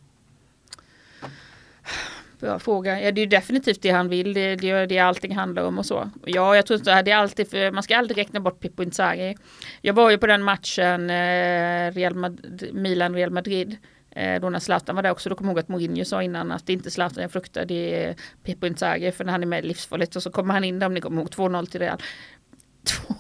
Bra 2.40 2.60
fråga. 2.60 3.02
Ja, 3.02 3.12
det 3.12 3.22
är 3.22 3.28
definitivt 3.28 3.82
det 3.82 3.90
han 3.90 4.10
vill. 4.10 4.34
Det, 4.34 4.56
det 4.56 4.70
är 4.70 4.88
det 4.88 5.00
allting 5.00 5.36
handlar 5.36 5.64
om 5.64 5.78
och 5.78 5.86
så. 5.86 6.10
Ja, 6.26 6.56
jag 6.56 6.66
tror 6.66 6.80
inte 6.80 7.02
det 7.02 7.12
är 7.12 7.18
alltid 7.18 7.50
för 7.50 7.72
man 7.72 7.84
ska 7.84 7.98
aldrig 7.98 8.18
räkna 8.18 8.40
bort 8.40 8.60
Pippo 8.60 8.84
Inzaghi. 8.84 9.38
Jag 9.82 9.94
var 9.94 10.10
ju 10.12 10.18
på 10.18 10.28
den 10.28 10.44
matchen 10.44 11.10
eh, 11.10 11.92
Real 11.92 12.16
Madrid, 12.16 12.70
Milan-Real 12.74 13.30
Madrid. 13.32 13.78
Eh, 14.16 14.42
då 14.42 14.50
när 14.50 14.60
Zlatan 14.60 14.96
var 14.96 15.04
där 15.04 15.12
också, 15.12 15.30
då 15.30 15.36
kommer 15.36 15.50
jag 15.50 15.54
ihåg 15.54 15.60
att 15.60 15.70
Mourinho 15.70 16.06
sa 16.06 16.24
innan 16.24 16.52
att 16.52 16.66
det 16.66 16.74
är 16.74 16.76
inte 16.76 16.92
Zlatan 16.92 17.22
jag 17.22 17.32
fruktar, 17.32 17.66
det 17.66 18.04
är 18.04 18.16
Pippo 18.44 18.68
Inzaghi 18.68 19.12
för 19.12 19.24
när 19.24 19.32
han 19.32 19.42
är 19.42 19.48
med 19.48 19.66
livsfarligt 19.66 20.16
och 20.16 20.24
så 20.24 20.32
kommer 20.32 20.54
han 20.54 20.64
in 20.64 20.80
där 20.80 20.88
om 20.88 20.94
ni 20.94 21.02
kommer 21.02 21.22
ihåg 21.22 21.30
2-0 21.30 21.66
till 21.66 21.80
Real. 21.80 21.98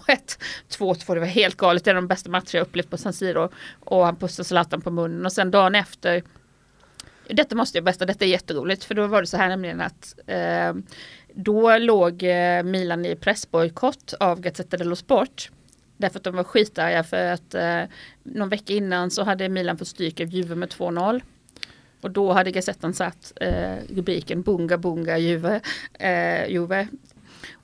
2-1, 0.07 0.39
2-2, 0.69 1.13
det 1.13 1.19
var 1.19 1.27
helt 1.27 1.57
galet, 1.57 1.83
det 1.83 1.91
är 1.91 1.95
de 1.95 2.07
bästa 2.07 2.29
matcher 2.29 2.57
jag 2.57 2.61
upplevt 2.61 2.89
på 2.89 2.97
San 2.97 3.13
Siro. 3.13 3.49
Och 3.79 4.05
han 4.05 4.15
pussar 4.15 4.43
Zlatan 4.43 4.81
på 4.81 4.91
munnen 4.91 5.25
och 5.25 5.33
sen 5.33 5.51
dagen 5.51 5.75
efter 5.75 6.23
detta 7.29 7.55
måste 7.55 7.77
jag 7.77 7.85
berätta, 7.85 8.05
detta 8.05 8.25
är 8.25 8.29
jätteroligt 8.29 8.83
för 8.83 8.95
då 8.95 9.07
var 9.07 9.21
det 9.21 9.27
så 9.27 9.37
här 9.37 9.49
nämligen 9.49 9.81
att 9.81 10.15
eh, 10.27 10.73
då 11.33 11.77
låg 11.77 12.23
eh, 12.23 12.63
Milan 12.63 13.05
i 13.05 13.15
pressbojkott 13.15 14.13
av 14.19 14.41
Gazzetta 14.41 14.77
dello 14.77 14.95
Sport. 14.95 15.49
Därför 15.97 16.19
att 16.19 16.23
de 16.23 16.35
var 16.35 16.43
skitarga 16.43 17.03
för 17.03 17.31
att 17.31 17.55
eh, 17.55 17.81
någon 18.23 18.49
vecka 18.49 18.73
innan 18.73 19.11
så 19.11 19.23
hade 19.23 19.49
Milan 19.49 19.77
fått 19.77 19.87
stryk 19.87 20.19
av 20.19 20.27
Juve 20.27 20.55
med 20.55 20.69
2-0. 20.69 21.21
Och 22.01 22.11
då 22.11 22.33
hade 22.33 22.51
Gazettan 22.51 22.93
satt 22.93 23.33
eh, 23.41 23.75
rubriken 23.95 24.41
Bunga 24.41 24.77
Bunga 24.77 25.17
Juve. 25.17 25.61
Eh, 25.93 26.47
Juve. 26.47 26.79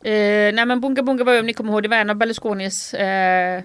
Eh, 0.03 0.53
nej 0.53 0.65
men 0.65 0.81
Bunga 0.81 1.03
Bunga 1.03 1.23
var 1.23 1.33
ju 1.33 1.39
om 1.39 1.45
ni 1.45 1.53
kommer 1.53 1.73
ihåg, 1.73 1.83
det 1.83 1.89
var 1.89 1.97
en 1.97 2.09
av 2.09 2.15
Berlusconis 2.15 2.93
eh, 2.93 3.63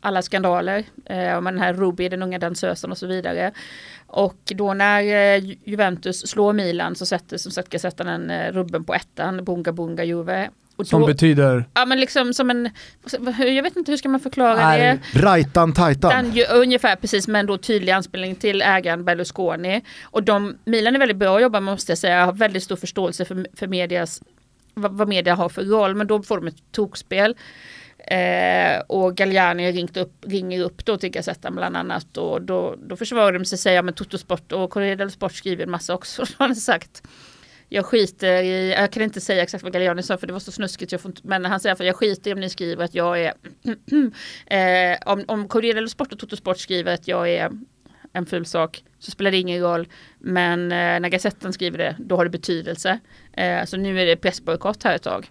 alla 0.00 0.22
skandaler. 0.22 0.84
Eh, 1.04 1.40
med 1.40 1.54
den 1.54 1.58
här 1.58 1.74
Ruby, 1.74 2.08
den 2.08 2.22
unga 2.22 2.38
dansösen 2.38 2.90
och 2.90 2.98
så 2.98 3.06
vidare. 3.06 3.52
Och 4.06 4.52
då 4.54 4.74
när 4.74 5.02
eh, 5.02 5.56
Juventus 5.64 6.20
slår 6.28 6.52
Milan 6.52 6.94
så 6.94 7.06
sätter 7.06 7.38
som 7.38 7.52
sagt 7.52 7.68
Gazettan 7.68 8.08
en 8.08 8.30
eh, 8.30 8.52
rubben 8.52 8.84
på 8.84 8.94
ettan, 8.94 9.44
Bunga 9.44 9.72
Bunga 9.72 10.04
Juve. 10.04 10.50
Och 10.76 10.86
som 10.86 11.06
betyder? 11.06 11.64
Ja 11.74 11.86
men 11.86 12.00
liksom 12.00 12.34
som 12.34 12.50
en, 12.50 12.70
jag 13.38 13.62
vet 13.62 13.76
inte 13.76 13.92
hur 13.92 13.96
ska 13.96 14.08
man 14.08 14.20
förklara 14.20 14.68
Nej. 14.68 15.00
det? 15.12 15.20
Rajtan 15.20 15.72
tajtan. 15.72 16.32
ungefär 16.54 16.96
precis 16.96 17.28
men 17.28 17.46
då 17.46 17.58
tydlig 17.58 17.92
anspelning 17.92 18.34
till 18.34 18.62
ägaren 18.62 19.04
Berlusconi. 19.04 19.82
Och 20.02 20.22
de, 20.22 20.56
Milan 20.64 20.94
är 20.94 20.98
väldigt 20.98 21.16
bra 21.16 21.36
att 21.36 21.42
jobba 21.42 21.60
med 21.60 21.72
måste 21.72 21.92
jag 21.92 21.98
säga, 21.98 22.18
jag 22.18 22.26
har 22.26 22.32
väldigt 22.32 22.62
stor 22.62 22.76
förståelse 22.76 23.24
för, 23.24 23.46
för 23.56 23.66
medias, 23.66 24.22
vad, 24.74 24.92
vad 24.92 25.08
media 25.08 25.34
har 25.34 25.48
för 25.48 25.64
roll 25.64 25.94
men 25.94 26.06
då 26.06 26.22
får 26.22 26.36
de 26.36 26.46
ett 26.46 26.72
tokspel. 26.72 27.36
Eh, 27.98 28.80
och 28.86 29.16
Galliani 29.16 29.72
ringt 29.72 29.96
upp, 29.96 30.12
ringer 30.26 30.60
upp 30.60 30.84
då 30.84 30.96
till 30.96 31.10
Gazettan 31.10 31.54
bland 31.54 31.76
annat 31.76 32.16
och 32.16 32.42
då, 32.42 32.76
då 32.86 32.96
försvarar 32.96 33.32
de 33.32 33.44
sig 33.44 33.58
säga 33.58 33.82
men 33.82 33.94
Totosport 33.94 34.52
och 34.52 34.70
Corriere 34.70 34.96
dello 34.96 35.10
Sport 35.10 35.32
skriver 35.32 35.64
en 35.64 35.70
massa 35.70 35.94
också. 35.94 36.24
Då 36.24 36.34
har 36.44 36.54
sagt 36.54 37.02
jag 37.68 37.86
skiter 37.86 38.42
i, 38.42 38.72
jag 38.72 38.92
kan 38.92 39.02
inte 39.02 39.20
säga 39.20 39.42
exakt 39.42 39.64
vad 39.64 39.72
Galliani 39.72 40.02
sa 40.02 40.18
för 40.18 40.26
det 40.26 40.32
var 40.32 40.40
så 40.40 40.52
snuskigt, 40.52 40.92
jag 40.92 41.00
får 41.00 41.10
inte, 41.10 41.20
men 41.24 41.44
han 41.44 41.60
säger 41.60 41.74
att 41.74 41.86
jag 41.86 41.96
skiter 41.96 42.30
i 42.30 42.34
om 42.34 42.40
ni 42.40 42.50
skriver 42.50 42.84
att 42.84 42.94
jag 42.94 43.20
är, 43.20 43.32
eh, 44.92 44.98
om, 45.06 45.24
om 45.28 45.48
Corriere 45.48 45.74
dello 45.74 45.88
Sport 45.88 46.12
och 46.12 46.18
Totosport 46.18 46.58
skriver 46.58 46.94
att 46.94 47.08
jag 47.08 47.30
är 47.30 47.50
en 48.12 48.26
ful 48.26 48.46
sak 48.46 48.82
så 48.98 49.10
spelar 49.10 49.30
det 49.30 49.36
ingen 49.36 49.60
roll. 49.62 49.88
Men 50.18 50.62
eh, 50.62 50.76
när 50.76 51.08
Gazetten 51.08 51.52
skriver 51.52 51.78
det, 51.78 51.96
då 51.98 52.16
har 52.16 52.24
det 52.24 52.30
betydelse. 52.30 52.98
Eh, 53.32 53.64
så 53.64 53.76
nu 53.76 54.00
är 54.00 54.06
det 54.06 54.16
pressbojkott 54.16 54.82
här 54.82 54.94
ett 54.94 55.02
tag. 55.02 55.30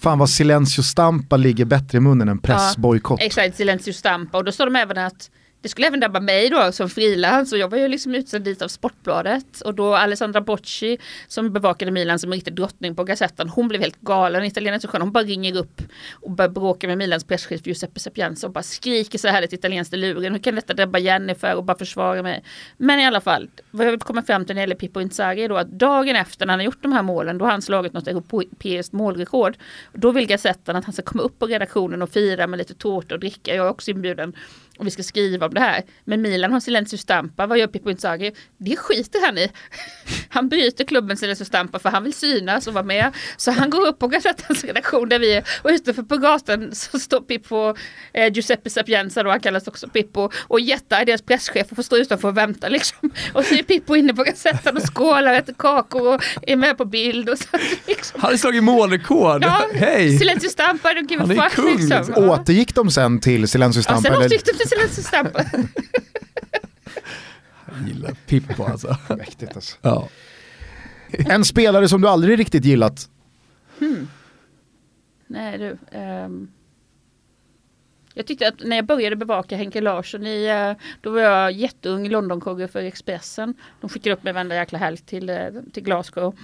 Fan 0.00 0.18
vad 0.18 0.30
Silencio 0.30 0.82
Stampa 0.82 1.36
ligger 1.36 1.64
bättre 1.64 1.98
i 1.98 2.00
munnen 2.00 2.28
än 2.28 2.38
pressbojkott. 2.38 3.20
Ja, 3.20 3.26
exakt, 3.26 3.56
Silencio 3.56 3.92
Stampa. 3.92 4.38
Och 4.38 4.44
då 4.44 4.52
står 4.52 4.64
de 4.64 4.76
även 4.76 4.98
att 4.98 5.30
det 5.62 5.68
skulle 5.68 5.86
även 5.86 6.00
drabba 6.00 6.20
mig 6.20 6.50
då 6.50 6.72
som 6.72 6.90
frilans 6.90 7.52
och 7.52 7.58
jag 7.58 7.68
var 7.68 7.78
ju 7.78 7.88
liksom 7.88 8.14
utsänd 8.14 8.44
dit 8.44 8.62
av 8.62 8.68
Sportbladet 8.68 9.60
och 9.60 9.74
då 9.74 9.94
Alessandra 9.94 10.40
Bocci 10.40 10.98
som 11.28 11.52
bevakade 11.52 11.90
Milan 11.90 12.18
som 12.18 12.32
riktig 12.32 12.54
drottning 12.54 12.96
på 12.96 13.04
Gazettan 13.04 13.48
hon 13.48 13.68
blev 13.68 13.80
helt 13.80 14.00
galen, 14.00 14.44
italienaren 14.44 14.80
så 14.80 14.88
skön, 14.88 15.00
hon 15.00 15.12
bara 15.12 15.24
ringer 15.24 15.56
upp 15.56 15.82
och 16.12 16.30
börjar 16.30 16.48
bråka 16.48 16.86
med 16.86 16.98
Milans 16.98 17.24
presschef 17.24 17.66
Giuseppe 17.66 18.00
Sapienza 18.00 18.46
och 18.46 18.52
bara 18.52 18.62
skriker 18.62 19.18
så 19.18 19.28
här 19.28 19.42
ett 19.42 19.52
italienskt 19.52 19.94
i 19.94 19.96
luren, 19.96 20.32
hur 20.32 20.40
kan 20.40 20.54
detta 20.54 20.74
drabba 20.74 20.98
Jennifer 20.98 21.54
och 21.54 21.64
bara 21.64 21.78
försvara 21.78 22.22
mig. 22.22 22.44
Men 22.76 23.00
i 23.00 23.06
alla 23.06 23.20
fall, 23.20 23.50
vad 23.70 23.86
jag 23.86 23.90
vill 23.90 24.00
komma 24.00 24.22
fram 24.22 24.44
till 24.44 24.54
när 24.54 24.60
det 24.60 24.62
gäller 24.62 24.74
Pippo 24.74 25.00
Inzaghi 25.00 25.44
är 25.44 25.48
då 25.48 25.56
att 25.56 25.70
dagen 25.70 26.16
efter 26.16 26.46
när 26.46 26.52
han 26.52 26.60
har 26.60 26.64
gjort 26.64 26.82
de 26.82 26.92
här 26.92 27.02
målen 27.02 27.38
då 27.38 27.44
har 27.44 27.52
han 27.52 27.62
slagit 27.62 27.92
något 27.92 28.08
europeiskt 28.08 28.92
målrekord. 28.92 29.56
Då 29.92 30.12
vill 30.12 30.26
Gazettan 30.26 30.76
att 30.76 30.84
han 30.84 30.92
ska 30.92 31.02
komma 31.02 31.22
upp 31.22 31.38
på 31.38 31.46
redaktionen 31.46 32.02
och 32.02 32.10
fira 32.10 32.46
med 32.46 32.58
lite 32.58 32.74
tårta 32.74 33.14
och 33.14 33.20
dricka, 33.20 33.54
jag 33.54 33.66
är 33.66 33.70
också 33.70 33.90
inbjuden 33.90 34.34
och 34.80 34.86
vi 34.86 34.90
ska 34.90 35.02
skriva 35.02 35.46
om 35.46 35.54
det 35.54 35.60
här. 35.60 35.82
Men 36.04 36.22
Milan 36.22 36.52
har 36.52 36.60
Silencio 36.60 36.96
Stampa, 36.98 37.46
vad 37.46 37.58
gör 37.58 37.66
Pippo 37.66 37.90
Inzaghi? 37.90 38.32
Det 38.58 38.76
skiter 38.76 39.26
han 39.26 39.38
i. 39.38 39.50
Han 40.28 40.48
bryter 40.48 40.84
klubben 40.84 41.16
Silencio 41.16 41.44
Stampa 41.44 41.78
för 41.78 41.88
han 41.88 42.04
vill 42.04 42.14
synas 42.14 42.66
och 42.66 42.74
vara 42.74 42.84
med. 42.84 43.12
Så 43.36 43.50
han 43.50 43.70
går 43.70 43.86
upp 43.86 43.98
på 43.98 44.08
Gazettans 44.08 44.64
redaktion 44.64 45.08
där 45.08 45.18
vi 45.18 45.34
är 45.34 45.44
och 45.62 45.70
utanför 45.70 46.02
på 46.02 46.16
gatan 46.16 46.74
så 46.74 46.98
står 46.98 47.20
Pippo, 47.20 47.74
eh, 48.12 48.32
Giuseppe 48.32 48.70
Sapienza 48.70 49.22
då, 49.22 49.30
han 49.30 49.40
kallas 49.40 49.68
också 49.68 49.88
Pippo 49.88 50.30
och 50.38 50.60
jättar 50.60 51.04
deras 51.04 51.22
presschef 51.22 51.66
och 51.70 51.76
får 51.76 51.82
stå 51.82 51.96
utanför 51.96 52.28
och 52.28 52.36
vänta 52.36 52.68
liksom. 52.68 53.10
Och 53.32 53.44
så 53.44 53.54
är 53.54 53.62
Pippo 53.62 53.96
inne 53.96 54.14
på 54.14 54.22
Gazettan 54.22 54.76
och 54.76 54.94
skålar 54.94 55.32
och 55.32 55.36
äter 55.36 55.54
kakor 55.58 56.14
och 56.14 56.22
är 56.42 56.56
med 56.56 56.78
på 56.78 56.84
bild. 56.84 57.28
Och 57.28 57.38
så, 57.38 57.46
liksom. 57.86 58.20
Han 58.20 58.30
har 58.30 58.36
slagit 58.36 58.64
målrekord, 58.64 59.44
ja, 59.44 59.66
hej! 59.74 60.18
Silencio 60.18 60.48
Stampa, 60.48 60.88
han 60.88 60.96
är 60.96 61.48
kung. 61.50 61.76
Liksom. 61.76 62.14
Återgick 62.24 62.74
de 62.74 62.90
sen 62.90 63.20
till 63.20 63.48
Silencio 63.48 63.82
Stampa? 63.82 64.08
Ja, 64.08 64.14
sen 64.14 64.22
återgick 64.22 64.44
de 64.44 64.52
till 64.52 64.68
Silencio 64.70 65.02
Stampa. 65.02 65.44
Jag 67.66 67.88
gillar 67.88 68.12
Pippo 68.26 68.64
alltså. 68.64 68.96
Mäktigt 69.08 69.54
alltså. 69.54 69.76
Ja. 69.82 70.08
En 71.10 71.44
spelare 71.44 71.88
som 71.88 72.00
du 72.00 72.08
aldrig 72.08 72.38
riktigt 72.38 72.64
gillat? 72.64 73.10
Hmm. 73.78 74.08
Nej 75.26 75.58
du. 75.58 75.98
Um, 75.98 76.50
jag 78.14 78.26
tyckte 78.26 78.48
att 78.48 78.64
när 78.64 78.76
jag 78.76 78.86
började 78.86 79.16
bevaka 79.16 79.56
Henke 79.56 79.80
Larsson 79.80 80.26
i, 80.26 80.70
uh, 80.70 80.82
då 81.00 81.10
var 81.10 81.20
jag 81.20 81.52
jätteung 81.52 82.08
Londonkogge 82.08 82.68
för 82.68 82.82
Expressen. 82.82 83.54
De 83.80 83.90
skickade 83.90 84.16
upp 84.16 84.24
mig 84.24 84.32
varenda 84.32 84.54
jäkla 84.54 84.78
helg 84.78 84.96
till, 84.96 85.30
uh, 85.30 85.62
till 85.72 85.82
Glasgow. 85.82 86.36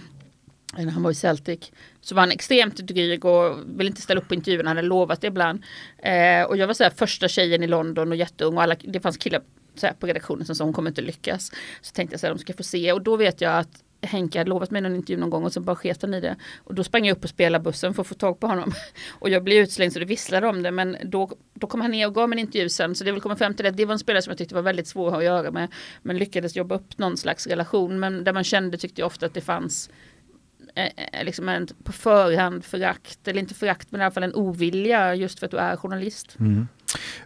När 0.76 0.90
han 0.90 1.02
var 1.02 1.10
i 1.10 1.14
Celtic. 1.14 1.72
Så 2.06 2.14
var 2.14 2.22
han 2.22 2.30
extremt 2.30 2.76
dryg 2.76 3.24
och 3.24 3.58
ville 3.66 3.88
inte 3.88 4.00
ställa 4.00 4.20
upp 4.20 4.28
på 4.28 4.34
intervjuerna. 4.34 4.70
Han 4.70 4.76
hade 4.76 4.88
lovat 4.88 5.20
det 5.20 5.26
ibland. 5.26 5.64
Eh, 5.98 6.42
och 6.42 6.56
jag 6.56 6.66
var 6.66 6.74
så 6.74 6.84
här, 6.84 6.90
första 6.90 7.28
tjejen 7.28 7.62
i 7.62 7.66
London 7.66 8.10
och 8.10 8.16
jätteung 8.16 8.56
och 8.56 8.62
alla, 8.62 8.76
det 8.80 9.00
fanns 9.00 9.16
killar 9.16 9.42
så 9.74 9.86
här, 9.86 9.94
på 9.94 10.06
redaktionen 10.06 10.46
som 10.46 10.54
sa 10.54 10.64
hon 10.64 10.72
kommer 10.72 10.90
inte 10.90 11.02
lyckas. 11.02 11.52
Så 11.80 11.92
tänkte 11.92 12.14
jag 12.14 12.20
så 12.20 12.26
här, 12.26 12.34
de 12.34 12.38
ska 12.38 12.52
få 12.52 12.62
se 12.62 12.92
och 12.92 13.02
då 13.02 13.16
vet 13.16 13.40
jag 13.40 13.58
att 13.58 13.82
Henke 14.02 14.38
hade 14.38 14.50
lovat 14.50 14.70
mig 14.70 14.82
någon 14.82 14.94
intervju 14.94 15.20
någon 15.20 15.30
gång 15.30 15.44
och 15.44 15.52
så 15.52 15.60
bara 15.60 15.76
sket 15.76 16.02
han 16.02 16.14
i 16.14 16.20
det. 16.20 16.36
Och 16.56 16.74
då 16.74 16.84
sprang 16.84 17.06
jag 17.06 17.16
upp 17.16 17.24
och 17.24 17.30
spelade 17.30 17.64
bussen 17.64 17.94
för 17.94 18.02
att 18.02 18.08
få 18.08 18.14
tag 18.14 18.40
på 18.40 18.46
honom. 18.46 18.72
Och 19.10 19.30
jag 19.30 19.44
blev 19.44 19.62
utslängd 19.62 19.92
så 19.92 19.98
det 19.98 20.04
visslade 20.04 20.46
om 20.46 20.62
det 20.62 20.70
men 20.70 20.96
då, 21.04 21.30
då 21.54 21.66
kom 21.66 21.80
han 21.80 21.90
ner 21.90 22.06
och 22.06 22.14
gav 22.14 22.28
mig 22.28 22.36
en 22.36 22.46
intervju 22.46 22.68
sen. 22.68 22.94
Så 22.94 23.04
det 23.04 23.12
vill 23.12 23.20
komma 23.20 23.36
fram 23.36 23.54
till 23.54 23.64
det. 23.64 23.70
Det 23.70 23.84
var 23.84 23.92
en 23.92 23.98
spelare 23.98 24.22
som 24.22 24.30
jag 24.30 24.38
tyckte 24.38 24.54
var 24.54 24.62
väldigt 24.62 24.86
svår 24.86 25.16
att 25.16 25.24
göra 25.24 25.50
med. 25.50 25.68
Men 26.02 26.18
lyckades 26.18 26.56
jobba 26.56 26.74
upp 26.74 26.98
någon 26.98 27.16
slags 27.16 27.46
relation. 27.46 28.00
Men 28.00 28.24
där 28.24 28.32
man 28.32 28.44
kände 28.44 28.78
tyckte 28.78 29.00
jag 29.00 29.06
ofta 29.06 29.26
att 29.26 29.34
det 29.34 29.40
fanns 29.40 29.88
eh 29.88 29.94
liksom 31.22 31.48
en 31.48 31.66
på 31.84 31.92
förhand 31.92 32.64
förakt, 32.64 33.28
eller 33.28 33.40
inte 33.40 33.54
förakt 33.54 33.92
men 33.92 34.00
i 34.00 34.04
alla 34.04 34.10
fall 34.10 34.22
en 34.22 34.34
ovilja 34.34 35.14
just 35.14 35.38
för 35.38 35.46
att 35.46 35.50
du 35.50 35.58
är 35.58 35.76
journalist. 35.76 36.36
Mm. 36.40 36.68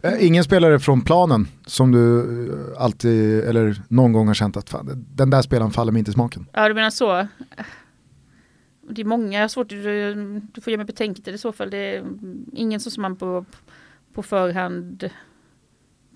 Eh, 0.02 0.26
ingen 0.26 0.44
spelare 0.44 0.78
från 0.78 1.00
planen 1.00 1.48
som 1.66 1.92
du 1.92 2.20
eh, 2.20 2.82
alltid, 2.82 3.40
eller 3.40 3.82
någon 3.88 4.12
gång 4.12 4.26
har 4.26 4.34
känt 4.34 4.56
att 4.56 4.70
fan, 4.70 5.06
den 5.14 5.30
där 5.30 5.42
spelaren 5.42 5.70
faller 5.70 5.92
mig 5.92 5.98
inte 5.98 6.10
i 6.10 6.14
smaken? 6.14 6.46
Ja 6.52 6.68
du 6.68 6.74
menar 6.74 6.90
så. 6.90 7.26
Det 8.90 9.00
är 9.00 9.04
många, 9.04 9.48
svårt, 9.48 9.68
du, 9.68 10.14
du 10.52 10.60
får 10.60 10.70
ge 10.70 10.76
mig 10.76 10.86
betänketid 10.86 11.34
i 11.34 11.38
så 11.38 11.52
fall. 11.52 11.70
Det 11.70 11.96
är 11.96 12.04
ingen 12.52 12.80
som 12.80 13.02
man 13.02 13.16
på, 13.16 13.44
på 14.14 14.22
förhand 14.22 15.10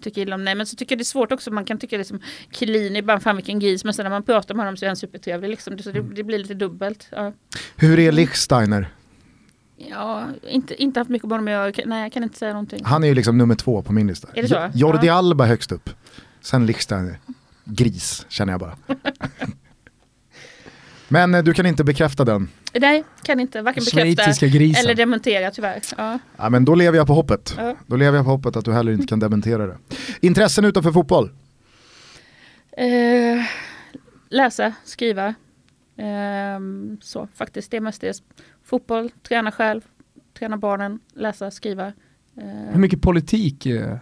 tycker 0.04 0.22
illa 0.22 0.34
om. 0.34 0.44
Nej 0.44 0.54
men 0.54 0.66
så 0.66 0.76
tycker 0.76 0.92
jag 0.92 0.98
det 0.98 1.02
är 1.02 1.04
svårt 1.04 1.32
också, 1.32 1.50
man 1.50 1.64
kan 1.64 1.78
tycka 1.78 1.98
liksom 1.98 2.20
Chiellini, 2.50 3.02
bara 3.02 3.20
fan 3.20 3.36
vilken 3.36 3.58
gris, 3.58 3.84
men 3.84 3.94
sen 3.94 4.04
när 4.04 4.10
man 4.10 4.22
pratar 4.22 4.54
med 4.54 4.64
honom 4.64 4.76
så 4.76 4.84
är 4.84 4.88
han 4.88 4.96
supertrevlig 4.96 5.50
liksom. 5.50 5.78
Så 5.78 5.90
det, 5.90 6.00
det 6.00 6.22
blir 6.22 6.38
lite 6.38 6.54
dubbelt. 6.54 7.08
Ja. 7.10 7.32
Hur 7.76 7.98
är 7.98 8.12
Lichsteiner? 8.12 8.88
Ja, 9.76 10.26
inte, 10.48 10.82
inte 10.82 11.00
haft 11.00 11.10
mycket 11.10 11.28
med 11.28 11.38
honom 11.38 11.46
att 11.46 11.78
göra. 11.78 11.86
Nej, 11.88 12.02
jag 12.02 12.12
kan 12.12 12.22
inte 12.22 12.38
säga 12.38 12.52
någonting. 12.52 12.84
Han 12.84 13.04
är 13.04 13.08
ju 13.08 13.14
liksom 13.14 13.38
nummer 13.38 13.54
två 13.54 13.82
på 13.82 13.92
min 13.92 14.06
lista. 14.06 14.28
Är 14.34 14.42
det 14.42 14.48
så? 14.48 14.70
Jordi 14.74 15.06
ja. 15.06 15.14
Alba 15.14 15.44
högst 15.44 15.72
upp. 15.72 15.90
Sen 16.40 16.66
Lichsteiner. 16.66 17.18
Gris, 17.64 18.26
känner 18.28 18.52
jag 18.52 18.60
bara. 18.60 18.76
Men 21.08 21.34
eh, 21.34 21.42
du 21.42 21.54
kan 21.54 21.66
inte 21.66 21.84
bekräfta 21.84 22.24
den? 22.24 22.48
Nej, 22.80 23.04
kan 23.22 23.40
inte 23.40 23.62
varken 23.62 23.84
bekräfta 23.84 24.46
grisen. 24.46 24.84
eller 24.84 24.94
dementera 24.94 25.50
tyvärr. 25.50 25.80
Ja. 25.96 26.18
ja. 26.36 26.50
men 26.50 26.64
då 26.64 26.74
lever 26.74 26.98
jag 26.98 27.06
på 27.06 27.14
hoppet. 27.14 27.54
Ja. 27.58 27.76
Då 27.86 27.96
lever 27.96 28.18
jag 28.18 28.24
på 28.24 28.30
hoppet 28.30 28.56
att 28.56 28.64
du 28.64 28.72
heller 28.72 28.92
inte 28.92 29.06
kan 29.06 29.18
dementera 29.18 29.66
det. 29.66 29.78
Intressen 30.20 30.64
utanför 30.64 30.92
fotboll? 30.92 31.30
Eh, 32.76 33.44
läsa, 34.28 34.72
skriva. 34.84 35.34
Eh, 35.96 36.60
så 37.00 37.28
faktiskt, 37.34 37.70
det 37.70 37.76
är 37.76 37.80
mest 37.80 38.00
det. 38.00 38.22
Fotboll, 38.64 39.10
träna 39.22 39.52
själv, 39.52 39.80
träna 40.38 40.56
barnen, 40.56 41.00
läsa, 41.14 41.50
skriva. 41.50 41.86
Eh. 42.36 42.72
Hur 42.72 42.78
mycket 42.78 43.02
politik 43.02 43.66
eh, 43.66 43.96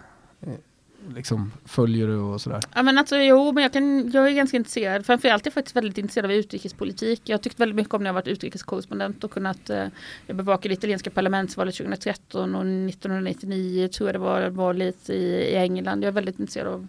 liksom, 1.15 1.53
följer 1.65 2.07
du 2.07 2.17
och 2.17 2.41
sådär? 2.41 2.61
Ja 2.75 2.83
men 2.83 2.99
alltså 2.99 3.17
jo, 3.17 3.53
men 3.53 3.63
jag, 3.63 3.73
kan, 3.73 4.11
jag 4.11 4.29
är 4.29 4.33
ganska 4.33 4.57
intresserad. 4.57 5.07
Framförallt 5.07 5.47
är 5.47 5.47
jag 5.47 5.55
faktiskt 5.55 5.77
väldigt 5.77 5.99
intresserad 5.99 6.25
av 6.25 6.33
utrikespolitik. 6.33 7.21
Jag 7.25 7.37
har 7.37 7.43
tyckt 7.43 7.61
väldigt 7.61 7.77
mycket 7.77 7.95
om 7.95 8.03
när 8.03 8.09
jag 8.09 8.15
varit 8.15 8.29
utrikeskorrespondent 8.29 9.25
och 9.25 9.31
kunnat 9.31 9.71
eh, 9.71 9.87
jag 10.27 10.37
bevakade 10.37 10.69
det 10.69 10.79
italienska 10.79 11.11
parlamentsvalet 11.11 11.75
2013 11.75 12.55
och 12.55 12.61
1999 12.61 13.89
tror 13.89 14.09
jag 14.09 14.15
det 14.15 14.19
var 14.19 14.49
valet 14.49 15.11
i, 15.11 15.15
i 15.15 15.55
England. 15.55 16.03
Jag 16.03 16.09
är 16.09 16.13
väldigt 16.13 16.39
intresserad 16.39 16.69
av 16.69 16.87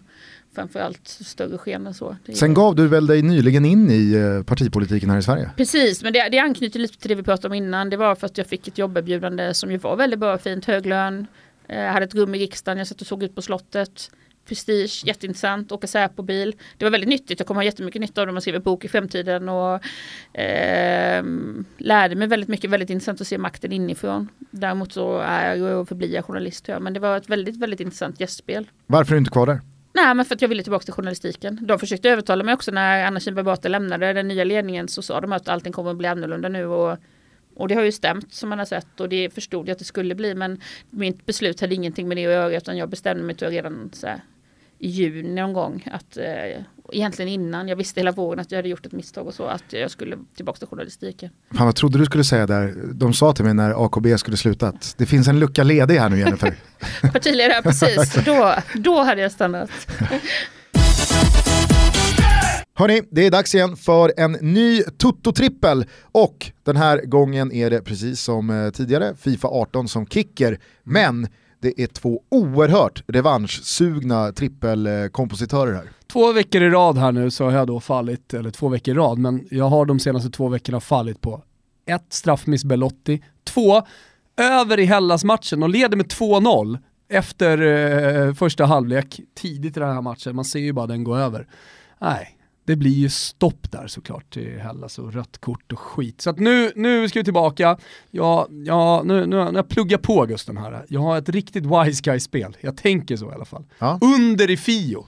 framförallt 0.54 1.08
större 1.08 1.58
sken 1.58 1.86
än 1.86 1.94
så. 1.94 2.16
Sen 2.34 2.54
gav 2.54 2.74
du 2.74 2.88
väl 2.88 3.06
dig 3.06 3.22
nyligen 3.22 3.64
in 3.64 3.90
i 3.90 4.14
eh, 4.14 4.42
partipolitiken 4.42 5.10
här 5.10 5.18
i 5.18 5.22
Sverige? 5.22 5.50
Precis, 5.56 6.02
men 6.02 6.12
det, 6.12 6.28
det 6.28 6.38
anknyter 6.38 6.80
lite 6.80 6.98
till 6.98 7.08
det 7.08 7.14
vi 7.14 7.22
pratade 7.22 7.48
om 7.48 7.54
innan. 7.54 7.90
Det 7.90 7.96
var 7.96 8.14
för 8.14 8.26
att 8.26 8.38
jag 8.38 8.46
fick 8.46 8.68
ett 8.68 8.78
jobberbjudande 8.78 9.54
som 9.54 9.70
ju 9.70 9.76
var 9.76 9.96
väldigt 9.96 10.18
bra, 10.18 10.38
fint, 10.38 10.64
hög 10.64 10.86
lön. 10.86 11.26
Jag 11.68 11.92
hade 11.92 12.04
ett 12.04 12.14
rum 12.14 12.34
i 12.34 12.38
riksdagen, 12.38 12.78
jag 12.78 12.86
satt 12.86 13.00
och 13.00 13.06
såg 13.06 13.22
ut 13.22 13.34
på 13.34 13.42
slottet. 13.42 14.10
Prestige, 14.48 15.02
jätteintressant, 15.06 15.72
åka 15.72 15.86
Säpo-bil. 15.86 16.56
Det 16.78 16.84
var 16.84 16.90
väldigt 16.90 17.08
nyttigt, 17.08 17.40
jag 17.40 17.46
kommer 17.46 17.58
ha 17.58 17.64
jättemycket 17.64 18.00
nytta 18.00 18.20
av 18.20 18.26
det. 18.26 18.32
Man 18.32 18.42
skriver 18.42 18.58
bok 18.58 18.84
i 18.84 18.88
framtiden 18.88 19.48
och 19.48 19.74
eh, 20.38 21.24
lärde 21.78 22.14
mig 22.14 22.28
väldigt 22.28 22.48
mycket, 22.48 22.70
väldigt 22.70 22.90
intressant 22.90 23.20
att 23.20 23.26
se 23.26 23.38
makten 23.38 23.72
inifrån. 23.72 24.28
Däremot 24.50 24.92
så 24.92 25.18
är 25.18 25.54
jag 25.54 25.80
och 25.80 25.88
förblir 25.88 26.14
jag 26.14 26.24
journalist, 26.24 26.68
men 26.80 26.92
det 26.92 27.00
var 27.00 27.16
ett 27.16 27.28
väldigt, 27.28 27.56
väldigt 27.56 27.80
intressant 27.80 28.20
gästspel. 28.20 28.70
Varför 28.86 29.12
är 29.12 29.14
du 29.14 29.18
inte 29.18 29.30
kvar 29.30 29.46
där? 29.46 29.60
Nej, 29.94 30.14
men 30.14 30.24
för 30.24 30.34
att 30.34 30.42
jag 30.42 30.48
ville 30.48 30.62
tillbaka 30.62 30.84
till 30.84 30.92
journalistiken. 30.92 31.58
De 31.62 31.78
försökte 31.78 32.10
övertala 32.10 32.44
mig 32.44 32.54
också 32.54 32.70
när 32.70 33.04
Anna 33.04 33.20
Kinberg 33.20 33.44
Batra 33.44 33.68
lämnade 33.68 34.12
den 34.12 34.28
nya 34.28 34.44
ledningen 34.44 34.88
så 34.88 35.02
sa 35.02 35.20
de 35.20 35.32
att 35.32 35.48
allting 35.48 35.72
kommer 35.72 35.90
att 35.90 35.96
bli 35.96 36.08
annorlunda 36.08 36.48
nu 36.48 36.66
och 36.66 36.98
och 37.56 37.68
det 37.68 37.74
har 37.74 37.82
ju 37.82 37.92
stämt 37.92 38.32
som 38.32 38.48
man 38.48 38.58
har 38.58 38.66
sett 38.66 39.00
och 39.00 39.08
det 39.08 39.30
förstod 39.30 39.68
jag 39.68 39.72
att 39.72 39.78
det 39.78 39.84
skulle 39.84 40.14
bli 40.14 40.34
men 40.34 40.60
mitt 40.90 41.26
beslut 41.26 41.60
hade 41.60 41.74
ingenting 41.74 42.08
med 42.08 42.16
det 42.16 42.26
att 42.26 42.32
göra 42.32 42.56
utan 42.56 42.76
jag 42.76 42.88
bestämde 42.88 43.22
mig 43.22 43.34
redan 43.34 43.90
så 43.92 44.06
här, 44.06 44.20
i 44.78 44.88
juni 44.88 45.34
någon 45.34 45.52
gång 45.52 45.88
att 45.92 46.16
eh, 46.16 46.62
egentligen 46.92 47.28
innan 47.28 47.68
jag 47.68 47.76
visste 47.76 48.00
hela 48.00 48.12
våren 48.12 48.40
att 48.40 48.52
jag 48.52 48.58
hade 48.58 48.68
gjort 48.68 48.86
ett 48.86 48.92
misstag 48.92 49.26
och 49.26 49.34
så 49.34 49.44
att 49.44 49.64
jag 49.72 49.90
skulle 49.90 50.18
tillbaka 50.36 50.58
till 50.58 50.68
journalistiken. 50.68 51.30
Fan 51.54 51.66
vad 51.66 51.76
trodde 51.76 51.98
du 51.98 52.04
skulle 52.04 52.24
säga 52.24 52.46
där? 52.46 52.74
De 52.92 53.14
sa 53.14 53.32
till 53.32 53.44
mig 53.44 53.54
när 53.54 53.84
AKB 53.84 54.18
skulle 54.18 54.36
sluta 54.36 54.68
att 54.68 54.94
det 54.98 55.06
finns 55.06 55.28
en 55.28 55.38
lucka 55.38 55.62
ledig 55.62 55.94
här 55.94 56.08
nu 56.08 56.18
Jennifer. 56.18 56.54
Partiledare, 57.12 57.62
precis. 57.62 58.14
Då, 58.24 58.54
då 58.74 59.02
hade 59.02 59.22
jag 59.22 59.32
stannat. 59.32 59.70
Hörni, 62.76 63.02
det 63.10 63.26
är 63.26 63.30
dags 63.30 63.54
igen 63.54 63.76
för 63.76 64.12
en 64.16 64.32
ny 64.32 64.82
Toto-trippel 64.82 65.84
och 66.02 66.50
den 66.62 66.76
här 66.76 67.04
gången 67.04 67.52
är 67.52 67.70
det 67.70 67.80
precis 67.80 68.20
som 68.20 68.50
eh, 68.50 68.70
tidigare 68.70 69.14
Fifa 69.16 69.48
18 69.48 69.88
som 69.88 70.06
kicker, 70.06 70.58
men 70.82 71.28
det 71.60 71.80
är 71.82 71.86
två 71.86 72.22
oerhört 72.28 73.02
revanschsugna 73.06 74.32
trippelkompositörer 74.32 75.72
här. 75.74 75.90
Två 76.12 76.32
veckor 76.32 76.62
i 76.62 76.70
rad 76.70 76.98
här 76.98 77.12
nu 77.12 77.30
så 77.30 77.44
har 77.44 77.52
jag 77.52 77.66
då 77.66 77.80
fallit, 77.80 78.34
eller 78.34 78.50
två 78.50 78.68
veckor 78.68 78.94
i 78.94 78.98
rad, 78.98 79.18
men 79.18 79.48
jag 79.50 79.68
har 79.68 79.84
de 79.84 80.00
senaste 80.00 80.30
två 80.30 80.48
veckorna 80.48 80.80
fallit 80.80 81.20
på 81.20 81.42
ett 81.86 82.12
straffmiss 82.12 82.64
Belotti, 82.64 83.22
två 83.44 83.82
över 84.36 84.78
i 84.78 84.84
Hellas-matchen 84.84 85.62
och 85.62 85.68
leder 85.68 85.96
med 85.96 86.06
2-0 86.06 86.78
efter 87.08 87.62
eh, 87.62 88.34
första 88.34 88.66
halvlek, 88.66 89.20
tidigt 89.34 89.76
i 89.76 89.80
den 89.80 89.94
här 89.94 90.02
matchen, 90.02 90.36
man 90.36 90.44
ser 90.44 90.60
ju 90.60 90.72
bara 90.72 90.86
den 90.86 91.04
gå 91.04 91.16
över. 91.16 91.46
Nej, 92.00 92.33
det 92.64 92.76
blir 92.76 92.90
ju 92.90 93.08
stopp 93.08 93.72
där 93.72 93.86
såklart 93.86 94.34
till 94.34 94.58
Hellas 94.58 94.98
och 94.98 95.12
rött 95.12 95.38
kort 95.38 95.72
och 95.72 95.78
skit. 95.78 96.20
Så 96.20 96.30
att 96.30 96.38
nu, 96.38 96.72
nu 96.76 97.08
ska 97.08 97.20
vi 97.20 97.24
tillbaka. 97.24 97.78
Ja, 98.10 98.48
ja, 98.64 99.02
nu, 99.04 99.26
nu, 99.26 99.36
jag 99.36 99.68
pluggar 99.68 99.98
på 99.98 100.26
Gusten 100.26 100.56
här. 100.56 100.84
Jag 100.88 101.00
har 101.00 101.18
ett 101.18 101.28
riktigt 101.28 101.64
wise 101.64 102.02
guy-spel. 102.02 102.56
Jag 102.60 102.76
tänker 102.76 103.16
så 103.16 103.30
i 103.30 103.34
alla 103.34 103.44
fall. 103.44 103.64
Ja. 103.78 103.98
Under 104.02 104.50
i 104.50 104.56
Fio. 104.56 105.06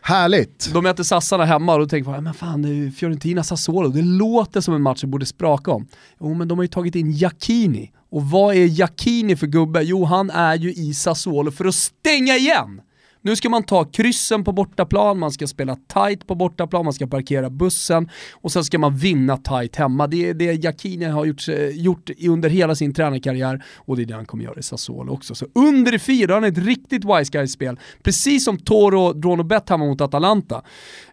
Härligt! 0.00 0.70
De 0.72 0.82
möter 0.82 1.02
Sassarna 1.02 1.44
hemma 1.44 1.74
och 1.74 1.78
då 1.78 1.86
tänker 1.86 2.10
man, 2.10 2.24
men 2.24 2.34
fan 2.34 2.62
det 2.62 2.68
är 2.68 2.90
Fiorentina 2.90 3.42
Sassuolo, 3.42 3.88
det 3.88 4.02
låter 4.02 4.60
som 4.60 4.74
en 4.74 4.82
match 4.82 5.00
som 5.00 5.10
borde 5.10 5.26
spraka 5.26 5.70
om. 5.70 5.86
Jo 6.20 6.34
men 6.34 6.48
de 6.48 6.58
har 6.58 6.62
ju 6.62 6.68
tagit 6.68 6.94
in 6.94 7.12
Jacchini. 7.12 7.92
Och 8.10 8.22
vad 8.22 8.54
är 8.54 8.80
Jacchini 8.80 9.36
för 9.36 9.46
gubbe? 9.46 9.82
Jo 9.82 10.04
han 10.04 10.30
är 10.30 10.54
ju 10.54 10.72
i 10.72 10.94
Sassuolo 10.94 11.50
för 11.50 11.64
att 11.64 11.74
stänga 11.74 12.36
igen! 12.36 12.80
Nu 13.22 13.36
ska 13.36 13.48
man 13.48 13.62
ta 13.62 13.84
kryssen 13.84 14.44
på 14.44 14.52
bortaplan, 14.52 15.18
man 15.18 15.30
ska 15.30 15.46
spela 15.46 15.76
tight 15.94 16.26
på 16.26 16.34
bortaplan, 16.34 16.84
man 16.84 16.92
ska 16.92 17.06
parkera 17.06 17.50
bussen 17.50 18.08
och 18.32 18.52
sen 18.52 18.64
ska 18.64 18.78
man 18.78 18.96
vinna 18.96 19.36
tight 19.36 19.76
hemma. 19.76 20.06
Det 20.06 20.28
är 20.28 20.34
det 20.34 20.64
Jacquini 20.64 21.04
har 21.04 21.24
gjort, 21.24 21.48
gjort 21.72 22.10
under 22.28 22.48
hela 22.48 22.74
sin 22.74 22.94
tränarkarriär 22.94 23.64
och 23.76 23.96
det 23.96 24.02
är 24.02 24.06
det 24.06 24.14
han 24.14 24.26
kommer 24.26 24.44
göra 24.44 24.58
i 24.58 24.62
Sassuolo 24.62 25.12
också. 25.12 25.34
Så 25.34 25.46
under 25.54 25.94
i 25.94 25.98
fyra 25.98 26.34
han 26.34 26.44
ett 26.44 26.58
riktigt 26.58 27.04
wise 27.04 27.30
guy-spel, 27.32 27.78
precis 28.02 28.44
som 28.44 28.58
Toro 28.58 29.12
Dronobet 29.12 29.68
hemma 29.68 29.86
mot 29.86 30.00
Atalanta. 30.00 30.62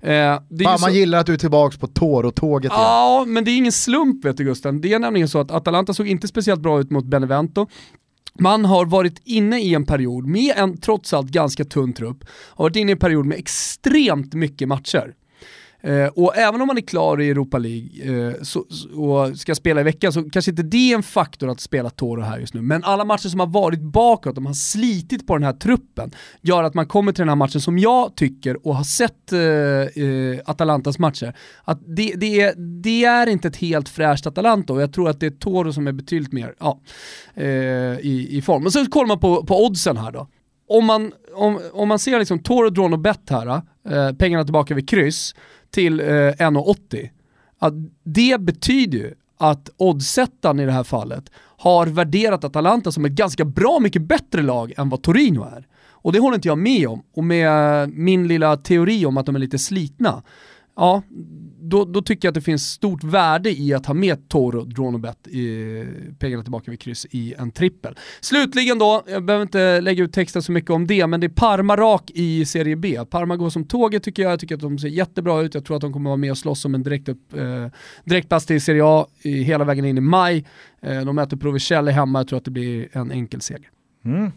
Eh, 0.02 0.12
Fan, 0.64 0.82
man 0.82 0.94
gillar 0.94 1.20
att 1.20 1.26
du 1.26 1.34
är 1.34 1.38
tillbaka 1.38 1.78
på 1.78 1.88
Toro-tåget 1.88 2.72
igen. 2.72 2.82
Ja, 2.82 3.24
men 3.28 3.44
det 3.44 3.52
är 3.52 3.58
ingen 3.58 3.72
slump 3.72 4.26
vet 4.26 4.38
du 4.38 4.44
Gusten. 4.44 4.82
Det 4.82 4.94
är 4.94 5.00
nämligen 5.00 5.30
så 5.30 5.40
att 5.40 5.52
Atalanta 5.52 5.94
såg 5.94 6.08
inte 6.08 6.28
speciellt 6.28 6.62
bra 6.62 6.80
ut 6.80 6.92
mot 6.92 7.06
Benevento. 7.06 7.68
Man 8.40 8.66
har 8.66 8.86
varit 8.86 9.22
inne 9.24 9.62
i 9.62 9.74
en 9.74 9.86
period 9.86 10.28
med 10.28 10.54
en 10.58 10.78
trots 10.78 11.14
allt 11.14 11.32
ganska 11.32 11.66
tunn 11.66 11.94
trupp, 11.94 12.24
har 12.30 12.64
varit 12.66 12.76
inne 12.76 12.92
i 12.92 12.94
en 12.94 13.00
period 13.00 13.26
med 13.26 13.38
extremt 13.38 14.34
mycket 14.34 14.68
matcher. 14.68 15.14
Eh, 15.86 16.08
och 16.08 16.38
även 16.38 16.62
om 16.62 16.68
man 16.68 16.78
är 16.78 16.82
klar 16.82 17.22
i 17.22 17.30
Europa 17.30 17.58
League 17.58 18.28
eh, 18.28 18.34
så, 18.42 18.66
och 18.96 19.38
ska 19.38 19.56
spela 19.56 19.82
i 19.82 19.84
veckan 19.84 20.14
så 20.14 20.30
kanske 20.30 20.52
inte 20.52 20.64
det 20.64 20.92
är 20.92 20.96
en 20.96 21.04
faktor 21.04 21.50
att 21.50 21.60
spela 21.60 21.90
Toro 21.90 22.22
här 22.22 22.40
just 22.40 22.54
nu. 22.54 22.62
Men 22.62 22.84
alla 22.84 23.06
matcher 23.06 23.30
som 23.30 23.40
har 23.40 23.48
varit 23.48 23.82
bakåt, 23.82 24.36
de 24.36 24.46
har 24.46 24.54
slitit 24.54 25.28
på 25.28 25.34
den 25.34 25.44
här 25.44 25.54
truppen, 25.54 26.12
gör 26.42 26.64
att 26.64 26.74
man 26.74 26.88
kommer 26.88 27.12
till 27.12 27.22
den 27.22 27.30
här 27.30 27.36
matchen 27.36 27.62
som 27.62 27.80
jag 27.80 28.16
tycker 28.16 28.68
och 28.68 28.76
har 28.76 28.84
sett 28.84 29.34
eh, 29.34 29.40
eh 29.40 30.40
Atalantas 30.46 31.00
matcher, 31.00 31.36
att 31.64 31.80
det, 31.88 32.14
det, 32.16 32.42
är, 32.42 32.54
det 32.84 33.06
är 33.06 33.28
inte 33.28 33.48
ett 33.48 33.58
helt 33.58 33.90
fräscht 33.90 34.28
Atalanta 34.28 34.74
och 34.74 34.82
jag 34.82 34.94
tror 34.94 35.10
att 35.10 35.20
det 35.20 35.26
är 35.26 35.32
Toro 35.32 35.74
som 35.74 35.88
är 35.88 35.92
betydligt 35.92 36.34
mer 36.34 36.56
ja, 36.60 36.82
eh, 37.34 37.46
i, 38.00 38.28
i 38.30 38.42
form. 38.42 38.64
Men 38.64 38.72
så 38.72 38.86
kollar 38.86 39.08
man 39.08 39.20
på, 39.20 39.46
på 39.46 39.66
oddsen 39.66 39.98
här 39.98 40.12
då 40.12 40.28
om 40.68 40.86
man, 40.86 41.12
om, 41.36 41.60
om 41.74 41.88
man 41.88 42.00
ser 42.00 42.20
liksom 42.20 42.40
Toro, 42.40 42.70
Drone 42.70 42.96
och 42.96 43.00
Bet 43.00 43.30
här, 43.30 43.48
eh, 43.90 44.14
pengarna 44.18 44.44
tillbaka 44.44 44.76
vid 44.76 44.90
kryss, 44.90 45.36
till 45.76 46.00
eh, 46.00 46.04
1,80. 46.04 47.10
Att 47.60 47.74
det 48.04 48.42
betyder 48.42 48.98
ju 48.98 49.14
att 49.38 49.70
oddsättaren 49.78 50.60
i 50.60 50.66
det 50.66 50.72
här 50.72 50.84
fallet 50.84 51.32
har 51.58 51.88
värderat 51.88 52.44
Atalanta 52.44 52.92
som 52.92 53.06
ett 53.06 53.12
ganska 53.12 53.46
bra 53.46 53.80
mycket 53.80 54.02
bättre 54.02 54.42
lag 54.42 54.74
än 54.78 54.90
vad 54.90 55.02
Torino 55.02 55.44
är. 55.44 55.68
Och 55.90 56.14
det 56.14 56.20
håller 56.20 56.36
inte 56.36 56.48
jag 56.48 56.58
med 56.58 56.88
om. 56.88 57.04
Och 57.14 57.24
med 57.24 57.90
min 57.90 58.28
lilla 58.28 58.58
teori 58.58 59.06
om 59.06 59.18
att 59.18 59.26
de 59.26 59.36
är 59.36 59.40
lite 59.40 59.60
slitna, 59.60 60.24
ja, 60.76 61.02
då, 61.70 61.86
då, 61.86 62.02
tycker 62.02 62.28
jag 62.28 62.32
att 62.32 62.36
det 62.36 62.42
finns 62.42 62.72
stort 62.72 63.04
värde 63.04 63.60
i 63.60 63.74
att 63.74 63.86
ha 63.86 63.94
med 63.94 64.30
Toro, 64.30 64.62
Dronobet, 64.62 65.28
i 65.28 65.86
pengarna 66.20 66.44
tillbaka 66.44 66.72
vid 66.72 66.80
kryss 66.80 67.06
i 67.12 67.34
en 67.38 67.52
trippel. 67.52 67.96
Slutligen 68.22 68.80
då, 68.80 69.04
jag 69.08 69.26
behöver 69.26 69.44
inte 69.44 69.82
lägga 69.82 70.04
ut 70.04 70.14
texten 70.14 70.42
så 70.42 70.52
mycket 70.52 70.72
om 70.72 70.88
det, 70.88 71.08
men 71.08 71.20
det 71.20 71.28
är 71.28 71.30
Parma 71.30 71.76
rak 71.76 72.12
i 72.14 72.46
Serie 72.46 72.76
B. 72.76 73.00
Parma 73.10 73.36
går 73.36 73.50
som 73.50 73.66
tåget 73.66 74.04
tycker 74.04 74.24
jag, 74.24 74.32
jag 74.32 74.40
tycker 74.40 74.56
att 74.56 74.62
de 74.62 74.80
ser 74.80 74.88
jättebra 74.88 75.42
ut, 75.42 75.54
jag 75.54 75.66
tror 75.66 75.76
att 75.76 75.82
de 75.82 75.94
kommer 75.94 76.10
vara 76.10 76.18
med 76.18 76.32
och 76.32 76.38
slåss 76.38 76.66
om 76.66 76.76
en 76.76 76.84
direkt 76.84 77.10
upp, 77.10 77.34
eh, 77.34 77.68
direktpass 78.04 78.46
till 78.46 78.62
Serie 78.62 78.82
A 78.86 79.08
i, 79.22 79.44
hela 79.44 79.64
vägen 79.64 79.86
in 79.86 79.98
i 79.98 80.02
maj. 80.02 80.46
Eh, 80.82 81.02
de 81.02 81.16
möter 81.16 81.38
Provicelli 81.38 81.92
hemma, 81.92 82.20
jag 82.20 82.28
tror 82.28 82.38
att 82.38 82.46
det 82.46 82.52
blir 82.52 82.88
en 82.92 83.12
enkel 83.12 83.42
seger. 83.42 83.70
Mm. 84.06 84.32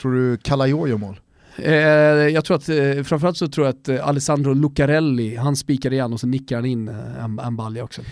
Tror 0.00 0.12
du 0.12 0.36
Kalajo 0.36 0.88
gör 0.88 0.96
mål? 0.96 1.20
Eh, 1.62 1.74
jag 2.28 2.44
tror 2.44 2.56
att, 2.56 2.68
eh, 2.68 3.02
framförallt 3.02 3.36
så 3.36 3.48
tror 3.48 3.66
jag 3.66 3.74
att 3.74 3.88
eh, 3.88 4.08
Alessandro 4.08 4.54
Lucarelli, 4.54 5.36
han 5.36 5.56
spikar 5.56 5.92
igen 5.92 6.12
och 6.12 6.20
så 6.20 6.26
nickar 6.26 6.56
han 6.56 6.64
in 6.64 6.88
eh, 6.88 7.24
en, 7.24 7.38
en 7.38 7.56
balja 7.56 7.84
också. 7.84 8.02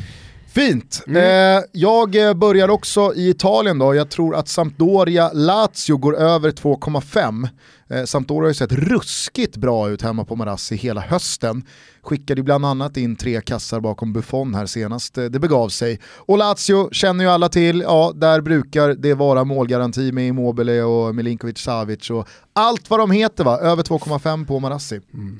Fint. 0.58 1.02
Mm. 1.06 1.56
Eh, 1.56 1.64
jag 1.72 2.38
börjar 2.38 2.68
också 2.68 3.14
i 3.14 3.28
Italien 3.28 3.78
då. 3.78 3.94
Jag 3.94 4.10
tror 4.10 4.34
att 4.36 4.48
Sampdoria-Lazio 4.48 5.96
går 5.96 6.16
över 6.16 6.50
2,5. 6.50 7.48
Eh, 7.90 8.04
Sampdoria 8.04 8.42
har 8.42 8.48
ju 8.48 8.54
sett 8.54 8.72
ruskigt 8.72 9.56
bra 9.56 9.90
ut 9.90 10.02
hemma 10.02 10.24
på 10.24 10.36
Marassi 10.36 10.76
hela 10.76 11.00
hösten. 11.00 11.62
Skickade 12.02 12.42
bland 12.42 12.66
annat 12.66 12.96
in 12.96 13.16
tre 13.16 13.40
kassar 13.40 13.80
bakom 13.80 14.12
Buffon 14.12 14.54
här 14.54 14.66
senast 14.66 15.18
eh, 15.18 15.24
det 15.24 15.38
begav 15.38 15.68
sig. 15.68 16.00
Och 16.16 16.38
Lazio 16.38 16.88
känner 16.92 17.24
ju 17.24 17.30
alla 17.30 17.48
till, 17.48 17.80
ja 17.80 18.12
där 18.14 18.40
brukar 18.40 18.88
det 18.94 19.14
vara 19.14 19.44
målgaranti 19.44 20.12
med 20.12 20.28
Immobile 20.28 20.82
och 20.82 21.14
Milinkovic 21.14 21.58
Savic 21.58 22.10
och 22.10 22.28
allt 22.52 22.90
vad 22.90 23.00
de 23.00 23.10
heter 23.10 23.44
va, 23.44 23.58
över 23.58 23.82
2,5 23.82 24.46
på 24.46 24.60
Marassi. 24.60 25.00
Mm. 25.14 25.38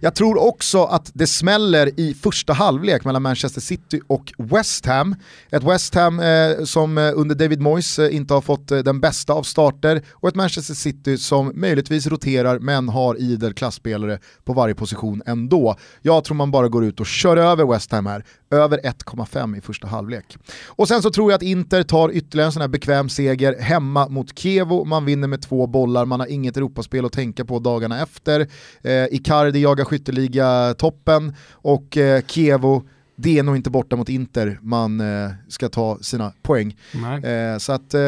Jag 0.00 0.14
tror 0.14 0.42
också 0.42 0.84
att 0.84 1.10
det 1.14 1.26
smäller 1.26 2.00
i 2.00 2.14
första 2.14 2.52
halvlek 2.52 3.04
mellan 3.04 3.22
Manchester 3.22 3.60
City 3.60 4.00
och 4.06 4.32
West 4.38 4.86
Ham. 4.86 5.16
Ett 5.50 5.62
West 5.62 5.94
Ham 5.94 6.20
eh, 6.20 6.64
som 6.64 6.98
eh, 6.98 7.12
under 7.14 7.34
David 7.34 7.60
Moyes 7.60 7.98
eh, 7.98 8.16
inte 8.16 8.34
har 8.34 8.40
fått 8.40 8.70
eh, 8.70 8.78
den 8.78 9.00
bästa 9.00 9.32
av 9.32 9.42
starter 9.42 10.02
och 10.12 10.28
ett 10.28 10.34
Manchester 10.34 10.74
City 10.74 11.18
som 11.18 11.52
möjligtvis 11.54 12.06
roterar 12.06 12.58
men 12.58 12.88
har 12.88 13.20
idel 13.20 13.54
klassspelare 13.54 14.18
på 14.44 14.52
varje 14.52 14.74
position 14.74 15.22
ändå. 15.26 15.76
Jag 16.02 16.24
tror 16.24 16.36
man 16.36 16.50
bara 16.50 16.68
går 16.68 16.84
ut 16.84 17.00
och 17.00 17.06
kör 17.06 17.36
över 17.36 17.64
West 17.64 17.92
Ham 17.92 18.06
här 18.06 18.24
över 18.54 18.78
1,5 18.78 19.58
i 19.58 19.60
första 19.60 19.86
halvlek. 19.86 20.36
Och 20.66 20.88
sen 20.88 21.02
så 21.02 21.10
tror 21.10 21.30
jag 21.30 21.36
att 21.36 21.42
Inter 21.42 21.82
tar 21.82 22.10
ytterligare 22.12 22.46
en 22.46 22.52
sån 22.52 22.60
här 22.60 22.68
bekväm 22.68 23.08
seger 23.08 23.60
hemma 23.60 24.08
mot 24.08 24.38
Kevo, 24.38 24.84
man 24.84 25.04
vinner 25.04 25.28
med 25.28 25.42
två 25.42 25.66
bollar, 25.66 26.04
man 26.04 26.20
har 26.20 26.26
inget 26.26 26.56
Europaspel 26.56 27.04
att 27.04 27.12
tänka 27.12 27.44
på 27.44 27.58
dagarna 27.58 28.02
efter. 28.02 28.40
Eh, 28.82 29.04
Icardi 29.10 29.62
jagar 29.62 29.84
skytteliga 29.84 30.74
toppen 30.78 31.36
och 31.52 31.96
eh, 31.96 32.22
Kevo 32.26 32.82
det 33.16 33.38
är 33.38 33.42
nog 33.42 33.56
inte 33.56 33.70
borta 33.70 33.96
mot 33.96 34.08
Inter 34.08 34.58
man 34.62 35.00
eh, 35.00 35.30
ska 35.48 35.68
ta 35.68 35.98
sina 36.00 36.32
poäng. 36.42 36.76
Eh, 37.24 37.58
så 37.58 37.72
att 37.72 37.94
eh, 37.94 38.00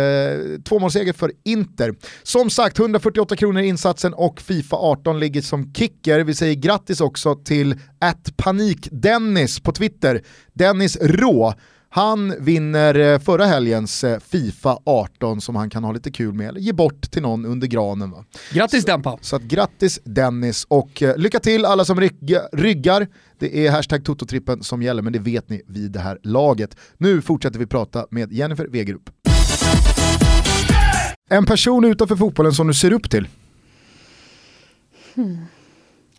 tvåmålsseger 0.65 1.13
för 1.13 1.33
Inter. 1.45 1.95
Som 2.23 2.51
sagt, 2.51 2.79
148 2.79 3.37
kronor 3.37 3.63
i 3.63 3.67
insatsen 3.67 4.15
och 4.15 4.41
Fifa 4.41 4.77
18 4.77 5.21
ligger 5.21 5.43
som 5.43 5.75
kicker. 5.75 6.21
Vi 6.21 6.35
säger 6.35 6.55
grattis 6.55 7.01
också 7.01 7.35
till 7.35 7.81
panik-Dennis 8.37 9.61
på 9.61 9.73
Twitter. 9.73 10.23
Dennis 10.53 10.97
Rå 11.01 11.55
han 11.89 12.45
vinner 12.45 12.95
eh, 12.95 13.19
förra 13.19 13.45
helgens 13.45 14.05
eh, 14.05 14.19
Fifa 14.21 14.79
18 14.85 15.41
som 15.41 15.57
han 15.57 15.71
kan 15.71 15.85
ha 15.85 15.93
lite 15.93 16.11
kul 16.11 16.35
med, 16.35 16.49
eller 16.49 16.61
ge 16.61 16.73
bort 16.73 17.11
till 17.11 17.23
någon 17.23 17.47
under 17.47 17.67
granen. 17.67 18.11
Va? 18.11 18.25
Grattis 18.53 18.85
Dempa! 18.85 19.19
Så 19.21 19.37
att 19.37 19.43
grattis 19.43 20.01
Dennis 20.05 20.65
och 20.69 21.03
eh, 21.03 21.17
lycka 21.17 21.41
till 21.41 21.65
alla 21.65 21.85
som 21.85 22.01
ryggar. 22.53 23.07
Det 23.39 23.67
är 23.67 23.71
hashtag 23.71 24.05
Tototrippen 24.05 24.63
som 24.63 24.83
gäller, 24.83 25.03
men 25.03 25.13
det 25.13 25.19
vet 25.19 25.49
ni 25.49 25.63
vid 25.67 25.91
det 25.91 26.01
här 26.01 26.19
laget. 26.23 26.77
Nu 26.99 27.23
fortsätter 27.23 27.59
vi 27.59 27.67
prata 27.67 28.07
med 28.11 28.33
Jennifer 28.33 28.67
Wegerup. 28.67 29.11
En 31.31 31.47
person 31.47 31.85
utanför 31.85 32.17
fotbollen 32.17 32.53
som 32.53 32.67
du 32.67 32.75
ser 32.75 32.93
upp 32.93 33.11
till? 33.11 33.29
Hmm. 35.15 35.39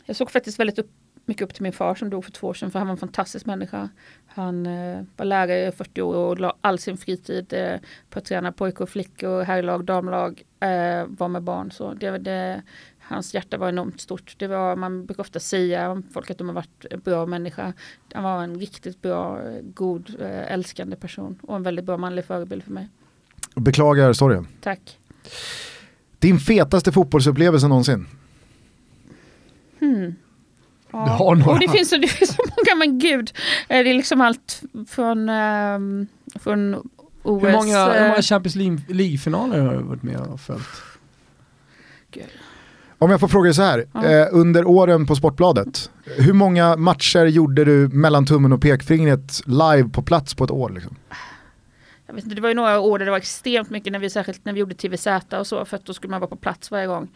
Jag 0.05 0.15
såg 0.15 0.31
faktiskt 0.31 0.59
väldigt 0.59 0.79
upp 0.79 0.89
mycket 1.27 1.43
upp 1.43 1.53
till 1.53 1.63
min 1.63 1.73
far 1.73 1.95
som 1.95 2.09
dog 2.09 2.25
för 2.25 2.31
två 2.31 2.47
år 2.47 2.53
sedan 2.53 2.71
för 2.71 2.79
han 2.79 2.87
var 2.87 2.91
en 2.91 2.97
fantastisk 2.97 3.45
människa. 3.45 3.89
Han 4.27 4.65
eh, 4.65 5.03
var 5.17 5.25
lärare 5.25 5.67
i 5.67 5.71
40 5.71 6.01
år 6.01 6.15
och 6.15 6.39
la 6.39 6.55
all 6.61 6.79
sin 6.79 6.97
fritid 6.97 7.53
eh, 7.53 7.75
på 8.09 8.19
att 8.19 8.25
träna 8.25 8.51
pojkar 8.51 8.83
och 8.83 8.89
flickor, 8.89 9.41
herrlag, 9.41 9.85
damlag, 9.85 10.43
eh, 10.59 11.05
var 11.07 11.27
med 11.27 11.43
barn. 11.43 11.71
Så 11.71 11.93
det, 11.93 12.17
det, 12.17 12.61
hans 12.99 13.33
hjärta 13.33 13.57
var 13.57 13.69
enormt 13.69 14.01
stort. 14.01 14.35
Det 14.37 14.47
var, 14.47 14.75
man 14.75 15.05
brukar 15.05 15.21
ofta 15.21 15.39
säga 15.39 15.91
om 15.91 16.03
folk 16.13 16.29
att 16.29 16.37
de 16.37 16.47
har 16.47 16.55
varit 16.55 16.85
en 16.91 16.99
bra 16.99 17.25
människa. 17.25 17.73
Han 18.13 18.23
var 18.23 18.43
en 18.43 18.59
riktigt 18.59 19.01
bra, 19.01 19.41
god, 19.61 20.15
eh, 20.19 20.51
älskande 20.51 20.95
person 20.95 21.39
och 21.41 21.55
en 21.55 21.63
väldigt 21.63 21.85
bra 21.85 21.97
manlig 21.97 22.25
förebild 22.25 22.63
för 22.63 22.71
mig. 22.71 22.89
Beklagar 23.55 24.13
storyn. 24.13 24.47
Tack. 24.61 24.99
Din 26.19 26.39
fetaste 26.39 26.91
fotbollsupplevelse 26.91 27.67
någonsin? 27.67 28.05
Hmm. 29.79 30.15
Ja. 30.91 31.05
Du 31.05 31.11
har 31.11 31.35
några. 31.35 31.51
Och 31.51 31.59
det 31.59 31.69
finns, 31.69 31.89
det 31.89 32.07
finns 32.07 32.35
så 32.35 32.41
många, 32.41 32.79
men 32.79 32.99
gud. 32.99 33.31
Eh, 33.67 33.83
det 33.83 33.89
är 33.89 33.93
liksom 33.93 34.21
allt 34.21 34.61
från, 34.89 35.29
um, 35.29 36.07
från 36.39 36.75
OS. 37.23 37.43
Hur 37.43 37.51
många, 37.51 37.85
hur 37.85 38.01
många 38.01 38.15
eh, 38.15 38.21
Champions 38.21 38.55
League-finaler 38.87 39.59
har 39.59 39.73
du 39.73 39.83
varit 39.83 40.03
med 40.03 40.19
och 40.19 40.39
följt? 40.39 40.67
Gud. 42.11 42.23
Om 42.99 43.11
jag 43.11 43.19
får 43.19 43.27
fråga 43.27 43.53
så 43.53 43.61
här, 43.61 43.85
ja. 43.93 44.05
eh, 44.05 44.27
under 44.31 44.67
åren 44.67 45.05
på 45.05 45.15
Sportbladet, 45.15 45.91
hur 46.17 46.33
många 46.33 46.75
matcher 46.75 47.25
gjorde 47.25 47.65
du 47.65 47.87
mellan 47.87 48.25
tummen 48.25 48.53
och 48.53 48.61
pekfingret 48.61 49.41
live 49.45 49.89
på 49.89 50.01
plats 50.01 50.33
på 50.33 50.43
ett 50.43 50.51
år? 50.51 50.69
Liksom? 50.69 50.95
jag 52.07 52.13
vet 52.13 52.23
inte, 52.23 52.35
det 52.35 52.41
var 52.41 52.49
ju 52.49 52.55
några 52.55 52.79
år 52.79 52.99
där 52.99 53.05
det 53.05 53.11
var 53.11 53.17
extremt 53.17 53.69
mycket 53.69 53.93
när 53.93 53.99
vi 53.99 54.09
särskilt 54.09 54.45
när 54.45 54.53
vi 54.53 54.59
gjorde 54.59 54.75
TVZ 54.75 55.07
och 55.31 55.47
så 55.47 55.65
för 55.65 55.77
att 55.77 55.85
då 55.85 55.93
skulle 55.93 56.11
man 56.11 56.19
vara 56.19 56.29
på 56.29 56.35
plats 56.35 56.71
varje 56.71 56.87
gång. 56.87 57.07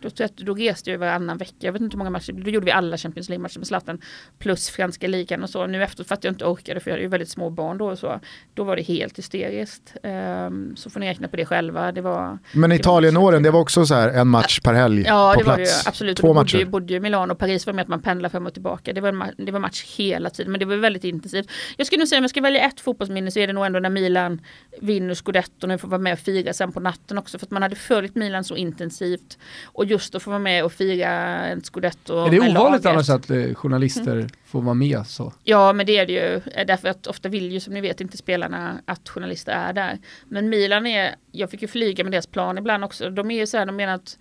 Då, 0.00 0.08
då, 0.36 0.54
reste 0.54 0.90
jag 0.90 0.98
varannan 0.98 1.38
vecka, 1.38 1.54
jag 1.58 1.72
vet 1.72 1.82
inte 1.82 1.94
hur 1.94 1.98
många 1.98 2.10
matcher, 2.10 2.32
då 2.32 2.50
gjorde 2.50 2.64
vi 2.64 2.72
alla 2.72 2.96
Champions 2.96 3.28
League-matcher 3.28 3.58
med 3.58 3.66
Zlatan 3.66 4.00
plus 4.38 4.70
franska 4.70 5.08
ligan 5.08 5.42
och 5.42 5.50
så. 5.50 5.66
Nu 5.66 5.82
efter 5.82 6.04
för 6.04 6.14
att 6.14 6.24
jag 6.24 6.30
inte 6.30 6.44
orkade 6.44 6.80
för 6.80 6.90
jag 6.90 6.94
hade 6.94 7.02
ju 7.02 7.08
väldigt 7.08 7.30
små 7.30 7.50
barn 7.50 7.78
då 7.78 7.90
och 7.90 7.98
så. 7.98 8.20
Då 8.54 8.64
var 8.64 8.76
det 8.76 8.82
helt 8.82 9.18
hysteriskt. 9.18 9.96
Um, 10.02 10.76
så 10.76 10.90
får 10.90 11.00
ni 11.00 11.08
räkna 11.08 11.28
på 11.28 11.36
det 11.36 11.46
själva. 11.46 11.92
Det 11.92 12.00
var, 12.00 12.38
Men 12.52 12.72
Italien-åren, 12.72 13.42
det 13.42 13.50
var 13.50 13.60
också 13.60 13.86
så 13.86 13.94
här 13.94 14.08
en 14.08 14.28
match 14.28 14.60
per 14.60 14.74
helg 14.74 15.04
Ja, 15.06 15.32
på 15.34 15.40
det 15.40 15.44
plats. 15.44 15.58
var 15.58 15.64
det 15.64 15.70
ju 15.70 15.88
absolut. 15.88 16.16
Två 16.16 16.34
matcher. 16.34 16.64
bodde 16.64 16.92
ju 16.92 17.00
Milano 17.00 17.32
och 17.32 17.38
Paris 17.38 17.66
var 17.66 17.72
med 17.72 17.82
att 17.82 17.88
man 17.88 18.02
pendlar 18.02 18.28
fram 18.28 18.46
och 18.46 18.52
tillbaka. 18.52 18.92
Det 18.92 19.00
var, 19.00 19.44
det 19.44 19.52
var 19.52 19.60
match 19.60 19.96
hela 19.96 20.30
tiden, 20.30 20.52
men 20.52 20.58
det 20.58 20.66
var 20.66 20.76
väldigt 20.76 21.04
intensivt. 21.04 21.50
Jag 21.76 21.86
skulle 21.86 21.98
nog 21.98 22.08
säga 22.08 22.18
om 22.18 22.24
jag 22.24 22.30
ska 22.30 22.40
välja 22.40 22.66
ett 22.66 22.80
fotbollsminne 22.80 23.30
så 23.30 23.38
är 23.38 23.46
det 23.46 23.52
nog 23.52 23.66
ändå 23.66 23.78
när 23.78 23.90
Milan 23.90 24.40
vinner 24.80 25.14
scudetton 25.14 25.70
och 25.70 25.80
får 25.80 25.88
vara 25.88 26.00
med 26.00 26.12
och 26.12 26.18
fira 26.18 26.52
sen 26.52 26.72
på 26.72 26.80
natten 26.80 27.18
också. 27.18 27.38
För 27.38 27.46
att 27.46 27.50
man 27.50 27.62
hade 27.62 27.76
följt 27.76 28.14
Milan 28.14 28.44
så 28.44 28.56
intensivt. 28.56 29.38
Och 29.64 29.84
just 29.84 30.14
att 30.14 30.22
få 30.22 30.30
vara 30.30 30.38
med 30.38 30.64
och 30.64 30.72
fira 30.72 31.08
en 31.46 31.60
scudetto 31.62 32.26
Är 32.26 32.30
det 32.30 32.40
ovanligt 32.40 32.86
annars 32.86 33.10
att 33.10 33.30
eh, 33.30 33.54
journalister 33.54 34.12
mm. 34.12 34.28
får 34.46 34.62
vara 34.62 34.74
med 34.74 35.06
så? 35.06 35.32
Ja 35.44 35.72
men 35.72 35.86
det 35.86 35.98
är 35.98 36.06
det 36.06 36.12
ju. 36.12 36.40
Eh, 36.54 36.66
därför 36.66 36.88
att 36.88 37.06
ofta 37.06 37.28
vill 37.28 37.52
ju 37.52 37.60
som 37.60 37.74
ni 37.74 37.80
vet 37.80 38.00
inte 38.00 38.16
spelarna 38.16 38.80
att 38.84 39.08
journalister 39.08 39.52
är 39.52 39.72
där. 39.72 39.98
Men 40.28 40.48
Milan 40.48 40.86
är, 40.86 41.14
jag 41.32 41.50
fick 41.50 41.62
ju 41.62 41.68
flyga 41.68 42.04
med 42.04 42.12
deras 42.12 42.26
plan 42.26 42.58
ibland 42.58 42.84
också. 42.84 43.10
De 43.10 43.30
är 43.30 43.38
ju 43.38 43.46
så 43.46 43.56
här, 43.56 43.66
de 43.66 43.76
menar 43.76 43.94
att 43.94 44.18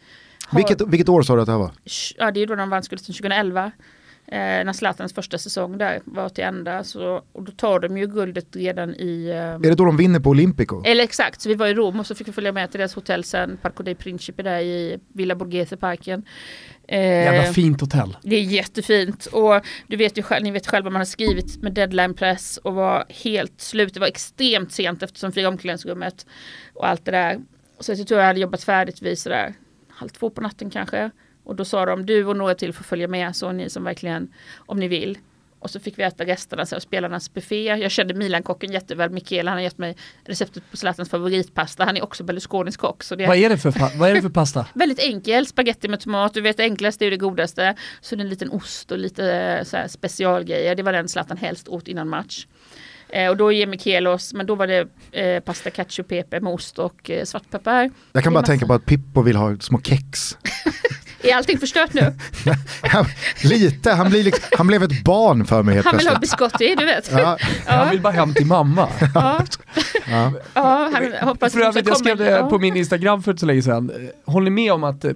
har, 0.48 0.58
vilket, 0.60 0.82
vilket 0.88 1.10
år 1.10 1.22
sa 1.22 1.36
du 1.36 1.42
att 1.42 1.46
det 1.46 1.52
här 1.52 1.60
var? 1.60 1.72
Ja 2.18 2.32
det 2.32 2.40
är 2.40 2.48
då 2.48 2.56
de 2.56 2.70
vann 2.70 2.84
scudetton 2.84 3.14
2011 3.14 3.72
eh, 4.32 4.66
när 4.66 4.74
Zlatans 4.74 5.14
första 5.14 5.38
säsong 5.38 5.78
där 5.78 6.02
var 6.06 6.30
till 6.30 6.44
ända. 6.44 6.84
Så, 6.84 7.24
och 7.32 7.44
då 7.44 7.52
tar 7.52 7.80
de 7.80 7.98
ju 7.98 8.08
guldet 8.08 8.56
redan 8.56 8.96
i... 8.96 9.30
Eh, 9.30 9.38
är 9.38 9.60
det 9.60 9.76
då 9.76 9.86
de 9.86 9.98
vinner 9.98 10.20
på 10.20 10.30
Olympico? 10.30 10.84
Eller 10.86 11.04
exakt, 11.04 11.42
så 11.42 11.50
vi 11.50 11.56
var 11.56 11.68
i 11.68 11.74
Rom 11.74 12.00
och 12.00 12.06
så 12.06 12.16
fick 12.16 12.28
vi 12.28 12.32
följa 12.32 12.52
med 12.52 12.72
till 12.72 12.78
deras 12.80 12.96
hotell 12.96 13.24
sen, 13.24 13.58
Parco 13.62 13.84
dei 13.84 13.96
Principi 13.96 14.44
där 14.44 14.60
i 14.60 15.00
Villa 15.14 15.36
Borghese-parken. 15.36 16.24
Eh, 16.88 17.00
Jävla 17.00 17.54
fint 17.54 17.82
hotell. 17.82 18.18
Det 18.24 18.36
är 18.36 18.42
jättefint 18.42 19.26
och 19.26 19.62
du 19.88 19.98
vet 19.98 20.18
ju 20.18 20.24
själv, 20.24 20.44
ni 20.44 20.52
vet 20.52 20.68
själva 20.68 20.90
man 20.90 21.00
har 21.00 21.06
skrivit 21.06 21.62
med 21.62 21.74
deadline 21.74 22.14
press 22.14 22.58
och 22.58 22.74
var 22.74 23.06
helt 23.24 23.62
slut. 23.62 23.94
Det 23.94 24.00
var 24.00 24.08
extremt 24.08 24.72
sent 24.72 25.04
eftersom 25.04 25.32
fyra 25.32 25.48
omklädningsrummet 25.48 26.26
och 26.74 26.88
allt 26.88 27.06
det 27.06 27.12
där. 27.12 27.40
Så 27.80 27.92
jag 27.92 28.08
tror 28.08 28.20
jag 28.20 28.28
hade 28.28 28.40
jobbat 28.40 28.64
färdigt 28.64 29.02
vid 29.02 29.20
sådär 29.20 29.54
halv 29.90 30.10
två 30.10 30.30
på 30.30 30.42
natten 30.42 30.70
kanske. 30.70 31.12
Och 31.50 31.56
då 31.56 31.66
sa 31.66 31.86
de 31.86 32.06
du 32.06 32.26
och 32.26 32.38
några 32.38 32.56
till 32.56 32.74
får 32.74 32.84
följa 32.84 33.08
med 33.08 33.36
så 33.36 33.52
ni 33.52 33.70
som 33.70 33.84
verkligen 33.84 34.34
om 34.56 34.80
ni 34.80 34.88
vill. 34.88 35.18
Och 35.60 35.70
så 35.70 35.80
fick 35.80 36.00
vi 36.00 36.04
äta 36.04 36.26
resterna 36.26 36.66
och 36.76 36.82
spelarnas 36.82 37.34
buffé. 37.34 37.64
Jag 37.64 37.92
kände 37.92 38.14
Milan-kocken 38.14 38.72
jätteväl. 38.72 39.10
Mikael 39.10 39.48
han 39.48 39.58
har 39.58 39.64
gett 39.64 39.78
mig 39.78 39.96
receptet 40.26 40.64
på 40.72 40.78
Zlatans 40.78 41.10
favoritpasta. 41.10 41.86
Han 41.86 41.98
är 41.98 42.04
också 42.04 42.24
Berlusconis 42.24 42.78
kock. 42.78 43.04
Så 43.04 43.16
det 43.16 43.28
vad, 43.28 43.38
är 43.38 43.50
det 43.50 43.58
för, 43.58 43.98
vad 44.00 44.10
är 44.10 44.14
det 44.16 44.22
för 44.22 44.30
pasta? 44.30 44.66
väldigt 44.74 45.00
enkel. 45.00 45.46
Spaghetti 45.46 45.88
med 45.88 46.00
tomat. 46.00 46.34
Du 46.34 46.42
vet 46.42 46.58
det 46.58 46.64
enklaste 46.64 47.06
är 47.06 47.12
det 47.12 47.18
godaste. 47.18 47.76
Så 48.02 48.16
det 48.16 48.22
är 48.22 48.24
en 48.24 48.30
liten 48.30 48.52
ost 48.52 48.92
och 48.92 48.98
lite 48.98 49.62
så 49.66 49.78
specialgrejer. 49.88 50.76
Det 50.76 50.84
var 50.84 50.94
den 50.94 51.08
Zlatan 51.08 51.38
helst 51.38 51.68
åt 51.68 51.88
innan 51.88 52.10
match. 52.10 52.48
Eh, 53.10 53.30
och 53.30 53.38
då 53.38 53.52
ger 53.52 53.68
Mikelos, 53.68 54.34
men 54.34 54.46
då 54.46 54.56
var 54.56 54.68
det 54.68 54.88
eh, 55.12 55.40
pasta 55.40 55.70
ketchup, 55.70 56.08
pepe 56.08 56.40
med 56.40 56.54
ost 56.54 56.80
och 56.80 57.10
eh, 57.10 57.26
svartpeppar. 57.26 57.92
Jag 58.12 58.24
kan 58.24 58.34
bara 58.34 58.44
tänka 58.44 58.68
på 58.68 58.74
att 58.74 58.86
Pippo 58.86 59.22
vill 59.22 59.36
ha 59.36 59.58
små 59.60 59.82
kex. 59.82 60.38
Är 61.24 61.36
allting 61.36 61.58
förstört 61.58 61.94
nu? 61.94 62.14
Lite, 63.44 63.92
han, 63.92 64.10
blir 64.10 64.24
liksom, 64.24 64.44
han 64.58 64.68
blev 64.68 64.84
ett 64.84 65.04
barn 65.04 65.46
för 65.46 65.64
mig 65.64 65.76
helt 65.76 65.88
Han 65.88 65.98
vill 65.98 66.08
ha 66.08 66.20
biscotti, 66.20 66.76
du 66.76 66.86
vet. 66.86 67.12
Ja. 67.12 67.38
Ja. 67.66 67.74
Han 67.74 67.90
vill 67.90 68.02
bara 68.02 68.14
hem 68.14 68.34
till 68.34 68.46
mamma. 68.46 68.90
Ja, 69.16 69.46
ja. 70.12 70.32
ja 70.54 70.92
han 70.94 71.28
hoppas 71.28 71.54
för 71.54 71.60
övrigt, 71.60 71.88
jag 71.88 71.98
skrev 71.98 72.18
det 72.18 72.48
på 72.50 72.60
min 72.60 72.76
Instagram 72.76 73.24
för 73.24 73.32
inte 73.32 73.40
så 73.40 73.46
länge 73.46 73.62
sedan. 73.62 74.10
Håller 74.26 74.52
ni 74.52 74.64
med 74.64 74.74
om 74.74 74.84
att 74.84 75.06
eh, 75.06 75.12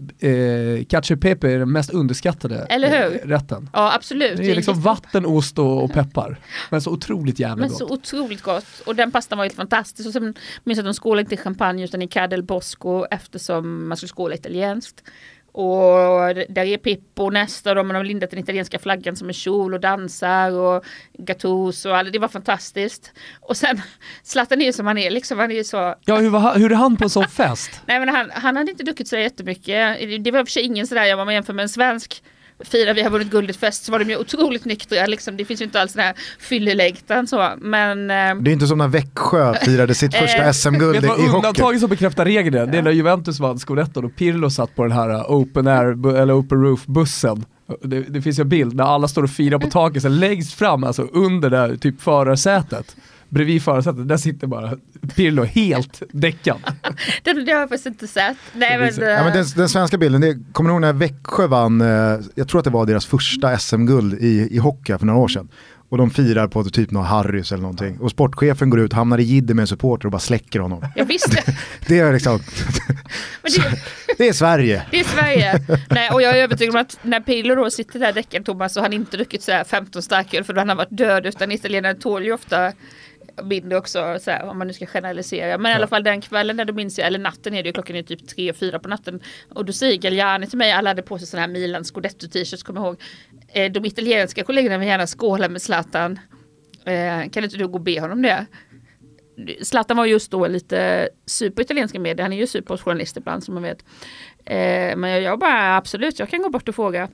ketchup 0.90 1.22
pepe 1.22 1.52
är 1.52 1.60
den 1.60 1.72
mest 1.72 1.90
underskattade 1.90 2.68
Eller 2.70 2.90
hur? 2.90 3.20
Eh, 3.24 3.28
rätten? 3.28 3.70
Ja, 3.74 3.94
absolut. 3.95 4.38
Det 4.38 4.52
är 4.52 4.56
liksom 4.56 4.82
vatten, 4.82 5.26
ost 5.26 5.60
och, 5.60 5.84
och 5.84 5.94
peppar. 5.94 6.40
Men 6.70 6.82
så 6.82 6.91
otroligt 6.91 7.40
jävla 7.40 7.68
gott. 7.68 7.78
Så 7.88 7.93
otroligt 7.93 8.41
gott. 8.41 8.80
Och 8.85 8.95
den 8.95 9.11
pastan 9.11 9.38
var 9.38 9.45
helt 9.45 9.55
fantastisk. 9.55 10.07
Och 10.07 10.14
sen 10.14 10.35
minns 10.64 10.77
jag 10.77 10.84
att 10.84 10.93
de 10.93 10.93
skålade 10.93 11.22
inte 11.22 11.35
i 11.35 11.38
champagne 11.38 11.84
utan 11.84 12.01
i 12.01 12.07
Cadel 12.07 12.43
Bosco 12.43 13.05
eftersom 13.11 13.88
man 13.88 13.97
skulle 13.97 14.10
skåla 14.10 14.35
italienskt. 14.35 15.03
Och 15.51 16.35
där 16.49 16.65
är 16.65 16.77
Pippo 16.77 17.30
nästa, 17.30 17.73
de 17.73 17.89
har 17.89 18.03
lindat 18.03 18.30
den 18.30 18.39
italienska 18.39 18.80
flaggan 18.80 19.15
som 19.15 19.27
en 19.27 19.34
kjol 19.34 19.73
och 19.73 19.80
dansar 19.80 20.51
och 20.51 20.85
Gattuso 21.14 21.89
och 21.89 21.97
allt. 21.97 22.14
Det 22.14 22.19
var 22.19 22.27
fantastiskt. 22.27 23.11
Och 23.41 23.57
sen 23.57 23.81
Zlatan 24.23 24.61
är 24.61 24.65
ju 24.65 24.73
som 24.73 24.88
han 24.88 24.97
är, 24.97 25.11
liksom 25.11 25.39
han 25.39 25.51
är 25.51 25.64
så... 25.64 25.95
Ja, 26.05 26.15
hur, 26.15 26.30
var, 26.30 26.55
hur 26.55 26.72
är 26.72 26.76
han 26.76 26.97
på 26.97 27.03
en 27.03 27.10
sån 27.10 27.27
fest? 27.27 27.81
Nej 27.85 27.99
men 27.99 28.10
han, 28.10 28.31
han 28.34 28.55
hade 28.55 28.72
inte 28.72 28.84
druckit 28.84 29.07
så 29.07 29.18
jättemycket. 29.18 29.99
Det 30.23 30.31
var 30.31 30.39
i 30.39 30.43
och 30.43 30.47
för 30.47 30.51
sig 30.51 30.64
ingen 30.64 30.88
sådär, 30.88 31.05
jag 31.05 31.18
var 31.18 31.26
med 31.26 31.34
jämför 31.34 31.53
med 31.53 31.64
en 31.64 31.69
svensk 31.69 32.23
firar 32.64 32.94
vi 32.94 33.02
har 33.02 33.10
vunnit 33.10 33.31
guldet 33.31 33.56
fest 33.56 33.85
så 33.85 33.91
var 33.91 33.99
de 33.99 34.10
ju 34.10 34.18
otroligt 34.18 34.65
nyktra. 34.65 35.06
Liksom. 35.06 35.38
Det 35.38 35.45
finns 35.45 35.61
ju 35.61 35.65
inte 35.65 35.81
alls 35.81 35.94
den 35.94 36.03
här 36.03 36.14
fyllelängtan 36.40 37.27
så. 37.27 37.49
Men, 37.57 38.11
eh, 38.11 38.35
det 38.35 38.52
är 38.52 38.53
inte 38.53 38.68
som 38.68 38.77
när 38.77 38.88
Växjö 38.88 39.53
firade 39.53 39.95
sitt 39.95 40.15
första 40.15 40.38
eh, 40.45 40.52
SM-guld 40.52 41.03
i 41.03 41.07
hockey. 41.07 41.22
Undantaget 41.35 41.80
som 41.80 41.90
bekräftar 41.90 42.26
regeln, 42.26 42.72
det 42.72 42.77
är 42.77 42.81
när 42.81 42.91
Juventus 42.91 43.40
vann 43.40 43.60
scudetton 43.60 44.06
och 44.06 44.15
Pirlo 44.15 44.49
satt 44.49 44.76
på 44.76 44.84
den 44.84 44.91
här 44.91 45.10
uh, 45.10 45.31
open 45.31 45.68
air, 45.68 46.15
eller 46.18 46.40
open 46.40 46.64
roof 46.64 46.85
bussen. 46.85 47.45
Det, 47.81 47.99
det, 47.99 48.22
finns 48.22 48.40
ju 48.40 48.41
en 48.41 48.49
bild 48.49 48.76
när 48.76 48.84
alla 48.84 49.07
står 49.07 49.23
och 49.23 49.30
firar 49.30 49.60
på 49.60 49.68
taket, 49.68 50.02
så 50.02 50.10
längst 50.10 50.53
fram, 50.53 50.84
alltså 50.84 51.02
under 51.02 51.49
där 51.49 51.76
typ 51.76 52.02
förarsätet 52.02 52.95
bredvid 53.34 53.64
förarsätet, 53.64 54.07
där 54.07 54.18
sitter 54.18 54.47
bara 54.47 54.77
Pirlo 55.15 55.43
helt 55.43 56.01
däckad. 56.11 56.57
det, 57.23 57.34
det 57.34 57.51
har 57.51 57.60
jag 57.60 57.69
faktiskt 57.69 57.85
inte 57.85 58.07
sett. 58.07 58.38
Nej, 58.53 58.77
men, 58.77 59.10
ja, 59.10 59.23
men 59.23 59.34
den, 59.34 59.45
den, 59.55 59.69
svenska 59.69 59.97
bilden, 59.97 60.22
det, 60.22 60.38
kommer 60.51 60.69
ni 60.69 60.73
ihåg 60.73 60.81
när 60.81 60.93
Växjö 60.93 61.47
vann, 61.47 61.81
eh, 61.81 62.19
jag 62.35 62.47
tror 62.47 62.60
att 62.60 62.65
det 62.65 62.72
var 62.72 62.85
deras 62.85 63.05
första 63.05 63.57
SM-guld 63.57 64.14
i, 64.14 64.47
i 64.51 64.57
hockey 64.57 64.97
för 64.97 65.05
några 65.05 65.19
år 65.19 65.27
sedan. 65.27 65.49
och 65.89 65.97
de 65.97 66.10
firar 66.10 66.47
på 66.47 66.64
typ 66.64 66.91
någon 66.91 67.05
Harrys 67.05 67.51
eller 67.51 67.61
någonting. 67.61 67.99
Och 67.99 68.11
sportchefen 68.11 68.69
går 68.69 68.80
ut, 68.80 68.93
hamnar 68.93 69.18
i 69.18 69.23
jidder 69.23 69.53
med 69.53 69.64
en 69.64 69.68
supporter 69.68 70.05
och 70.05 70.11
bara 70.11 70.19
släcker 70.19 70.60
honom. 70.60 70.85
Jag 70.95 71.05
visste. 71.05 71.55
det 71.88 71.99
är 71.99 72.14
liksom, 72.14 72.39
det, 73.41 73.80
det, 74.18 74.27
är 74.27 74.34
Sverige. 74.34 74.85
Det 74.91 74.99
är 74.99 75.03
Sverige. 75.03 75.61
Nej, 75.89 76.10
och 76.10 76.22
jag 76.22 76.38
är 76.38 76.43
övertygad 76.43 76.76
om 76.76 76.81
att 76.81 76.97
när 77.01 77.19
Pirlo 77.19 77.55
då 77.55 77.69
sitter 77.69 77.99
där 77.99 78.14
däcken 78.14 78.43
Thomas 78.43 78.73
så 78.73 78.80
har 78.80 78.85
han 78.85 78.93
inte 78.93 79.18
druckit 79.18 79.43
så 79.43 79.51
här 79.51 79.64
15 79.64 80.01
starköl 80.01 80.43
för 80.43 80.53
då 80.53 80.61
han 80.61 80.69
har 80.69 80.76
varit 80.76 80.97
död 80.97 81.26
utan 81.26 81.51
italienare 81.51 81.93
tål 81.93 82.23
ju 82.23 82.34
ofta 82.34 82.72
mindre 83.43 83.77
också, 83.77 84.17
så 84.21 84.31
här, 84.31 84.43
om 84.43 84.57
man 84.57 84.67
nu 84.67 84.73
ska 84.73 84.85
generalisera. 84.85 85.57
Men 85.57 85.71
i 85.71 85.75
alla 85.75 85.87
fall 85.87 86.03
den 86.03 86.21
kvällen 86.21 86.57
där 86.57 86.65
du 86.65 86.73
minns 86.73 86.97
jag, 86.99 87.07
eller 87.07 87.19
natten 87.19 87.53
är 87.53 87.63
det 87.63 87.69
ju, 87.69 87.73
klockan 87.73 87.95
är 87.95 88.03
typ 88.03 88.27
tre, 88.27 88.53
fyra 88.53 88.79
på 88.79 88.89
natten. 88.89 89.19
Och 89.49 89.65
då 89.65 89.73
säger 89.73 89.97
Galliani 89.97 90.47
till 90.47 90.57
mig, 90.57 90.71
alla 90.71 90.89
hade 90.89 91.01
på 91.01 91.17
sig 91.17 91.27
sådana 91.27 91.47
här 91.47 91.53
Milan 91.53 91.83
Scudetto 91.83 92.27
t-shirts, 92.27 92.63
kommer 92.63 92.81
jag 92.81 92.87
ihåg. 92.87 93.01
Eh, 93.47 93.71
de 93.71 93.85
italienska 93.85 94.43
kollegorna 94.43 94.77
vill 94.77 94.87
gärna 94.87 95.07
skåla 95.07 95.49
med 95.49 95.61
Zlatan. 95.61 96.19
Eh, 96.85 97.29
kan 97.29 97.43
inte 97.43 97.57
du 97.57 97.67
gå 97.67 97.73
och 97.73 97.81
be 97.81 98.01
honom 98.01 98.21
det? 98.21 98.45
Zlatan 99.61 99.97
var 99.97 100.05
just 100.05 100.31
då 100.31 100.47
lite 100.47 101.09
super 101.25 101.61
italienska 101.61 101.99
medier, 101.99 102.23
han 102.23 102.33
är 102.33 102.37
ju 102.37 102.47
superjournalist 102.47 103.17
ibland 103.17 103.43
som 103.43 103.53
man 103.53 103.63
vet. 103.63 103.85
Eh, 104.45 104.95
men 104.95 105.23
jag 105.23 105.39
bara 105.39 105.77
absolut, 105.77 106.19
jag 106.19 106.29
kan 106.29 106.41
gå 106.41 106.49
bort 106.49 106.69
och 106.69 106.75
fråga. 106.75 107.09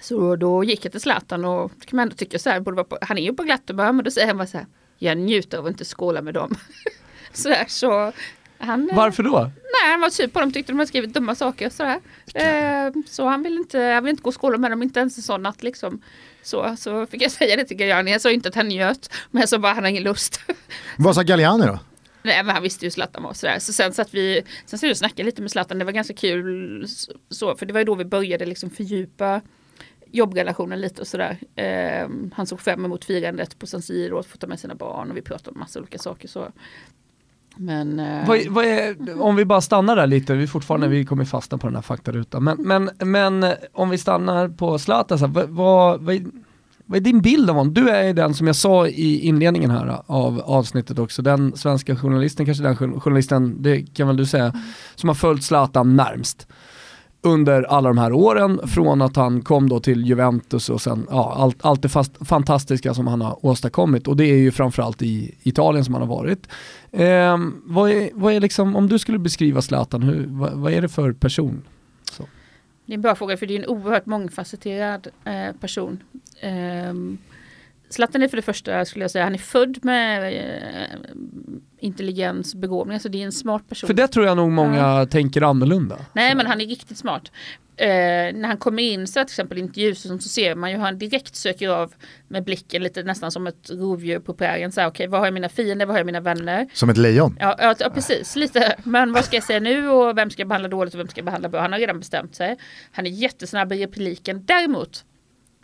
Så 0.00 0.36
då 0.36 0.64
gick 0.64 0.84
jag 0.84 0.92
till 0.92 1.00
Zlatan 1.00 1.44
och 1.44 1.70
kan 1.86 1.96
man 1.96 2.02
ändå 2.02 2.14
tycka 2.14 2.38
så 2.38 2.50
här, 2.50 2.60
på, 2.60 2.98
han 3.00 3.18
är 3.18 3.22
ju 3.22 3.34
på 3.34 3.42
glatt 3.42 3.62
humör, 3.68 3.92
men 3.92 4.04
då 4.04 4.10
säger 4.10 4.26
han 4.26 4.36
bara 4.36 4.46
så 4.46 4.58
här, 4.58 4.66
jag 5.02 5.18
njuter 5.18 5.58
av 5.58 5.66
att 5.66 5.70
inte 5.70 5.84
skåla 5.84 6.22
med 6.22 6.34
dem. 6.34 6.54
sådär, 7.32 7.64
så 7.68 8.12
han, 8.58 8.90
eh, 8.90 8.96
Varför 8.96 9.22
då? 9.22 9.38
Nej, 9.54 9.90
han 9.90 10.00
var 10.00 10.10
sur 10.10 10.28
på 10.28 10.40
dem, 10.40 10.52
tyckte 10.52 10.72
de 10.72 10.78
hade 10.78 10.88
skrivit 10.88 11.14
dumma 11.14 11.34
saker. 11.34 11.70
Sådär. 11.70 12.00
Eh, 12.34 12.92
så 13.06 13.28
han 13.28 13.42
vill, 13.42 13.56
inte, 13.56 13.80
han 13.80 14.04
vill 14.04 14.10
inte 14.10 14.22
gå 14.22 14.28
och 14.28 14.40
skåla 14.40 14.58
med 14.58 14.70
dem, 14.70 14.82
inte 14.82 15.00
ens 15.00 15.16
en 15.16 15.22
sån 15.22 15.42
natt 15.42 15.62
liksom. 15.62 16.02
Så, 16.42 16.76
så 16.78 17.06
fick 17.06 17.22
jag 17.22 17.30
säga 17.40 17.56
det 17.56 17.64
till 17.64 17.76
Galliani. 17.76 18.12
Jag 18.12 18.20
sa 18.20 18.30
inte 18.30 18.48
att 18.48 18.54
han 18.54 18.68
njöt, 18.68 19.12
men 19.30 19.40
jag 19.40 19.48
sa 19.48 19.58
bara 19.58 19.70
att 19.70 19.76
han 19.76 19.84
har 19.84 19.90
ingen 19.90 20.02
lust. 20.02 20.40
Vad 20.98 21.14
sa 21.14 21.22
Galliani 21.22 21.66
då? 21.66 21.78
Nej 22.22 22.42
men 22.44 22.54
han 22.54 22.62
visste 22.62 22.84
ju 22.84 22.90
Zlatan 22.90 23.22
var 23.22 23.32
sådär. 23.32 23.58
Så 23.58 23.72
sen 23.72 23.92
satt 23.92 24.14
vi, 24.14 24.42
sen 24.66 24.78
satt 24.78 24.88
vi 24.88 24.92
och 24.92 24.96
snackade 24.96 25.22
lite 25.22 25.42
med 25.42 25.50
Zlatan, 25.50 25.78
det 25.78 25.84
var 25.84 25.92
ganska 25.92 26.14
kul. 26.14 26.86
Så, 27.30 27.56
för 27.56 27.66
det 27.66 27.72
var 27.72 27.80
ju 27.80 27.84
då 27.84 27.94
vi 27.94 28.04
började 28.04 28.46
liksom 28.46 28.70
fördjupa 28.70 29.40
jobbrelationen 30.12 30.80
lite 30.80 31.00
och 31.00 31.06
sådär. 31.06 31.38
Eh, 31.54 32.08
han 32.32 32.46
såg 32.46 32.60
fram 32.60 32.84
emot 32.84 33.04
firandet 33.04 33.58
på 33.58 33.66
San 33.66 33.82
Siro 33.82 34.18
och 34.18 34.26
få 34.26 34.36
ta 34.36 34.46
med 34.46 34.60
sina 34.60 34.74
barn 34.74 35.10
och 35.10 35.16
vi 35.16 35.22
pratade 35.22 35.50
om 35.50 35.60
massa 35.60 35.78
olika 35.78 35.98
saker. 35.98 36.28
Så. 36.28 36.48
Men, 37.56 38.00
eh... 38.00 38.28
vad, 38.28 38.46
vad 38.48 38.64
är, 38.64 39.20
om 39.22 39.36
vi 39.36 39.44
bara 39.44 39.60
stannar 39.60 39.96
där 39.96 40.06
lite, 40.06 40.34
vi 40.34 40.46
fortfarande, 40.46 40.86
mm. 40.86 40.98
vi 40.98 41.04
kommer 41.04 41.24
fastna 41.24 41.58
på 41.58 41.66
den 41.66 41.76
här 41.76 41.82
faktarutan. 41.82 42.44
Men, 42.44 42.56
men, 42.58 42.90
men 42.98 43.52
om 43.72 43.90
vi 43.90 43.98
stannar 43.98 44.48
på 44.48 44.78
Zlatan, 44.78 45.18
så 45.18 45.26
vad, 45.26 45.48
vad, 45.48 46.00
vad, 46.00 46.30
vad 46.86 46.96
är 46.96 47.00
din 47.00 47.20
bild 47.20 47.50
av 47.50 47.56
honom? 47.56 47.74
Du 47.74 47.88
är 47.88 48.14
den 48.14 48.34
som 48.34 48.46
jag 48.46 48.56
sa 48.56 48.86
i 48.86 49.18
inledningen 49.18 49.70
här 49.70 50.00
av 50.06 50.40
avsnittet 50.40 50.98
också, 50.98 51.22
den 51.22 51.56
svenska 51.56 51.96
journalisten, 51.96 52.46
kanske 52.46 52.62
den 52.62 53.00
journalisten, 53.00 53.62
det 53.62 53.94
kan 53.94 54.06
väl 54.06 54.16
du 54.16 54.26
säga, 54.26 54.44
mm. 54.44 54.60
som 54.94 55.08
har 55.08 55.14
följt 55.14 55.44
Zlatan 55.44 55.96
närmst 55.96 56.48
under 57.22 57.62
alla 57.62 57.88
de 57.88 57.98
här 57.98 58.12
åren 58.12 58.60
från 58.68 59.02
att 59.02 59.16
han 59.16 59.42
kom 59.42 59.68
då 59.68 59.80
till 59.80 60.04
Juventus 60.04 60.70
och 60.70 60.80
sen 60.80 61.06
ja, 61.10 61.34
allt, 61.36 61.64
allt 61.64 61.82
det 61.82 61.88
fast, 61.88 62.26
fantastiska 62.26 62.94
som 62.94 63.06
han 63.06 63.20
har 63.20 63.46
åstadkommit 63.46 64.08
och 64.08 64.16
det 64.16 64.24
är 64.24 64.36
ju 64.36 64.50
framförallt 64.50 65.02
i 65.02 65.34
Italien 65.42 65.84
som 65.84 65.94
han 65.94 66.08
har 66.08 66.16
varit. 66.16 66.48
Eh, 66.90 67.38
vad, 67.64 67.90
är, 67.90 68.10
vad 68.14 68.34
är 68.34 68.40
liksom, 68.40 68.76
om 68.76 68.88
du 68.88 68.98
skulle 68.98 69.18
beskriva 69.18 69.62
Zlatan, 69.62 70.02
hur, 70.02 70.26
vad, 70.28 70.52
vad 70.52 70.72
är 70.72 70.82
det 70.82 70.88
för 70.88 71.12
person? 71.12 71.62
Så. 72.12 72.22
Det 72.86 72.92
är 72.92 72.94
en 72.94 73.02
bra 73.02 73.14
fråga 73.14 73.36
för 73.36 73.46
det 73.46 73.54
är 73.54 73.58
en 73.58 73.66
oerhört 73.66 74.06
mångfacetterad 74.06 75.08
eh, 75.24 75.56
person. 75.60 76.02
Eh, 76.40 76.94
Zlatan 77.90 78.22
är 78.22 78.28
för 78.28 78.36
det 78.36 78.42
första, 78.42 78.84
skulle 78.84 79.04
jag 79.04 79.10
säga, 79.10 79.24
han 79.24 79.34
är 79.34 79.38
född 79.38 79.84
med 79.84 80.32
eh, 80.32 80.98
intelligens, 81.80 82.54
begåvning, 82.54 82.94
alltså 82.94 83.08
det 83.08 83.22
är 83.22 83.26
en 83.26 83.32
smart 83.32 83.68
person. 83.68 83.86
För 83.86 83.94
det 83.94 84.08
tror 84.08 84.26
jag 84.26 84.36
nog 84.36 84.50
många 84.50 84.76
ja. 84.76 85.06
tänker 85.06 85.42
annorlunda. 85.42 85.98
Nej, 86.12 86.30
så. 86.30 86.36
men 86.36 86.46
han 86.46 86.60
är 86.60 86.66
riktigt 86.66 86.98
smart. 86.98 87.30
Eh, 87.76 87.86
när 88.34 88.46
han 88.46 88.56
kommer 88.56 88.82
in 88.82 89.06
så 89.06 89.12
till 89.12 89.22
exempel 89.22 89.58
i 89.58 89.60
intervjuer 89.60 89.94
så, 89.94 90.18
så 90.18 90.28
ser 90.28 90.54
man 90.54 90.70
ju 90.70 90.76
hur 90.76 90.84
han 90.84 90.98
direkt 90.98 91.36
söker 91.36 91.68
av 91.68 91.94
med 92.28 92.44
blicken 92.44 92.82
lite 92.82 93.02
nästan 93.02 93.32
som 93.32 93.46
ett 93.46 93.70
rovdjur 93.70 94.18
på 94.18 94.34
prärien. 94.34 94.70
okej, 94.70 94.86
okay, 94.86 95.06
vad 95.06 95.20
har 95.20 95.26
jag 95.26 95.34
mina 95.34 95.48
fiender, 95.48 95.86
vad 95.86 95.94
har 95.94 95.98
jag 95.98 96.06
mina 96.06 96.20
vänner? 96.20 96.68
Som 96.72 96.90
ett 96.90 96.96
lejon? 96.96 97.36
Ja, 97.40 97.56
ja, 97.58 97.74
ja, 97.78 97.90
precis, 97.90 98.36
lite. 98.36 98.76
Men 98.84 99.12
vad 99.12 99.24
ska 99.24 99.36
jag 99.36 99.44
säga 99.44 99.60
nu 99.60 99.88
och 99.88 100.18
vem 100.18 100.30
ska 100.30 100.40
jag 100.40 100.48
behandla 100.48 100.68
dåligt 100.68 100.94
och 100.94 101.00
vem 101.00 101.08
ska 101.08 101.18
jag 101.18 101.24
behandla 101.24 101.48
bra? 101.48 101.60
Han 101.60 101.72
har 101.72 101.78
redan 101.78 101.98
bestämt 101.98 102.34
sig. 102.34 102.56
Han 102.92 103.06
är 103.06 103.10
jättesnabb 103.10 103.72
i 103.72 103.84
repliken. 103.84 104.44
Däremot 104.44 105.04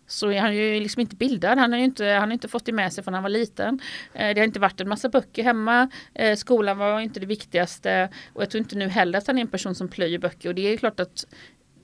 så 0.07 0.31
är 0.31 0.41
han 0.41 0.57
ju 0.57 0.81
liksom 0.81 1.01
inte 1.01 1.17
bildad. 1.17 1.59
Han 1.59 1.73
har 1.73 1.79
ju 1.79 1.85
inte, 1.85 2.05
han 2.07 2.29
har 2.29 2.33
inte 2.33 2.49
fått 2.49 2.65
det 2.67 2.73
med 2.73 2.93
sig 2.93 3.05
från 3.05 3.15
han 3.15 3.23
var 3.23 3.31
liten. 3.31 3.81
Eh, 4.15 4.35
det 4.35 4.41
har 4.41 4.47
inte 4.47 4.61
varit 4.61 4.81
en 4.81 4.89
massa 4.89 5.09
böcker 5.09 5.43
hemma. 5.43 5.91
Eh, 6.15 6.37
skolan 6.37 6.79
var 6.79 7.01
inte 7.01 7.21
det 7.21 7.27
viktigaste. 7.27 8.09
Och 8.33 8.43
jag 8.43 8.51
tror 8.51 8.59
inte 8.59 8.77
nu 8.77 8.89
heller 8.89 9.19
att 9.19 9.27
han 9.27 9.39
är 9.39 9.43
en 9.43 9.49
person 9.49 9.75
som 9.75 9.89
plöjer 9.89 10.19
böcker. 10.19 10.49
Och 10.49 10.55
det 10.55 10.73
är 10.73 10.77
klart 10.77 11.01
att 11.01 11.27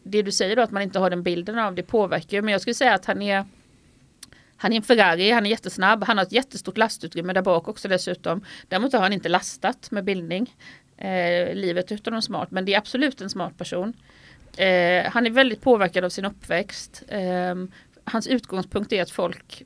det 0.03 0.23
du 0.23 0.33
säger 0.33 0.57
då 0.57 0.63
att 0.63 0.71
man 0.71 0.83
inte 0.83 0.99
har 0.99 1.11
den 1.11 1.23
bilden 1.23 1.59
av 1.59 1.75
det 1.75 1.83
påverkar. 1.83 2.43
Men 2.43 2.53
jag 2.53 2.61
skulle 2.61 2.75
säga 2.75 2.95
att 2.95 3.07
han 3.07 3.23
är 3.23 3.45
han 4.57 4.73
är 4.73 4.77
en 4.77 4.83
Ferrari, 4.83 5.31
han 5.31 5.47
är 5.47 5.51
jättesnabb, 5.51 6.05
han 6.05 6.19
har 6.19 6.25
ett 6.25 6.33
jättestort 6.33 6.79
lastutrymme 6.79 7.33
där 7.33 7.43
bak 7.43 7.69
också 7.69 7.89
dessutom. 7.89 8.45
Däremot 8.69 8.93
har 8.93 9.01
han 9.01 9.13
inte 9.13 9.29
lastat 9.29 9.91
med 9.91 10.05
bildning 10.05 10.55
eh, 10.97 11.55
livet 11.55 11.93
utan 11.93 12.15
en 12.15 12.23
smart, 12.23 12.51
men 12.51 12.65
det 12.65 12.75
är 12.75 12.79
absolut 12.79 13.21
en 13.21 13.31
smart 13.31 13.59
person. 13.59 13.95
Eh, 14.57 15.05
han 15.11 15.27
är 15.27 15.31
väldigt 15.31 15.61
påverkad 15.61 16.05
av 16.05 16.09
sin 16.09 16.25
uppväxt. 16.25 17.03
Eh, 17.09 17.55
hans 18.05 18.27
utgångspunkt 18.27 18.93
är 18.93 19.03
att 19.03 19.11
folk, 19.11 19.63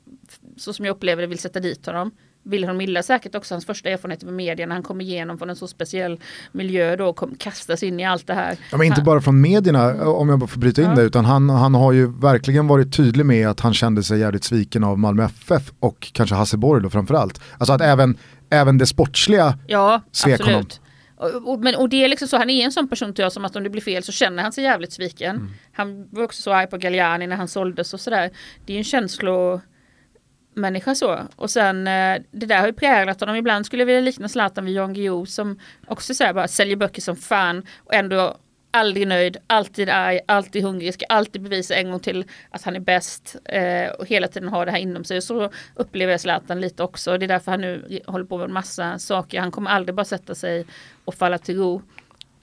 så 0.57 0.73
som 0.73 0.85
jag 0.85 0.95
upplever 0.95 1.21
det, 1.21 1.27
vill 1.27 1.39
sätta 1.39 1.59
dit 1.59 1.85
honom. 1.85 2.11
Wilhelm 2.43 2.77
Milla 2.77 3.03
säkert 3.03 3.35
också 3.35 3.53
hans 3.53 3.65
första 3.65 3.89
erfarenhet 3.89 4.23
med 4.23 4.33
media 4.33 4.65
när 4.65 4.75
han 4.75 4.83
kom 4.83 5.01
igenom 5.01 5.37
från 5.37 5.49
en 5.49 5.55
så 5.55 5.67
speciell 5.67 6.19
miljö 6.51 6.95
då 6.95 7.07
och 7.07 7.15
kom, 7.15 7.35
kastas 7.35 7.83
in 7.83 7.99
i 7.99 8.05
allt 8.05 8.27
det 8.27 8.33
här. 8.33 8.57
Ja, 8.71 8.77
men 8.77 8.87
inte 8.87 9.01
bara 9.01 9.21
från 9.21 9.41
medierna 9.41 10.09
om 10.09 10.29
jag 10.29 10.39
bara 10.39 10.47
får 10.47 10.59
bryta 10.59 10.81
in 10.81 10.89
ja. 10.89 10.95
det 10.95 11.01
utan 11.01 11.25
han, 11.25 11.49
han 11.49 11.75
har 11.75 11.91
ju 11.91 12.19
verkligen 12.19 12.67
varit 12.67 12.93
tydlig 12.93 13.25
med 13.25 13.47
att 13.47 13.59
han 13.59 13.73
kände 13.73 14.03
sig 14.03 14.19
jävligt 14.19 14.43
sviken 14.43 14.83
av 14.83 14.99
Malmö 14.99 15.25
FF 15.25 15.71
och 15.79 16.11
kanske 16.13 16.35
Hasseborg 16.35 16.83
då 16.83 16.89
framförallt. 16.89 17.41
Alltså 17.57 17.73
att 17.73 17.81
även, 17.81 18.17
även 18.49 18.77
det 18.77 18.85
sportsliga 18.85 19.59
ja, 19.67 20.01
svek 20.11 20.33
absolut. 20.33 20.55
honom. 20.55 20.86
Och, 21.17 21.49
och, 21.49 21.59
men, 21.59 21.75
och 21.75 21.89
det 21.89 22.03
är 22.03 22.09
liksom 22.09 22.27
så, 22.27 22.37
han 22.37 22.49
är 22.49 22.65
en 22.65 22.71
sån 22.71 22.87
person 22.87 23.13
tror 23.13 23.23
jag 23.23 23.31
som 23.31 23.45
att 23.45 23.55
om 23.55 23.63
det 23.63 23.69
blir 23.69 23.81
fel 23.81 24.03
så 24.03 24.11
känner 24.11 24.43
han 24.43 24.51
sig 24.51 24.63
jävligt 24.63 24.93
sviken. 24.93 25.35
Mm. 25.35 25.51
Han 25.73 26.07
var 26.11 26.23
också 26.23 26.41
så 26.41 26.53
arg 26.53 26.67
på 26.67 26.77
Galliani 26.77 27.27
när 27.27 27.35
han 27.35 27.47
såldes 27.47 27.93
och 27.93 27.99
sådär. 27.99 28.31
Det 28.65 28.73
är 28.73 28.77
en 28.77 28.83
känslomänniska 28.83 30.95
så. 30.95 31.19
Och 31.35 31.49
sen 31.49 31.87
eh, 31.87 32.21
det 32.31 32.45
där 32.45 32.59
har 32.59 32.67
ju 32.67 32.73
präglat 32.73 33.19
honom. 33.19 33.35
Ibland 33.35 33.65
skulle 33.65 33.81
jag 33.81 33.87
vilja 33.87 34.01
likna 34.01 34.29
Zlatan 34.29 34.65
vid 34.65 34.75
Jan 34.75 34.93
Guillou 34.93 35.25
som 35.25 35.59
också 35.87 36.13
så 36.13 36.33
bara 36.33 36.47
säljer 36.47 36.75
böcker 36.75 37.01
som 37.01 37.15
fan 37.15 37.65
och 37.77 37.93
ändå 37.93 38.37
aldrig 38.79 39.07
nöjd, 39.07 39.37
alltid 39.47 39.89
arg, 39.89 40.19
alltid 40.25 40.63
hungrig, 40.63 40.93
ska 40.93 41.05
alltid 41.05 41.41
bevisa 41.41 41.75
en 41.75 41.91
gång 41.91 41.99
till 41.99 42.25
att 42.49 42.63
han 42.63 42.75
är 42.75 42.79
bäst 42.79 43.35
eh, 43.45 43.89
och 43.99 44.05
hela 44.05 44.27
tiden 44.27 44.49
ha 44.49 44.65
det 44.65 44.71
här 44.71 44.79
inom 44.79 45.03
sig. 45.03 45.21
Så 45.21 45.49
upplever 45.75 46.11
jag 46.11 46.21
Zlatan 46.21 46.61
lite 46.61 46.83
också. 46.83 47.17
Det 47.17 47.25
är 47.25 47.27
därför 47.27 47.51
han 47.51 47.61
nu 47.61 47.99
håller 48.05 48.25
på 48.25 48.37
med 48.37 48.45
en 48.45 48.53
massa 48.53 48.99
saker. 48.99 49.39
Han 49.39 49.51
kommer 49.51 49.71
aldrig 49.71 49.95
bara 49.95 50.05
sätta 50.05 50.35
sig 50.35 50.65
och 51.05 51.15
falla 51.15 51.37
till 51.37 51.57
ro. 51.57 51.81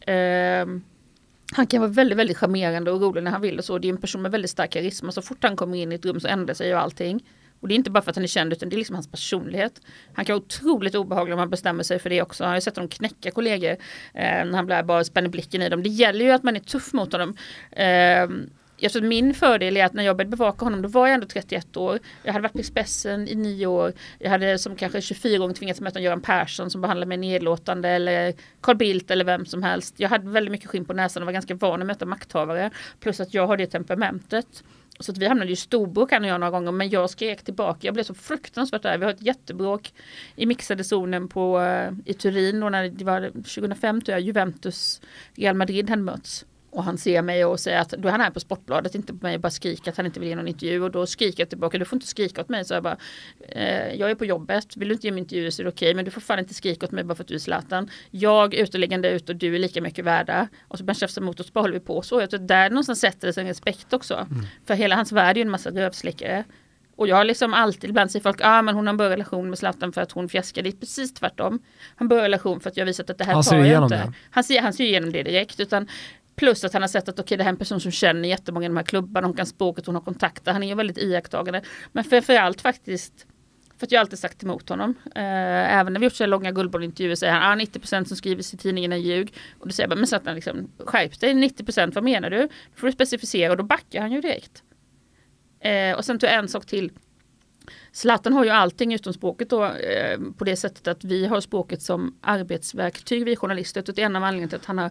Eh, 0.00 0.66
han 1.52 1.66
kan 1.66 1.80
vara 1.80 1.90
väldigt, 1.90 2.18
väldigt 2.18 2.36
charmerande 2.36 2.90
och 2.90 3.00
rolig 3.00 3.22
när 3.22 3.30
han 3.30 3.40
vill 3.40 3.58
och 3.58 3.64
så. 3.64 3.78
Det 3.78 3.88
är 3.88 3.92
en 3.92 4.00
person 4.00 4.22
med 4.22 4.30
väldigt 4.30 4.50
stark 4.50 4.70
karisma. 4.70 5.12
Så 5.12 5.22
fort 5.22 5.42
han 5.42 5.56
kommer 5.56 5.78
in 5.78 5.92
i 5.92 5.94
ett 5.94 6.04
rum 6.04 6.20
så 6.20 6.28
ändrar 6.28 6.54
sig 6.54 6.68
ju 6.68 6.74
allting. 6.74 7.24
Och 7.64 7.68
det 7.68 7.74
är 7.74 7.76
inte 7.76 7.90
bara 7.90 8.02
för 8.02 8.10
att 8.10 8.16
han 8.16 8.24
är 8.24 8.28
känd 8.28 8.52
utan 8.52 8.68
det 8.68 8.76
är 8.76 8.78
liksom 8.78 8.94
hans 8.94 9.10
personlighet. 9.10 9.80
Han 10.14 10.24
kan 10.24 10.34
vara 10.34 10.44
otroligt 10.44 10.94
obehaglig 10.94 11.34
om 11.34 11.38
han 11.38 11.50
bestämmer 11.50 11.82
sig 11.82 11.98
för 11.98 12.10
det 12.10 12.22
också. 12.22 12.44
Jag 12.44 12.50
har 12.50 12.60
sett 12.60 12.76
honom 12.76 12.88
knäcka 12.88 13.30
kollegor 13.30 13.70
eh, 13.70 13.76
när 14.14 14.52
han 14.52 14.66
blir 14.66 14.82
bara 14.82 15.04
spänner 15.04 15.28
blicken 15.28 15.62
i 15.62 15.68
dem. 15.68 15.82
Det 15.82 15.88
gäller 15.88 16.24
ju 16.24 16.30
att 16.30 16.42
man 16.42 16.56
är 16.56 16.60
tuff 16.60 16.92
mot 16.92 17.12
honom. 17.12 17.36
Eh, 17.70 18.28
jag 18.76 18.92
tror 18.92 19.02
att 19.02 19.08
min 19.08 19.34
fördel 19.34 19.76
är 19.76 19.84
att 19.84 19.92
när 19.92 20.02
jag 20.02 20.16
började 20.16 20.36
bevaka 20.36 20.64
honom 20.64 20.82
då 20.82 20.88
var 20.88 21.06
jag 21.06 21.14
ändå 21.14 21.26
31 21.26 21.76
år. 21.76 21.98
Jag 22.22 22.32
hade 22.32 22.42
varit 22.42 22.52
på 22.52 22.58
Expressen 22.58 23.28
i 23.28 23.34
nio 23.34 23.66
år. 23.66 23.92
Jag 24.18 24.30
hade 24.30 24.58
som 24.58 24.76
kanske 24.76 25.00
24 25.00 25.38
gånger 25.38 25.54
tvingats 25.54 25.80
möta 25.80 26.00
Göran 26.00 26.20
Persson 26.20 26.70
som 26.70 26.80
behandlade 26.80 27.08
mig 27.08 27.18
nedlåtande 27.18 27.88
eller 27.88 28.34
Carl 28.60 28.76
Bildt 28.76 29.10
eller 29.10 29.24
vem 29.24 29.46
som 29.46 29.62
helst. 29.62 29.94
Jag 29.96 30.08
hade 30.08 30.30
väldigt 30.30 30.52
mycket 30.52 30.70
skinn 30.70 30.84
på 30.84 30.92
näsan 30.92 31.22
och 31.22 31.26
var 31.26 31.32
ganska 31.32 31.54
van 31.54 31.80
att 31.80 31.86
möta 31.86 32.06
makthavare. 32.06 32.70
Plus 33.00 33.20
att 33.20 33.34
jag 33.34 33.46
har 33.46 33.56
det 33.56 33.66
temperamentet. 33.66 34.64
Så 35.00 35.12
att 35.12 35.18
vi 35.18 35.26
hamnade 35.26 35.52
i 35.52 35.56
storbråk 35.56 36.12
han 36.12 36.24
och 36.24 36.30
jag 36.30 36.40
några 36.40 36.50
gånger 36.50 36.72
men 36.72 36.90
jag 36.90 37.10
skrek 37.10 37.42
tillbaka. 37.42 37.78
Jag 37.80 37.94
blev 37.94 38.04
så 38.04 38.14
fruktansvärt 38.14 38.84
arg. 38.84 38.98
Vi 38.98 39.04
har 39.04 39.12
ett 39.12 39.22
jättebråk 39.22 39.92
i 40.36 40.46
mixade 40.46 40.84
zonen 40.84 41.28
på, 41.28 41.60
eh, 41.60 41.92
i 42.04 42.14
Turin 42.14 42.62
och 42.62 42.72
när 42.72 42.88
det 42.88 43.04
var 43.04 43.30
2005 43.30 44.00
tror 44.00 44.12
jag 44.12 44.20
Juventus 44.20 45.00
Real 45.34 45.56
Madrid 45.56 45.90
hade 45.90 46.02
mötts. 46.02 46.44
Och 46.74 46.84
han 46.84 46.98
ser 46.98 47.22
mig 47.22 47.44
och 47.44 47.60
säger 47.60 47.80
att 47.80 47.88
då 47.88 48.08
är 48.08 48.12
han 48.12 48.20
här 48.20 48.30
på 48.30 48.40
Sportbladet, 48.40 48.94
inte 48.94 49.12
på 49.12 49.26
mig 49.26 49.34
och 49.34 49.40
bara 49.40 49.50
skriker 49.50 49.90
att 49.90 49.96
han 49.96 50.06
inte 50.06 50.20
vill 50.20 50.28
ge 50.28 50.36
någon 50.36 50.48
intervju. 50.48 50.82
Och 50.82 50.90
då 50.90 51.06
skriker 51.06 51.40
jag 51.40 51.48
tillbaka, 51.48 51.78
du 51.78 51.84
får 51.84 51.96
inte 51.96 52.06
skrika 52.06 52.40
åt 52.40 52.48
mig. 52.48 52.64
Så 52.64 52.74
jag 52.74 52.82
bara, 52.82 52.96
eh, 53.48 53.94
jag 53.94 54.10
är 54.10 54.14
på 54.14 54.24
jobbet, 54.24 54.76
vill 54.76 54.88
du 54.88 54.94
inte 54.94 55.06
ge 55.06 55.12
mig 55.12 55.20
intervju 55.20 55.50
så 55.50 55.62
är 55.62 55.64
det 55.64 55.70
okej. 55.70 55.86
Okay, 55.86 55.94
men 55.94 56.04
du 56.04 56.10
får 56.10 56.20
fan 56.20 56.38
inte 56.38 56.54
skrika 56.54 56.86
åt 56.86 56.92
mig 56.92 57.04
bara 57.04 57.14
för 57.14 57.24
att 57.24 57.28
du 57.28 57.34
är 57.34 57.38
Zlatan. 57.38 57.90
Jag 58.10 58.54
uteliggande 58.54 59.10
ut 59.10 59.28
och 59.28 59.36
du 59.36 59.54
är 59.54 59.58
lika 59.58 59.80
mycket 59.80 60.04
värda. 60.04 60.48
Och 60.68 60.78
så 60.78 60.84
börjar 60.84 60.94
tjafsa 60.94 61.20
mot 61.20 61.40
oss, 61.40 61.50
så 61.52 61.60
håller 61.60 61.74
vi 61.74 61.80
på 61.80 62.02
så. 62.02 62.20
Jag 62.20 62.30
tror 62.30 62.40
där 62.40 62.70
någonstans 62.70 63.00
sätter 63.00 63.26
det 63.26 63.32
sig 63.32 63.40
en 63.40 63.48
respekt 63.48 63.92
också. 63.92 64.14
Mm. 64.14 64.46
För 64.66 64.74
hela 64.74 64.96
hans 64.96 65.12
värld 65.12 65.36
är 65.36 65.38
ju 65.40 65.42
en 65.42 65.50
massa 65.50 65.70
rövslickare. 65.70 66.44
Och 66.96 67.08
jag 67.08 67.16
har 67.16 67.24
liksom 67.24 67.54
alltid, 67.54 67.90
ibland 67.90 68.10
säger 68.10 68.22
folk, 68.22 68.40
ja 68.40 68.58
ah, 68.58 68.62
men 68.62 68.74
hon 68.74 68.86
har 68.86 68.92
en 68.92 68.96
bra 68.96 69.10
relation 69.10 69.48
med 69.48 69.58
Zlatan 69.58 69.92
för 69.92 70.00
att 70.00 70.12
hon 70.12 70.28
fjäskar. 70.28 70.62
Det 70.62 70.68
är 70.68 70.72
precis 70.72 71.14
tvärtom. 71.14 71.58
Han 71.96 72.10
har 72.10 72.16
en 72.16 72.22
relation 72.22 72.60
för 72.60 72.70
att 72.70 72.76
jag 72.76 72.84
har 72.84 72.86
visat 72.86 73.10
att 73.10 73.18
det 73.18 73.24
här 73.24 73.32
Han 73.32 73.42
tar 73.42 73.56
jag 73.56 73.82
inte. 73.82 73.96
det. 73.96 74.12
Han 74.30 74.44
ser, 74.44 74.60
han 74.60 74.72
ser 74.72 74.84
igenom 74.84 75.12
det 75.12 75.22
direkt. 75.22 75.60
Utan 75.60 75.88
plus 76.36 76.64
att 76.64 76.72
han 76.72 76.82
har 76.82 76.88
sett 76.88 77.08
att 77.08 77.20
okay, 77.20 77.36
det 77.36 77.42
här 77.42 77.48
är 77.48 77.52
en 77.52 77.58
person 77.58 77.80
som 77.80 77.90
känner 77.90 78.28
jättemånga 78.28 78.66
i 78.66 78.68
de 78.68 78.76
här 78.76 78.84
klubbarna. 78.84 79.26
Hon 79.26 79.36
kan 79.36 79.46
språket, 79.46 79.86
hon 79.86 79.94
har 79.94 80.02
kontakter. 80.02 80.52
Han 80.52 80.62
är 80.62 80.66
ju 80.66 80.74
väldigt 80.74 80.98
iakttagande. 80.98 81.62
Men 81.92 82.04
framförallt 82.04 82.60
faktiskt 82.60 83.26
för 83.78 83.86
att 83.86 83.92
jag 83.92 84.00
alltid 84.00 84.18
sagt 84.18 84.42
emot 84.42 84.68
honom. 84.68 84.94
Eh, 85.14 85.78
även 85.78 85.92
när 85.92 86.00
vi 86.00 86.06
gjort 86.06 86.14
så 86.14 86.24
här 86.24 86.28
långa 86.28 86.50
guldbollintervjuer. 86.50 87.14
säger 87.14 87.32
han 87.32 87.60
ah, 87.60 87.62
90% 87.62 88.04
som 88.04 88.16
skrivs 88.16 88.54
i 88.54 88.56
tidningen 88.56 88.92
är 88.92 88.96
ljug. 88.96 89.34
Och 89.58 89.66
då 89.66 89.72
säger 89.72 89.84
jag 89.84 89.90
bara, 89.90 90.00
men 90.00 90.06
så 90.06 90.16
att 90.16 90.26
han 90.26 90.34
liksom, 90.34 90.70
skärp 90.78 91.20
dig 91.20 91.32
90% 91.32 91.94
vad 91.94 92.04
menar 92.04 92.30
du? 92.30 92.42
Då 92.42 92.48
får 92.74 92.86
du 92.86 92.92
specificera 92.92 93.50
och 93.50 93.56
då 93.56 93.64
backar 93.64 94.00
han 94.00 94.12
ju 94.12 94.20
direkt. 94.20 94.62
Eh, 95.60 95.96
och 95.96 96.04
sen 96.04 96.18
tog 96.18 96.30
jag 96.30 96.34
en 96.38 96.48
sak 96.48 96.66
till. 96.66 96.92
Zlatan 97.92 98.32
har 98.32 98.44
ju 98.44 98.50
allting 98.50 98.94
utom 98.94 99.12
språket 99.12 99.50
då 99.50 99.64
eh, 99.64 100.18
på 100.38 100.44
det 100.44 100.56
sättet 100.56 100.88
att 100.88 101.04
vi 101.04 101.26
har 101.26 101.40
språket 101.40 101.82
som 101.82 102.18
arbetsverktyg 102.20 103.24
vi 103.24 103.36
journalister. 103.36 103.82
Det 103.86 104.02
är 104.02 104.06
en 104.06 104.16
av 104.16 104.24
anledningarna 104.24 104.48
till 104.48 104.58
att 104.58 104.64
han 104.64 104.78
har 104.78 104.90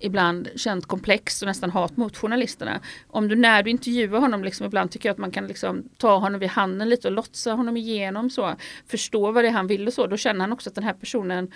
ibland 0.00 0.48
känt 0.56 0.86
komplex 0.86 1.42
och 1.42 1.48
nästan 1.48 1.70
hat 1.70 1.96
mot 1.96 2.16
journalisterna. 2.16 2.80
Om 3.08 3.28
du 3.28 3.36
när 3.36 3.62
du 3.62 3.70
intervjuar 3.70 4.20
honom, 4.20 4.44
liksom, 4.44 4.66
ibland 4.66 4.90
tycker 4.90 5.08
jag 5.08 5.14
att 5.14 5.18
man 5.18 5.30
kan 5.30 5.46
liksom 5.46 5.88
ta 5.96 6.16
honom 6.16 6.40
vid 6.40 6.48
handen 6.48 6.88
lite 6.88 7.08
och 7.08 7.14
lotsa 7.14 7.52
honom 7.52 7.76
igenom 7.76 8.30
så. 8.30 8.54
Förstå 8.86 9.32
vad 9.32 9.44
det 9.44 9.48
är 9.48 9.52
han 9.52 9.66
vill 9.66 9.86
och 9.86 9.92
så. 9.92 10.06
Då 10.06 10.16
känner 10.16 10.40
han 10.40 10.52
också 10.52 10.70
att 10.70 10.74
den 10.74 10.84
här 10.84 10.92
personen 10.94 11.50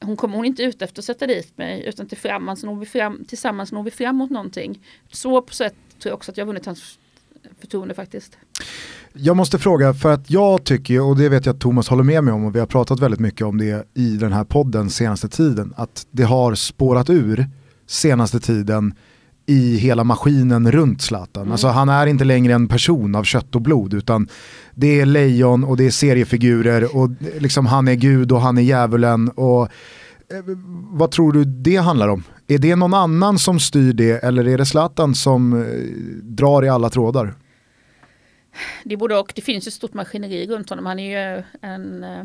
hon 0.00 0.16
kommer 0.16 0.36
hon 0.36 0.44
inte 0.44 0.62
ut 0.62 0.82
efter 0.82 1.00
att 1.00 1.04
sätta 1.04 1.26
dit 1.26 1.58
mig 1.58 1.84
utan 1.86 2.06
tillsammans 2.06 2.64
når 2.64 2.76
vi 2.76 2.86
fram, 2.86 3.24
tillsammans 3.24 3.72
når 3.72 3.82
vi 3.82 3.90
fram 3.90 4.16
mot 4.16 4.30
någonting. 4.30 4.80
Så 5.12 5.42
på 5.42 5.54
sätt 5.54 5.74
tror 5.98 6.10
jag 6.10 6.16
också 6.16 6.30
att 6.30 6.36
jag 6.36 6.44
har 6.44 6.46
vunnit 6.46 6.66
hans 6.66 6.98
förtroende 7.60 7.94
faktiskt. 7.94 8.38
Jag 9.12 9.36
måste 9.36 9.58
fråga, 9.58 9.94
för 9.94 10.12
att 10.12 10.30
jag 10.30 10.64
tycker, 10.64 11.00
och 11.00 11.16
det 11.16 11.28
vet 11.28 11.46
jag 11.46 11.54
att 11.54 11.60
Thomas 11.60 11.88
håller 11.88 12.02
med 12.02 12.24
mig 12.24 12.34
om 12.34 12.44
och 12.44 12.54
vi 12.54 12.58
har 12.58 12.66
pratat 12.66 13.00
väldigt 13.00 13.20
mycket 13.20 13.46
om 13.46 13.58
det 13.58 13.88
i 13.94 14.16
den 14.16 14.32
här 14.32 14.44
podden 14.44 14.90
senaste 14.90 15.28
tiden, 15.28 15.74
att 15.76 16.06
det 16.10 16.22
har 16.22 16.54
spårat 16.54 17.10
ur 17.10 17.46
senaste 17.86 18.40
tiden 18.40 18.94
i 19.46 19.76
hela 19.76 20.04
maskinen 20.04 20.72
runt 20.72 21.02
Zlatan. 21.02 21.42
Mm. 21.42 21.52
Alltså 21.52 21.68
han 21.68 21.88
är 21.88 22.06
inte 22.06 22.24
längre 22.24 22.54
en 22.54 22.68
person 22.68 23.14
av 23.14 23.24
kött 23.24 23.54
och 23.54 23.62
blod 23.62 23.94
utan 23.94 24.28
det 24.74 25.00
är 25.00 25.06
lejon 25.06 25.64
och 25.64 25.76
det 25.76 25.86
är 25.86 25.90
seriefigurer 25.90 26.96
och 26.96 27.10
liksom 27.38 27.66
han 27.66 27.88
är 27.88 27.94
gud 27.94 28.32
och 28.32 28.40
han 28.40 28.58
är 28.58 28.62
djävulen 28.62 29.28
och 29.28 29.62
eh, 29.62 29.68
vad 30.90 31.10
tror 31.10 31.32
du 31.32 31.44
det 31.44 31.76
handlar 31.76 32.08
om? 32.08 32.24
Är 32.46 32.58
det 32.58 32.76
någon 32.76 32.94
annan 32.94 33.38
som 33.38 33.60
styr 33.60 33.92
det 33.92 34.24
eller 34.24 34.48
är 34.48 34.58
det 34.58 34.66
Zlatan 34.66 35.14
som 35.14 35.52
eh, 35.52 35.66
drar 36.22 36.64
i 36.64 36.68
alla 36.68 36.90
trådar? 36.90 37.34
Det 38.84 38.96
både 38.96 39.18
och. 39.18 39.32
Det 39.34 39.42
finns 39.42 39.66
ett 39.66 39.72
stort 39.72 39.94
maskineri 39.94 40.46
runt 40.46 40.70
honom. 40.70 40.86
Han 40.86 40.98
är 40.98 41.36
ju 41.36 41.42
en, 41.60 42.04
eh, 42.04 42.24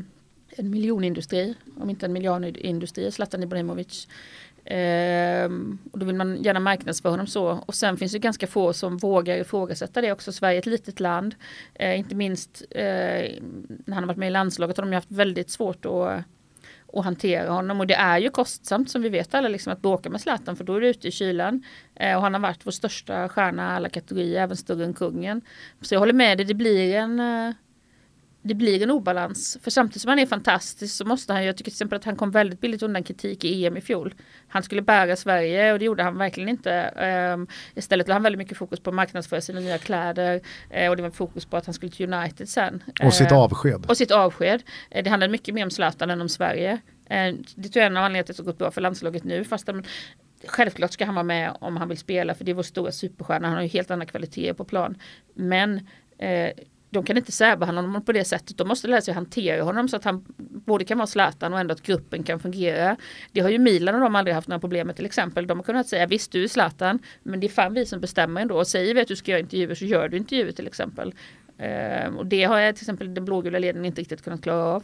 en 0.57 0.69
miljonindustri, 0.69 1.55
om 1.79 1.89
inte 1.89 2.05
en 2.05 2.13
miljardindustri, 2.13 3.11
Zlatan 3.11 3.43
Ibrahimovic. 3.43 4.07
Ehm, 4.65 5.77
och 5.91 5.99
då 5.99 6.05
vill 6.05 6.15
man 6.15 6.43
gärna 6.43 6.59
marknadsföra 6.59 7.11
honom 7.11 7.27
så. 7.27 7.63
Och 7.65 7.75
sen 7.75 7.97
finns 7.97 8.11
det 8.11 8.19
ganska 8.19 8.47
få 8.47 8.73
som 8.73 8.97
vågar 8.97 9.37
ifrågasätta 9.37 10.01
det 10.01 10.11
också. 10.11 10.31
Sverige 10.31 10.57
är 10.57 10.59
ett 10.59 10.65
litet 10.65 10.99
land. 10.99 11.35
Ehm, 11.73 11.99
inte 11.99 12.15
minst 12.15 12.63
eh, 12.69 12.81
när 12.81 13.93
han 13.93 14.03
har 14.03 14.07
varit 14.07 14.17
med 14.17 14.27
i 14.27 14.31
landslaget 14.31 14.77
har 14.77 14.85
de 14.85 14.93
haft 14.93 15.11
väldigt 15.11 15.49
svårt 15.49 15.85
att 15.85 16.23
och 16.91 17.03
hantera 17.03 17.51
honom. 17.51 17.79
Och 17.79 17.87
det 17.87 17.93
är 17.93 18.17
ju 18.17 18.29
kostsamt 18.29 18.89
som 18.89 19.01
vi 19.01 19.09
vet 19.09 19.33
alla 19.33 19.47
liksom, 19.47 19.73
att 19.73 19.81
bråka 19.81 20.09
med 20.09 20.21
Zlatan 20.21 20.55
för 20.55 20.63
då 20.63 20.75
är 20.75 20.81
du 20.81 20.87
ute 20.87 21.07
i 21.07 21.11
kylan. 21.11 21.63
Eh, 21.95 22.15
och 22.15 22.21
han 22.21 22.33
har 22.33 22.41
varit 22.41 22.65
vår 22.65 22.71
största 22.71 23.29
stjärna 23.29 23.73
i 23.73 23.75
alla 23.75 23.89
kategorier, 23.89 24.41
även 24.41 24.57
större 24.57 24.85
än 24.85 24.93
kungen. 24.93 25.41
Så 25.81 25.95
jag 25.95 25.99
håller 25.99 26.13
med 26.13 26.37
dig, 26.37 26.45
det 26.45 26.53
blir 26.53 26.95
en 26.95 27.19
eh, 27.19 27.53
det 28.41 28.53
blir 28.53 28.83
en 28.83 28.91
obalans. 28.91 29.57
För 29.61 29.71
samtidigt 29.71 30.01
som 30.01 30.09
han 30.09 30.19
är 30.19 30.25
fantastisk 30.25 30.95
så 30.95 31.05
måste 31.05 31.33
han, 31.33 31.45
jag 31.45 31.57
tycker 31.57 31.71
till 31.71 31.75
exempel 31.75 31.95
att 31.95 32.05
han 32.05 32.15
kom 32.15 32.31
väldigt 32.31 32.61
billigt 32.61 32.83
undan 32.83 33.03
kritik 33.03 33.43
i 33.43 33.65
EM 33.65 33.77
i 33.77 33.81
fjol. 33.81 34.13
Han 34.47 34.63
skulle 34.63 34.81
bära 34.81 35.15
Sverige 35.15 35.73
och 35.73 35.79
det 35.79 35.85
gjorde 35.85 36.03
han 36.03 36.17
verkligen 36.17 36.49
inte. 36.49 36.93
Um, 37.33 37.47
istället 37.75 38.07
la 38.07 38.13
han 38.13 38.23
väldigt 38.23 38.37
mycket 38.37 38.57
fokus 38.57 38.79
på 38.79 38.89
att 38.89 38.95
marknadsföra 38.95 39.41
sina 39.41 39.59
nya 39.59 39.77
kläder 39.77 40.41
uh, 40.77 40.89
och 40.89 40.97
det 40.97 41.03
var 41.03 41.09
fokus 41.09 41.45
på 41.45 41.57
att 41.57 41.65
han 41.65 41.73
skulle 41.73 41.91
till 41.91 42.13
United 42.13 42.49
sen. 42.49 42.83
Och 43.03 43.13
sitt 43.13 43.31
Uh, 43.31 43.37
avsked. 43.37 43.85
och 43.89 43.97
sitt 43.97 44.11
avsked. 44.11 44.63
Uh, 44.95 45.03
det 45.03 45.09
handlade 45.09 45.31
mycket 45.31 45.55
mer 45.55 45.63
om 45.63 45.71
Zlatan 45.71 46.09
än 46.09 46.21
om 46.21 46.29
Sverige. 46.29 46.71
Uh, 46.73 47.37
det 47.55 47.69
tror 47.69 47.81
jag 47.81 47.83
är 47.83 47.85
en 47.85 47.97
av 47.97 48.03
anledningarna 48.03 48.23
till 48.23 48.33
att 48.33 48.37
det 48.37 48.43
gått 48.43 48.57
bra 48.57 48.71
för 48.71 48.81
landslaget 48.81 49.23
nu. 49.23 49.43
Fast 49.43 49.69
um, 49.69 49.83
Självklart 50.47 50.91
ska 50.91 51.05
han 51.05 51.15
vara 51.15 51.23
med 51.23 51.57
om 51.59 51.77
han 51.77 51.87
vill 51.87 51.97
spela 51.97 52.35
för 52.35 52.43
det 52.43 52.51
är 52.51 52.55
vår 52.55 52.63
stora 52.63 52.91
superstjärna. 52.91 53.47
Han 53.47 53.55
har 53.55 53.63
ju 53.63 53.69
helt 53.69 53.91
andra 53.91 54.05
kvaliteter 54.05 54.53
på 54.53 54.65
plan. 54.65 54.97
Men 55.33 55.87
eh, 56.17 56.49
de 56.91 57.03
kan 57.03 57.17
inte 57.17 57.31
särbehandla 57.31 57.81
honom 57.81 58.05
på 58.05 58.11
det 58.11 58.25
sättet. 58.25 58.57
De 58.57 58.67
måste 58.67 58.87
lära 58.87 59.01
sig 59.01 59.13
hantera 59.13 59.63
honom 59.63 59.87
så 59.87 59.95
att 59.95 60.03
han 60.03 60.25
både 60.65 60.85
kan 60.85 60.97
vara 60.97 61.07
Zlatan 61.07 61.53
och 61.53 61.59
ändå 61.59 61.73
att 61.73 61.81
gruppen 61.81 62.23
kan 62.23 62.39
fungera. 62.39 62.97
Det 63.31 63.39
har 63.39 63.49
ju 63.49 63.59
Milan 63.59 63.95
och 63.95 64.01
de 64.01 64.15
aldrig 64.15 64.35
haft 64.35 64.47
några 64.47 64.59
problem 64.59 64.87
med 64.87 64.95
till 64.95 65.05
exempel. 65.05 65.47
De 65.47 65.57
har 65.57 65.63
kunnat 65.63 65.87
säga 65.87 66.05
visst 66.05 66.31
du 66.31 66.43
är 66.43 66.47
Zlatan 66.47 66.99
men 67.23 67.39
det 67.39 67.47
är 67.47 67.49
fan 67.49 67.73
vi 67.73 67.85
som 67.85 67.99
bestämmer 67.99 68.41
ändå. 68.41 68.57
Och 68.57 68.67
säger 68.67 68.95
vi 68.95 69.01
att 69.01 69.07
du 69.07 69.15
ska 69.15 69.31
göra 69.31 69.39
intervjuer 69.39 69.75
så 69.75 69.85
gör 69.85 70.09
du 70.09 70.17
intervjuer 70.17 70.51
till 70.51 70.67
exempel. 70.67 71.13
Uh, 71.61 72.15
och 72.17 72.25
det 72.25 72.43
har 72.43 72.59
jag 72.59 72.75
till 72.75 72.83
exempel 72.83 73.13
den 73.13 73.25
blågula 73.25 73.59
ledningen 73.59 73.85
inte 73.85 74.01
riktigt 74.01 74.23
kunnat 74.23 74.41
klara 74.41 74.63
av. 74.63 74.83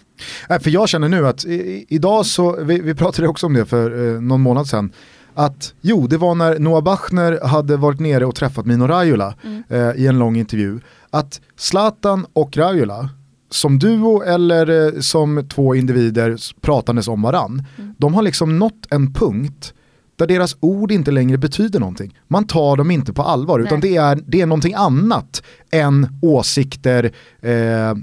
Äh, 0.50 0.60
för 0.60 0.70
jag 0.70 0.90
känner 0.90 1.10
nu 1.10 1.28
att 1.28 1.46
i, 1.46 1.86
idag 1.90 2.26
så, 2.26 2.64
vi, 2.64 2.82
vi 2.82 2.96
pratade 2.96 3.28
också 3.28 3.46
om 3.46 3.54
det 3.54 3.66
för 3.66 4.16
eh, 4.16 4.22
någon 4.22 4.42
månad 4.42 4.68
sedan, 4.68 4.94
att 5.38 5.74
jo, 5.82 6.08
det 6.08 6.18
var 6.18 6.36
när 6.36 6.60
Noah 6.60 6.84
Bachner 6.84 7.40
hade 7.48 7.78
varit 7.78 8.00
nere 8.00 8.26
och 8.26 8.36
träffat 8.36 8.66
Mino 8.66 8.88
Raiola 8.88 9.34
Mm. 9.44 9.64
eh, 9.70 9.92
i 10.04 10.08
en 10.08 10.20
lång 10.20 10.38
intervju, 10.38 10.80
att 11.10 11.42
Zlatan 11.58 12.26
och 12.34 12.58
Raiola, 12.58 13.10
som 13.50 13.80
duo 13.80 14.22
eller 14.24 14.86
eh, 14.96 15.00
som 15.00 15.48
två 15.50 15.76
individer 15.76 16.36
pratandes 16.62 17.08
om 17.08 17.22
varann, 17.22 17.64
Mm. 17.78 17.94
de 17.98 18.14
har 18.14 18.22
liksom 18.22 18.60
nått 18.60 18.88
en 18.90 19.14
punkt 19.14 19.74
där 20.16 20.28
deras 20.28 20.58
ord 20.60 20.92
inte 20.92 21.12
längre 21.12 21.38
betyder 21.38 21.80
någonting. 21.80 22.20
Man 22.28 22.48
tar 22.48 22.76
dem 22.78 22.92
inte 22.92 23.14
på 23.14 23.22
allvar, 23.22 23.60
utan 23.60 23.80
Nej. 23.80 23.92
det 23.92 23.98
är, 23.98 24.20
det 24.28 24.42
är 24.42 24.46
någonting 24.46 24.74
annat 24.74 25.44
än 25.72 26.08
åsikter, 26.22 27.12
eh, 27.42 27.94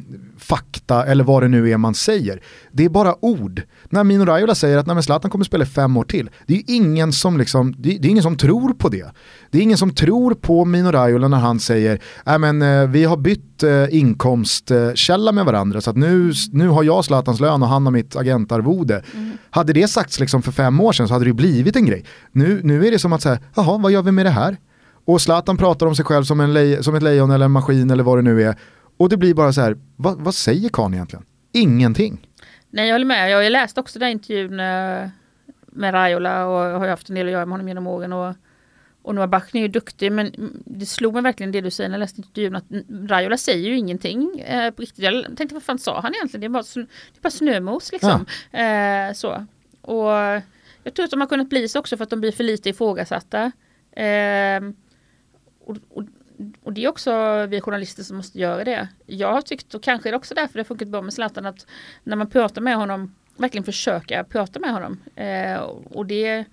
fakta 0.48 1.04
eller 1.06 1.24
vad 1.24 1.42
det 1.42 1.48
nu 1.48 1.70
är 1.70 1.76
man 1.76 1.94
säger. 1.94 2.40
Det 2.72 2.84
är 2.84 2.88
bara 2.88 3.24
ord. 3.24 3.62
När 3.90 4.04
Mino 4.04 4.24
Raiola 4.24 4.54
säger 4.54 4.78
att 4.78 4.86
"Nej, 4.86 4.94
men 4.94 5.02
Zlatan 5.02 5.30
kommer 5.30 5.44
spela 5.44 5.66
fem 5.66 5.96
år 5.96 6.04
till, 6.04 6.30
det 6.46 6.54
är 6.54 6.62
ingen 6.66 7.12
som, 7.12 7.38
liksom, 7.38 7.74
det 7.78 7.94
är, 7.94 7.98
det 7.98 8.08
är 8.08 8.10
ingen 8.10 8.22
som 8.22 8.36
tror 8.36 8.72
på 8.74 8.88
det. 8.88 9.06
Det 9.50 9.58
är 9.58 9.62
ingen 9.62 9.78
som 9.78 9.90
tror 9.94 10.34
på 10.34 10.64
Mino 10.64 10.90
Raiola 10.90 11.28
när 11.28 11.38
han 11.38 11.60
säger 11.60 12.00
"Nej, 12.26 12.38
men, 12.38 12.62
eh, 12.62 12.86
vi 12.88 13.04
har 13.04 13.16
bytt 13.16 13.62
eh, 13.62 13.94
inkomstkälla 13.94 15.32
med 15.32 15.44
varandra 15.44 15.80
så 15.80 15.90
att 15.90 15.96
nu, 15.96 16.32
nu 16.52 16.68
har 16.68 16.82
jag 16.82 17.04
Zlatans 17.04 17.40
lön 17.40 17.62
och 17.62 17.68
han 17.68 17.86
har 17.86 17.90
mitt 17.92 18.16
agentarvode. 18.16 19.02
Hade 19.50 19.72
det 19.72 19.88
sagts 19.88 20.20
liksom 20.20 20.42
för 20.42 20.52
fem 20.52 20.80
år 20.80 20.92
sedan 20.92 21.08
så 21.08 21.14
hade 21.14 21.24
det 21.24 21.32
blivit 21.32 21.76
en 21.76 21.86
grej. 21.86 22.04
Nu, 22.32 22.60
nu 22.64 22.86
är 22.86 22.90
det 22.90 22.98
som 22.98 23.12
att 23.12 23.22
säga, 23.22 23.38
jaha 23.56 23.78
vad 23.78 23.92
gör 23.92 24.02
vi 24.02 24.12
med 24.12 24.26
det 24.26 24.30
här? 24.30 24.56
Och 25.06 25.20
Zlatan 25.20 25.56
pratar 25.56 25.86
om 25.86 25.96
sig 25.96 26.04
själv 26.04 26.24
som, 26.24 26.40
en 26.40 26.82
som 26.82 26.94
ett 26.94 27.02
lejon 27.02 27.30
eller 27.30 27.44
en 27.44 27.50
maskin 27.50 27.90
eller 27.90 28.04
vad 28.04 28.18
det 28.18 28.22
nu 28.22 28.42
är. 28.42 28.56
Och 28.96 29.08
det 29.08 29.16
blir 29.16 29.34
bara 29.34 29.52
så 29.52 29.60
här, 29.60 29.76
vad, 29.96 30.20
vad 30.20 30.34
säger 30.34 30.68
Kahn 30.68 30.94
egentligen? 30.94 31.24
Ingenting. 31.52 32.28
Nej 32.70 32.86
jag 32.86 32.94
håller 32.94 33.06
med, 33.06 33.30
jag 33.30 33.42
har 33.42 33.50
läst 33.50 33.78
också 33.78 33.98
den 33.98 34.08
intervjun 34.08 34.60
eh, 34.60 35.08
med 35.66 35.94
Raiola 35.94 36.46
och 36.46 36.80
har 36.80 36.88
haft 36.88 37.08
en 37.08 37.14
del 37.14 37.26
att 37.26 37.32
göra 37.32 37.46
med 37.46 37.52
honom 37.52 37.68
genom 37.68 37.86
åren. 37.86 38.12
Och, 38.12 38.34
och 39.02 39.14
Noah 39.14 39.26
Bachner 39.26 39.60
är 39.60 39.62
ju 39.62 39.68
duktig 39.68 40.12
men 40.12 40.32
det 40.64 40.86
slog 40.86 41.14
mig 41.14 41.22
verkligen 41.22 41.52
det 41.52 41.60
du 41.60 41.70
säger 41.70 41.90
när 41.90 41.98
jag 41.98 42.00
läste 42.00 42.20
intervjun 42.20 42.56
att 42.56 42.64
Raiola 43.10 43.36
säger 43.36 43.68
ju 43.68 43.76
ingenting 43.76 44.40
eh, 44.40 44.70
på 44.70 44.82
riktigt. 44.82 45.04
Jag 45.04 45.24
tänkte 45.36 45.54
vad 45.54 45.62
fan 45.62 45.78
sa 45.78 46.00
han 46.00 46.14
egentligen? 46.14 46.40
Det 46.40 46.46
är 46.46 46.48
bara, 46.48 46.62
snö, 46.62 46.82
det 46.82 47.18
är 47.18 47.22
bara 47.22 47.30
snömos 47.30 47.92
liksom. 47.92 48.26
Eh, 48.52 49.14
så. 49.14 49.46
Och 49.80 50.42
jag 50.84 50.94
tror 50.94 51.04
att 51.04 51.10
de 51.10 51.20
har 51.20 51.28
kunnat 51.28 51.48
bli 51.48 51.68
så 51.68 51.78
också 51.78 51.96
för 51.96 52.04
att 52.04 52.10
de 52.10 52.20
blir 52.20 52.32
för 52.32 52.44
lite 52.44 52.70
ifrågasatta. 52.70 53.52
Eh, 53.92 54.60
och, 55.64 55.76
och, 55.90 56.04
och 56.62 56.72
det 56.72 56.84
är 56.84 56.88
också 56.88 57.46
vi 57.46 57.60
journalister 57.60 58.02
som 58.02 58.16
måste 58.16 58.38
göra 58.38 58.64
det. 58.64 58.88
Jag 59.06 59.32
har 59.32 59.42
tyckt, 59.42 59.74
och 59.74 59.82
kanske 59.82 60.08
är 60.08 60.10
det 60.10 60.16
också 60.16 60.34
därför 60.34 60.54
det 60.54 60.60
har 60.60 60.64
funkat 60.64 60.88
bra 60.88 61.02
med 61.02 61.14
Zlatan, 61.14 61.46
att 61.46 61.66
när 62.04 62.16
man 62.16 62.30
pratar 62.30 62.62
med 62.62 62.76
honom, 62.76 63.14
verkligen 63.36 63.64
försöka 63.64 64.24
prata 64.24 64.60
med 64.60 64.72
honom. 64.72 65.00
Eh, 65.16 65.60
och 65.90 66.06
det 66.06 66.44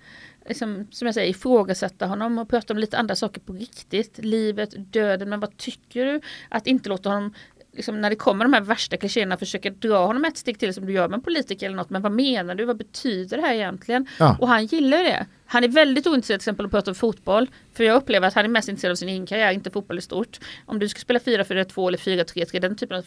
liksom, 0.46 0.86
som 0.90 1.06
jag 1.06 1.14
säger, 1.14 1.30
ifrågasätta 1.30 2.06
honom 2.06 2.38
och 2.38 2.48
prata 2.48 2.74
om 2.74 2.78
lite 2.78 2.98
andra 2.98 3.16
saker 3.16 3.40
på 3.40 3.52
riktigt. 3.52 4.18
Livet, 4.18 4.92
döden, 4.92 5.28
men 5.28 5.40
vad 5.40 5.56
tycker 5.56 6.04
du? 6.04 6.20
Att 6.48 6.66
inte 6.66 6.88
låta 6.88 7.08
honom 7.08 7.34
Liksom 7.72 8.00
när 8.00 8.10
det 8.10 8.16
kommer 8.16 8.44
de 8.44 8.52
här 8.52 8.60
värsta 8.60 8.96
klichéerna 8.96 9.36
försöka 9.36 9.70
dra 9.70 10.06
honom 10.06 10.24
ett 10.24 10.36
steg 10.36 10.58
till 10.58 10.74
som 10.74 10.86
du 10.86 10.92
gör 10.92 11.08
med 11.08 11.16
en 11.16 11.22
politiker 11.22 11.66
eller 11.66 11.76
något. 11.76 11.90
Men 11.90 12.02
vad 12.02 12.12
menar 12.12 12.54
du? 12.54 12.64
Vad 12.64 12.76
betyder 12.76 13.36
det 13.36 13.42
här 13.42 13.54
egentligen? 13.54 14.06
Ja. 14.18 14.36
Och 14.40 14.48
han 14.48 14.66
gillar 14.66 15.04
det. 15.04 15.26
Han 15.46 15.64
är 15.64 15.68
väldigt 15.68 16.06
ointresserad 16.06 16.40
till 16.40 16.44
exempel 16.44 16.66
att 16.66 16.72
prata 16.72 16.90
om 16.90 16.94
fotboll. 16.94 17.50
För 17.74 17.84
jag 17.84 17.96
upplever 17.96 18.28
att 18.28 18.34
han 18.34 18.44
är 18.44 18.48
mest 18.48 18.68
intresserad 18.68 18.92
av 18.92 18.96
sin 18.96 19.08
egen 19.08 19.26
karriär, 19.26 19.52
inte 19.52 19.70
fotboll 19.70 19.98
i 19.98 20.02
stort. 20.02 20.40
Om 20.66 20.78
du 20.78 20.88
ska 20.88 21.00
spela 21.00 21.18
4-4-2 21.18 21.88
eller 21.88 21.98
4-3-3, 21.98 22.60
den 22.60 22.76
typen 22.76 22.98
av 22.98 23.04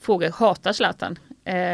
frågor 0.00 0.30
hatar 0.30 0.72
Zlatan. 0.72 1.18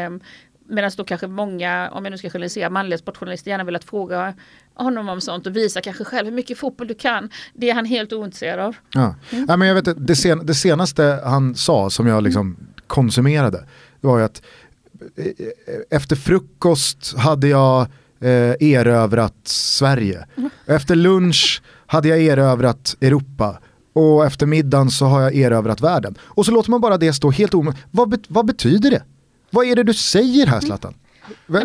Um, 0.07 0.21
Medan 0.69 0.91
då 0.97 1.03
kanske 1.03 1.27
många, 1.27 1.89
om 1.91 2.05
jag 2.05 2.11
nu 2.11 2.17
ska 2.17 2.29
generalisera, 2.29 2.69
manliga 2.69 2.97
sportjournalister 2.97 3.51
gärna 3.51 3.63
vill 3.63 3.75
att 3.75 3.83
fråga 3.83 4.33
honom 4.77 5.09
om 5.09 5.21
sånt 5.21 5.47
och 5.47 5.55
visa 5.55 5.81
kanske 5.81 6.03
själv 6.03 6.25
hur 6.27 6.33
mycket 6.35 6.57
fotboll 6.57 6.87
du 6.87 6.93
kan. 6.93 7.29
Det 7.53 7.69
är 7.69 7.73
han 7.73 7.85
helt 7.85 8.13
ointresserad 8.13 8.59
av. 8.59 8.75
Ja. 8.93 9.15
Ja, 9.47 9.57
men 9.57 9.67
jag 9.67 9.75
vet, 9.75 10.07
det, 10.07 10.15
sen, 10.15 10.45
det 10.45 10.55
senaste 10.55 11.19
han 11.25 11.55
sa 11.55 11.89
som 11.89 12.07
jag 12.07 12.23
liksom 12.23 12.57
konsumerade 12.87 13.63
var 14.01 14.17
ju 14.19 14.23
att 14.25 14.41
eh, 15.15 15.25
efter 15.89 16.15
frukost 16.15 17.17
hade 17.17 17.47
jag 17.47 17.81
eh, 18.19 18.29
erövrat 18.59 19.35
Sverige. 19.43 20.25
Efter 20.65 20.95
lunch 20.95 21.61
hade 21.87 22.07
jag 22.07 22.19
erövrat 22.21 22.95
Europa. 23.01 23.59
Och 23.93 24.25
efter 24.25 24.45
middagen 24.45 24.89
så 24.89 25.05
har 25.05 25.21
jag 25.21 25.35
erövrat 25.35 25.81
världen. 25.81 26.15
Och 26.21 26.45
så 26.45 26.51
låter 26.51 26.71
man 26.71 26.81
bara 26.81 26.97
det 26.97 27.13
stå 27.13 27.31
helt 27.31 27.53
omöjligt. 27.53 27.83
Vad, 27.91 28.09
bet- 28.09 28.25
vad 28.27 28.45
betyder 28.45 28.91
det? 28.91 29.03
Vad 29.49 29.65
är 29.65 29.75
det 29.75 29.83
du 29.83 29.93
säger 29.93 30.47
här 30.47 30.59
Zlatan? 30.59 30.93
Va- 30.93 30.97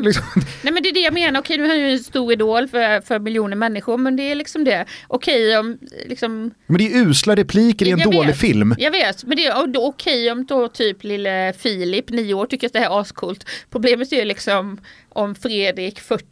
Liksom, 0.00 0.24
Nej 0.62 0.72
men 0.72 0.82
det 0.82 0.88
är 0.88 0.94
det 0.94 1.00
jag 1.00 1.14
menar, 1.14 1.40
okej 1.40 1.58
nu 1.58 1.64
är 1.64 1.68
han 1.68 1.78
ju 1.78 1.90
en 1.92 1.98
stor 1.98 2.32
idol 2.32 2.68
för, 2.68 3.00
för 3.00 3.18
miljoner 3.18 3.56
människor 3.56 3.98
men 3.98 4.16
det 4.16 4.22
är 4.30 4.34
liksom 4.34 4.64
det. 4.64 4.84
Okej 5.08 5.58
om 5.58 5.78
liksom 6.06 6.50
men 6.66 6.78
det 6.78 6.92
är 6.92 7.06
usla 7.06 7.36
repliker 7.36 7.86
i 7.86 7.90
en 7.90 7.98
Jag 7.98 8.12
dålig 8.12 8.26
vet, 8.28 8.38
film. 8.38 8.74
Jag 8.78 8.90
vet, 8.90 9.24
men 9.24 9.36
det 9.36 9.46
är 9.46 9.76
okej 9.78 10.30
om 10.30 10.46
då 10.46 10.68
typ 10.68 11.04
lille 11.04 11.52
Filip, 11.58 12.10
nio 12.10 12.34
år, 12.34 12.46
tycker 12.46 12.66
att 12.66 12.72
det 12.72 12.78
här 12.78 12.86
är 12.90 13.00
ascoolt. 13.00 13.46
Problemet 13.70 14.12
är 14.12 14.16
ju 14.16 14.24
liksom 14.24 14.80
om 15.08 15.34
Fredrik, 15.34 16.00
40, 16.00 16.24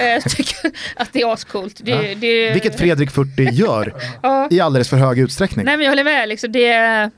eh, 0.00 0.22
tycker 0.36 0.70
att 0.96 1.12
det 1.12 1.20
är 1.20 1.32
ascoolt. 1.32 1.80
Det, 1.84 2.14
det, 2.14 2.52
Vilket 2.52 2.78
Fredrik 2.78 3.10
40 3.10 3.42
gör 3.52 3.94
Ja. 4.22 4.48
i 4.50 4.60
alldeles 4.60 4.88
för 4.88 4.96
hög 4.96 5.18
utsträckning. 5.18 5.64
Nej 5.64 5.76
men 5.76 5.84
jag 5.84 5.90
håller 5.90 6.04
med, 6.04 6.28
liksom, 6.28 6.52
det, 6.52 7.10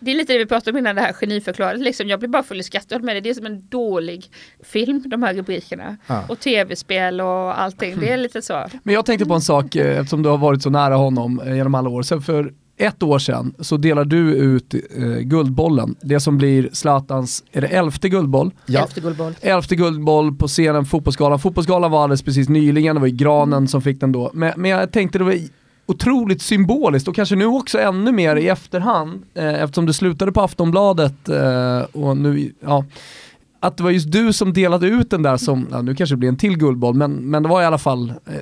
det 0.00 0.10
är 0.10 0.14
lite 0.14 0.32
det 0.32 0.38
vi 0.38 0.46
pratade 0.46 0.70
om 0.70 0.78
innan 0.78 0.96
det 0.96 1.02
här 1.02 1.12
geniförklaret. 1.12 1.80
Liksom. 1.80 2.08
Jag 2.08 2.18
blir 2.18 2.28
bara 2.28 2.42
full 2.42 2.60
i 2.60 2.62
skratt, 2.62 2.90
med 2.90 3.16
dig. 3.16 3.20
det 3.20 3.30
är 3.30 3.34
som 3.34 3.46
en 3.46 3.68
dålig 3.68 4.30
film, 4.62 5.02
de 5.06 5.22
här 5.22 5.34
rubrikerna. 5.34 5.96
Ja. 6.06 6.24
Och 6.28 6.40
tv-spel 6.40 7.20
och 7.20 7.60
allting, 7.60 8.00
det 8.00 8.12
är 8.12 8.16
lite 8.16 8.42
så. 8.42 8.66
Men 8.82 8.94
jag 8.94 9.06
tänkte 9.06 9.26
på 9.26 9.34
en 9.34 9.40
sak, 9.40 9.76
eh, 9.76 9.98
eftersom 9.98 10.22
du 10.22 10.28
har 10.28 10.38
varit 10.38 10.62
så 10.62 10.70
nära 10.70 10.94
honom 10.94 11.40
eh, 11.40 11.56
genom 11.56 11.74
alla 11.74 11.88
år. 11.88 12.02
Så 12.02 12.20
för 12.20 12.52
ett 12.76 13.02
år 13.02 13.18
sedan 13.18 13.54
så 13.58 13.76
delar 13.76 14.04
du 14.04 14.34
ut 14.34 14.74
eh, 14.74 14.80
Guldbollen, 15.20 15.94
det 16.02 16.20
som 16.20 16.38
blir 16.38 16.68
Zlatans, 16.72 17.44
är 17.52 17.60
det 17.60 17.66
elfte 17.66 18.08
guldboll? 18.08 18.50
Ja. 18.66 18.80
Elfte 18.80 19.00
guldboll. 19.00 19.34
Elfte 19.40 19.76
guldboll 19.76 20.34
på 20.36 20.48
scenen 20.48 20.84
Fotbollsgalan. 20.84 21.38
Fotbollsgalan 21.38 21.90
var 21.90 22.02
alldeles 22.02 22.22
precis 22.22 22.48
nyligen, 22.48 22.96
det 22.96 23.00
var 23.00 23.08
ju 23.08 23.16
Granen 23.16 23.68
som 23.68 23.82
fick 23.82 24.00
den 24.00 24.12
då. 24.12 24.30
Men, 24.34 24.52
men 24.56 24.70
jag 24.70 24.92
tänkte 24.92 25.18
det 25.18 25.24
var 25.24 25.34
otroligt 25.90 26.42
symboliskt 26.42 27.08
och 27.08 27.14
kanske 27.14 27.36
nu 27.36 27.46
också 27.46 27.78
ännu 27.78 28.12
mer 28.12 28.36
i 28.36 28.48
efterhand 28.48 29.22
eh, 29.34 29.62
eftersom 29.62 29.86
du 29.86 29.92
slutade 29.92 30.32
på 30.32 30.40
Aftonbladet 30.40 31.28
eh, 31.28 31.80
och 31.92 32.16
nu, 32.16 32.52
ja 32.60 32.84
att 33.60 33.76
det 33.76 33.82
var 33.82 33.90
just 33.90 34.12
du 34.12 34.32
som 34.32 34.52
delade 34.52 34.86
ut 34.86 35.10
den 35.10 35.22
där 35.22 35.36
som, 35.36 35.66
ja, 35.70 35.82
nu 35.82 35.94
kanske 35.94 36.14
det 36.14 36.18
blir 36.18 36.28
en 36.28 36.36
till 36.36 36.58
guldboll, 36.58 36.94
men, 36.94 37.12
men 37.12 37.42
det 37.42 37.48
var 37.48 37.62
i 37.62 37.64
alla 37.64 37.78
fall 37.78 38.12
eh, 38.26 38.34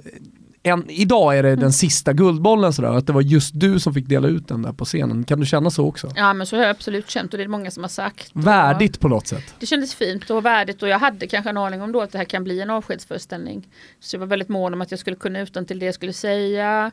en, 0.69 0.91
idag 0.91 1.39
är 1.39 1.43
det 1.43 1.57
den 1.57 1.73
sista 1.73 2.13
guldbollen 2.13 2.73
sådär, 2.73 2.89
att 2.89 3.07
det 3.07 3.13
var 3.13 3.21
just 3.21 3.51
du 3.55 3.81
som 3.81 3.95
fick 3.95 4.07
dela 4.07 4.29
ut 4.29 4.49
den 4.49 4.63
där 4.63 4.73
på 4.73 4.85
scenen. 4.85 5.25
Kan 5.25 5.41
du 5.41 5.47
känna 5.47 5.71
så 5.71 5.87
också? 5.87 6.11
Ja 6.17 6.35
men 6.35 6.47
så 6.47 6.57
har 6.57 6.63
jag 6.63 6.71
absolut 6.71 7.11
känt 7.11 7.35
och 7.35 7.39
det 7.39 7.45
är 7.45 7.49
många 7.49 7.71
som 7.71 7.85
har 7.85 7.89
sagt. 7.89 8.31
Värdigt 8.33 9.01
på 9.01 9.09
något 9.09 9.27
sätt. 9.27 9.55
Det 9.59 9.67
kändes 9.67 9.95
fint 9.95 10.31
och 10.31 10.45
värdigt 10.45 10.83
och 10.83 10.89
jag 10.89 10.99
hade 10.99 11.27
kanske 11.27 11.51
en 11.51 11.57
aning 11.57 11.83
om 11.83 11.93
då 11.93 12.01
att 12.01 12.13
det 12.13 12.19
här 12.19 12.25
kan 12.25 12.45
bli 12.45 12.61
en 12.61 12.71
avskedsföreställning. 12.71 13.69
Så 14.01 14.17
jag 14.17 14.21
var 14.21 14.27
väldigt 14.27 14.49
mån 14.49 14.75
om 14.75 14.81
att 14.81 14.91
jag 14.91 15.01
skulle 15.01 15.17
kunna 15.17 15.41
utan 15.41 15.67
till 15.67 15.79
det 15.79 15.87
jag 15.87 15.95
skulle 15.95 16.13
säga. 16.13 16.91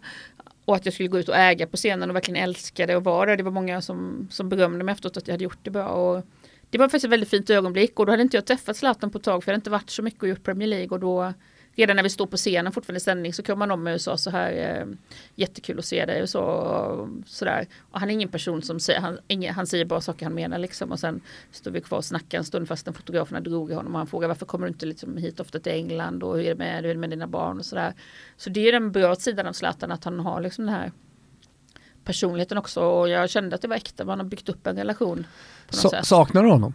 Och 0.65 0.76
att 0.76 0.85
jag 0.85 0.93
skulle 0.93 1.10
gå 1.10 1.19
ut 1.19 1.30
och 1.30 1.35
äga 1.35 1.68
på 1.68 1.77
scenen 1.77 2.10
och 2.10 2.15
verkligen 2.15 2.43
älska 2.43 2.85
det 2.85 2.95
och 2.95 3.03
vara 3.03 3.26
där. 3.26 3.38
Det 3.38 3.43
var 3.43 3.52
många 3.52 3.81
som, 3.81 4.27
som 4.31 4.49
berömde 4.49 4.84
mig 4.84 4.93
efteråt 4.93 5.18
att 5.18 5.27
jag 5.27 5.34
hade 5.34 5.43
gjort 5.43 5.60
det 5.64 5.69
bra. 5.69 5.88
Och 5.88 6.26
det 6.69 6.77
var 6.77 6.85
faktiskt 6.85 7.06
ett 7.06 7.11
väldigt 7.11 7.30
fint 7.30 7.49
ögonblick 7.49 7.99
och 7.99 8.06
då 8.06 8.11
hade 8.11 8.23
inte 8.23 8.38
jag 8.38 8.45
träffat 8.45 8.77
Zlatan 8.77 9.10
på 9.10 9.18
ett 9.18 9.23
tag 9.23 9.43
för 9.43 9.52
jag 9.52 9.53
hade 9.53 9.60
inte 9.60 9.69
varit 9.69 9.89
så 9.89 10.02
mycket 10.02 10.23
och 10.23 10.30
gjort 10.30 10.43
Premier 10.43 10.68
League 10.68 10.89
och 10.89 10.99
då 10.99 11.34
redan 11.76 11.95
när 11.95 12.03
vi 12.03 12.10
står 12.10 12.26
på 12.26 12.38
scenen 12.38 12.72
fortfarande 12.72 12.97
i 12.97 13.02
sändning 13.02 13.34
så 13.34 13.43
kom 13.43 13.61
han 13.61 13.72
om 13.72 13.84
mig 13.84 13.93
och 13.93 14.02
sa 14.02 14.18
så 14.18 14.30
här 14.30 14.52
eh, 14.80 14.85
jättekul 15.35 15.80
att 15.80 15.85
se 15.85 16.06
dig 16.06 16.22
och 16.22 16.30
så 16.30 16.39
och 16.41 17.10
sådär. 17.26 17.68
Och 17.91 17.99
han 17.99 18.10
är 18.10 18.14
ingen 18.14 18.30
person 18.30 18.61
som 18.61 18.80
säger, 18.80 18.99
han, 18.99 19.19
ingen, 19.27 19.53
han 19.53 19.68
säger 19.68 19.85
bara 19.85 20.02
saker 20.02 20.26
han 20.26 20.34
menar 20.35 20.57
liksom 20.57 20.91
och 20.91 20.99
sen 20.99 21.22
står 21.52 21.72
vi 21.72 21.81
kvar 21.81 21.97
och 21.97 22.06
snackar 22.06 22.38
en 22.38 22.43
stund 22.43 22.68
fastän 22.68 22.93
fotograferna 22.93 23.39
drog 23.39 23.72
i 23.72 23.73
honom 23.73 23.93
och 23.93 23.97
han 23.97 24.07
frågar 24.07 24.27
varför 24.27 24.45
kommer 24.45 24.68
du 24.68 24.73
inte 24.73 24.85
liksom 24.85 25.18
hit 25.18 25.39
ofta 25.39 25.60
till 25.60 25.72
England 25.72 26.23
och 26.23 26.35
hur 26.38 26.43
är 26.45 26.49
det 26.49 26.56
med, 26.56 26.76
hur 26.84 26.89
är 26.89 26.93
det 26.93 26.99
med 26.99 27.10
dina 27.10 27.27
barn 27.27 27.60
och 27.60 27.65
sådär. 27.65 27.93
Så 28.38 28.49
det 28.49 28.68
är 28.68 28.72
den 28.72 28.91
bra 28.91 29.15
sidan 29.15 29.47
av 29.47 29.53
Zlatan 29.53 29.91
att 29.91 30.03
han 30.03 30.19
har 30.19 30.41
liksom 30.41 30.65
den 30.65 30.76
här 30.76 30.91
personligheten 32.03 32.57
också 32.57 32.81
och 32.81 33.10
jag 33.10 33.30
kände 33.30 33.56
att 33.56 33.61
det 33.61 33.68
var 33.68 33.76
äkta, 33.76 34.06
man 34.06 34.19
har 34.19 34.26
byggt 34.26 34.49
upp 34.49 34.68
en 34.68 34.76
relation. 34.77 35.15
På 35.68 35.76
något 35.76 35.81
Sa- 35.81 35.89
sätt. 35.89 36.06
saknar 36.06 36.43
du 36.43 36.49
honom? 36.49 36.73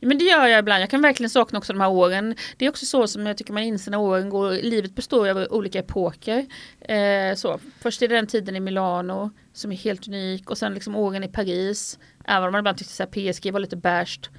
Men 0.00 0.18
det 0.18 0.24
gör 0.24 0.46
jag 0.46 0.58
ibland. 0.58 0.82
Jag 0.82 0.90
kan 0.90 1.02
verkligen 1.02 1.30
sakna 1.30 1.58
också 1.58 1.72
de 1.72 1.80
här 1.80 1.90
åren. 1.90 2.34
Det 2.56 2.66
är 2.66 2.70
också 2.70 2.86
så 2.86 3.06
som 3.06 3.26
jag 3.26 3.36
tycker 3.36 3.52
man 3.52 3.62
inser 3.62 3.90
när 3.90 3.98
åren 3.98 4.28
går. 4.28 4.52
Livet 4.52 4.94
består 4.94 5.28
av 5.28 5.46
olika 5.50 5.78
epoker. 5.78 6.46
Eh, 6.80 7.34
så. 7.34 7.60
Först 7.80 8.02
är 8.02 8.08
det 8.08 8.14
den 8.14 8.26
tiden 8.26 8.56
i 8.56 8.60
Milano 8.60 9.30
som 9.52 9.72
är 9.72 9.76
helt 9.76 10.08
unik 10.08 10.50
och 10.50 10.58
sen 10.58 10.74
liksom 10.74 10.96
åren 10.96 11.24
i 11.24 11.28
Paris. 11.28 11.98
Även 12.24 12.46
om 12.46 12.52
man 12.52 12.58
ibland 12.58 12.78
tyckte 12.78 13.04
att 13.04 13.10
PSG 13.10 13.52
var 13.52 13.60
lite 13.60 13.76
bärst. 13.76 14.30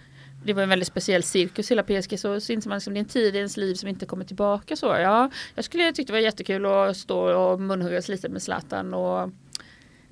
Det 0.46 0.54
var 0.54 0.64
en 0.64 0.70
väldigt 0.70 0.88
speciell 0.88 1.24
cirkus 1.24 1.72
hela 1.72 1.84
PSG 1.84 2.20
så, 2.20 2.40
så 2.40 2.54
inser 2.54 2.70
man 2.70 2.78
liksom 2.78 2.94
det 2.94 2.98
är 2.98 3.02
en 3.02 3.06
tid 3.06 3.36
i 3.36 3.38
ens 3.38 3.58
liv 3.58 3.76
som 3.76 3.90
inte 3.90 4.06
kommer 4.06 4.26
tillbaka. 4.26 4.76
Så, 4.76 4.86
ja, 4.86 5.30
jag 5.56 5.66
skulle 5.66 5.92
tycka 5.92 6.08
det 6.08 6.14
var 6.14 6.20
jättekul 6.20 6.66
att 6.66 6.98
stå 6.98 7.20
och 7.20 7.62
munhuggas 7.62 8.10
lite 8.10 8.30
med 8.30 8.42
Zlatan 8.42 8.94
och 8.94 9.30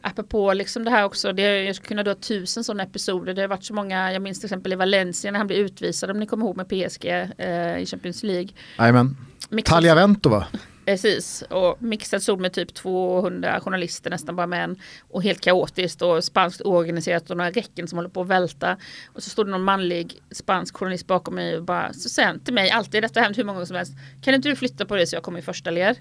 apropå 0.01 0.53
liksom 0.53 0.83
det 0.83 0.91
här 0.91 1.03
också, 1.05 1.33
det, 1.33 1.63
jag 1.63 1.75
skulle 1.75 1.87
kunna 1.87 2.03
dra 2.03 2.15
tusen 2.15 2.63
sådana 2.63 2.83
episoder. 2.83 3.33
Det 3.33 3.41
har 3.41 3.47
varit 3.47 3.63
så 3.63 3.73
många, 3.73 4.13
jag 4.13 4.21
minns 4.21 4.39
till 4.39 4.45
exempel 4.47 4.73
i 4.73 4.75
Valencia 4.75 5.31
när 5.31 5.37
han 5.37 5.47
blev 5.47 5.59
utvisad, 5.59 6.11
om 6.11 6.19
ni 6.19 6.25
kommer 6.25 6.45
ihåg 6.45 6.57
med 6.57 6.67
PSG 6.69 7.05
eh, 7.37 7.77
i 7.77 7.85
Champions 7.85 8.23
League. 8.23 8.49
Jajamän. 8.79 9.17
Tagliavento 9.65 10.29
va? 10.29 10.45
Precis, 10.85 11.41
och 11.49 11.81
mixad 11.81 12.23
sol 12.23 12.39
med 12.39 12.53
typ 12.53 12.73
200 12.73 13.59
journalister 13.61 14.09
nästan 14.09 14.35
bara 14.35 14.47
män. 14.47 14.75
Och 15.09 15.23
helt 15.23 15.41
kaotiskt 15.41 16.01
och 16.01 16.23
spanskt 16.23 16.61
oorganiserat 16.61 17.29
och 17.29 17.37
några 17.37 17.51
räcken 17.51 17.87
som 17.87 17.97
håller 17.97 18.09
på 18.09 18.21
att 18.21 18.27
välta. 18.27 18.77
Och 19.13 19.23
så 19.23 19.29
står 19.29 19.45
det 19.45 19.51
någon 19.51 19.63
manlig 19.63 20.21
spansk 20.31 20.77
journalist 20.77 21.07
bakom 21.07 21.35
mig 21.35 21.57
och 21.57 21.63
bara, 21.63 21.93
så 21.93 22.09
säger 22.09 22.27
han 22.27 22.39
till 22.39 22.53
mig, 22.53 22.69
alltid 22.71 23.03
detta 23.03 23.19
har 23.19 23.25
hänt 23.25 23.37
hur 23.37 23.43
många 23.43 23.55
gånger 23.55 23.65
som 23.65 23.75
helst. 23.75 23.93
Kan 24.21 24.33
inte 24.33 24.49
du 24.49 24.55
flytta 24.55 24.85
på 24.85 24.95
det 24.95 25.07
så 25.07 25.15
jag 25.15 25.23
kommer 25.23 25.39
i 25.39 25.41
första 25.41 25.71
led? 25.71 25.95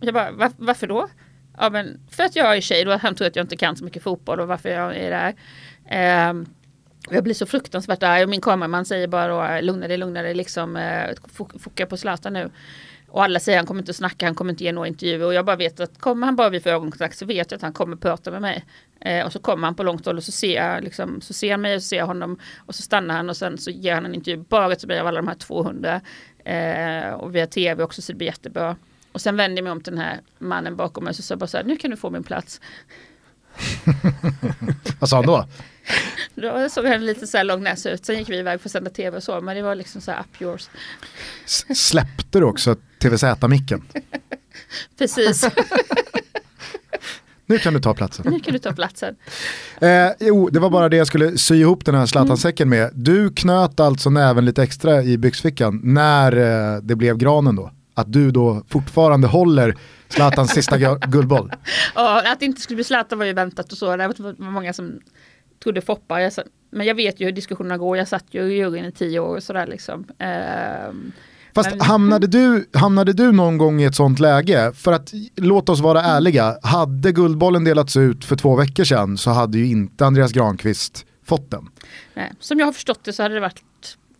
Och 0.00 0.04
jag 0.06 0.14
bara, 0.14 0.30
"Va- 0.30 0.52
varför 0.56 0.86
då? 0.86 1.08
Ja 1.58 1.70
men 1.70 2.00
för 2.10 2.22
att 2.22 2.36
jag 2.36 2.56
är 2.56 2.60
tjej 2.60 2.88
och 2.88 3.00
han 3.00 3.14
tror 3.14 3.28
att 3.28 3.36
jag 3.36 3.44
inte 3.44 3.56
kan 3.56 3.76
så 3.76 3.84
mycket 3.84 4.02
fotboll 4.02 4.40
och 4.40 4.48
varför 4.48 4.68
jag 4.68 4.96
är 4.96 5.10
där. 5.10 5.34
Eh, 5.90 6.44
jag 7.10 7.24
blir 7.24 7.34
så 7.34 7.46
fruktansvärt 7.46 8.02
arg 8.02 8.22
och 8.22 8.28
min 8.28 8.40
kameraman 8.40 8.84
säger 8.84 9.08
bara 9.08 9.28
då, 9.28 9.66
lugna 9.66 9.88
dig, 9.88 9.96
lugna 9.96 10.22
dig, 10.22 10.34
liksom 10.34 10.76
eh, 10.76 11.10
foka 11.58 11.86
på 11.86 11.96
Zlatan 11.96 12.32
nu. 12.32 12.50
Och 13.10 13.24
alla 13.24 13.40
säger 13.40 13.58
han 13.58 13.66
kommer 13.66 13.82
inte 13.82 13.94
snacka, 13.94 14.26
han 14.26 14.34
kommer 14.34 14.50
inte 14.50 14.64
ge 14.64 14.72
några 14.72 14.88
intervjuer. 14.88 15.26
Och 15.26 15.34
jag 15.34 15.44
bara 15.44 15.56
vet 15.56 15.80
att 15.80 15.98
kommer 15.98 16.26
han 16.26 16.36
bara 16.36 16.48
vi 16.48 16.60
får 16.60 16.70
ögonkontakt 16.70 17.18
så 17.18 17.26
vet 17.26 17.50
jag 17.50 17.56
att 17.56 17.62
han 17.62 17.72
kommer 17.72 17.96
prata 17.96 18.30
med 18.30 18.42
mig. 18.42 18.64
Eh, 19.00 19.26
och 19.26 19.32
så 19.32 19.38
kommer 19.38 19.66
han 19.66 19.74
på 19.74 19.82
långt 19.82 20.06
håll 20.06 20.16
och 20.16 20.24
så 20.24 20.32
ser 20.32 20.54
jag 20.54 20.84
liksom, 20.84 21.20
så 21.20 21.32
ser 21.32 21.50
han 21.50 21.60
mig 21.60 21.74
och 21.74 21.82
så 21.82 21.88
ser 21.88 21.96
jag 21.96 22.06
honom. 22.06 22.38
Och 22.66 22.74
så 22.74 22.82
stannar 22.82 23.16
han 23.16 23.28
och 23.28 23.36
sen 23.36 23.58
så 23.58 23.70
ger 23.70 23.94
han 23.94 24.06
en 24.06 24.14
intervju 24.14 24.44
bara 24.48 24.74
till 24.74 24.88
mig 24.88 25.00
av 25.00 25.06
alla 25.06 25.20
de 25.20 25.28
här 25.28 25.34
200. 25.34 26.00
Eh, 26.44 27.12
och 27.12 27.34
via 27.34 27.46
tv 27.46 27.82
också 27.82 28.02
så 28.02 28.12
det 28.12 28.16
blir 28.16 28.28
jättebra. 28.28 28.76
Och 29.18 29.22
sen 29.22 29.36
vänder 29.36 29.56
jag 29.58 29.64
mig 29.64 29.72
om 29.72 29.80
till 29.80 29.92
den 29.92 30.02
här 30.02 30.20
mannen 30.38 30.76
bakom 30.76 31.04
mig 31.04 31.10
och 31.10 31.16
så 31.16 31.22
sa 31.22 31.32
jag 31.32 31.38
bara 31.38 31.46
så 31.46 31.56
här, 31.56 31.64
nu 31.64 31.76
kan 31.76 31.90
du 31.90 31.96
få 31.96 32.10
min 32.10 32.22
plats. 32.22 32.60
Vad 35.00 35.10
sa 35.10 35.16
han 35.16 35.26
då? 35.26 35.46
Då 36.34 36.68
såg 36.68 36.86
han 36.86 37.06
lite 37.06 37.26
så 37.26 37.36
här 37.36 37.44
lång 37.44 37.62
näsa 37.62 37.90
ut. 37.90 38.06
Sen 38.06 38.18
gick 38.18 38.28
vi 38.28 38.38
iväg 38.38 38.60
för 38.60 38.68
att 38.68 38.72
sända 38.72 38.90
tv 38.90 39.16
och 39.16 39.22
så. 39.22 39.40
Men 39.40 39.56
det 39.56 39.62
var 39.62 39.74
liksom 39.74 40.00
så 40.00 40.10
här 40.10 40.20
up 40.20 40.42
yours. 40.42 40.68
S- 41.44 41.88
släppte 41.88 42.38
du 42.38 42.44
också 42.44 42.76
TVZ-micken? 43.02 43.82
Precis, 44.98 45.44
Nu 47.46 47.58
kan 47.58 47.74
du 47.74 47.80
ta 47.80 47.94
platsen. 47.94 48.26
nu 48.32 48.40
kan 48.40 48.52
du 48.52 48.58
ta 48.58 48.72
platsen. 48.72 49.16
Eh, 49.80 50.08
jo, 50.20 50.48
det 50.48 50.60
var 50.60 50.70
bara 50.70 50.88
det 50.88 50.96
jag 50.96 51.06
skulle 51.06 51.38
sy 51.38 51.54
ihop 51.54 51.84
den 51.84 51.94
här 51.94 52.06
Zlatan-säcken 52.06 52.68
med. 52.68 52.90
Du 52.94 53.30
knöt 53.30 53.80
alltså 53.80 54.10
näven 54.10 54.44
lite 54.44 54.62
extra 54.62 55.02
i 55.02 55.18
byxfickan 55.18 55.80
när 55.84 56.36
eh, 56.76 56.80
det 56.82 56.96
blev 56.96 57.16
granen 57.16 57.56
då. 57.56 57.70
Att 57.98 58.12
du 58.12 58.30
då 58.30 58.62
fortfarande 58.68 59.28
håller 59.28 59.76
Zlatans 60.08 60.50
sista 60.50 60.76
gu- 60.78 61.06
guldboll. 61.10 61.52
Ja, 61.94 62.32
att 62.32 62.40
det 62.40 62.46
inte 62.46 62.60
skulle 62.60 62.74
bli 62.76 62.84
Zlatan 62.84 63.18
var 63.18 63.26
ju 63.26 63.32
väntat 63.32 63.72
och 63.72 63.78
så. 63.78 63.96
Det 63.96 64.06
var 64.18 64.50
många 64.50 64.72
som 64.72 65.00
trodde 65.62 65.80
Foppa. 65.80 66.20
Jag, 66.22 66.32
sa- 66.32 66.42
men 66.70 66.86
jag 66.86 66.94
vet 66.94 67.20
ju 67.20 67.24
hur 67.24 67.32
diskussionerna 67.32 67.76
går. 67.78 67.96
Jag 67.96 68.08
satt 68.08 68.24
ju 68.30 68.42
i 68.52 68.56
juryn 68.56 68.84
i 68.84 68.92
tio 68.92 69.20
år 69.20 69.36
och 69.36 69.42
sådär 69.42 69.66
liksom. 69.66 70.04
Ehm, 70.18 71.12
Fast 71.54 71.70
Men- 71.70 71.80
hamnade 71.80 72.26
du, 72.26 72.68
hamnade 72.72 73.12
du 73.12 73.32
någon 73.32 73.58
gång 73.58 73.80
i 73.80 73.84
ett 73.84 73.94
sånt 73.94 74.18
läge? 74.18 74.72
För 74.74 74.92
att 74.92 75.12
låt 75.36 75.68
oss 75.68 75.80
vara 75.80 76.02
ärliga, 76.02 76.58
hade 76.62 77.12
guldbollen 77.12 77.64
delats 77.64 77.96
ut 77.96 78.24
för 78.24 78.36
två 78.36 78.56
veckor 78.56 78.84
sedan 78.84 79.18
så 79.18 79.30
hade 79.30 79.58
ju 79.58 79.66
inte 79.66 80.06
Andreas 80.06 80.32
Granqvist 80.32 81.06
fått 81.24 81.50
den. 81.50 81.68
nej. 82.14 82.32
Som 82.40 82.58
jag 82.58 82.66
har 82.66 82.72
förstått 82.72 83.00
det 83.04 83.12
så 83.12 83.22
hade 83.22 83.34
det 83.34 83.40
varit 83.40 83.62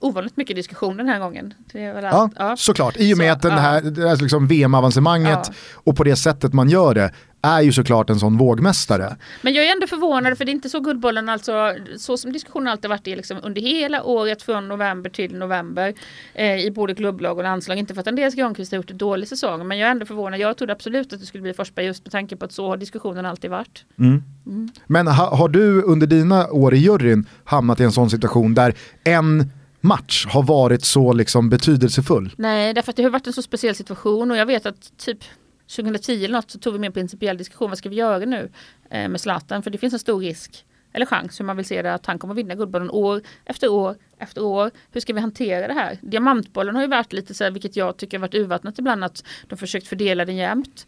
ovanligt 0.00 0.36
mycket 0.36 0.56
diskussion 0.56 0.96
den 0.96 1.08
här 1.08 1.18
gången. 1.18 1.54
Ja. 1.72 2.30
Ja. 2.36 2.56
såklart. 2.56 2.96
I 2.96 3.14
och 3.14 3.18
med 3.18 3.28
Så, 3.28 3.32
att 3.32 3.42
den 3.42 3.52
ja. 3.52 3.58
här, 3.58 3.80
det 3.80 4.08
här 4.08 4.16
liksom 4.16 4.46
VM-avancemanget 4.46 5.38
Ja. 5.48 5.54
och 5.74 5.96
på 5.96 6.04
det 6.04 6.16
sättet 6.16 6.52
man 6.52 6.68
gör 6.68 6.94
det 6.94 7.12
är 7.42 7.60
ju 7.60 7.72
såklart 7.72 8.10
en 8.10 8.18
sån 8.18 8.36
vågmästare. 8.36 9.16
Men 9.42 9.52
jag 9.52 9.66
är 9.66 9.72
ändå 9.72 9.86
förvånad 9.86 10.38
för 10.38 10.44
det 10.44 10.50
är 10.50 10.54
inte 10.54 10.68
så 10.68 10.80
Guldbollen 10.80 11.28
alltså 11.28 11.74
så 11.96 12.16
som 12.16 12.32
diskussionen 12.32 12.68
alltid 12.68 12.90
varit 12.90 13.06
i 13.06 13.16
liksom, 13.16 13.38
under 13.42 13.60
hela 13.60 14.02
året 14.02 14.42
från 14.42 14.68
november 14.68 15.10
till 15.10 15.34
november 15.36 15.94
eh, 16.34 16.66
i 16.66 16.70
både 16.70 16.94
klubblag 16.94 17.38
och 17.38 17.42
landslag. 17.42 17.78
Inte 17.78 17.94
för 17.94 18.00
att 18.00 18.06
Andreas 18.06 18.34
Granqvist 18.34 18.72
har 18.72 18.76
gjort 18.76 18.90
en 18.90 18.98
dålig 18.98 19.28
säsong 19.28 19.68
men 19.68 19.78
jag 19.78 19.86
är 19.86 19.90
ändå 19.90 20.06
förvånad. 20.06 20.40
Jag 20.40 20.56
trodde 20.56 20.72
absolut 20.72 21.12
att 21.12 21.20
det 21.20 21.26
skulle 21.26 21.42
bli 21.42 21.52
Forsberg 21.54 21.86
just 21.86 22.04
med 22.04 22.12
tanke 22.12 22.36
på 22.36 22.44
att 22.44 22.52
så 22.52 22.68
har 22.68 22.76
diskussionen 22.76 23.26
alltid 23.26 23.50
varit. 23.50 23.84
Mm. 23.98 24.22
Mm. 24.46 24.68
Men 24.86 25.06
ha, 25.06 25.36
har 25.36 25.48
du 25.48 25.82
under 25.82 26.06
dina 26.06 26.50
år 26.50 26.74
i 26.74 26.78
juryn 26.78 27.26
hamnat 27.44 27.80
i 27.80 27.84
en 27.84 27.92
sån 27.92 28.10
situation 28.10 28.54
där 28.54 28.74
en 29.04 29.50
match 29.80 30.26
har 30.26 30.42
varit 30.42 30.84
så 30.84 31.12
liksom 31.12 31.48
betydelsefull? 31.48 32.34
Nej, 32.36 32.74
därför 32.74 32.92
att 32.92 32.96
det 32.96 33.02
har 33.02 33.10
varit 33.10 33.26
en 33.26 33.32
så 33.32 33.42
speciell 33.42 33.74
situation 33.74 34.30
och 34.30 34.36
jag 34.36 34.46
vet 34.46 34.66
att 34.66 34.96
typ 34.96 35.18
2010 35.76 36.24
eller 36.24 36.34
något 36.34 36.50
så 36.50 36.58
tog 36.58 36.72
vi 36.72 36.78
med 36.78 36.86
en 36.86 36.92
principiell 36.92 37.38
diskussion. 37.38 37.70
Vad 37.70 37.78
ska 37.78 37.88
vi 37.88 37.96
göra 37.96 38.18
nu 38.18 38.50
eh, 38.90 39.08
med 39.08 39.20
Zlatan? 39.20 39.62
För 39.62 39.70
det 39.70 39.78
finns 39.78 39.92
en 39.92 39.98
stor 39.98 40.20
risk 40.20 40.64
eller 40.92 41.06
chans 41.06 41.40
hur 41.40 41.44
man 41.44 41.56
vill 41.56 41.66
se 41.66 41.82
det 41.82 41.94
att 41.94 42.06
han 42.06 42.18
kommer 42.18 42.34
vinna 42.34 42.54
Guldbollen 42.54 42.90
år 42.90 43.22
efter 43.44 43.68
år 43.68 43.96
efter 44.18 44.42
år. 44.42 44.70
Hur 44.92 45.00
ska 45.00 45.12
vi 45.12 45.20
hantera 45.20 45.68
det 45.68 45.74
här? 45.74 45.98
Diamantbollen 46.02 46.74
har 46.74 46.82
ju 46.82 46.88
varit 46.88 47.12
lite 47.12 47.34
så 47.34 47.44
här, 47.44 47.50
vilket 47.50 47.76
jag 47.76 47.96
tycker 47.96 48.18
har 48.18 48.20
varit 48.20 48.34
urvattnat 48.34 48.78
ibland, 48.78 49.04
att 49.04 49.24
de 49.46 49.56
försökt 49.56 49.86
fördela 49.86 50.24
den 50.24 50.36
jämnt. 50.36 50.86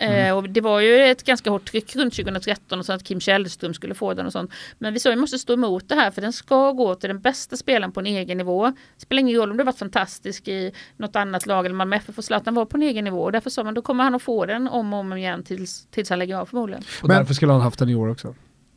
Mm. 0.00 0.26
Eh, 0.26 0.36
och 0.36 0.48
det 0.48 0.60
var 0.60 0.80
ju 0.80 1.04
ett 1.04 1.24
ganska 1.24 1.50
hårt 1.50 1.70
tryck 1.70 1.96
runt 1.96 2.14
2013 2.14 2.78
och 2.78 2.86
så 2.86 2.92
att 2.92 3.04
Kim 3.04 3.20
Källström 3.20 3.74
skulle 3.74 3.94
få 3.94 4.14
den 4.14 4.26
och 4.26 4.32
sånt. 4.32 4.50
Men 4.78 4.92
vi 4.92 5.00
sa 5.00 5.10
vi 5.10 5.16
måste 5.16 5.38
stå 5.38 5.52
emot 5.52 5.88
det 5.88 5.94
här 5.94 6.10
för 6.10 6.22
den 6.22 6.32
ska 6.32 6.72
gå 6.72 6.94
till 6.94 7.08
den 7.08 7.20
bästa 7.20 7.56
spelaren 7.56 7.92
på 7.92 8.00
en 8.00 8.06
egen 8.06 8.38
nivå. 8.38 8.66
Det 8.66 9.02
spelar 9.02 9.20
ingen 9.20 9.36
roll 9.36 9.50
om 9.50 9.56
du 9.56 9.64
varit 9.64 9.78
fantastisk 9.78 10.48
i 10.48 10.72
något 10.96 11.16
annat 11.16 11.46
lag 11.46 11.66
eller 11.66 11.76
Malmö 11.76 11.96
FF 11.96 12.18
och 12.18 12.24
Zlatan 12.24 12.54
var 12.54 12.64
på 12.64 12.76
en 12.76 12.82
egen 12.82 13.04
nivå. 13.04 13.22
Och 13.22 13.32
därför 13.32 13.50
sa 13.50 13.64
man 13.64 13.74
då 13.74 13.82
kommer 13.82 14.04
han 14.04 14.14
att 14.14 14.22
få 14.22 14.46
den 14.46 14.68
om 14.68 14.92
och 14.92 15.00
om 15.00 15.12
igen 15.12 15.42
tills, 15.42 15.86
tills 15.90 16.10
han 16.10 16.18
lägger 16.18 16.36
av 16.36 16.46
förmodligen. 16.46 16.82
Och 17.02 17.08
men, 17.08 17.16
därför 17.16 17.34
skulle 17.34 17.52
han 17.52 17.60
haft 17.60 17.78
den 17.78 17.88
i 17.88 17.94
år 17.94 18.08
också. 18.08 18.34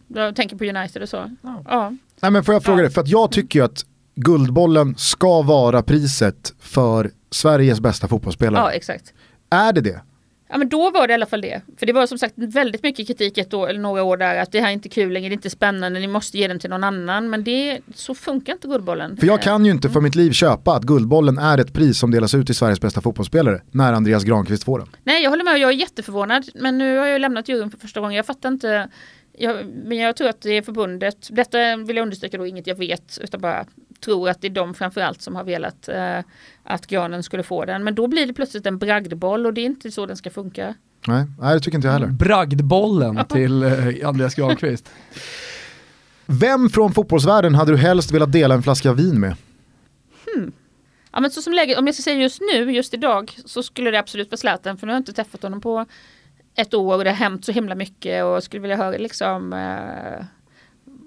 Jag 0.07 0.35
tänker 0.35 0.55
på 0.55 0.65
United 0.65 1.01
och 1.01 1.09
så. 1.09 1.31
Ja. 1.41 1.63
ja. 1.67 1.95
Nej 2.21 2.31
men 2.31 2.43
får 2.43 2.53
jag 2.53 2.63
fråga 2.63 2.77
ja. 2.77 2.83
dig, 2.83 2.91
för 2.91 3.01
att 3.01 3.07
jag 3.07 3.31
tycker 3.31 3.59
ju 3.59 3.65
att 3.65 3.85
Guldbollen 4.15 4.95
ska 4.97 5.41
vara 5.41 5.83
priset 5.83 6.53
för 6.59 7.11
Sveriges 7.31 7.79
bästa 7.79 8.07
fotbollsspelare. 8.07 8.63
Ja 8.63 8.71
exakt. 8.71 9.13
Är 9.49 9.73
det 9.73 9.81
det? 9.81 10.01
Ja 10.49 10.57
men 10.57 10.69
då 10.69 10.91
var 10.91 11.07
det 11.07 11.11
i 11.11 11.13
alla 11.13 11.25
fall 11.25 11.41
det. 11.41 11.61
För 11.77 11.85
det 11.85 11.93
var 11.93 12.07
som 12.07 12.17
sagt 12.17 12.33
väldigt 12.37 12.83
mycket 12.83 13.07
kritik 13.07 13.37
ett 13.37 13.53
år, 13.53 13.69
eller 13.69 13.79
några 13.79 14.03
år 14.03 14.17
där 14.17 14.35
att 14.35 14.51
det 14.51 14.59
här 14.59 14.67
är 14.67 14.71
inte 14.71 14.89
kul 14.89 15.13
längre, 15.13 15.29
det 15.29 15.33
är 15.33 15.37
inte 15.37 15.49
spännande, 15.49 15.99
ni 15.99 16.07
måste 16.07 16.37
ge 16.37 16.47
den 16.47 16.59
till 16.59 16.69
någon 16.69 16.83
annan. 16.83 17.29
Men 17.29 17.43
det, 17.43 17.79
så 17.95 18.15
funkar 18.15 18.53
inte 18.53 18.67
Guldbollen. 18.67 19.17
För 19.17 19.27
jag 19.27 19.41
kan 19.41 19.65
ju 19.65 19.71
inte 19.71 19.89
för 19.89 20.01
mitt 20.01 20.15
liv 20.15 20.31
köpa 20.31 20.75
att 20.75 20.83
Guldbollen 20.83 21.37
är 21.37 21.57
ett 21.57 21.73
pris 21.73 21.99
som 21.99 22.11
delas 22.11 22.33
ut 22.35 22.45
till 22.45 22.55
Sveriges 22.55 22.81
bästa 22.81 23.01
fotbollsspelare 23.01 23.61
när 23.71 23.93
Andreas 23.93 24.23
Granqvist 24.23 24.63
får 24.63 24.79
den. 24.79 24.87
Nej 25.03 25.23
jag 25.23 25.29
håller 25.29 25.43
med, 25.43 25.59
jag 25.59 25.69
är 25.69 25.75
jätteförvånad. 25.75 26.49
Men 26.55 26.77
nu 26.77 26.97
har 26.97 27.05
jag 27.05 27.21
lämnat 27.21 27.49
juryn 27.49 27.71
för 27.71 27.77
första 27.77 27.99
gången, 27.99 28.15
jag 28.15 28.25
fattar 28.25 28.49
inte 28.49 28.89
jag, 29.37 29.65
men 29.65 29.97
jag 29.97 30.15
tror 30.15 30.29
att 30.29 30.41
det 30.41 30.57
är 30.57 30.61
förbundet, 30.61 31.27
detta 31.31 31.77
vill 31.77 31.95
jag 31.95 32.03
understryka 32.03 32.37
då, 32.37 32.47
inget 32.47 32.67
jag 32.67 32.75
vet, 32.75 33.19
utan 33.21 33.41
bara 33.41 33.65
tror 34.03 34.29
att 34.29 34.41
det 34.41 34.47
är 34.47 34.51
de 34.51 34.73
framförallt 34.73 35.21
som 35.21 35.35
har 35.35 35.43
velat 35.43 35.87
eh, 35.89 36.19
att 36.63 36.87
granen 36.87 37.23
skulle 37.23 37.43
få 37.43 37.65
den. 37.65 37.83
Men 37.83 37.95
då 37.95 38.07
blir 38.07 38.25
det 38.25 38.33
plötsligt 38.33 38.65
en 38.65 38.77
bragdboll 38.77 39.45
och 39.45 39.53
det 39.53 39.61
är 39.61 39.65
inte 39.65 39.91
så 39.91 40.05
den 40.05 40.17
ska 40.17 40.29
funka. 40.29 40.75
Nej, 41.07 41.25
nej 41.39 41.53
det 41.53 41.59
tycker 41.59 41.77
inte 41.77 41.87
jag 41.87 41.93
heller. 41.93 42.07
Bragdbollen 42.07 43.25
till 43.29 43.63
eh, 43.63 44.07
Andreas 44.07 44.35
Granqvist. 44.35 44.89
Vem 46.25 46.69
från 46.69 46.93
fotbollsvärlden 46.93 47.55
hade 47.55 47.71
du 47.71 47.77
helst 47.77 48.11
velat 48.11 48.31
dela 48.31 48.55
en 48.55 48.63
flaska 48.63 48.93
vin 48.93 49.19
med? 49.19 49.35
Hmm. 50.25 50.51
Ja 51.11 51.19
men 51.19 51.31
så 51.31 51.41
som 51.41 51.53
läget, 51.53 51.77
om 51.77 51.85
jag 51.85 51.95
ska 51.95 52.03
säga 52.03 52.21
just 52.21 52.41
nu, 52.53 52.71
just 52.71 52.93
idag, 52.93 53.37
så 53.45 53.63
skulle 53.63 53.91
det 53.91 53.99
absolut 53.99 54.31
vara 54.31 54.37
Zlatan 54.37 54.77
för 54.77 54.87
nu 54.87 54.93
har 54.93 54.95
jag 54.95 55.01
inte 55.01 55.13
träffat 55.13 55.43
honom 55.43 55.61
på 55.61 55.85
ett 56.55 56.73
år 56.73 56.95
och 56.95 57.03
det 57.03 57.09
har 57.09 57.17
hänt 57.17 57.45
så 57.45 57.51
himla 57.51 57.75
mycket 57.75 58.23
och 58.23 58.43
skulle 58.43 58.61
vilja 58.61 58.77
höra 58.77 58.97
liksom 58.97 59.53
eh, 59.53 60.25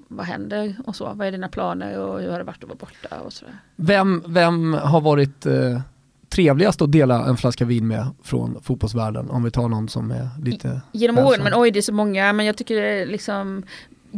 vad 0.09 0.27
händer 0.27 0.77
och 0.86 0.97
så, 0.97 1.12
vad 1.14 1.27
är 1.27 1.32
dina 1.32 1.48
planer 1.48 1.98
och 1.98 2.20
hur 2.20 2.31
har 2.31 2.39
det 2.39 2.44
varit 2.44 2.64
att 2.64 2.68
vara 2.68 2.78
borta 2.78 3.20
och 3.20 3.32
sådär. 3.32 3.55
Vem, 3.77 4.23
vem 4.27 4.74
har 4.74 5.01
varit 5.01 5.47
eh, 5.47 5.81
trevligast 6.28 6.82
att 6.82 6.93
dela 6.93 7.27
en 7.27 7.36
flaska 7.36 7.64
vin 7.64 7.86
med 7.86 8.06
från 8.23 8.62
fotbollsvärlden? 8.62 9.31
Om 9.31 9.43
vi 9.43 9.51
tar 9.51 9.68
någon 9.68 9.89
som 9.89 10.10
är 10.10 10.28
lite... 10.43 10.81
Genom 10.93 11.18
åren, 11.18 11.40
men 11.43 11.52
oj 11.56 11.70
det 11.70 11.78
är 11.78 11.82
så 11.82 11.93
många, 11.93 12.32
men 12.32 12.47
jag 12.47 12.56
tycker 12.56 13.06
liksom 13.06 13.62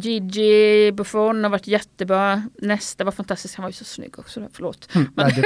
Gigi 0.00 0.92
Buffon 0.92 1.44
har 1.44 1.50
varit 1.50 1.66
jättebra. 1.66 2.42
Nästa 2.54 3.04
var 3.04 3.12
fantastisk, 3.12 3.56
han 3.56 3.62
var 3.62 3.68
ju 3.68 3.74
så 3.74 3.84
snygg 3.84 4.18
också. 4.18 4.48
Förlåt. 4.52 4.94
Mm, 4.94 5.12
men, 5.16 5.26
nej, 5.26 5.44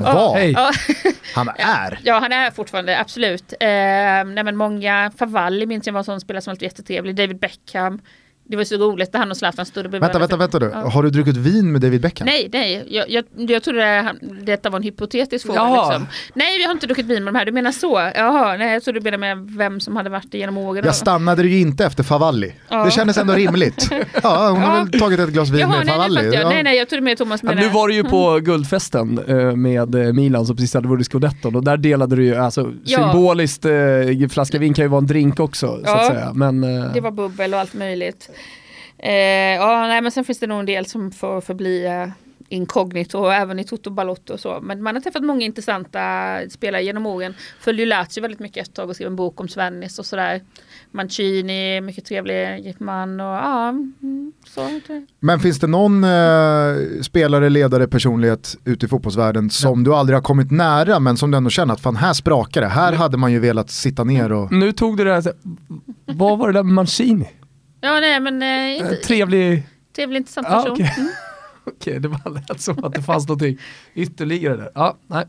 var? 0.00 0.38
Ja, 0.52 0.72
han 1.34 1.48
är? 1.48 2.00
Ja, 2.04 2.18
han 2.18 2.32
är 2.32 2.50
fortfarande, 2.50 3.00
absolut. 3.00 3.52
Eh, 3.52 3.66
nej, 3.66 4.44
men 4.44 4.56
många, 4.56 5.12
Favalli 5.18 5.66
minns 5.66 5.86
jag 5.86 5.92
var 5.92 6.00
en 6.00 6.04
sån 6.04 6.20
spelare 6.20 6.42
som 6.42 6.54
var 6.54 6.62
jättetrevlig. 6.62 7.16
David 7.16 7.38
Beckham. 7.38 8.00
Det 8.46 8.56
var 8.56 8.64
så 8.64 8.76
roligt 8.76 9.12
när 9.12 9.20
han 9.20 9.30
och 9.30 9.36
Zlatan 9.36 9.66
stod 9.66 9.86
och 9.86 9.94
Vänta, 9.94 10.18
vänta, 10.18 10.36
vänta 10.36 10.58
du. 10.58 10.70
Ja. 10.72 10.88
Har 10.88 11.02
du 11.02 11.10
druckit 11.10 11.36
vin 11.36 11.72
med 11.72 11.80
David 11.80 12.00
Beckham? 12.00 12.26
Nej, 12.26 12.48
nej. 12.52 12.86
Jag, 12.88 13.10
jag, 13.10 13.24
jag 13.36 13.62
trodde 13.62 13.80
det, 13.80 14.14
detta 14.42 14.70
var 14.70 14.76
en 14.76 14.82
hypotetisk 14.82 15.46
fråga. 15.46 15.74
Liksom. 15.74 16.06
Nej, 16.34 16.58
vi 16.58 16.64
har 16.64 16.72
inte 16.72 16.86
druckit 16.86 17.06
vin 17.06 17.24
med 17.24 17.34
de 17.34 17.38
här. 17.38 17.46
Du 17.46 17.52
menar 17.52 17.72
så? 17.72 18.10
Jaha, 18.14 18.56
nej, 18.56 18.72
jag 18.72 18.82
trodde 18.82 19.00
du 19.00 19.10
menade 19.10 19.34
med 19.34 19.50
vem 19.56 19.80
som 19.80 19.96
hade 19.96 20.10
varit 20.10 20.32
det 20.32 20.38
genom 20.38 20.58
åren. 20.58 20.84
Jag 20.84 20.94
stannade 20.94 21.42
ju 21.42 21.60
inte 21.60 21.84
efter 21.84 22.02
Favalli. 22.02 22.54
Ja. 22.68 22.84
Det 22.84 22.90
kändes 22.90 23.16
ändå 23.16 23.32
rimligt. 23.32 23.90
Ja, 24.22 24.50
hon 24.50 24.62
har 24.62 24.84
väl 24.84 25.00
tagit 25.00 25.20
ett 25.20 25.28
glas 25.28 25.50
vin 25.50 25.60
Jaha, 25.60 25.70
med 25.70 25.86
nej, 25.86 25.94
Favalli. 25.94 26.30
Nej, 26.30 26.44
nej, 26.44 26.62
nej, 26.62 26.76
jag 26.76 26.88
trodde 26.88 27.02
med 27.02 27.18
Thomas 27.18 27.42
menade... 27.42 27.66
nu 27.66 27.72
var 27.72 27.88
du 27.88 27.94
ju 27.94 28.04
på 28.04 28.30
mm. 28.30 28.44
guldfesten 28.44 29.20
eh, 29.26 29.56
med 29.56 29.94
eh, 29.94 30.12
Milan 30.12 30.46
som 30.46 30.56
precis 30.56 30.74
hade 30.74 30.88
vunnit 30.88 31.06
scudetton 31.06 31.56
och 31.56 31.64
där 31.64 31.76
delade 31.76 32.16
du 32.16 32.24
ju, 32.24 32.36
alltså 32.36 32.72
symboliskt, 32.84 33.64
eh, 33.64 34.28
flaska 34.30 34.58
vin 34.58 34.74
kan 34.74 34.84
ju 34.84 34.88
vara 34.88 34.98
en 34.98 35.06
drink 35.06 35.40
också 35.40 35.80
så 35.84 35.90
att 35.90 36.06
säga. 36.06 36.32
Men, 36.34 36.60
det 36.94 37.00
var 37.00 37.10
bubbel 37.10 37.54
och 37.54 37.60
allt 37.60 37.74
möjligt. 37.74 38.30
Eh, 38.98 39.12
ja, 39.54 39.86
nej, 39.86 40.00
men 40.00 40.12
sen 40.12 40.24
finns 40.24 40.38
det 40.38 40.46
nog 40.46 40.60
en 40.60 40.66
del 40.66 40.86
som 40.86 41.10
får 41.10 41.40
förbli 41.40 41.86
eh, 41.86 42.08
inkognito 42.48 43.26
även 43.26 43.58
i 43.58 43.64
Toto 43.64 43.90
Balotto 43.90 44.32
och 44.32 44.40
så. 44.40 44.58
Men 44.62 44.82
man 44.82 44.94
har 44.94 45.02
träffat 45.02 45.24
många 45.24 45.44
intressanta 45.44 46.00
spelare 46.50 46.82
genom 46.82 47.06
åren. 47.06 47.34
Följde 47.60 47.82
ju 47.82 47.88
Lazio 47.88 48.22
väldigt 48.22 48.40
mycket 48.40 48.68
ett 48.68 48.74
tag 48.74 48.88
och 48.88 48.94
skrev 48.94 49.08
en 49.08 49.16
bok 49.16 49.40
om 49.40 49.48
Svennis 49.48 49.98
och 49.98 50.06
sådär. 50.06 50.40
Mancini, 50.90 51.80
mycket 51.80 52.04
trevlig 52.04 52.76
man 52.78 53.20
och 53.20 53.26
ja. 53.26 53.68
Mm, 53.68 54.32
så. 54.46 54.80
Men 55.20 55.40
finns 55.40 55.60
det 55.60 55.66
någon 55.66 56.04
eh, 56.04 57.00
spelare, 57.02 57.48
ledare, 57.48 57.88
personlighet 57.88 58.56
ute 58.64 58.86
i 58.86 58.88
fotbollsvärlden 58.88 59.50
som 59.50 59.80
ja. 59.80 59.84
du 59.84 59.94
aldrig 59.94 60.16
har 60.16 60.22
kommit 60.22 60.50
nära 60.50 61.00
men 61.00 61.16
som 61.16 61.30
du 61.30 61.36
ändå 61.36 61.50
känner 61.50 61.74
att 61.74 61.80
fan 61.80 61.96
här 61.96 62.12
sprakar 62.12 62.60
det, 62.60 62.68
här 62.68 62.88
mm. 62.88 63.00
hade 63.00 63.16
man 63.16 63.32
ju 63.32 63.38
velat 63.38 63.70
sitta 63.70 64.04
ner 64.04 64.32
och... 64.32 64.52
Nu 64.52 64.72
tog 64.72 64.96
du 64.96 65.04
det 65.04 65.14
här, 65.14 65.24
vad 66.06 66.38
var 66.38 66.46
det 66.46 66.52
där 66.52 66.62
med 66.62 66.74
Mancini? 66.74 67.28
Ja 67.84 68.00
nej 68.00 68.20
men... 68.20 68.42
Eh, 68.42 68.78
inte, 68.78 68.96
trevlig... 68.96 69.68
Trevlig 69.96 70.16
intressant 70.16 70.46
person. 70.46 70.70
Ah, 70.70 70.72
okay. 70.72 70.88
mm. 70.96 71.08
Okej, 71.64 71.74
okay, 71.76 71.98
det 71.98 72.08
bara 72.08 72.30
lät 72.30 72.60
som 72.60 72.84
att 72.84 72.92
det 72.92 73.02
fanns 73.02 73.28
någonting 73.28 73.58
ytterligare 73.94 74.56
där. 74.56 74.70
Ja, 74.74 74.96
nej. 75.06 75.26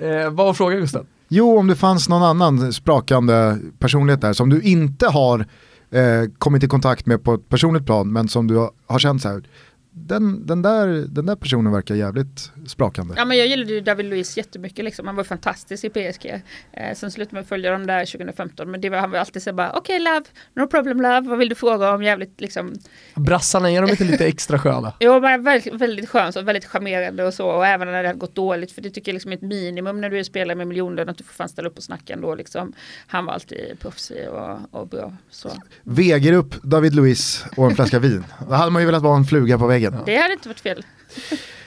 Eh, 0.00 0.30
vad 0.30 0.46
var 0.46 0.54
frågan 0.54 0.80
Gustav? 0.80 1.06
Jo, 1.28 1.58
om 1.58 1.66
det 1.66 1.76
fanns 1.76 2.08
någon 2.08 2.22
annan 2.22 2.72
sprakande 2.72 3.58
personlighet 3.78 4.20
där 4.20 4.32
som 4.32 4.48
du 4.48 4.60
inte 4.60 5.06
har 5.06 5.46
eh, 5.90 6.30
kommit 6.38 6.64
i 6.64 6.68
kontakt 6.68 7.06
med 7.06 7.24
på 7.24 7.34
ett 7.34 7.48
personligt 7.48 7.86
plan 7.86 8.12
men 8.12 8.28
som 8.28 8.46
du 8.46 8.68
har 8.86 8.98
känt 8.98 9.22
så 9.22 9.28
här, 9.28 9.42
den, 9.90 10.46
den, 10.46 10.62
där, 10.62 10.86
den 10.86 11.26
där 11.26 11.36
personen 11.36 11.72
verkar 11.72 11.94
jävligt 11.94 12.52
sprakande. 12.66 13.14
Ja 13.16 13.24
men 13.24 13.38
jag 13.38 13.46
gillade 13.46 13.72
ju 13.72 13.80
David 13.80 14.06
Luiz 14.06 14.36
jättemycket 14.36 14.84
liksom. 14.84 15.06
Han 15.06 15.16
var 15.16 15.24
fantastisk 15.24 15.84
i 15.84 15.88
PSG. 15.88 16.42
Eh, 16.72 16.94
sen 16.94 17.10
slutade 17.10 17.36
man 17.36 17.44
följa 17.44 17.70
dem 17.70 17.86
där 17.86 18.06
2015. 18.06 18.70
Men 18.70 18.80
det 18.80 18.90
var, 18.90 18.98
han 18.98 19.10
var 19.10 19.18
alltid 19.18 19.42
så 19.42 19.52
bara 19.52 19.72
okej 19.72 20.02
okay, 20.02 20.14
love, 20.14 20.26
no 20.54 20.66
problem 20.66 21.00
love, 21.00 21.20
vad 21.20 21.38
vill 21.38 21.48
du 21.48 21.54
fråga 21.54 21.94
om? 21.94 22.02
Jävligt 22.02 22.40
liksom. 22.40 22.74
Brassarna, 23.14 23.70
är 23.70 23.82
de 23.82 23.90
inte 23.90 24.04
lite 24.04 24.26
extra 24.34 24.58
sköna? 24.58 24.92
jo 25.00 25.20
men 25.20 25.44
väldigt, 25.44 25.74
väldigt 25.74 26.08
skönt 26.08 26.36
och 26.36 26.48
väldigt 26.48 26.64
charmerande 26.64 27.24
och 27.24 27.34
så. 27.34 27.48
Och 27.48 27.66
även 27.66 27.88
när 27.88 28.02
det 28.02 28.08
hade 28.08 28.18
gått 28.18 28.34
dåligt. 28.34 28.72
För 28.72 28.82
det 28.82 28.90
tycker 28.90 29.12
jag 29.12 29.14
liksom 29.14 29.32
är 29.32 29.36
ett 29.36 29.42
minimum 29.42 30.00
när 30.00 30.10
du 30.10 30.18
är 30.18 30.24
spelare 30.24 30.56
med 30.56 30.66
miljoner. 30.66 31.06
Att 31.06 31.18
du 31.18 31.24
får 31.24 31.34
fan 31.34 31.48
ställa 31.48 31.68
upp 31.68 31.76
och 31.76 31.84
snacka 31.84 32.12
ändå 32.12 32.34
liksom. 32.34 32.72
Han 33.06 33.26
var 33.26 33.32
alltid 33.32 33.78
proffsig 33.80 34.28
och, 34.28 34.80
och 34.80 34.88
bra. 34.88 35.12
Så. 35.30 35.50
Väger 35.82 36.32
upp 36.32 36.62
David 36.62 36.94
Luiz 36.94 37.44
och 37.56 37.66
en 37.66 37.76
flaska 37.76 37.98
vin. 37.98 38.24
Då 38.48 38.54
hade 38.54 38.70
man 38.70 38.82
ju 38.82 38.86
velat 38.86 39.02
vara 39.02 39.16
en 39.16 39.24
fluga 39.24 39.58
på 39.58 39.66
väggen 39.66 39.80
väggen. 39.80 40.02
Det 40.06 40.16
hade 40.16 40.32
inte 40.32 40.48
varit 40.48 40.60
fel. 40.60 40.84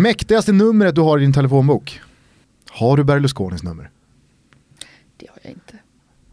Mäktigaste 0.00 0.52
numret 0.52 0.94
du 0.94 1.00
har 1.00 1.18
i 1.18 1.20
din 1.20 1.32
telefonbok? 1.32 2.00
Har 2.70 2.96
du 2.96 3.04
Berlusconis 3.04 3.62
nummer? 3.62 3.90
Det 5.16 5.26
har 5.30 5.38
jag 5.42 5.52
inte. 5.52 5.74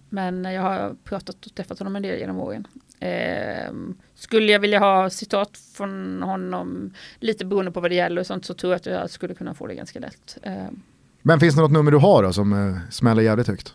Men 0.09 0.43
jag 0.43 0.61
har 0.61 0.95
pratat 1.03 1.45
och 1.45 1.55
träffat 1.55 1.79
honom 1.79 1.95
en 1.95 2.01
del 2.01 2.19
genom 2.19 2.39
åren. 2.39 2.67
Eh, 2.99 3.71
skulle 4.15 4.51
jag 4.51 4.59
vilja 4.59 4.79
ha 4.79 5.09
citat 5.09 5.57
från 5.73 6.23
honom, 6.23 6.93
lite 7.19 7.45
beroende 7.45 7.71
på 7.71 7.79
vad 7.79 7.91
det 7.91 7.95
gäller 7.95 8.21
och 8.21 8.27
sånt, 8.27 8.45
så 8.45 8.53
tror 8.53 8.73
jag 8.73 8.77
att 8.77 8.85
jag 8.85 9.09
skulle 9.09 9.33
kunna 9.33 9.53
få 9.53 9.67
det 9.67 9.75
ganska 9.75 9.99
lätt. 9.99 10.37
Eh. 10.41 10.67
Men 11.21 11.39
finns 11.39 11.55
det 11.55 11.61
något 11.61 11.71
nummer 11.71 11.91
du 11.91 11.97
har 11.97 12.23
då 12.23 12.33
som 12.33 12.53
eh, 12.53 12.77
smäller 12.89 13.21
jävligt 13.21 13.47
högt? 13.47 13.73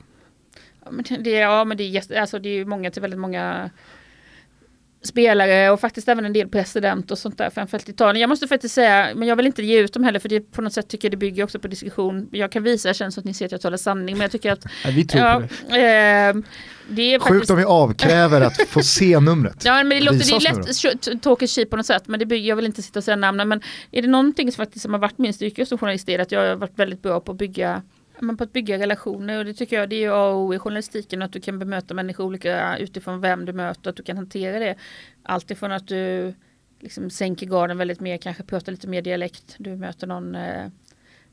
Ja 0.84 0.90
men 0.90 1.04
det, 1.22 1.30
ja, 1.30 1.64
men 1.64 1.76
det 1.76 1.96
är, 1.96 2.20
alltså, 2.20 2.38
det 2.38 2.48
är 2.48 2.64
många 2.64 2.90
till 2.90 3.02
väldigt 3.02 3.20
många 3.20 3.70
spelare 5.02 5.70
och 5.70 5.80
faktiskt 5.80 6.08
även 6.08 6.24
en 6.24 6.32
del 6.32 6.48
president 6.48 7.10
och 7.10 7.18
sånt 7.18 7.38
där, 7.38 7.50
framförallt 7.50 7.88
Italien. 7.88 8.20
Jag 8.20 8.28
måste 8.28 8.48
faktiskt 8.48 8.74
säga, 8.74 9.08
men 9.14 9.28
jag 9.28 9.36
vill 9.36 9.46
inte 9.46 9.62
ge 9.62 9.78
ut 9.78 9.92
dem 9.92 10.04
heller 10.04 10.18
för 10.18 10.28
det 10.28 10.40
på 10.40 10.62
något 10.62 10.72
sätt 10.72 10.88
tycker 10.88 11.08
jag 11.08 11.12
det 11.12 11.16
bygger 11.16 11.44
också 11.44 11.58
på 11.58 11.68
diskussion. 11.68 12.28
Jag 12.32 12.52
kan 12.52 12.62
visa, 12.62 12.88
jag 12.88 12.96
känner 12.96 13.10
så 13.10 13.20
att 13.20 13.26
ni 13.26 13.34
ser 13.34 13.46
att 13.46 13.52
jag 13.52 13.60
talar 13.60 13.76
sanning, 13.76 14.14
men 14.14 14.22
jag 14.22 14.30
tycker 14.30 14.52
att... 14.52 14.64
Ja, 14.84 14.90
vi 14.90 15.04
tror 15.04 15.24
ja, 15.24 15.40
på 15.40 15.74
det. 15.74 15.80
Eh, 15.80 16.34
det 16.88 17.14
är 17.14 17.18
Sjukt 17.18 17.28
faktiskt, 17.28 17.50
om 17.50 17.56
vi 17.56 17.64
avkräver 17.64 18.40
att 18.40 18.68
få 18.68 18.82
se 18.82 19.20
numret. 19.20 19.64
Ja 19.64 19.84
men 19.84 19.88
det 19.88 20.00
låter 20.00 20.18
det 20.18 20.48
är 20.48 20.54
lätt 20.54 21.02
t- 21.02 21.18
talk 21.22 21.42
is 21.42 21.54
cheap 21.54 21.70
på 21.70 21.76
något 21.76 21.86
sätt 21.86 22.02
men 22.06 22.20
det 22.20 22.26
bygger, 22.26 22.48
jag 22.48 22.56
vill 22.56 22.66
inte 22.66 22.82
sitta 22.82 22.98
och 22.98 23.04
säga 23.04 23.16
namnen 23.16 23.48
men 23.48 23.60
är 23.90 24.02
det 24.02 24.08
någonting 24.08 24.52
som 24.52 24.64
faktiskt 24.64 24.82
som 24.82 24.92
har 24.92 25.00
varit 25.00 25.18
min 25.18 25.34
styrka 25.34 25.66
som 25.66 25.78
journalist 25.78 26.08
är 26.08 26.18
att 26.18 26.32
jag 26.32 26.48
har 26.48 26.56
varit 26.56 26.78
väldigt 26.78 27.02
bra 27.02 27.20
på 27.20 27.32
att 27.32 27.38
bygga 27.38 27.82
men 28.22 28.36
på 28.36 28.44
att 28.44 28.52
bygga 28.52 28.78
relationer 28.78 29.38
och 29.38 29.44
det 29.44 29.54
tycker 29.54 29.76
jag 29.76 29.88
det 29.88 29.96
är 29.96 30.00
ju 30.00 30.12
A 30.12 30.28
och 30.28 30.40
O 30.40 30.54
i 30.54 30.58
journalistiken 30.58 31.22
att 31.22 31.32
du 31.32 31.40
kan 31.40 31.58
bemöta 31.58 31.94
människor 31.94 32.24
olika 32.24 32.78
utifrån 32.78 33.20
vem 33.20 33.44
du 33.44 33.52
möter 33.52 33.90
att 33.90 33.96
du 33.96 34.02
kan 34.02 34.16
hantera 34.16 34.58
det. 34.58 34.76
Alltifrån 35.22 35.72
att 35.72 35.88
du 35.88 36.34
liksom 36.80 37.10
sänker 37.10 37.46
garden 37.46 37.78
väldigt 37.78 38.00
mer, 38.00 38.16
kanske 38.16 38.42
pratar 38.42 38.72
lite 38.72 38.88
mer 38.88 39.02
dialekt, 39.02 39.54
du 39.58 39.76
möter 39.76 40.06
någon 40.06 40.34
eh, 40.34 40.68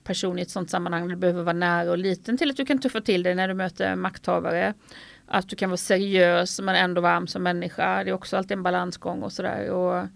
person 0.03 0.39
i 0.39 0.41
ett 0.41 0.49
sånt 0.49 0.69
sammanhang 0.69 1.03
där 1.07 1.09
du 1.09 1.15
behöver 1.15 1.43
vara 1.43 1.53
nära 1.53 1.91
och 1.91 1.97
liten 1.97 2.37
till 2.37 2.49
att 2.49 2.57
du 2.57 2.65
kan 2.65 2.79
tuffa 2.79 3.01
till 3.01 3.23
dig 3.23 3.35
när 3.35 3.47
du 3.47 3.53
möter 3.53 3.95
makthavare. 3.95 4.73
Att 5.25 5.49
du 5.49 5.55
kan 5.55 5.69
vara 5.69 5.77
seriös 5.77 6.61
men 6.61 6.75
ändå 6.75 7.01
varm 7.01 7.27
som 7.27 7.43
människa. 7.43 8.03
Det 8.03 8.09
är 8.09 8.13
också 8.13 8.37
alltid 8.37 8.51
en 8.51 8.63
balansgång 8.63 9.23
och 9.23 9.31
sådär. 9.31 9.69
Och, 9.69 10.07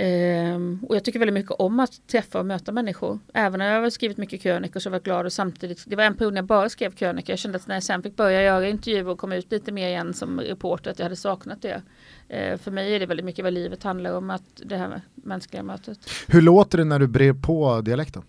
ehm, 0.00 0.78
och 0.88 0.96
jag 0.96 1.04
tycker 1.04 1.18
väldigt 1.18 1.34
mycket 1.34 1.50
om 1.50 1.80
att 1.80 2.06
träffa 2.06 2.38
och 2.38 2.46
möta 2.46 2.72
människor. 2.72 3.18
Även 3.34 3.58
när 3.58 3.74
jag 3.74 3.82
har 3.82 3.90
skrivit 3.90 4.16
mycket 4.16 4.42
krönikor 4.42 4.80
så 4.80 4.90
var 4.90 4.94
jag 4.94 5.02
glad 5.02 5.26
och 5.26 5.32
samtidigt, 5.32 5.84
det 5.86 5.96
var 5.96 6.04
en 6.04 6.14
period 6.14 6.32
när 6.32 6.38
jag 6.38 6.46
bara 6.46 6.68
skrev 6.68 6.90
krönikor. 6.90 7.32
Jag 7.32 7.38
kände 7.38 7.56
att 7.56 7.66
när 7.66 7.76
jag 7.76 7.82
sen 7.82 8.02
fick 8.02 8.16
börja 8.16 8.42
göra 8.42 8.68
intervjuer 8.68 9.08
och 9.08 9.18
komma 9.18 9.36
ut 9.36 9.52
lite 9.52 9.72
mer 9.72 9.88
igen 9.88 10.14
som 10.14 10.40
reporter 10.40 10.90
att 10.90 10.98
jag 10.98 11.04
hade 11.04 11.16
saknat 11.16 11.62
det. 11.62 11.82
Eh, 12.28 12.58
för 12.58 12.70
mig 12.70 12.94
är 12.94 13.00
det 13.00 13.06
väldigt 13.06 13.26
mycket 13.26 13.44
vad 13.44 13.52
livet 13.52 13.82
handlar 13.82 14.16
om, 14.16 14.30
att 14.30 14.42
det 14.54 14.76
här 14.76 15.00
mänskliga 15.14 15.62
mötet. 15.62 15.98
Hur 16.26 16.42
låter 16.42 16.78
det 16.78 16.84
när 16.84 16.98
du 16.98 17.06
brer 17.06 17.32
på 17.32 17.80
dialekten? 17.80 18.22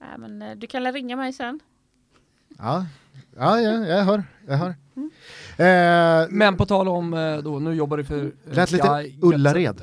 Äh, 0.00 0.18
men, 0.18 0.42
eh, 0.42 0.56
du 0.56 0.66
kan 0.66 0.92
ringa 0.92 1.16
mig 1.16 1.32
sen. 1.32 1.60
Ja, 2.58 2.86
ja, 3.36 3.60
ja 3.60 3.86
jag 3.86 4.04
hör. 4.04 4.24
Jag 4.46 4.56
hör. 4.56 4.74
Mm. 4.96 5.10
Eh, 5.58 6.26
Men 6.30 6.56
på 6.56 6.66
tal 6.66 6.88
om, 6.88 7.14
eh, 7.14 7.38
då, 7.38 7.58
nu 7.58 7.74
jobbar 7.74 7.96
du 7.96 8.04
för 8.04 8.24
eh, 8.24 8.30
Lät 8.54 8.70
lite 8.70 9.12
Ullared. 9.22 9.80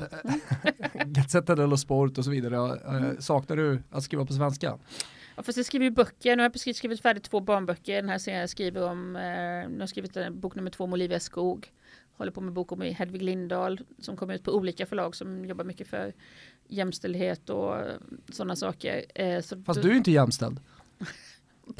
Gazzetta 1.06 1.54
dello 1.54 1.76
Sport 1.76 2.18
och 2.18 2.24
så 2.24 2.30
vidare. 2.30 2.56
Eh, 2.56 3.18
Saknar 3.18 3.56
du 3.56 3.82
att 3.90 4.02
skriva 4.02 4.24
på 4.26 4.32
svenska? 4.32 4.78
Ja, 5.36 5.42
fast 5.42 5.56
jag 5.56 5.66
skriver 5.66 5.84
ju 5.84 5.90
böcker. 5.90 6.36
Nu 6.36 6.42
har 6.42 6.44
jag 6.44 6.52
precis 6.52 6.76
skrivit 6.76 7.00
färdigt 7.02 7.24
två 7.24 7.40
barnböcker. 7.40 7.96
Den 7.96 8.08
här 8.08 8.18
serien 8.18 8.40
jag 8.40 8.50
skriver 8.50 8.82
om, 8.90 9.16
eh, 9.16 9.22
nu 9.22 9.74
har 9.74 9.80
jag 9.80 9.88
skrivit 9.88 10.16
en 10.16 10.40
bok 10.40 10.54
nummer 10.54 10.70
två 10.70 10.84
om 10.84 10.92
Olivia 10.92 11.20
Skog. 11.20 11.68
Håller 12.16 12.32
på 12.32 12.40
med 12.40 12.52
bok 12.52 12.72
om 12.72 12.80
Hedvig 12.80 13.22
Lindahl 13.22 13.80
som 13.98 14.16
kommer 14.16 14.34
ut 14.34 14.44
på 14.44 14.52
olika 14.52 14.86
förlag 14.86 15.16
som 15.16 15.44
jobbar 15.44 15.64
mycket 15.64 15.88
för 15.88 16.12
jämställdhet 16.68 17.50
och 17.50 17.74
sådana 18.32 18.56
saker. 18.56 19.04
Eh, 19.14 19.40
så 19.40 19.62
Fast 19.62 19.82
du 19.82 19.90
är 19.90 19.94
inte 19.94 20.10
jämställd. 20.10 20.60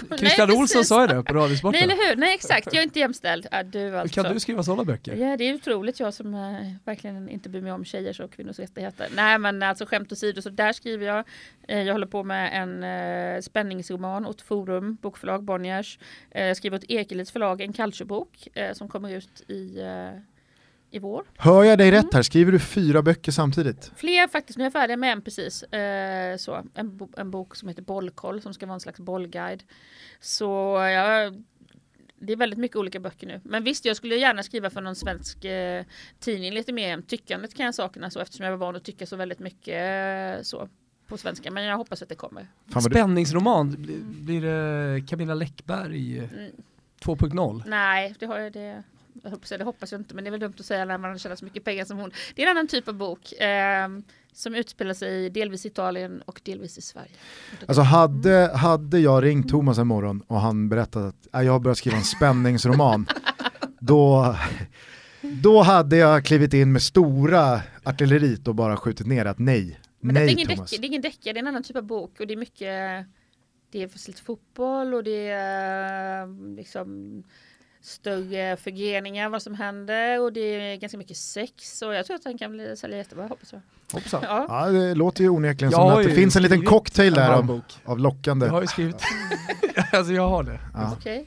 Nej, 0.08 0.18
Christian 0.18 0.50
Olsson 0.50 0.84
sa 0.84 1.00
ju 1.00 1.06
det 1.06 1.22
på 1.22 1.32
Nej, 1.32 1.42
Radiosporten. 1.42 1.82
eller 1.82 2.08
hur? 2.08 2.16
Nej, 2.16 2.34
exakt. 2.34 2.66
Jag 2.72 2.80
är 2.80 2.82
inte 2.82 2.98
jämställd. 2.98 3.46
Ja, 3.50 3.62
du 3.62 3.98
alltså. 3.98 4.22
kan 4.22 4.34
du 4.34 4.40
skriva 4.40 4.62
sådana 4.62 4.84
böcker? 4.84 5.16
Ja, 5.16 5.36
det 5.36 5.44
är 5.44 5.54
otroligt 5.54 6.00
jag 6.00 6.14
som 6.14 6.34
eh, 6.34 6.40
verkligen 6.84 7.28
inte 7.28 7.48
bryr 7.48 7.62
mig 7.62 7.72
om 7.72 7.84
tjejers 7.84 8.20
och 8.20 8.32
kvinnors 8.32 8.58
rättigheter. 8.58 9.08
Nej, 9.14 9.38
men 9.38 9.62
alltså 9.62 9.86
skämt 9.86 10.12
åsido, 10.12 10.42
så 10.42 10.50
där 10.50 10.72
skriver 10.72 11.06
jag. 11.06 11.24
Eh, 11.68 11.82
jag 11.82 11.94
håller 11.94 12.06
på 12.06 12.22
med 12.24 12.62
en 12.62 12.84
eh, 12.84 13.40
spänningsroman 13.40 14.26
åt 14.26 14.40
Forum, 14.40 14.98
bokförlag 15.02 15.42
Bonniers. 15.42 15.98
Eh, 16.30 16.44
jag 16.44 16.56
skriver 16.56 16.76
åt 16.76 16.84
Ekelits 16.88 17.32
förlag 17.32 17.60
en 17.60 17.72
calciobok 17.72 18.48
eh, 18.54 18.72
som 18.72 18.88
kommer 18.88 19.10
ut 19.10 19.50
i, 19.50 19.80
eh, 19.80 20.20
i 20.92 20.98
vår. 20.98 21.24
hör 21.38 21.64
jag 21.64 21.78
dig 21.78 21.90
rätt 21.90 22.14
här? 22.14 22.22
Skriver 22.22 22.52
du 22.52 22.58
fyra 22.58 23.02
böcker 23.02 23.32
samtidigt? 23.32 23.92
Fler 23.96 24.28
faktiskt, 24.28 24.58
nu 24.58 24.62
är 24.62 24.66
jag 24.66 24.72
färdig 24.72 24.98
med 24.98 25.12
en 25.12 25.22
precis. 25.22 25.62
Eh, 25.62 26.36
så, 26.36 26.62
en, 26.74 26.96
bo 26.96 27.08
en 27.16 27.30
bok 27.30 27.56
som 27.56 27.68
heter 27.68 27.82
Bollkoll 27.82 28.42
som 28.42 28.54
ska 28.54 28.66
vara 28.66 28.74
en 28.74 28.80
slags 28.80 29.00
bollguide. 29.00 29.62
Så 30.20 30.44
ja, 30.94 31.32
det 32.18 32.32
är 32.32 32.36
väldigt 32.36 32.58
mycket 32.58 32.76
olika 32.76 33.00
böcker 33.00 33.26
nu. 33.26 33.40
Men 33.44 33.64
visst, 33.64 33.84
jag 33.84 33.96
skulle 33.96 34.16
gärna 34.16 34.42
skriva 34.42 34.70
för 34.70 34.80
någon 34.80 34.96
svensk 34.96 35.44
eh, 35.44 35.84
tidning 36.20 36.52
lite 36.52 36.72
mer. 36.72 37.00
Tyckandet 37.00 37.54
kan 37.54 37.66
jag 37.66 37.74
sakna 37.74 38.10
så 38.10 38.20
eftersom 38.20 38.44
jag 38.44 38.52
var 38.52 38.58
van 38.66 38.76
att 38.76 38.84
tycka 38.84 39.06
så 39.06 39.16
väldigt 39.16 39.38
mycket 39.38 39.74
eh, 40.38 40.42
så 40.42 40.68
på 41.06 41.18
svenska. 41.18 41.50
Men 41.50 41.64
jag 41.64 41.76
hoppas 41.76 42.02
att 42.02 42.08
det 42.08 42.14
kommer. 42.14 42.46
Spänningsroman, 42.90 43.70
blir, 43.82 43.98
blir 44.00 44.42
det 44.42 45.06
Camilla 45.08 45.34
Läckberg 45.34 46.18
eh, 46.18 46.32
Mm. 46.32 46.50
2.0? 47.04 47.62
Nej, 47.66 48.14
det 48.18 48.26
har 48.26 48.38
jag 48.38 48.52
det. 48.52 48.82
Jag 49.22 49.30
hoppas, 49.30 49.48
det 49.48 49.64
hoppas 49.64 49.92
jag 49.92 50.00
inte, 50.00 50.14
men 50.14 50.24
det 50.24 50.28
är 50.28 50.30
väl 50.30 50.40
dumt 50.40 50.54
att 50.58 50.64
säga 50.66 50.84
när 50.84 50.98
man 50.98 51.18
tjänar 51.18 51.36
så 51.36 51.44
mycket 51.44 51.64
pengar 51.64 51.84
som 51.84 51.98
hon. 51.98 52.10
Det 52.34 52.42
är 52.42 52.46
en 52.46 52.50
annan 52.56 52.66
typ 52.68 52.88
av 52.88 52.94
bok 52.94 53.32
eh, 53.32 53.88
som 54.32 54.54
utspelar 54.54 54.94
sig 54.94 55.30
delvis 55.30 55.64
i 55.64 55.68
Italien 55.68 56.22
och 56.26 56.40
delvis 56.44 56.78
i 56.78 56.80
Sverige. 56.82 57.10
alltså 57.66 57.82
hade, 57.82 58.50
hade 58.56 58.98
jag 58.98 59.24
ringt 59.24 59.48
Thomas 59.48 59.78
en 59.78 59.86
morgon 59.86 60.22
och 60.26 60.40
han 60.40 60.68
berättat 60.68 61.02
att 61.04 61.28
"Ah, 61.30 61.42
jag 61.42 61.52
har 61.52 61.60
börjat 61.60 61.78
skriva 61.78 61.96
en 61.96 62.04
spänningsroman, 62.04 63.06
då, 63.80 64.36
då 65.22 65.62
hade 65.62 65.96
jag 65.96 66.24
klivit 66.24 66.54
in 66.54 66.72
med 66.72 66.82
stora 66.82 67.60
artilleriet 67.84 68.48
och 68.48 68.54
bara 68.54 68.76
skjutit 68.76 69.06
ner 69.06 69.24
att 69.24 69.38
nej, 69.38 69.80
Men 70.00 70.14
det 70.14 70.20
är, 70.20 70.24
nej 70.24 70.32
ingen 70.34 70.48
Thomas. 70.48 70.70
deckare, 70.70 70.80
det 70.80 70.86
är 70.86 70.88
ingen 70.88 71.02
deckare, 71.02 71.32
det 71.32 71.38
är 71.38 71.42
en 71.42 71.48
annan 71.48 71.62
typ 71.62 71.76
av 71.76 71.82
bok 71.82 72.20
och 72.20 72.26
det 72.26 72.34
är 72.34 72.36
mycket 72.38 73.06
Det 73.70 73.82
är 73.82 74.06
lite 74.08 74.22
fotboll 74.22 74.94
och 74.94 75.04
det 75.04 75.28
är 75.28 76.22
eh, 76.22 76.28
liksom 76.56 77.22
större 77.82 78.56
förgreningar 78.56 79.28
vad 79.28 79.42
som 79.42 79.54
händer 79.54 80.20
och 80.20 80.32
det 80.32 80.40
är 80.40 80.76
ganska 80.76 80.98
mycket 80.98 81.16
sex 81.16 81.82
och 81.82 81.94
jag 81.94 82.06
tror 82.06 82.16
att 82.16 82.22
den 82.22 82.38
kan 82.38 82.52
bli 82.52 82.76
sälja 82.76 82.96
jättebra 82.96 83.26
hoppas 83.26 83.52
jag. 83.52 83.60
Hoppsan. 83.92 84.22
Ja. 84.22 84.46
Ja, 84.48 84.70
det 84.70 84.94
låter 84.94 85.24
ju 85.24 85.30
onekligen 85.30 85.72
Jag 85.72 85.80
som 85.90 85.98
att 85.98 86.04
det 86.04 86.14
finns 86.14 86.36
en 86.36 86.42
liten 86.42 86.64
cocktail 86.64 87.08
en 87.08 87.14
där 87.14 87.32
av, 87.32 87.44
bok. 87.46 87.64
av 87.84 87.98
lockande. 87.98 88.46
Jag 88.46 88.52
har 88.52 88.60
ju 88.60 88.66
skrivit, 88.66 89.02
alltså 89.92 90.12
jag 90.12 90.28
har 90.28 90.42
det. 90.42 90.60
Ja. 90.74 90.92
Okej. 90.98 91.26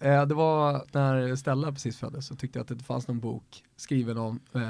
Eh, 0.00 0.26
det 0.26 0.34
var 0.34 0.84
när 0.92 1.36
Stella 1.36 1.72
precis 1.72 1.98
föddes 1.98 2.26
så 2.26 2.36
tyckte 2.36 2.58
jag 2.58 2.62
att 2.62 2.78
det 2.78 2.84
fanns 2.84 3.08
någon 3.08 3.20
bok 3.20 3.62
skriven 3.76 4.18
om 4.18 4.40
eh, 4.54 4.62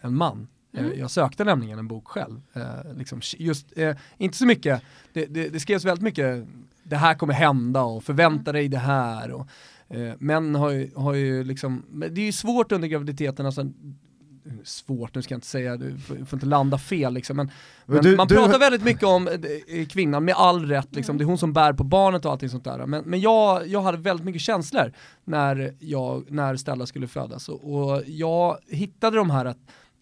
en 0.00 0.16
man. 0.16 0.48
Eh, 0.74 0.84
Mm. 0.84 0.98
Jag 0.98 1.10
sökte 1.10 1.44
nämligen 1.44 1.78
en 1.78 1.88
bok 1.88 2.08
själv. 2.08 2.40
Eh, 2.52 2.94
liksom, 2.96 3.20
just, 3.38 3.78
eh, 3.78 3.96
inte 4.18 4.36
så 4.36 4.46
mycket, 4.46 4.82
det, 5.12 5.26
det, 5.26 5.48
det 5.48 5.60
skrevs 5.60 5.84
väldigt 5.84 6.02
mycket, 6.02 6.46
det 6.82 6.96
här 6.96 7.14
kommer 7.14 7.34
hända 7.34 7.82
och 7.82 8.04
förvänta 8.04 8.52
dig 8.52 8.68
det 8.68 8.78
här. 8.78 9.30
Och, 9.30 9.46
eh, 9.92 10.12
män 10.18 10.54
har 10.54 10.70
ju, 10.70 10.90
har 10.96 11.14
ju 11.14 11.44
liksom, 11.44 11.84
det 12.10 12.20
är 12.20 12.26
ju 12.26 12.32
svårt 12.32 12.72
under 12.72 12.88
graviditeten, 12.88 13.46
alltså, 13.46 13.66
svårt, 14.64 15.14
nu 15.14 15.22
ska 15.22 15.34
jag 15.34 15.36
inte 15.36 15.46
säga, 15.46 15.76
du 15.76 15.98
får, 15.98 16.14
får 16.24 16.36
inte 16.36 16.46
landa 16.46 16.78
fel 16.78 17.14
liksom, 17.14 17.36
men, 17.36 17.50
men 17.86 18.02
du- 18.02 18.16
man 18.16 18.26
du- 18.26 18.34
pratar 18.34 18.58
väldigt 18.58 18.84
mycket 18.84 19.02
om 19.02 19.28
eh, 19.28 19.86
kvinnan, 19.86 20.24
med 20.24 20.34
all 20.34 20.66
rätt, 20.66 20.94
liksom. 20.94 21.18
det 21.18 21.24
är 21.24 21.26
hon 21.26 21.38
som 21.38 21.52
bär 21.52 21.72
på 21.72 21.84
barnet 21.84 22.24
och 22.24 22.32
allting 22.32 22.48
sånt 22.48 22.64
där. 22.64 22.86
Men, 22.86 23.04
men 23.04 23.20
jag, 23.20 23.66
jag 23.68 23.82
hade 23.82 23.98
väldigt 23.98 24.26
mycket 24.26 24.42
känslor 24.42 24.92
när, 25.24 25.74
jag, 25.78 26.30
när 26.30 26.56
Stella 26.56 26.86
skulle 26.86 27.08
födas 27.08 27.48
och, 27.48 27.74
och 27.74 28.02
jag 28.06 28.56
hittade 28.68 29.16
de 29.16 29.30
här 29.30 29.54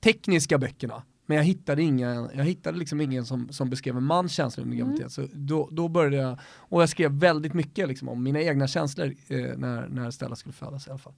tekniska 0.04 0.58
böckerna, 0.58 1.02
men 1.30 1.36
jag 1.36 1.44
hittade 1.44 1.82
ingen, 1.82 2.30
jag 2.34 2.44
hittade 2.44 2.78
liksom 2.78 3.00
ingen 3.00 3.26
som, 3.26 3.48
som 3.52 3.70
beskrev 3.70 3.96
en 3.96 4.04
mans 4.04 4.32
känslor 4.32 4.64
under 4.64 4.76
graviditet. 4.76 5.12
Så 5.12 5.26
då, 5.32 5.68
då 5.72 5.88
började 5.88 6.16
jag, 6.16 6.38
och 6.56 6.82
jag 6.82 6.88
skrev 6.88 7.10
väldigt 7.10 7.54
mycket 7.54 7.88
liksom 7.88 8.08
om 8.08 8.22
mina 8.22 8.40
egna 8.40 8.68
känslor 8.68 9.14
eh, 9.28 9.38
när, 9.56 9.88
när 9.88 10.10
Stella 10.10 10.36
skulle 10.36 10.52
födas 10.52 10.86
i 10.86 10.90
alla 10.90 10.98
fall. 10.98 11.12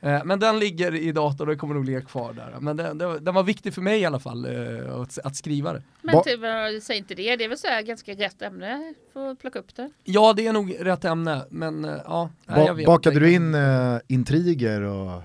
Eh, 0.00 0.24
men 0.24 0.40
den 0.40 0.58
ligger 0.58 0.94
i 0.94 1.12
datorn 1.12 1.48
och 1.48 1.54
det 1.54 1.58
kommer 1.58 1.74
nog 1.74 1.84
ligga 1.84 2.00
kvar 2.00 2.32
där. 2.32 2.56
Men 2.60 2.76
den, 2.76 2.98
den, 2.98 3.34
var 3.34 3.42
viktig 3.42 3.74
för 3.74 3.82
mig 3.82 4.00
i 4.00 4.04
alla 4.04 4.18
fall, 4.18 4.44
eh, 4.44 5.00
att, 5.00 5.18
att 5.24 5.36
skriva 5.36 5.72
det. 5.72 5.82
Men 6.02 6.22
typ, 6.22 6.40
vad- 6.40 6.82
säg 6.82 6.98
inte 6.98 7.14
det, 7.14 7.36
det 7.36 7.44
är 7.44 7.48
väl 7.48 7.58
så 7.58 7.66
här 7.66 7.82
ganska 7.82 8.12
rätt 8.12 8.42
ämne 8.42 8.94
för 9.12 9.30
att 9.30 9.38
plocka 9.38 9.58
upp 9.58 9.74
det. 9.76 9.90
Ja, 10.04 10.32
det 10.32 10.46
är 10.46 10.52
nog 10.52 10.76
rätt 10.80 11.04
ämne, 11.04 11.44
men 11.50 11.84
eh, 11.84 11.96
ja. 12.04 12.30
Ba- 12.46 12.66
jag 12.66 12.74
vet 12.74 12.86
bakade 12.86 13.16
inte. 13.16 13.26
du 13.26 13.32
in 13.32 14.18
intriger 14.18 14.80
och 14.80 15.22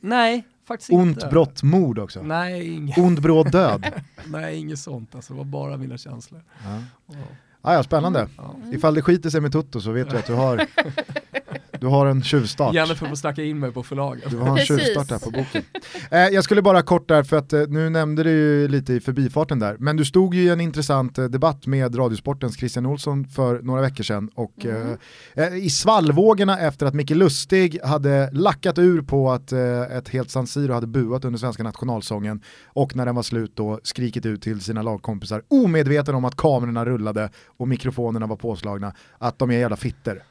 Nej, 0.00 0.44
faktiskt 0.68 0.90
ont, 0.90 1.16
inte. 1.16 1.26
brott, 1.26 1.62
mord 1.62 1.98
också? 1.98 2.22
Nej, 2.22 2.74
inget, 2.74 2.98
Ond, 2.98 3.22
bråd, 3.22 3.52
död? 3.52 3.86
nej, 4.26 4.56
inget 4.58 4.78
sånt 4.78 5.14
alltså. 5.14 5.32
Det 5.32 5.36
var 5.38 5.44
bara 5.44 5.76
mina 5.76 5.98
känslor. 5.98 6.42
Ja. 6.64 6.78
Ja. 7.06 7.14
Ah, 7.62 7.74
ja, 7.74 7.82
spännande. 7.82 8.28
Ja. 8.36 8.54
Ifall 8.72 8.94
det 8.94 9.02
skiter 9.02 9.30
sig 9.30 9.40
med 9.40 9.52
Toto 9.52 9.80
så 9.80 9.90
vet 9.92 10.10
du 10.10 10.16
att 10.18 10.26
du 10.26 10.34
har, 10.34 10.66
du 11.80 11.86
har 11.86 12.06
en 12.06 12.22
tjuvstart. 12.22 12.74
Jennifer 12.74 13.06
får 13.06 13.16
snacka 13.16 13.42
in 13.44 13.58
mig 13.58 13.72
på 13.72 13.82
förlaget. 13.82 14.30
Du 14.30 14.36
har 14.36 14.48
en 14.48 14.56
Precis. 14.56 14.80
tjuvstart 14.80 15.10
här 15.10 15.18
på 15.18 15.30
boken. 15.30 15.62
Eh, 16.10 16.18
jag 16.20 16.44
skulle 16.44 16.62
bara 16.62 16.82
kort 16.82 17.08
där, 17.08 17.22
för 17.22 17.36
att 17.36 17.52
eh, 17.52 17.62
nu 17.68 17.90
nämnde 17.90 18.22
du 18.22 18.30
ju 18.30 18.68
lite 18.68 18.92
i 18.92 19.00
förbifarten 19.00 19.58
där, 19.58 19.76
men 19.78 19.96
du 19.96 20.04
stod 20.04 20.34
ju 20.34 20.42
i 20.42 20.48
en 20.48 20.60
intressant 20.60 21.18
eh, 21.18 21.24
debatt 21.24 21.66
med 21.66 21.98
Radiosportens 21.98 22.56
Christian 22.56 22.86
Olsson 22.86 23.24
för 23.28 23.62
några 23.62 23.80
veckor 23.80 24.04
sedan 24.04 24.30
och 24.34 24.64
Mm. 24.64 24.96
eh, 25.36 25.44
eh, 25.46 25.54
i 25.54 25.70
svallvågorna 25.70 26.58
efter 26.58 26.86
att 26.86 26.94
Micke 26.94 27.10
Lustig 27.10 27.78
hade 27.84 28.30
lackat 28.32 28.78
ur 28.78 29.02
på 29.02 29.30
att 29.32 29.52
eh, 29.52 29.80
ett 29.82 30.08
helt 30.08 30.30
San 30.30 30.46
Siro 30.46 30.72
hade 30.72 30.86
buat 30.86 31.24
under 31.24 31.38
svenska 31.38 31.62
nationalsången 31.62 32.40
och 32.66 32.96
när 32.96 33.06
den 33.06 33.14
var 33.14 33.22
slut 33.22 33.52
då 33.56 33.80
skrikit 33.82 34.26
ut 34.26 34.42
till 34.42 34.60
sina 34.60 34.82
lagkompisar 34.82 35.42
omedveten 35.48 36.14
om 36.14 36.24
att 36.24 36.36
kamerorna 36.36 36.84
rullade 36.84 37.30
och 37.58 37.68
mikrofonerna 37.68 38.26
var 38.26 38.36
påslagna 38.36 38.92
att 39.18 39.38
de 39.38 39.50
är 39.50 39.58
jävla 39.58 39.76
fitter. 39.76 40.22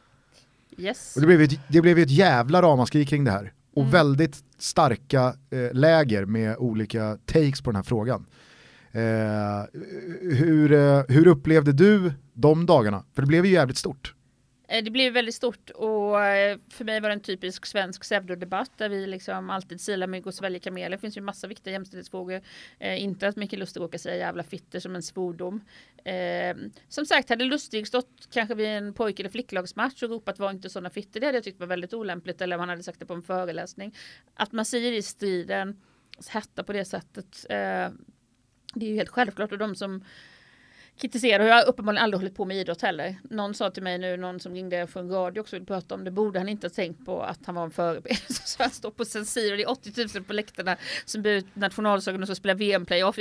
Yes. 0.78 1.16
Och 1.16 1.22
det 1.22 1.28
blev 1.28 1.42
ett, 1.42 1.60
det 1.68 1.82
blev 1.82 1.98
ett 1.98 2.10
jävla 2.12 2.62
ramaskri 2.62 3.06
kring 3.06 3.24
det 3.24 3.32
här. 3.32 3.54
och 3.76 3.82
Mm. 3.82 3.92
väldigt 3.92 4.44
starka 4.58 5.34
eh, 5.50 5.74
läger 5.74 6.26
med 6.26 6.58
olika 6.58 7.18
takes 7.26 7.62
på 7.62 7.72
den 7.72 7.76
här 7.76 7.84
frågan. 7.84 8.26
Eh, 8.92 9.82
hur, 10.22 10.72
eh, 10.74 11.02
hur 11.08 11.28
upplevde 11.28 11.72
du 11.74 12.12
de 12.34 12.66
dagarna? 12.66 13.04
För 13.16 13.22
det 13.22 13.28
blev 13.28 13.46
ju 13.46 13.52
jävligt 13.52 13.78
stort. 13.78 14.14
Eh, 14.68 14.84
det 14.84 14.92
blev 14.92 15.14
väldigt 15.14 15.36
stort 15.36 15.70
och 15.70 16.26
eh, 16.26 16.58
för 16.70 16.86
mig 16.86 17.00
var 17.00 17.10
det 17.10 17.16
en 17.16 17.22
typisk 17.22 17.66
svensk 17.66 18.02
pseudodebatt 18.02 18.72
där 18.78 18.90
vi 18.90 19.08
liksom 19.08 19.50
alltid 19.50 19.82
silar 19.82 20.08
mygg 20.08 20.28
och 20.28 20.34
sväljer 20.34 20.60
kameler. 20.60 20.90
Det 20.90 21.02
finns 21.02 21.18
ju 21.18 21.22
massa 21.22 21.48
viktiga 21.48 21.72
jämställdhetsfrågor. 21.72 22.42
Eh, 22.80 23.04
inte 23.04 23.28
att 23.28 23.36
mycket 23.36 23.60
Lustig 23.60 23.82
råkar 23.82 23.98
säga 23.98 24.16
jävla 24.16 24.44
fitter 24.44 24.80
som 24.80 24.96
en 24.96 25.04
svordom. 25.04 25.62
Eh, 26.04 26.58
som 26.90 27.06
sagt, 27.06 27.30
hade 27.30 27.46
Lustig 27.46 27.88
stått 27.88 28.28
kanske 28.32 28.56
vid 28.56 28.68
en 28.68 28.94
pojk 28.94 29.20
eller 29.20 29.30
flicklagsmatch 29.30 30.04
och 30.04 30.10
ropat 30.10 30.40
var 30.40 30.52
inte 30.52 30.70
sådana 30.70 30.90
fitter, 30.90 31.20
det 31.20 31.26
hade 31.26 31.38
jag 31.38 31.44
tyckt 31.44 31.60
var 31.60 31.68
väldigt 31.68 31.94
olämpligt. 31.94 32.42
Eller 32.42 32.56
om 32.56 32.60
han 32.60 32.70
hade 32.70 32.84
sagt 32.84 33.00
det 33.00 33.06
på 33.06 33.14
en 33.14 33.24
föreläsning. 33.24 33.96
Att 34.34 34.52
man 34.52 34.66
säger 34.66 34.92
det 34.92 34.98
i 34.98 35.02
striden, 35.02 35.82
hetta 36.30 36.64
på 36.64 36.74
det 36.74 36.86
sättet. 36.86 37.46
Eh, 37.50 37.90
det 38.74 38.86
är 38.86 38.90
ju 38.90 38.96
helt 38.96 39.10
självklart 39.10 39.52
och 39.52 39.58
de 39.58 39.76
som 39.76 40.04
kritiserar 40.98 41.44
och 41.44 41.50
jag 41.50 41.56
har 41.56 41.70
uppenbarligen 41.70 42.04
aldrig 42.04 42.20
hållit 42.20 42.36
på 42.36 42.46
med 42.46 42.58
idrott 42.58 42.82
heller. 42.82 43.16
Någon 43.30 43.54
sa 43.54 43.70
till 43.70 43.84
mig 43.84 43.98
nu, 43.98 44.18
någon 44.18 44.40
som 44.40 44.54
ringde 44.54 44.88
från 44.88 45.10
radio 45.10 45.42
också 45.42 45.56
vill 45.56 45.66
prata 45.66 45.96
om 45.96 46.04
det, 46.04 46.12
borde 46.12 46.40
han 46.40 46.50
inte 46.50 46.68
ha 46.68 46.70
tänkt 46.70 47.06
på 47.06 47.22
att 47.22 47.40
han 47.46 47.56
var 47.56 47.64
en 47.64 47.72
förebild. 47.72 48.18
Så 48.30 48.64
han 48.64 48.72
står 48.72 48.92
på 48.92 49.06
Sensir 49.06 49.52
och 49.52 49.58
det 49.58 49.64
är 49.64 49.70
80 49.70 50.18
000 50.18 50.24
på 50.24 50.34
läktarna 50.34 50.78
som 51.06 51.22
ber 51.22 51.30
ut 51.30 51.46
nationalsången 51.54 52.22
och 52.22 52.28
så 52.28 52.36
spelar 52.36 52.56
VM-playoff. 52.56 53.16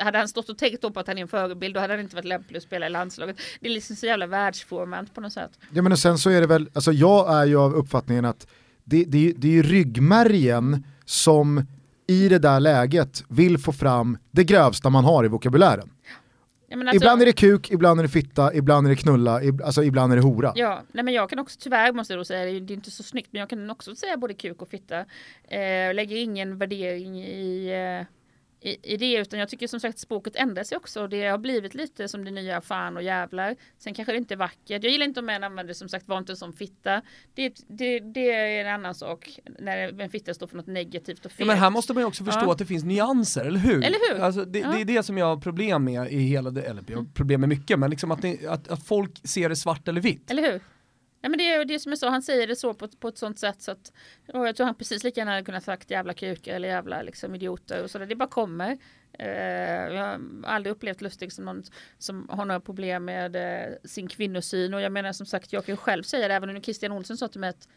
Hade 0.00 0.18
han 0.18 0.28
stått 0.28 0.48
och 0.48 0.58
tänkt 0.58 0.82
då 0.82 0.90
på 0.90 1.00
att 1.00 1.06
han 1.06 1.18
är 1.18 1.22
en 1.22 1.28
förebild 1.28 1.74
då 1.74 1.80
hade 1.80 1.92
han 1.92 2.00
inte 2.00 2.16
varit 2.16 2.24
lämplig 2.24 2.56
att 2.56 2.62
spela 2.62 2.86
i 2.86 2.90
landslaget. 2.90 3.36
Det 3.60 3.68
är 3.68 3.72
liksom 3.72 3.96
så 3.96 4.06
jävla 4.06 4.26
världsformant 4.26 5.14
på 5.14 5.20
något 5.20 5.32
sätt. 5.32 5.58
Ja 5.70 5.82
men 5.82 5.92
och 5.92 5.98
sen 5.98 6.18
så 6.18 6.30
är 6.30 6.40
det 6.40 6.46
väl, 6.46 6.70
alltså 6.72 6.92
jag 6.92 7.34
är 7.34 7.44
ju 7.44 7.56
av 7.56 7.74
uppfattningen 7.74 8.24
att 8.24 8.46
det, 8.84 9.04
det, 9.04 9.32
det 9.36 9.48
är 9.48 9.52
ju 9.52 9.62
ryggmärgen 9.62 10.84
som 11.04 11.66
i 12.06 12.28
det 12.28 12.38
där 12.38 12.60
läget 12.60 13.24
vill 13.28 13.58
få 13.58 13.72
fram 13.72 14.18
det 14.30 14.44
grövsta 14.44 14.90
man 14.90 15.04
har 15.04 15.24
i 15.24 15.28
vokabulären. 15.28 15.90
Alltså- 16.72 16.96
ibland 16.96 17.22
är 17.22 17.26
det 17.26 17.32
kuk, 17.32 17.70
ibland 17.70 18.00
är 18.00 18.04
det 18.04 18.08
fitta, 18.08 18.54
ibland 18.54 18.86
är 18.86 18.90
det 18.90 18.96
knulla, 18.96 19.40
ib- 19.40 19.62
alltså 19.64 19.84
ibland 19.84 20.12
är 20.12 20.16
det 20.16 20.22
hora. 20.22 20.52
Ja, 20.56 20.82
nej 20.92 21.04
men 21.04 21.14
jag 21.14 21.30
kan 21.30 21.38
också 21.38 21.58
tyvärr 21.62 21.92
måste 21.92 22.12
jag 22.12 22.20
då 22.20 22.24
säga, 22.24 22.44
det 22.60 22.72
är 22.72 22.76
inte 22.76 22.90
så 22.90 23.02
snyggt, 23.02 23.28
men 23.32 23.40
jag 23.40 23.48
kan 23.50 23.70
också 23.70 23.94
säga 23.96 24.16
både 24.16 24.34
kuk 24.34 24.62
och 24.62 24.68
fitta. 24.68 24.98
Eh, 25.48 25.94
lägger 25.94 26.16
ingen 26.16 26.58
värdering 26.58 27.24
i, 27.24 27.66
eh, 28.00 28.06
i, 28.60 28.92
i 28.94 28.96
det, 28.96 29.14
utan 29.14 29.38
jag 29.38 29.48
tycker 29.48 29.66
som 29.66 29.80
sagt 29.80 29.98
språket 29.98 30.36
ändrar 30.36 30.64
sig 30.64 30.76
också. 30.76 31.06
Det 31.08 31.26
har 31.26 31.38
blivit 31.38 31.74
lite 31.74 32.08
som 32.08 32.24
det 32.24 32.30
nya 32.30 32.60
fan 32.60 32.96
och 32.96 33.02
jävlar. 33.02 33.56
Sen 33.78 33.94
kanske 33.94 34.12
det 34.12 34.18
inte 34.18 34.34
är 34.34 34.36
vackert. 34.36 34.58
Jag 34.66 34.84
gillar 34.84 35.04
inte 35.06 35.20
om 35.20 35.26
män 35.26 35.44
använder 35.44 35.74
som 35.74 35.88
sagt 35.88 36.08
var 36.08 36.18
inte 36.18 36.36
som 36.36 36.52
fitta. 36.52 37.02
Det, 37.34 37.54
det, 37.68 38.00
det 38.00 38.30
är 38.30 38.64
en 38.64 38.74
annan 38.74 38.94
sak 38.94 39.38
när 39.58 40.00
en 40.00 40.10
fitta 40.10 40.34
står 40.34 40.46
för 40.46 40.56
något 40.56 40.66
negativt 40.66 41.26
och 41.26 41.32
fel. 41.32 41.46
Ja, 41.46 41.52
men 41.52 41.62
här 41.62 41.70
måste 41.70 41.94
man 41.94 42.02
ju 42.02 42.06
också 42.06 42.24
förstå 42.24 42.40
Ja. 42.44 42.52
att 42.52 42.58
det 42.58 42.66
finns 42.66 42.84
nyanser, 42.84 43.44
eller 43.44 43.58
hur? 43.60 43.84
Eller 43.84 44.14
hur? 44.14 44.20
Alltså, 44.22 44.44
det, 44.44 44.58
Ja. 44.58 44.64
Mm. 44.64 44.76
det 44.86 44.92
är 44.92 44.96
det 44.96 45.02
som 45.02 45.18
jag 45.18 45.26
har 45.26 45.36
problem 45.36 45.84
med 45.84 46.12
i 46.12 46.18
hela 46.18 46.50
det, 46.50 46.62
eller 46.62 46.84
jag 46.86 46.96
har 46.98 47.04
problem 47.04 47.40
med 47.40 47.48
mycket, 47.48 47.78
men 47.78 47.90
liksom 47.90 48.10
att, 48.10 48.22
det, 48.22 48.46
att, 48.46 48.68
att 48.68 48.86
folk 48.86 49.28
ser 49.28 49.48
det 49.48 49.56
svart 49.56 49.88
eller 49.88 50.00
vitt. 50.00 50.30
Eller 50.30 50.52
hur? 50.52 50.60
Nej 51.22 51.30
men 51.30 51.38
det 51.38 51.52
är 51.52 51.64
det 51.64 51.80
som 51.80 51.92
jag 51.92 51.98
sa, 51.98 52.10
han 52.10 52.22
säger 52.22 52.46
det 52.46 52.56
så 52.56 52.74
på, 52.74 52.88
på 52.88 53.08
ett 53.08 53.18
sånt 53.18 53.38
sätt 53.38 53.62
så 53.62 53.70
att 53.70 53.92
och 54.34 54.48
jag 54.48 54.56
tror 54.56 54.66
han 54.66 54.74
precis 54.74 55.04
lika 55.04 55.20
gärna 55.20 55.30
hade 55.30 55.44
kunnat 55.44 55.64
sagt 55.64 55.90
jävla 55.90 56.14
kukar 56.14 56.54
eller 56.54 56.68
jävla 56.68 57.02
liksom 57.02 57.34
idioter 57.34 57.82
och 57.82 57.90
sådär. 57.90 58.06
Det 58.06 58.16
bara 58.16 58.28
kommer. 58.28 58.78
Eh, 59.18 59.28
jag 59.94 60.04
har 60.04 60.20
aldrig 60.44 60.72
upplevt 60.72 61.00
Lustig 61.00 61.32
som 61.32 61.44
någon 61.44 61.62
som 61.98 62.28
har 62.28 62.44
några 62.44 62.60
problem 62.60 63.04
med 63.04 63.36
eh, 63.36 63.74
sin 63.84 64.08
kvinnosyn 64.08 64.74
och 64.74 64.80
jag 64.80 64.92
menar 64.92 65.12
som 65.12 65.26
sagt 65.26 65.52
jag 65.52 65.66
kan 65.66 65.72
ju 65.72 65.76
själv 65.76 66.02
säga 66.02 66.28
det 66.28 66.34
även 66.34 66.56
om 66.56 66.62
Christian 66.62 66.92
Olsson 66.92 67.16
sa 67.16 67.28
till 67.28 67.40
mig 67.40 67.50
att 67.50 67.68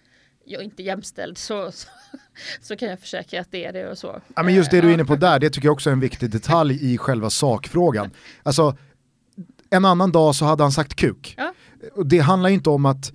jag 0.46 0.62
är 0.62 0.66
inte 0.66 0.84
jämställd 0.84 1.38
så, 1.38 1.72
så, 1.72 1.88
så 2.62 2.76
kan 2.76 2.90
jag 2.90 3.00
försäkra 3.00 3.42
att 3.42 3.52
det 3.52 3.66
är 3.66 3.74
det 3.74 3.90
och 3.90 3.98
så. 3.98 4.22
Ja, 4.36 4.44
men 4.44 4.54
just 4.54 4.72
det 4.72 4.82
du 4.82 4.88
är 4.88 4.92
Eh, 4.92 4.94
inne 4.94 5.06
på 5.06 5.16
där, 5.16 5.40
det 5.40 5.50
tycker 5.50 5.68
jag 5.68 5.74
också 5.74 5.90
är 5.90 5.94
en 5.94 6.00
viktig 6.00 6.30
detalj 6.30 6.94
i 6.94 6.98
själva 6.98 7.30
sakfrågan. 7.30 8.12
Alltså, 8.44 8.78
en 9.70 9.86
annan 9.86 10.12
dag 10.12 10.36
så 10.36 10.46
hade 10.46 10.64
han 10.64 10.72
sagt 10.72 10.96
kuk. 10.96 11.36
Ja. 11.38 11.54
Det 12.06 12.20
handlar 12.20 12.50
inte 12.50 12.70
om 12.70 12.86
att 12.86 13.12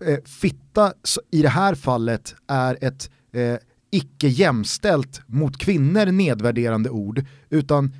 eh, 0.00 0.18
fitta 0.24 0.92
i 1.30 1.42
det 1.42 1.48
här 1.48 1.74
fallet 1.74 2.34
är 2.46 2.78
ett 2.80 3.10
eh, 3.32 3.56
icke 3.90 4.28
jämställt 4.28 5.20
mot 5.26 5.58
kvinnor 5.58 6.06
nedvärderande 6.06 6.90
ord, 6.90 7.24
utan 7.50 7.92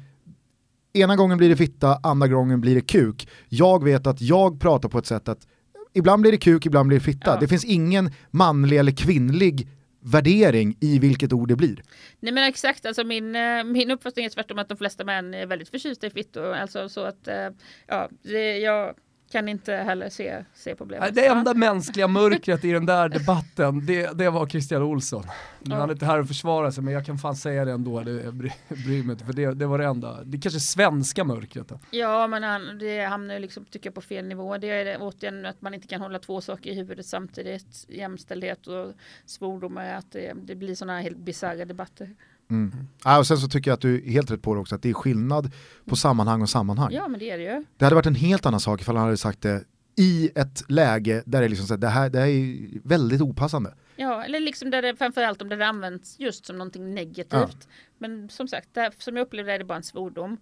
ena 0.93 1.17
gången 1.17 1.39
blir 1.39 1.49
det 1.49 1.57
fitta, 1.57 2.01
andra 2.03 2.29
gången 2.29 2.61
blir 2.61 2.75
det 2.75 2.81
kuk. 2.81 3.29
Jag 3.49 3.85
vet 3.85 4.07
att 4.07 4.21
jag 4.21 4.61
pratar 4.61 4.89
på 4.89 4.99
ett 4.99 5.07
sätt 5.07 5.29
att 5.29 5.47
ibland 5.95 6.23
blir 6.23 6.33
det 6.33 6.39
kuk, 6.39 6.67
ibland 6.67 6.89
blir 6.89 6.99
det 6.99 7.05
fitta. 7.05 7.31
Ja. 7.31 7.41
Det 7.41 7.49
finns 7.49 7.65
ingen 7.65 8.11
manlig 8.31 8.79
eller 8.79 8.93
kvinnlig 8.93 9.69
värdering 10.01 10.77
i 10.81 10.99
vilket 10.99 11.33
ord 11.33 11.49
det 11.49 11.57
blir. 11.57 11.83
Nej 12.21 12.33
men 12.33 12.45
exakt, 12.45 12.87
alltså 12.87 13.05
min, 13.05 13.35
eh, 13.35 13.65
min 13.65 13.91
uppfattning 13.91 14.25
är 14.25 14.31
tvärtom 14.31 14.59
att 14.59 14.69
de 14.69 14.79
flesta 14.79 15.05
män 15.05 15.35
är 15.35 15.47
väldigt 15.47 15.69
förtjusta 15.69 16.07
i 16.07 16.11
fittor. 16.11 16.55
Alltså 16.55 16.89
så 16.89 17.01
att, 17.01 17.29
eh, 17.29 17.49
ja, 17.87 18.09
det, 18.23 18.59
jag 18.59 18.95
kan 19.31 19.49
inte 19.49 19.73
heller 19.75 20.09
se, 20.09 20.45
se 20.55 20.75
problemet. 20.75 21.15
Det 21.15 21.27
enda 21.27 21.55
mänskliga 21.55 22.09
mörkret 22.09 22.65
i 22.65 22.73
den 22.73 22.87
där 22.87 23.09
debatten, 23.19 23.87
det, 23.87 24.19
det 24.19 24.31
var 24.31 24.47
Christian 24.47 24.83
Olsson. 24.83 25.25
Är 25.67 25.71
han 25.71 25.89
Ja. 25.89 25.93
inte 25.93 26.07
här 26.07 26.19
och 26.19 26.29
försvara 26.29 26.73
sig, 26.73 26.85
men 26.85 26.95
jag 26.95 27.07
kan 27.07 27.19
fan 27.19 27.37
säga 27.37 27.65
det 27.65 27.73
ändå, 27.73 28.01
det, 28.01 28.33
bry, 28.33 28.51
bryr 28.69 29.03
mig 29.03 29.13
inte, 29.13 29.25
för 29.25 29.33
det, 29.33 29.55
det 29.55 29.67
var 29.67 29.79
det 29.79 29.85
enda, 29.85 30.25
det 30.25 30.39
kanske 30.39 30.61
svenska 30.61 31.25
mörkret. 31.25 31.69
Då. 31.69 31.79
Ja 31.91 32.27
men 32.27 32.43
han, 32.43 32.79
det 32.79 33.05
hamnar 33.05 33.35
ju 33.35 33.41
liksom 33.41 33.65
tycker 33.65 33.87
jag 33.87 33.95
på 33.95 34.01
fel 34.01 34.25
nivå. 34.27 34.59
Det 34.59 34.71
är 34.71 34.85
det, 34.85 34.97
återigen 34.99 35.47
att 35.47 35.63
man 35.63 35.75
inte 35.75 35.87
kan 35.89 36.01
hålla 36.01 36.19
två 36.19 36.41
saker 36.41 36.71
i 36.71 36.75
huvudet 36.75 37.07
samtidigt. 37.07 37.85
Jämställdhet 37.89 38.67
och 38.67 38.93
svordomar. 39.27 39.95
Att 39.95 40.13
det, 40.13 40.33
det 40.43 40.55
blir 40.55 40.75
sådana 40.75 40.93
här 40.97 41.03
helt 41.03 41.17
bisarra 41.19 41.65
debatter. 41.65 42.15
Mm. 42.51 42.73
Ja, 43.05 43.19
och 43.19 43.27
sen 43.27 43.39
så 43.39 43.49
tycker 43.49 43.71
jag 43.71 43.75
att 43.75 43.81
du 43.81 43.97
är 43.97 44.11
helt 44.11 44.31
rätt 44.31 44.43
på 44.43 44.55
det 44.55 44.61
också, 44.61 44.75
att 44.75 44.83
det 44.83 44.91
är 44.91 44.95
skillnad 44.95 45.51
på 45.85 45.97
sammanhang 45.97 46.43
och 46.43 46.51
sammanhang. 46.51 46.93
Ja 46.93 47.09
men 47.09 47.21
det 47.21 47.31
är 47.31 47.39
det 47.39 47.45
ju. 47.45 47.65
Det 47.77 47.85
hade 47.85 47.95
varit 47.95 48.07
en 48.07 48.15
helt 48.15 48.47
annan 48.47 48.61
sak 48.61 48.81
ifall 48.81 48.97
han 48.97 49.05
hade 49.05 49.17
sagt 49.17 49.43
det 49.43 49.65
i 49.97 50.31
ett 50.35 50.65
läge 50.69 51.23
där 51.27 51.43
det, 51.43 51.49
liksom 51.49 51.67
så 51.67 51.77
det, 51.77 51.89
här, 51.89 52.11
det 52.11 52.19
här 52.19 52.27
är 52.27 52.69
väldigt 52.83 53.21
opassande. 53.21 53.75
Ja, 53.97 54.25
eller 54.25 54.41
liksom 54.41 54.71
där 54.71 54.83
det 54.83 54.97
framförallt 54.97 55.43
om 55.43 55.49
det 55.49 55.67
används 55.67 56.19
just 56.19 56.47
som 56.47 56.59
någonting 56.59 56.95
negativt. 56.95 57.69
Men 57.99 58.29
som 58.29 58.49
sagt, 58.49 58.69
där, 58.73 58.93
som 58.99 59.17
jag 59.17 59.27
upplevde 59.27 59.51
det 59.51 59.55
är 59.55 59.59
det 59.59 59.65
bara 59.65 59.77
en 59.77 59.83
svordom. 59.83 60.37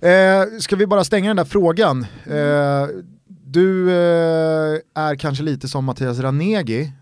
Ja. 0.00 0.08
Eh, 0.08 0.58
ska 0.58 0.76
vi 0.76 0.86
bara 0.86 1.04
stänga 1.04 1.30
den 1.30 1.36
där 1.36 1.44
frågan? 1.44 2.06
Eh, 2.24 2.88
du 3.26 3.90
eh, 3.90 4.80
är 4.94 5.16
kanske 5.16 5.44
lite 5.44 5.68
som 5.68 5.84
Mattias 5.84 6.18
Ranegi 6.18 6.92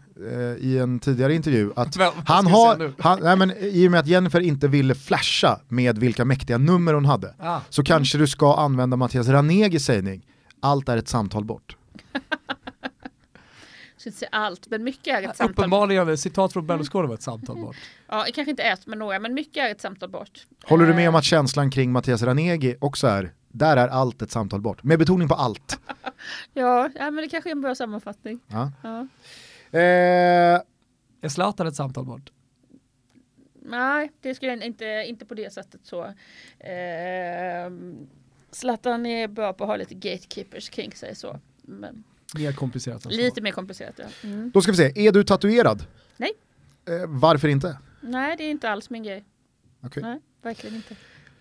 i 0.58 0.78
en 0.78 0.98
tidigare 1.00 1.34
intervju. 1.34 1.72
Att 1.76 1.96
vad 1.96 2.12
han 2.26 2.46
har, 2.46 2.92
han, 3.02 3.18
nej 3.22 3.36
men, 3.36 3.52
I 3.60 3.86
och 3.88 3.90
med 3.90 4.00
att 4.00 4.06
Jennifer 4.06 4.40
inte 4.40 4.68
ville 4.68 4.94
flasha 4.94 5.60
med 5.68 5.98
vilka 5.98 6.24
mäktiga 6.24 6.58
nummer 6.58 6.94
hon 6.94 7.04
hade 7.04 7.34
Ah. 7.38 7.60
så 7.68 7.82
kanske 7.84 8.18
du 8.18 8.26
ska 8.26 8.56
använda 8.56 8.96
Mattias 8.96 9.28
Ranegis 9.28 9.84
sägning. 9.84 10.26
Allt 10.60 10.88
är 10.88 10.96
ett 10.96 11.08
samtal 11.08 11.44
bort. 11.44 11.76
Jag 12.12 14.00
ska 14.00 14.08
inte 14.08 14.18
säga 14.18 14.28
allt, 14.32 14.66
men 14.70 14.84
mycket 14.84 15.06
är 15.18 15.22
ett 15.30 15.36
samtal. 15.36 15.50
Uppenbarligen, 15.50 16.18
citat 16.18 16.52
från 16.52 16.66
Berlusconi 16.66 17.08
var 17.08 17.14
ett 17.14 17.22
samtal 17.22 17.56
bort. 17.56 17.76
Ja, 18.08 18.26
kanske 18.34 18.50
inte 18.50 18.62
ett, 18.62 18.86
men 18.86 18.98
några, 18.98 19.18
men 19.18 19.34
mycket 19.34 19.56
är 19.64 19.70
ett 19.70 19.80
samtal 19.80 20.10
bort. 20.10 20.46
Håller 20.64 20.86
du 20.86 20.94
med 20.94 21.08
om 21.08 21.14
Eh, 21.14 21.18
att 21.18 21.24
känslan 21.24 21.70
kring 21.70 21.92
Mattias 21.92 22.22
Ranegi 22.22 22.76
också 22.80 23.06
är, 23.06 23.32
där 23.48 23.76
är 23.76 23.88
allt 23.88 24.22
ett 24.22 24.30
samtal 24.30 24.60
bort? 24.60 24.82
Med 24.82 24.98
betoning 24.98 25.28
på 25.28 25.34
allt. 25.34 25.78
Ja, 26.52 26.90
ja, 26.94 27.10
men 27.10 27.16
det 27.16 27.28
kanske 27.28 27.50
är 27.50 27.52
en 27.52 27.60
bra 27.60 27.74
sammanfattning. 27.74 28.40
Ja. 28.46 28.72
Ja. 28.82 29.06
Eh, 29.74 30.60
Är 31.20 31.28
Zlatan 31.28 31.66
ett 31.66 31.76
samtal 31.76 32.04
bort? 32.04 32.30
Nej, 33.66 34.12
det 34.20 34.34
skulle 34.34 34.52
jag 34.52 34.62
inte, 34.64 35.04
inte 35.06 35.24
på 35.26 35.34
det 35.34 35.52
sättet 35.52 35.80
så. 35.84 36.04
Eh, 36.58 37.70
Zlatan 38.50 39.06
är 39.06 39.28
bra 39.28 39.52
på 39.52 39.64
att 39.64 39.68
ha 39.68 39.76
lite 39.76 39.94
gatekeepers 39.94 40.68
kring 40.70 40.92
sig 40.92 41.14
så. 41.14 41.40
Men 41.62 42.04
Mer 42.34 42.52
komplicerat 42.52 43.06
än 43.06 43.12
så. 43.12 43.16
lite 43.16 43.40
mer 43.40 43.50
komplicerat 43.52 43.94
ja. 43.96 44.28
Mm. 44.28 44.50
då 44.54 44.60
ska 44.62 44.72
vi 44.72 44.76
se, 44.78 45.06
är 45.06 45.12
du 45.12 45.24
tatuerad? 45.24 45.86
Nej. 46.16 46.32
Eh, 46.88 47.06
varför 47.08 47.48
inte? 47.48 47.78
Nej, 48.00 48.36
det 48.36 48.44
är 48.44 48.50
inte 48.50 48.70
alls 48.70 48.90
min 48.90 49.02
grej. 49.02 49.24
Okej. 49.80 50.02
Nej, 50.02 50.20
verkligen 50.42 50.76
inte. 50.76 50.96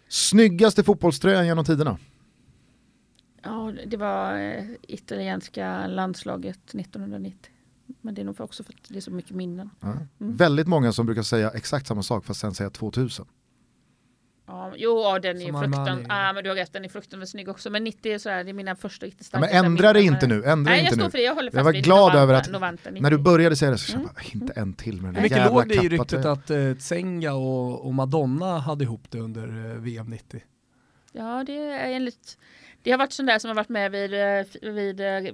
Snyggaste 0.07 0.84
fotbollströjan 0.84 1.45
genom 1.45 1.65
tiderna? 1.65 1.97
Ja, 3.41 3.73
det 3.85 3.97
var 3.97 4.38
eh, 4.39 4.64
italienska 4.81 5.88
landslaget 5.88 6.60
1990. 6.76 7.51
Men 8.01 8.15
det 8.15 8.22
är 8.22 8.26
nog 8.26 8.38
för 8.38 8.43
också 8.43 8.64
för 8.64 8.73
att 8.73 8.80
det 8.89 8.97
är 8.97 9.01
så 9.01 9.11
mycket 9.11 9.31
minnen. 9.31 9.69
Ja. 9.80 9.88
Mm. 9.88 10.35
Väldigt 10.38 10.68
många 10.68 10.93
som 10.93 11.05
brukar 11.05 11.22
säga 11.23 11.49
exakt 11.49 11.88
samma 11.88 12.03
sak 12.03 12.26
fast 12.26 12.39
sen 12.39 12.53
säga 12.53 12.69
2000. 12.69 13.26
Ja, 14.47 14.73
jo, 14.76 14.99
ja, 15.01 15.19
den 15.19 15.41
är 15.41 15.47
Armani. 15.64 16.05
ja, 16.10 16.34
men 16.34 16.43
du 16.43 16.49
har 16.49 16.55
rätt, 16.55 16.73
den 16.73 16.85
är 16.85 16.89
fruktansvärt 16.89 17.30
snygg 17.30 17.49
också. 17.49 17.69
Men 17.69 17.84
90 17.84 18.11
är 18.14 18.18
sådär, 18.18 18.43
det 18.43 18.49
är 18.49 18.53
mina 18.53 18.76
första 18.76 19.05
riktigt 19.05 19.22
Ja, 19.31 19.39
starka 19.39 19.45
men 19.55 19.65
ändra 19.65 19.93
det 19.93 20.01
inte 20.03 20.27
nu, 20.27 20.43
ändra 20.43 20.72
Nej, 20.72 20.80
jag 20.80 20.85
inte 20.85 20.95
står 20.95 21.05
nu. 21.05 21.11
för 21.11 21.18
det, 21.18 21.23
jag 21.23 21.35
håller 21.35 21.51
fast 21.51 21.57
Jag 21.57 21.64
var 21.64 21.72
vid 21.72 21.84
glad 21.84 21.99
Novanta, 21.99 22.19
över 22.19 22.34
att 22.34 22.51
Novanta 22.51 22.89
90. 22.89 23.03
När 23.03 23.11
du 23.11 23.18
började 23.18 23.55
säga 23.55 23.72
det 23.72 23.77
så 23.77 23.91
kände 23.91 24.07
Mm. 24.10 24.15
jag, 24.23 24.35
inte 24.35 24.53
en 24.53 24.73
till 24.73 25.01
med 25.01 25.14
den 25.14 25.23
Hur 25.23 25.30
där 25.30 25.38
mycket 25.39 25.53
låg 25.53 25.68
det 25.69 25.76
i 25.85 25.89
ryktet 25.89 26.26
att 26.26 26.49
eh, 26.49 26.73
Tsenga 26.73 27.34
och, 27.34 27.85
och 27.85 27.93
Madonna 27.93 28.60
hade 28.60 28.84
ihop 28.84 29.11
det 29.11 29.19
under 29.19 29.72
eh, 29.72 29.77
VM 29.81 30.10
90? 30.10 30.41
Ja, 31.11 31.43
det 31.47 31.57
är 31.57 31.91
enligt 31.91 32.38
Det 32.84 32.91
har 32.91 32.97
varit 32.97 33.14
sån 33.14 33.26
där 33.26 33.39
som 33.39 33.47
har 33.47 33.55
varit 33.55 33.69
med 33.69 33.91
vid, 33.91 34.14
eh, 34.14 34.72
vid 34.73 34.99
eh, 34.99 35.34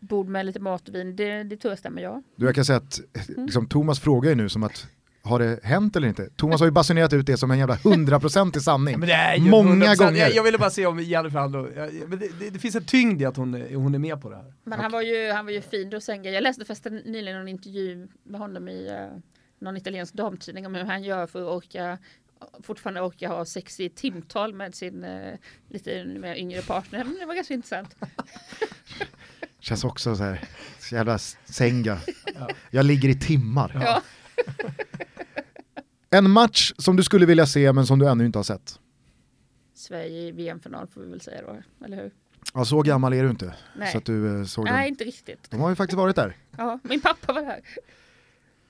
bord 0.00 0.28
med 0.28 0.46
lite 0.46 0.60
mat 0.60 0.88
och 0.88 0.94
vin. 0.94 1.16
Det, 1.16 1.42
det 1.42 1.56
tror 1.56 1.72
jag 1.72 1.78
stämmer 1.78 2.02
ja. 2.02 2.22
Du, 2.36 2.46
jag 2.46 2.54
kan 2.54 2.64
säga 2.64 2.76
att 2.76 3.00
liksom, 3.36 3.68
Thomas 3.68 4.00
frågar 4.00 4.30
ju 4.30 4.36
nu 4.36 4.48
som 4.48 4.62
att 4.62 4.86
har 5.22 5.38
det 5.38 5.60
hänt 5.62 5.96
eller 5.96 6.08
inte? 6.08 6.28
Thomas 6.36 6.60
har 6.60 6.66
ju 6.66 6.70
basunerat 6.70 7.12
ut 7.12 7.26
det 7.26 7.36
som 7.36 7.50
en 7.50 7.58
jävla 7.58 7.74
hundraprocentig 7.74 8.62
sanning. 8.62 8.98
Men 9.00 9.08
det 9.08 9.14
är 9.14 9.36
ju 9.36 9.50
Många 9.50 9.86
100%. 9.94 9.96
gånger. 9.96 10.18
Jag, 10.20 10.34
jag 10.34 10.42
ville 10.42 10.58
bara 10.58 10.70
se 10.70 10.86
om 10.86 11.00
Jennifer 11.00 11.38
Handlo, 11.38 11.62
det, 11.62 12.16
det, 12.40 12.50
det 12.50 12.58
finns 12.58 12.74
en 12.76 12.84
tyngd 12.84 13.22
i 13.22 13.24
att 13.24 13.36
hon, 13.36 13.54
är- 13.54 13.74
hon 13.74 13.94
är 13.94 13.98
med 13.98 14.22
på 14.22 14.30
det 14.30 14.36
här. 14.36 14.52
Men 14.64 14.80
han 14.80 14.92
var 14.92 15.02
ju, 15.02 15.30
han 15.32 15.44
var 15.44 15.52
ju 15.52 15.60
fin 15.60 15.90
då 15.90 16.00
Senga. 16.00 16.30
Jag 16.30 16.42
läste 16.42 16.64
förresten 16.64 16.96
nyligen 16.96 17.36
en 17.40 17.48
intervju 17.48 18.08
med 18.22 18.40
honom 18.40 18.68
i 18.68 18.88
uh, 18.90 19.18
någon 19.58 19.76
italiensk 19.76 20.14
damtidning 20.14 20.66
om 20.66 20.74
hur 20.74 20.84
han 20.84 21.02
gör 21.02 21.26
för 21.26 21.42
att 21.42 21.48
orka 21.64 21.98
fortfarande 22.62 23.00
orka 23.00 23.28
ha 23.28 23.44
sex 23.44 23.80
i 23.80 23.88
timtal 23.88 24.54
med 24.54 24.74
sin 24.74 25.04
eh, 25.04 25.34
lite 25.68 26.04
mer 26.04 26.34
yngre 26.34 26.62
partner. 26.62 27.04
Men 27.04 27.16
det 27.20 27.26
var 27.26 27.34
ganska 27.34 27.54
intressant. 27.54 27.96
Känns 29.60 29.84
också 29.84 30.16
så 30.16 30.22
här, 30.22 30.44
så 30.78 30.94
jävla 30.94 31.18
sänga. 31.44 31.98
Jag 32.70 32.86
ligger 32.86 33.08
i 33.08 33.14
timmar. 33.14 33.72
Ja. 33.84 34.02
En 36.10 36.30
match 36.30 36.72
som 36.78 36.96
du 36.96 37.02
skulle 37.02 37.26
vilja 37.26 37.46
se 37.46 37.72
men 37.72 37.86
som 37.86 37.98
du 37.98 38.08
ännu 38.08 38.26
inte 38.26 38.38
har 38.38 38.44
sett. 38.44 38.80
Sverige 39.74 40.20
i 40.20 40.30
VM-final 40.30 40.86
får 40.86 41.00
vi 41.00 41.10
väl 41.10 41.20
säga 41.20 41.42
då, 41.42 41.84
eller 41.84 41.96
hur? 41.96 42.10
Ja, 42.54 42.64
så 42.64 42.82
gammal 42.82 43.12
är 43.12 43.22
du 43.22 43.30
inte. 43.30 43.54
Nej. 43.76 43.92
Så 43.92 43.98
att 43.98 44.04
du 44.04 44.40
eh, 44.40 44.44
såg 44.44 44.64
Nej, 44.64 44.88
inte 44.88 45.04
riktigt. 45.04 45.50
De 45.50 45.60
har 45.60 45.68
ju 45.68 45.76
faktiskt 45.76 45.96
varit 45.96 46.16
där. 46.16 46.36
Ja, 46.56 46.78
min 46.82 47.00
pappa 47.00 47.32
var 47.32 47.42
här. 47.44 47.60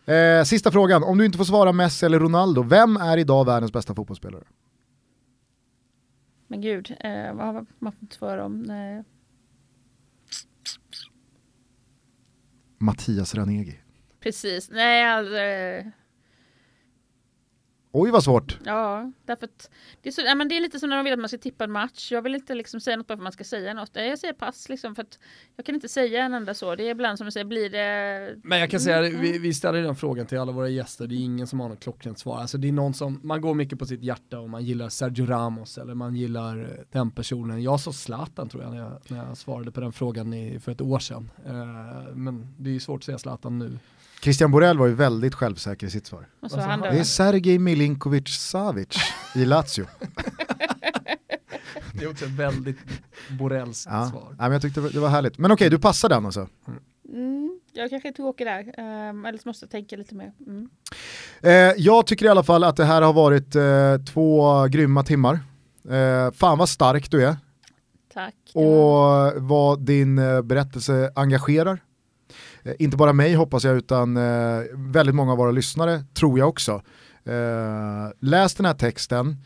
Eh, 0.07 0.45
sista 0.45 0.71
frågan, 0.71 1.03
om 1.05 1.19
du 1.19 1.27
inte 1.27 1.39
får 1.39 1.45
svara 1.45 1.73
Messi 1.73 2.07
eller 2.07 2.21
Ronaldo, 2.21 2.63
vem 2.63 2.97
är 2.97 3.19
idag 3.19 3.45
världens 3.47 3.73
bästa 3.73 3.95
fotbollsspelare? 3.95 4.45
Men 6.47 6.61
gud, 6.61 6.97
eh, 7.01 7.35
vad 7.35 7.47
har 7.47 7.67
man 7.79 7.93
fått 7.93 8.13
svara 8.13 8.45
om? 8.45 8.63
Nej. 8.63 9.05
Mattias 12.79 13.35
Ranegi. 13.35 13.81
Precis, 14.21 14.71
nej 14.71 15.05
alltså, 15.05 15.37
eh, 15.37 15.87
Oj 17.99 18.11
vad 18.11 18.25
svårt. 18.25 18.59
ja, 18.65 19.13
därför 19.25 19.45
att 19.45 19.71
det 20.03 20.09
är, 20.09 20.13
så, 20.13 20.21
ja, 20.21 20.35
men 20.35 20.49
det 20.49 20.57
är 20.57 20.61
lite 20.61 20.79
som 20.81 20.91
när 20.91 20.97
de 20.97 21.05
vill 21.05 21.13
att 21.13 21.19
man 21.19 21.29
ska 21.29 21.39
tippa 21.39 21.65
en 21.65 21.73
match. 21.73 22.13
Jag 22.13 22.23
vill 22.23 22.35
inte 22.35 22.55
liksom 22.55 22.81
säga 22.81 22.97
något 22.97 23.07
bara 23.07 23.17
för 23.17 23.21
att 23.21 23.23
man 23.23 23.33
ska 23.33 23.45
säga 23.45 23.75
något. 23.75 23.91
Jag 23.93 24.19
säger 24.19 24.35
pass 24.35 24.69
liksom 24.69 24.95
för 24.95 25.03
att 25.03 25.19
jag 25.57 25.67
kan 25.67 25.75
inte 25.75 25.89
säga 25.89 26.25
en 26.25 26.35
enda 26.35 26.55
så. 26.55 26.75
Det 26.75 26.83
är 26.83 26.91
ibland 26.91 27.19
som 27.19 27.25
du 27.25 27.31
säger, 27.31 27.45
blir 27.45 27.71
det... 27.71 28.37
Men 28.45 28.59
jag 28.61 28.71
kan 28.71 28.81
säga, 28.81 29.07
Mm, 29.07 29.21
vi, 29.21 29.39
vi 29.39 29.55
ställer 29.55 29.83
den 29.83 29.97
frågan 29.97 30.27
till 30.27 30.39
alla 30.39 30.53
våra 30.53 30.69
gäster, 30.69 31.07
det 31.07 31.15
är 31.15 31.25
ingen 31.25 31.47
som 31.47 31.61
har 31.61 31.69
något 31.69 31.81
klockrent 31.81 32.19
svar. 32.19 32.39
Alltså 32.41 32.59
det 32.59 32.69
är 32.69 32.73
någon 32.73 32.95
som, 32.95 33.21
man 33.23 33.41
går 33.41 33.55
mycket 33.55 33.79
på 33.79 33.87
sitt 33.87 34.03
hjärta 34.03 34.39
och 34.39 34.51
man 34.51 34.65
gillar 34.65 34.89
Sergio 34.89 35.27
Ramos 35.27 35.79
eller 35.79 35.95
man 35.95 36.17
gillar 36.17 36.59
eh, 36.59 36.85
den 36.93 37.11
personen. 37.11 37.63
Jag 37.63 37.81
sa 37.81 37.93
Zlatan 37.93 38.49
tror 38.49 38.63
jag 38.63 38.73
när 38.73 38.79
jag, 38.79 39.01
när 39.09 39.27
jag 39.27 39.37
svarade 39.37 39.73
på 39.73 39.81
den 39.81 39.93
frågan 39.93 40.35
i, 40.35 40.61
för 40.61 40.73
ett 40.73 40.81
år 40.81 40.99
sedan. 40.99 41.31
Eh, 41.47 42.15
men 42.15 42.55
det 42.59 42.71
är 42.71 42.75
ju 42.75 42.81
svårt 42.81 43.01
att 43.01 43.05
säga 43.05 43.19
Zlatan 43.19 43.59
nu. 43.59 43.79
Christian 44.21 44.51
Borell 44.51 44.79
var 44.79 44.87
ju 44.87 44.95
väldigt 44.95 45.35
självsäker 45.35 45.87
i 45.87 45.91
sitt 45.91 46.07
svar. 46.07 46.29
Och 46.41 46.51
så 46.51 46.61
Alltså. 46.61 46.91
Det 46.91 46.99
är 46.99 47.05
Sergej 47.05 47.59
Milinkovic 47.59 48.29
Savic 48.29 48.89
i 49.35 49.45
Lazio. 49.45 49.87
Det 51.93 52.05
är 52.05 52.11
också 52.11 52.25
ett 52.25 52.31
väldigt 52.31 52.77
Borrells 53.39 53.87
Ja. 53.91 54.11
svar. 54.11 54.27
Ja, 54.31 54.35
men 54.39 54.53
jag 54.53 54.63
tyckte 54.63 54.81
det 54.81 55.01
var 55.01 55.09
härligt. 55.09 55.39
Men 55.39 55.51
okej, 55.53 55.71
du 55.71 55.79
passar 55.79 56.09
den 56.09 56.27
alltså. 56.27 56.49
Mm, 57.13 57.61
jag 57.73 57.91
kanske 57.91 58.09
är 58.09 58.13
tråkig 58.13 58.47
där. 58.47 58.61
Um, 59.11 59.25
eller 59.25 59.39
så 59.39 59.49
måste 59.49 59.65
jag 59.65 59.71
tänka 59.71 59.97
lite 59.97 60.15
mer. 60.15 60.33
Mm. 60.47 60.69
Eh, 61.41 61.53
jag 61.77 62.07
tycker 62.07 62.27
i 62.27 62.29
alla 62.29 62.43
fall 62.43 62.65
att 62.65 62.77
det 62.77 62.85
här 62.85 63.03
har 63.03 63.13
varit 63.13 63.55
eh, 63.57 64.13
två 64.13 64.65
grymma 64.67 65.03
timmar. 65.03 65.41
Eh, 65.91 66.31
fan 66.33 66.59
vad 66.59 66.69
stark 66.69 67.11
du 67.11 67.25
är 67.27 67.37
Tack. 68.15 68.35
Och 68.55 69.43
vad 69.43 69.81
din 69.81 70.19
eh, 70.19 70.43
berättelse 70.43 71.13
engagerar. 71.15 71.79
Eh, 72.67 72.75
inte 72.79 72.97
bara 72.97 73.13
mig 73.13 73.35
hoppas 73.35 73.65
jag 73.65 73.77
utan 73.77 74.17
eh, 74.17 74.63
väldigt 74.73 75.15
många 75.15 75.33
av 75.33 75.39
våra 75.39 75.51
lyssnare 75.51 76.05
tror 76.15 76.39
jag 76.39 76.49
också. 76.49 76.83
Eh, 77.25 78.11
läs 78.21 78.55
den 78.55 78.67
här 78.67 78.75
texten 78.75 79.37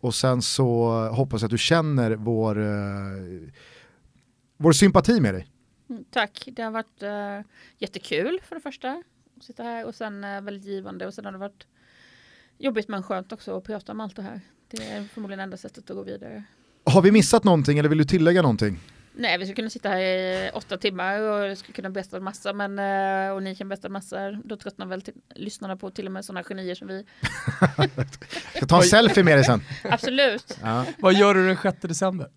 och 0.00 0.14
sen 0.14 0.42
så 0.42 0.90
hoppas 1.08 1.42
jag 1.42 1.46
att 1.46 1.50
du 1.50 1.58
känner 1.58 2.10
vår, 2.10 2.56
vår 4.56 4.72
sympati 4.72 5.20
med 5.20 5.34
dig. 5.34 5.48
Mm, 5.90 6.04
Tack, 6.10 6.48
det 6.52 6.62
har 6.62 6.70
varit 6.70 7.02
uh, 7.02 7.46
jättekul 7.78 8.40
för 8.48 8.54
det 8.54 8.60
första. 8.60 9.02
Att 9.36 9.44
sitta 9.44 9.62
här 9.62 9.86
och 9.86 9.94
sen 9.94 10.24
uh, 10.24 10.40
väldigt 10.40 10.64
givande 10.64 11.06
och 11.06 11.14
sen 11.14 11.24
har 11.24 11.32
det 11.32 11.38
varit 11.38 11.66
jobbigt 12.58 12.88
men 12.88 13.02
skönt 13.02 13.32
också 13.32 13.56
att 13.56 13.64
prata 13.64 13.92
om 13.92 14.00
allt 14.00 14.16
det 14.16 14.22
här. 14.22 14.40
Det 14.68 14.82
är 14.82 15.04
förmodligen 15.04 15.40
enda 15.40 15.56
sättet 15.56 15.90
att 15.90 15.96
gå 15.96 16.02
vidare. 16.02 16.44
Har 16.84 17.02
vi 17.02 17.12
missat 17.12 17.44
någonting 17.44 17.78
eller 17.78 17.88
vill 17.88 17.98
du 17.98 18.04
tillägga 18.04 18.42
någonting? 18.42 18.80
Nej, 19.16 19.38
vi 19.38 19.44
skulle 19.44 19.56
kunna 19.56 19.70
sitta 19.70 19.88
här 19.88 20.00
i 20.00 20.50
åtta 20.54 20.76
timmar 20.76 21.20
och 21.20 21.46
jag 21.48 21.58
skulle 21.58 21.74
kunna 21.74 21.90
berätta 21.90 22.16
en 22.16 22.24
massa, 22.24 22.52
men, 22.52 22.78
eh, 22.78 23.34
och 23.34 23.42
ni 23.42 23.54
kan 23.54 23.68
berätta 23.68 23.86
en 23.86 23.92
massa. 23.92 24.30
Då 24.30 24.56
tröttnar 24.56 24.86
väl 24.86 25.02
till, 25.02 25.14
lyssnarna 25.34 25.76
på 25.76 25.90
till 25.90 26.06
och 26.06 26.12
med 26.12 26.24
sådana 26.24 26.44
genier 26.44 26.74
som 26.74 26.88
vi. 26.88 27.06
Jag 27.76 27.90
ska 28.56 28.66
ta 28.66 28.76
en 28.76 28.82
selfie 28.82 29.24
med 29.24 29.36
dig 29.36 29.44
sen. 29.44 29.60
Absolut. 29.84 30.58
Ja. 30.62 30.86
Vad 30.98 31.14
gör 31.14 31.34
du 31.34 31.46
den 31.46 31.56
6 31.56 31.78
december? 31.80 32.30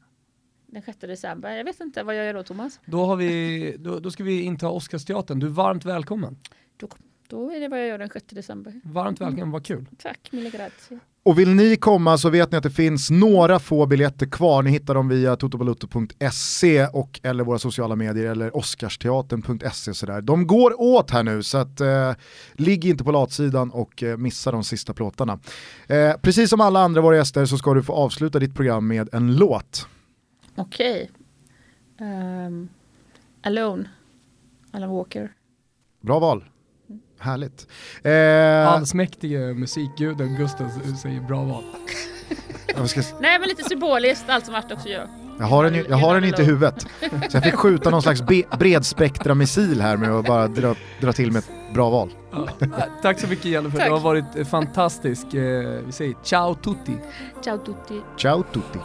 Den 0.68 0.82
6 0.82 0.98
december. 1.00 1.52
Jag 1.52 1.64
vet 1.64 1.80
inte, 1.80 2.04
vad 2.04 2.16
gör 2.16 2.24
jag 2.24 2.36
då 2.36 2.44
Thomas? 2.44 2.80
Då, 2.86 3.06
har 3.06 3.16
vi, 3.16 3.76
då, 3.80 4.00
då 4.00 4.12
ska 4.12 4.24
vi 4.24 4.42
inta 4.42 4.70
Oscarsteatern, 4.70 5.40
du 5.40 5.48
är 5.48 5.52
varmt 5.52 5.86
välkommen. 5.86 6.38
Då 7.28 7.52
är 7.52 7.60
det 7.60 7.68
vad 7.68 7.80
jag 7.80 7.88
gör 7.88 7.98
den 7.98 8.10
6 8.10 8.26
december. 8.30 8.82
Varmt 8.84 9.22
välkommen, 9.22 9.52
vad 9.52 9.66
kul. 9.66 9.86
Tack, 9.98 10.32
mille 10.32 10.50
grazie. 10.50 11.00
Och 11.28 11.40
vill 11.40 11.50
ni 11.50 11.76
komma 11.76 12.18
så 12.18 12.30
vet 12.30 12.52
ni 12.52 12.58
att 12.58 12.64
det 12.64 12.70
finns 12.70 13.12
några 13.12 13.60
få 13.60 13.86
biljetter 13.86 14.26
kvar. 14.26 14.64
Ni 14.64 14.72
hittar 14.72 14.94
dem 14.94 15.08
via 15.10 15.36
totobalutto.se 15.36 16.88
och 16.88 17.20
eller 17.24 17.44
våra 17.44 17.60
sociala 17.60 17.96
medier 17.96 18.32
eller 18.32 18.58
oscarsteatern.se. 18.58 19.94
Sådär. 19.94 20.22
De 20.22 20.48
går 20.48 20.82
åt 20.82 21.12
här 21.12 21.24
nu 21.24 21.44
så 21.44 21.58
att 21.58 21.82
eh, 21.82 22.12
ligg 22.54 22.86
inte 22.86 23.04
på 23.04 23.12
latsidan 23.12 23.72
och 23.72 24.04
eh, 24.04 24.18
missa 24.18 24.52
de 24.52 24.64
sista 24.64 24.94
plåtarna. 24.94 25.40
Eh, 25.88 26.14
precis 26.22 26.50
som 26.50 26.62
alla 26.62 26.80
andra 26.80 27.02
våra 27.02 27.16
gäster 27.16 27.46
så 27.46 27.58
ska 27.58 27.74
du 27.74 27.84
få 27.84 27.94
avsluta 27.94 28.40
ditt 28.40 28.56
program 28.56 28.88
med 28.88 29.10
en 29.14 29.36
låt. 29.36 29.88
Okej. 30.56 31.12
Ehm, 32.00 32.70
alone. 33.42 33.90
Alan 34.72 34.90
Walker. 34.90 35.34
Bra 36.02 36.20
val. 36.20 36.44
Härligt. 37.20 37.68
Eh, 38.04 38.74
Allsmäktige 38.74 39.54
musikguden 39.54 40.36
Gustav 40.36 40.70
säger 41.02 41.22
bra 41.22 41.44
val. 41.44 41.64
ska, 42.88 43.02
Nej, 43.22 43.40
men 43.40 43.50
lite 43.50 43.64
symboliskt, 43.64 44.26
allt 44.30 44.46
som 44.46 44.56
Art 44.56 44.72
också 44.72 44.88
gör. 44.90 45.08
jag 45.40 45.46
har 45.46 45.64
den, 45.64 45.74
ju- 45.76 45.86
jag 45.90 45.98
har 45.98 46.16
den 46.16 46.24
inte 46.24 46.42
i 46.42 46.46
huvudet. 46.46 46.86
Så 47.30 47.38
jag 47.38 47.44
fick 47.44 47.54
skjuta 47.64 47.90
någon 47.90 48.02
slags 48.02 48.22
be, 48.22 48.44
bredspektra 48.60 49.36
missil 49.36 49.82
här 49.82 49.98
med 49.98 50.12
att 50.12 50.26
bara 50.26 50.48
dra, 50.48 50.76
dra 51.02 51.14
till 51.14 51.32
med 51.32 51.40
ett 51.40 51.74
bra 51.74 51.90
val. 51.90 52.10
Ja. 52.32 52.48
Tack 53.02 53.20
så 53.20 53.28
mycket 53.28 53.46
Jennifer, 53.46 53.78
Tack. 53.78 53.88
du 53.88 53.92
har 53.94 54.00
varit 54.00 54.26
eh, 54.36 54.46
fantastisk. 54.46 55.34
Eh, 55.34 55.80
Vi 55.86 55.92
säger 55.92 56.14
ciao 56.24 56.56
tutti. 56.56 56.98
Ciao 57.44 57.58
tutti. 57.58 58.02
Ciao 58.18 58.44
tutti. 58.54 58.80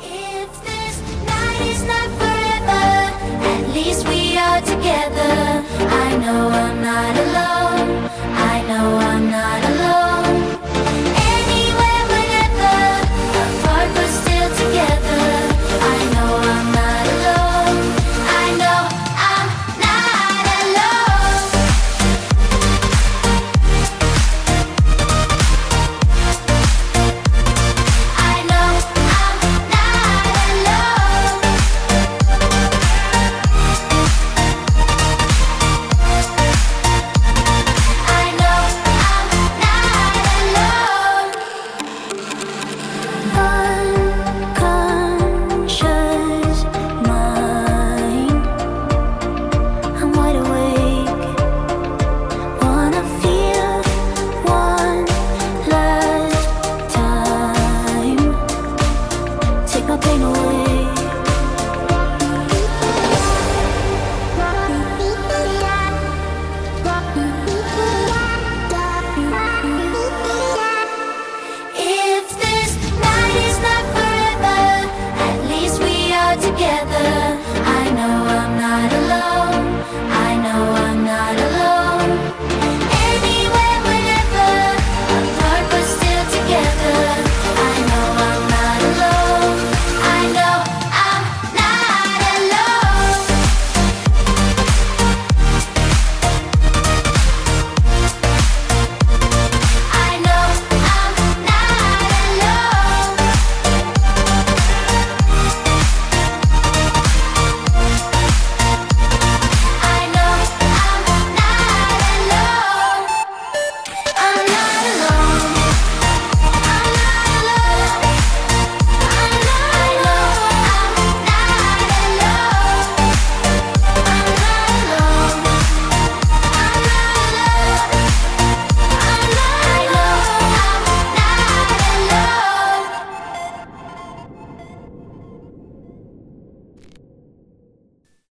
we 4.33 4.39
are 4.39 4.61
together. 4.63 5.63
I 6.05 6.17
know 6.17 6.49
I'm 6.49 6.81
not 6.81 7.15
alone. 7.25 8.11
I 8.53 8.63
know 8.67 8.97
I'm 8.97 9.31
not 9.31 9.65
alone. 9.71 9.92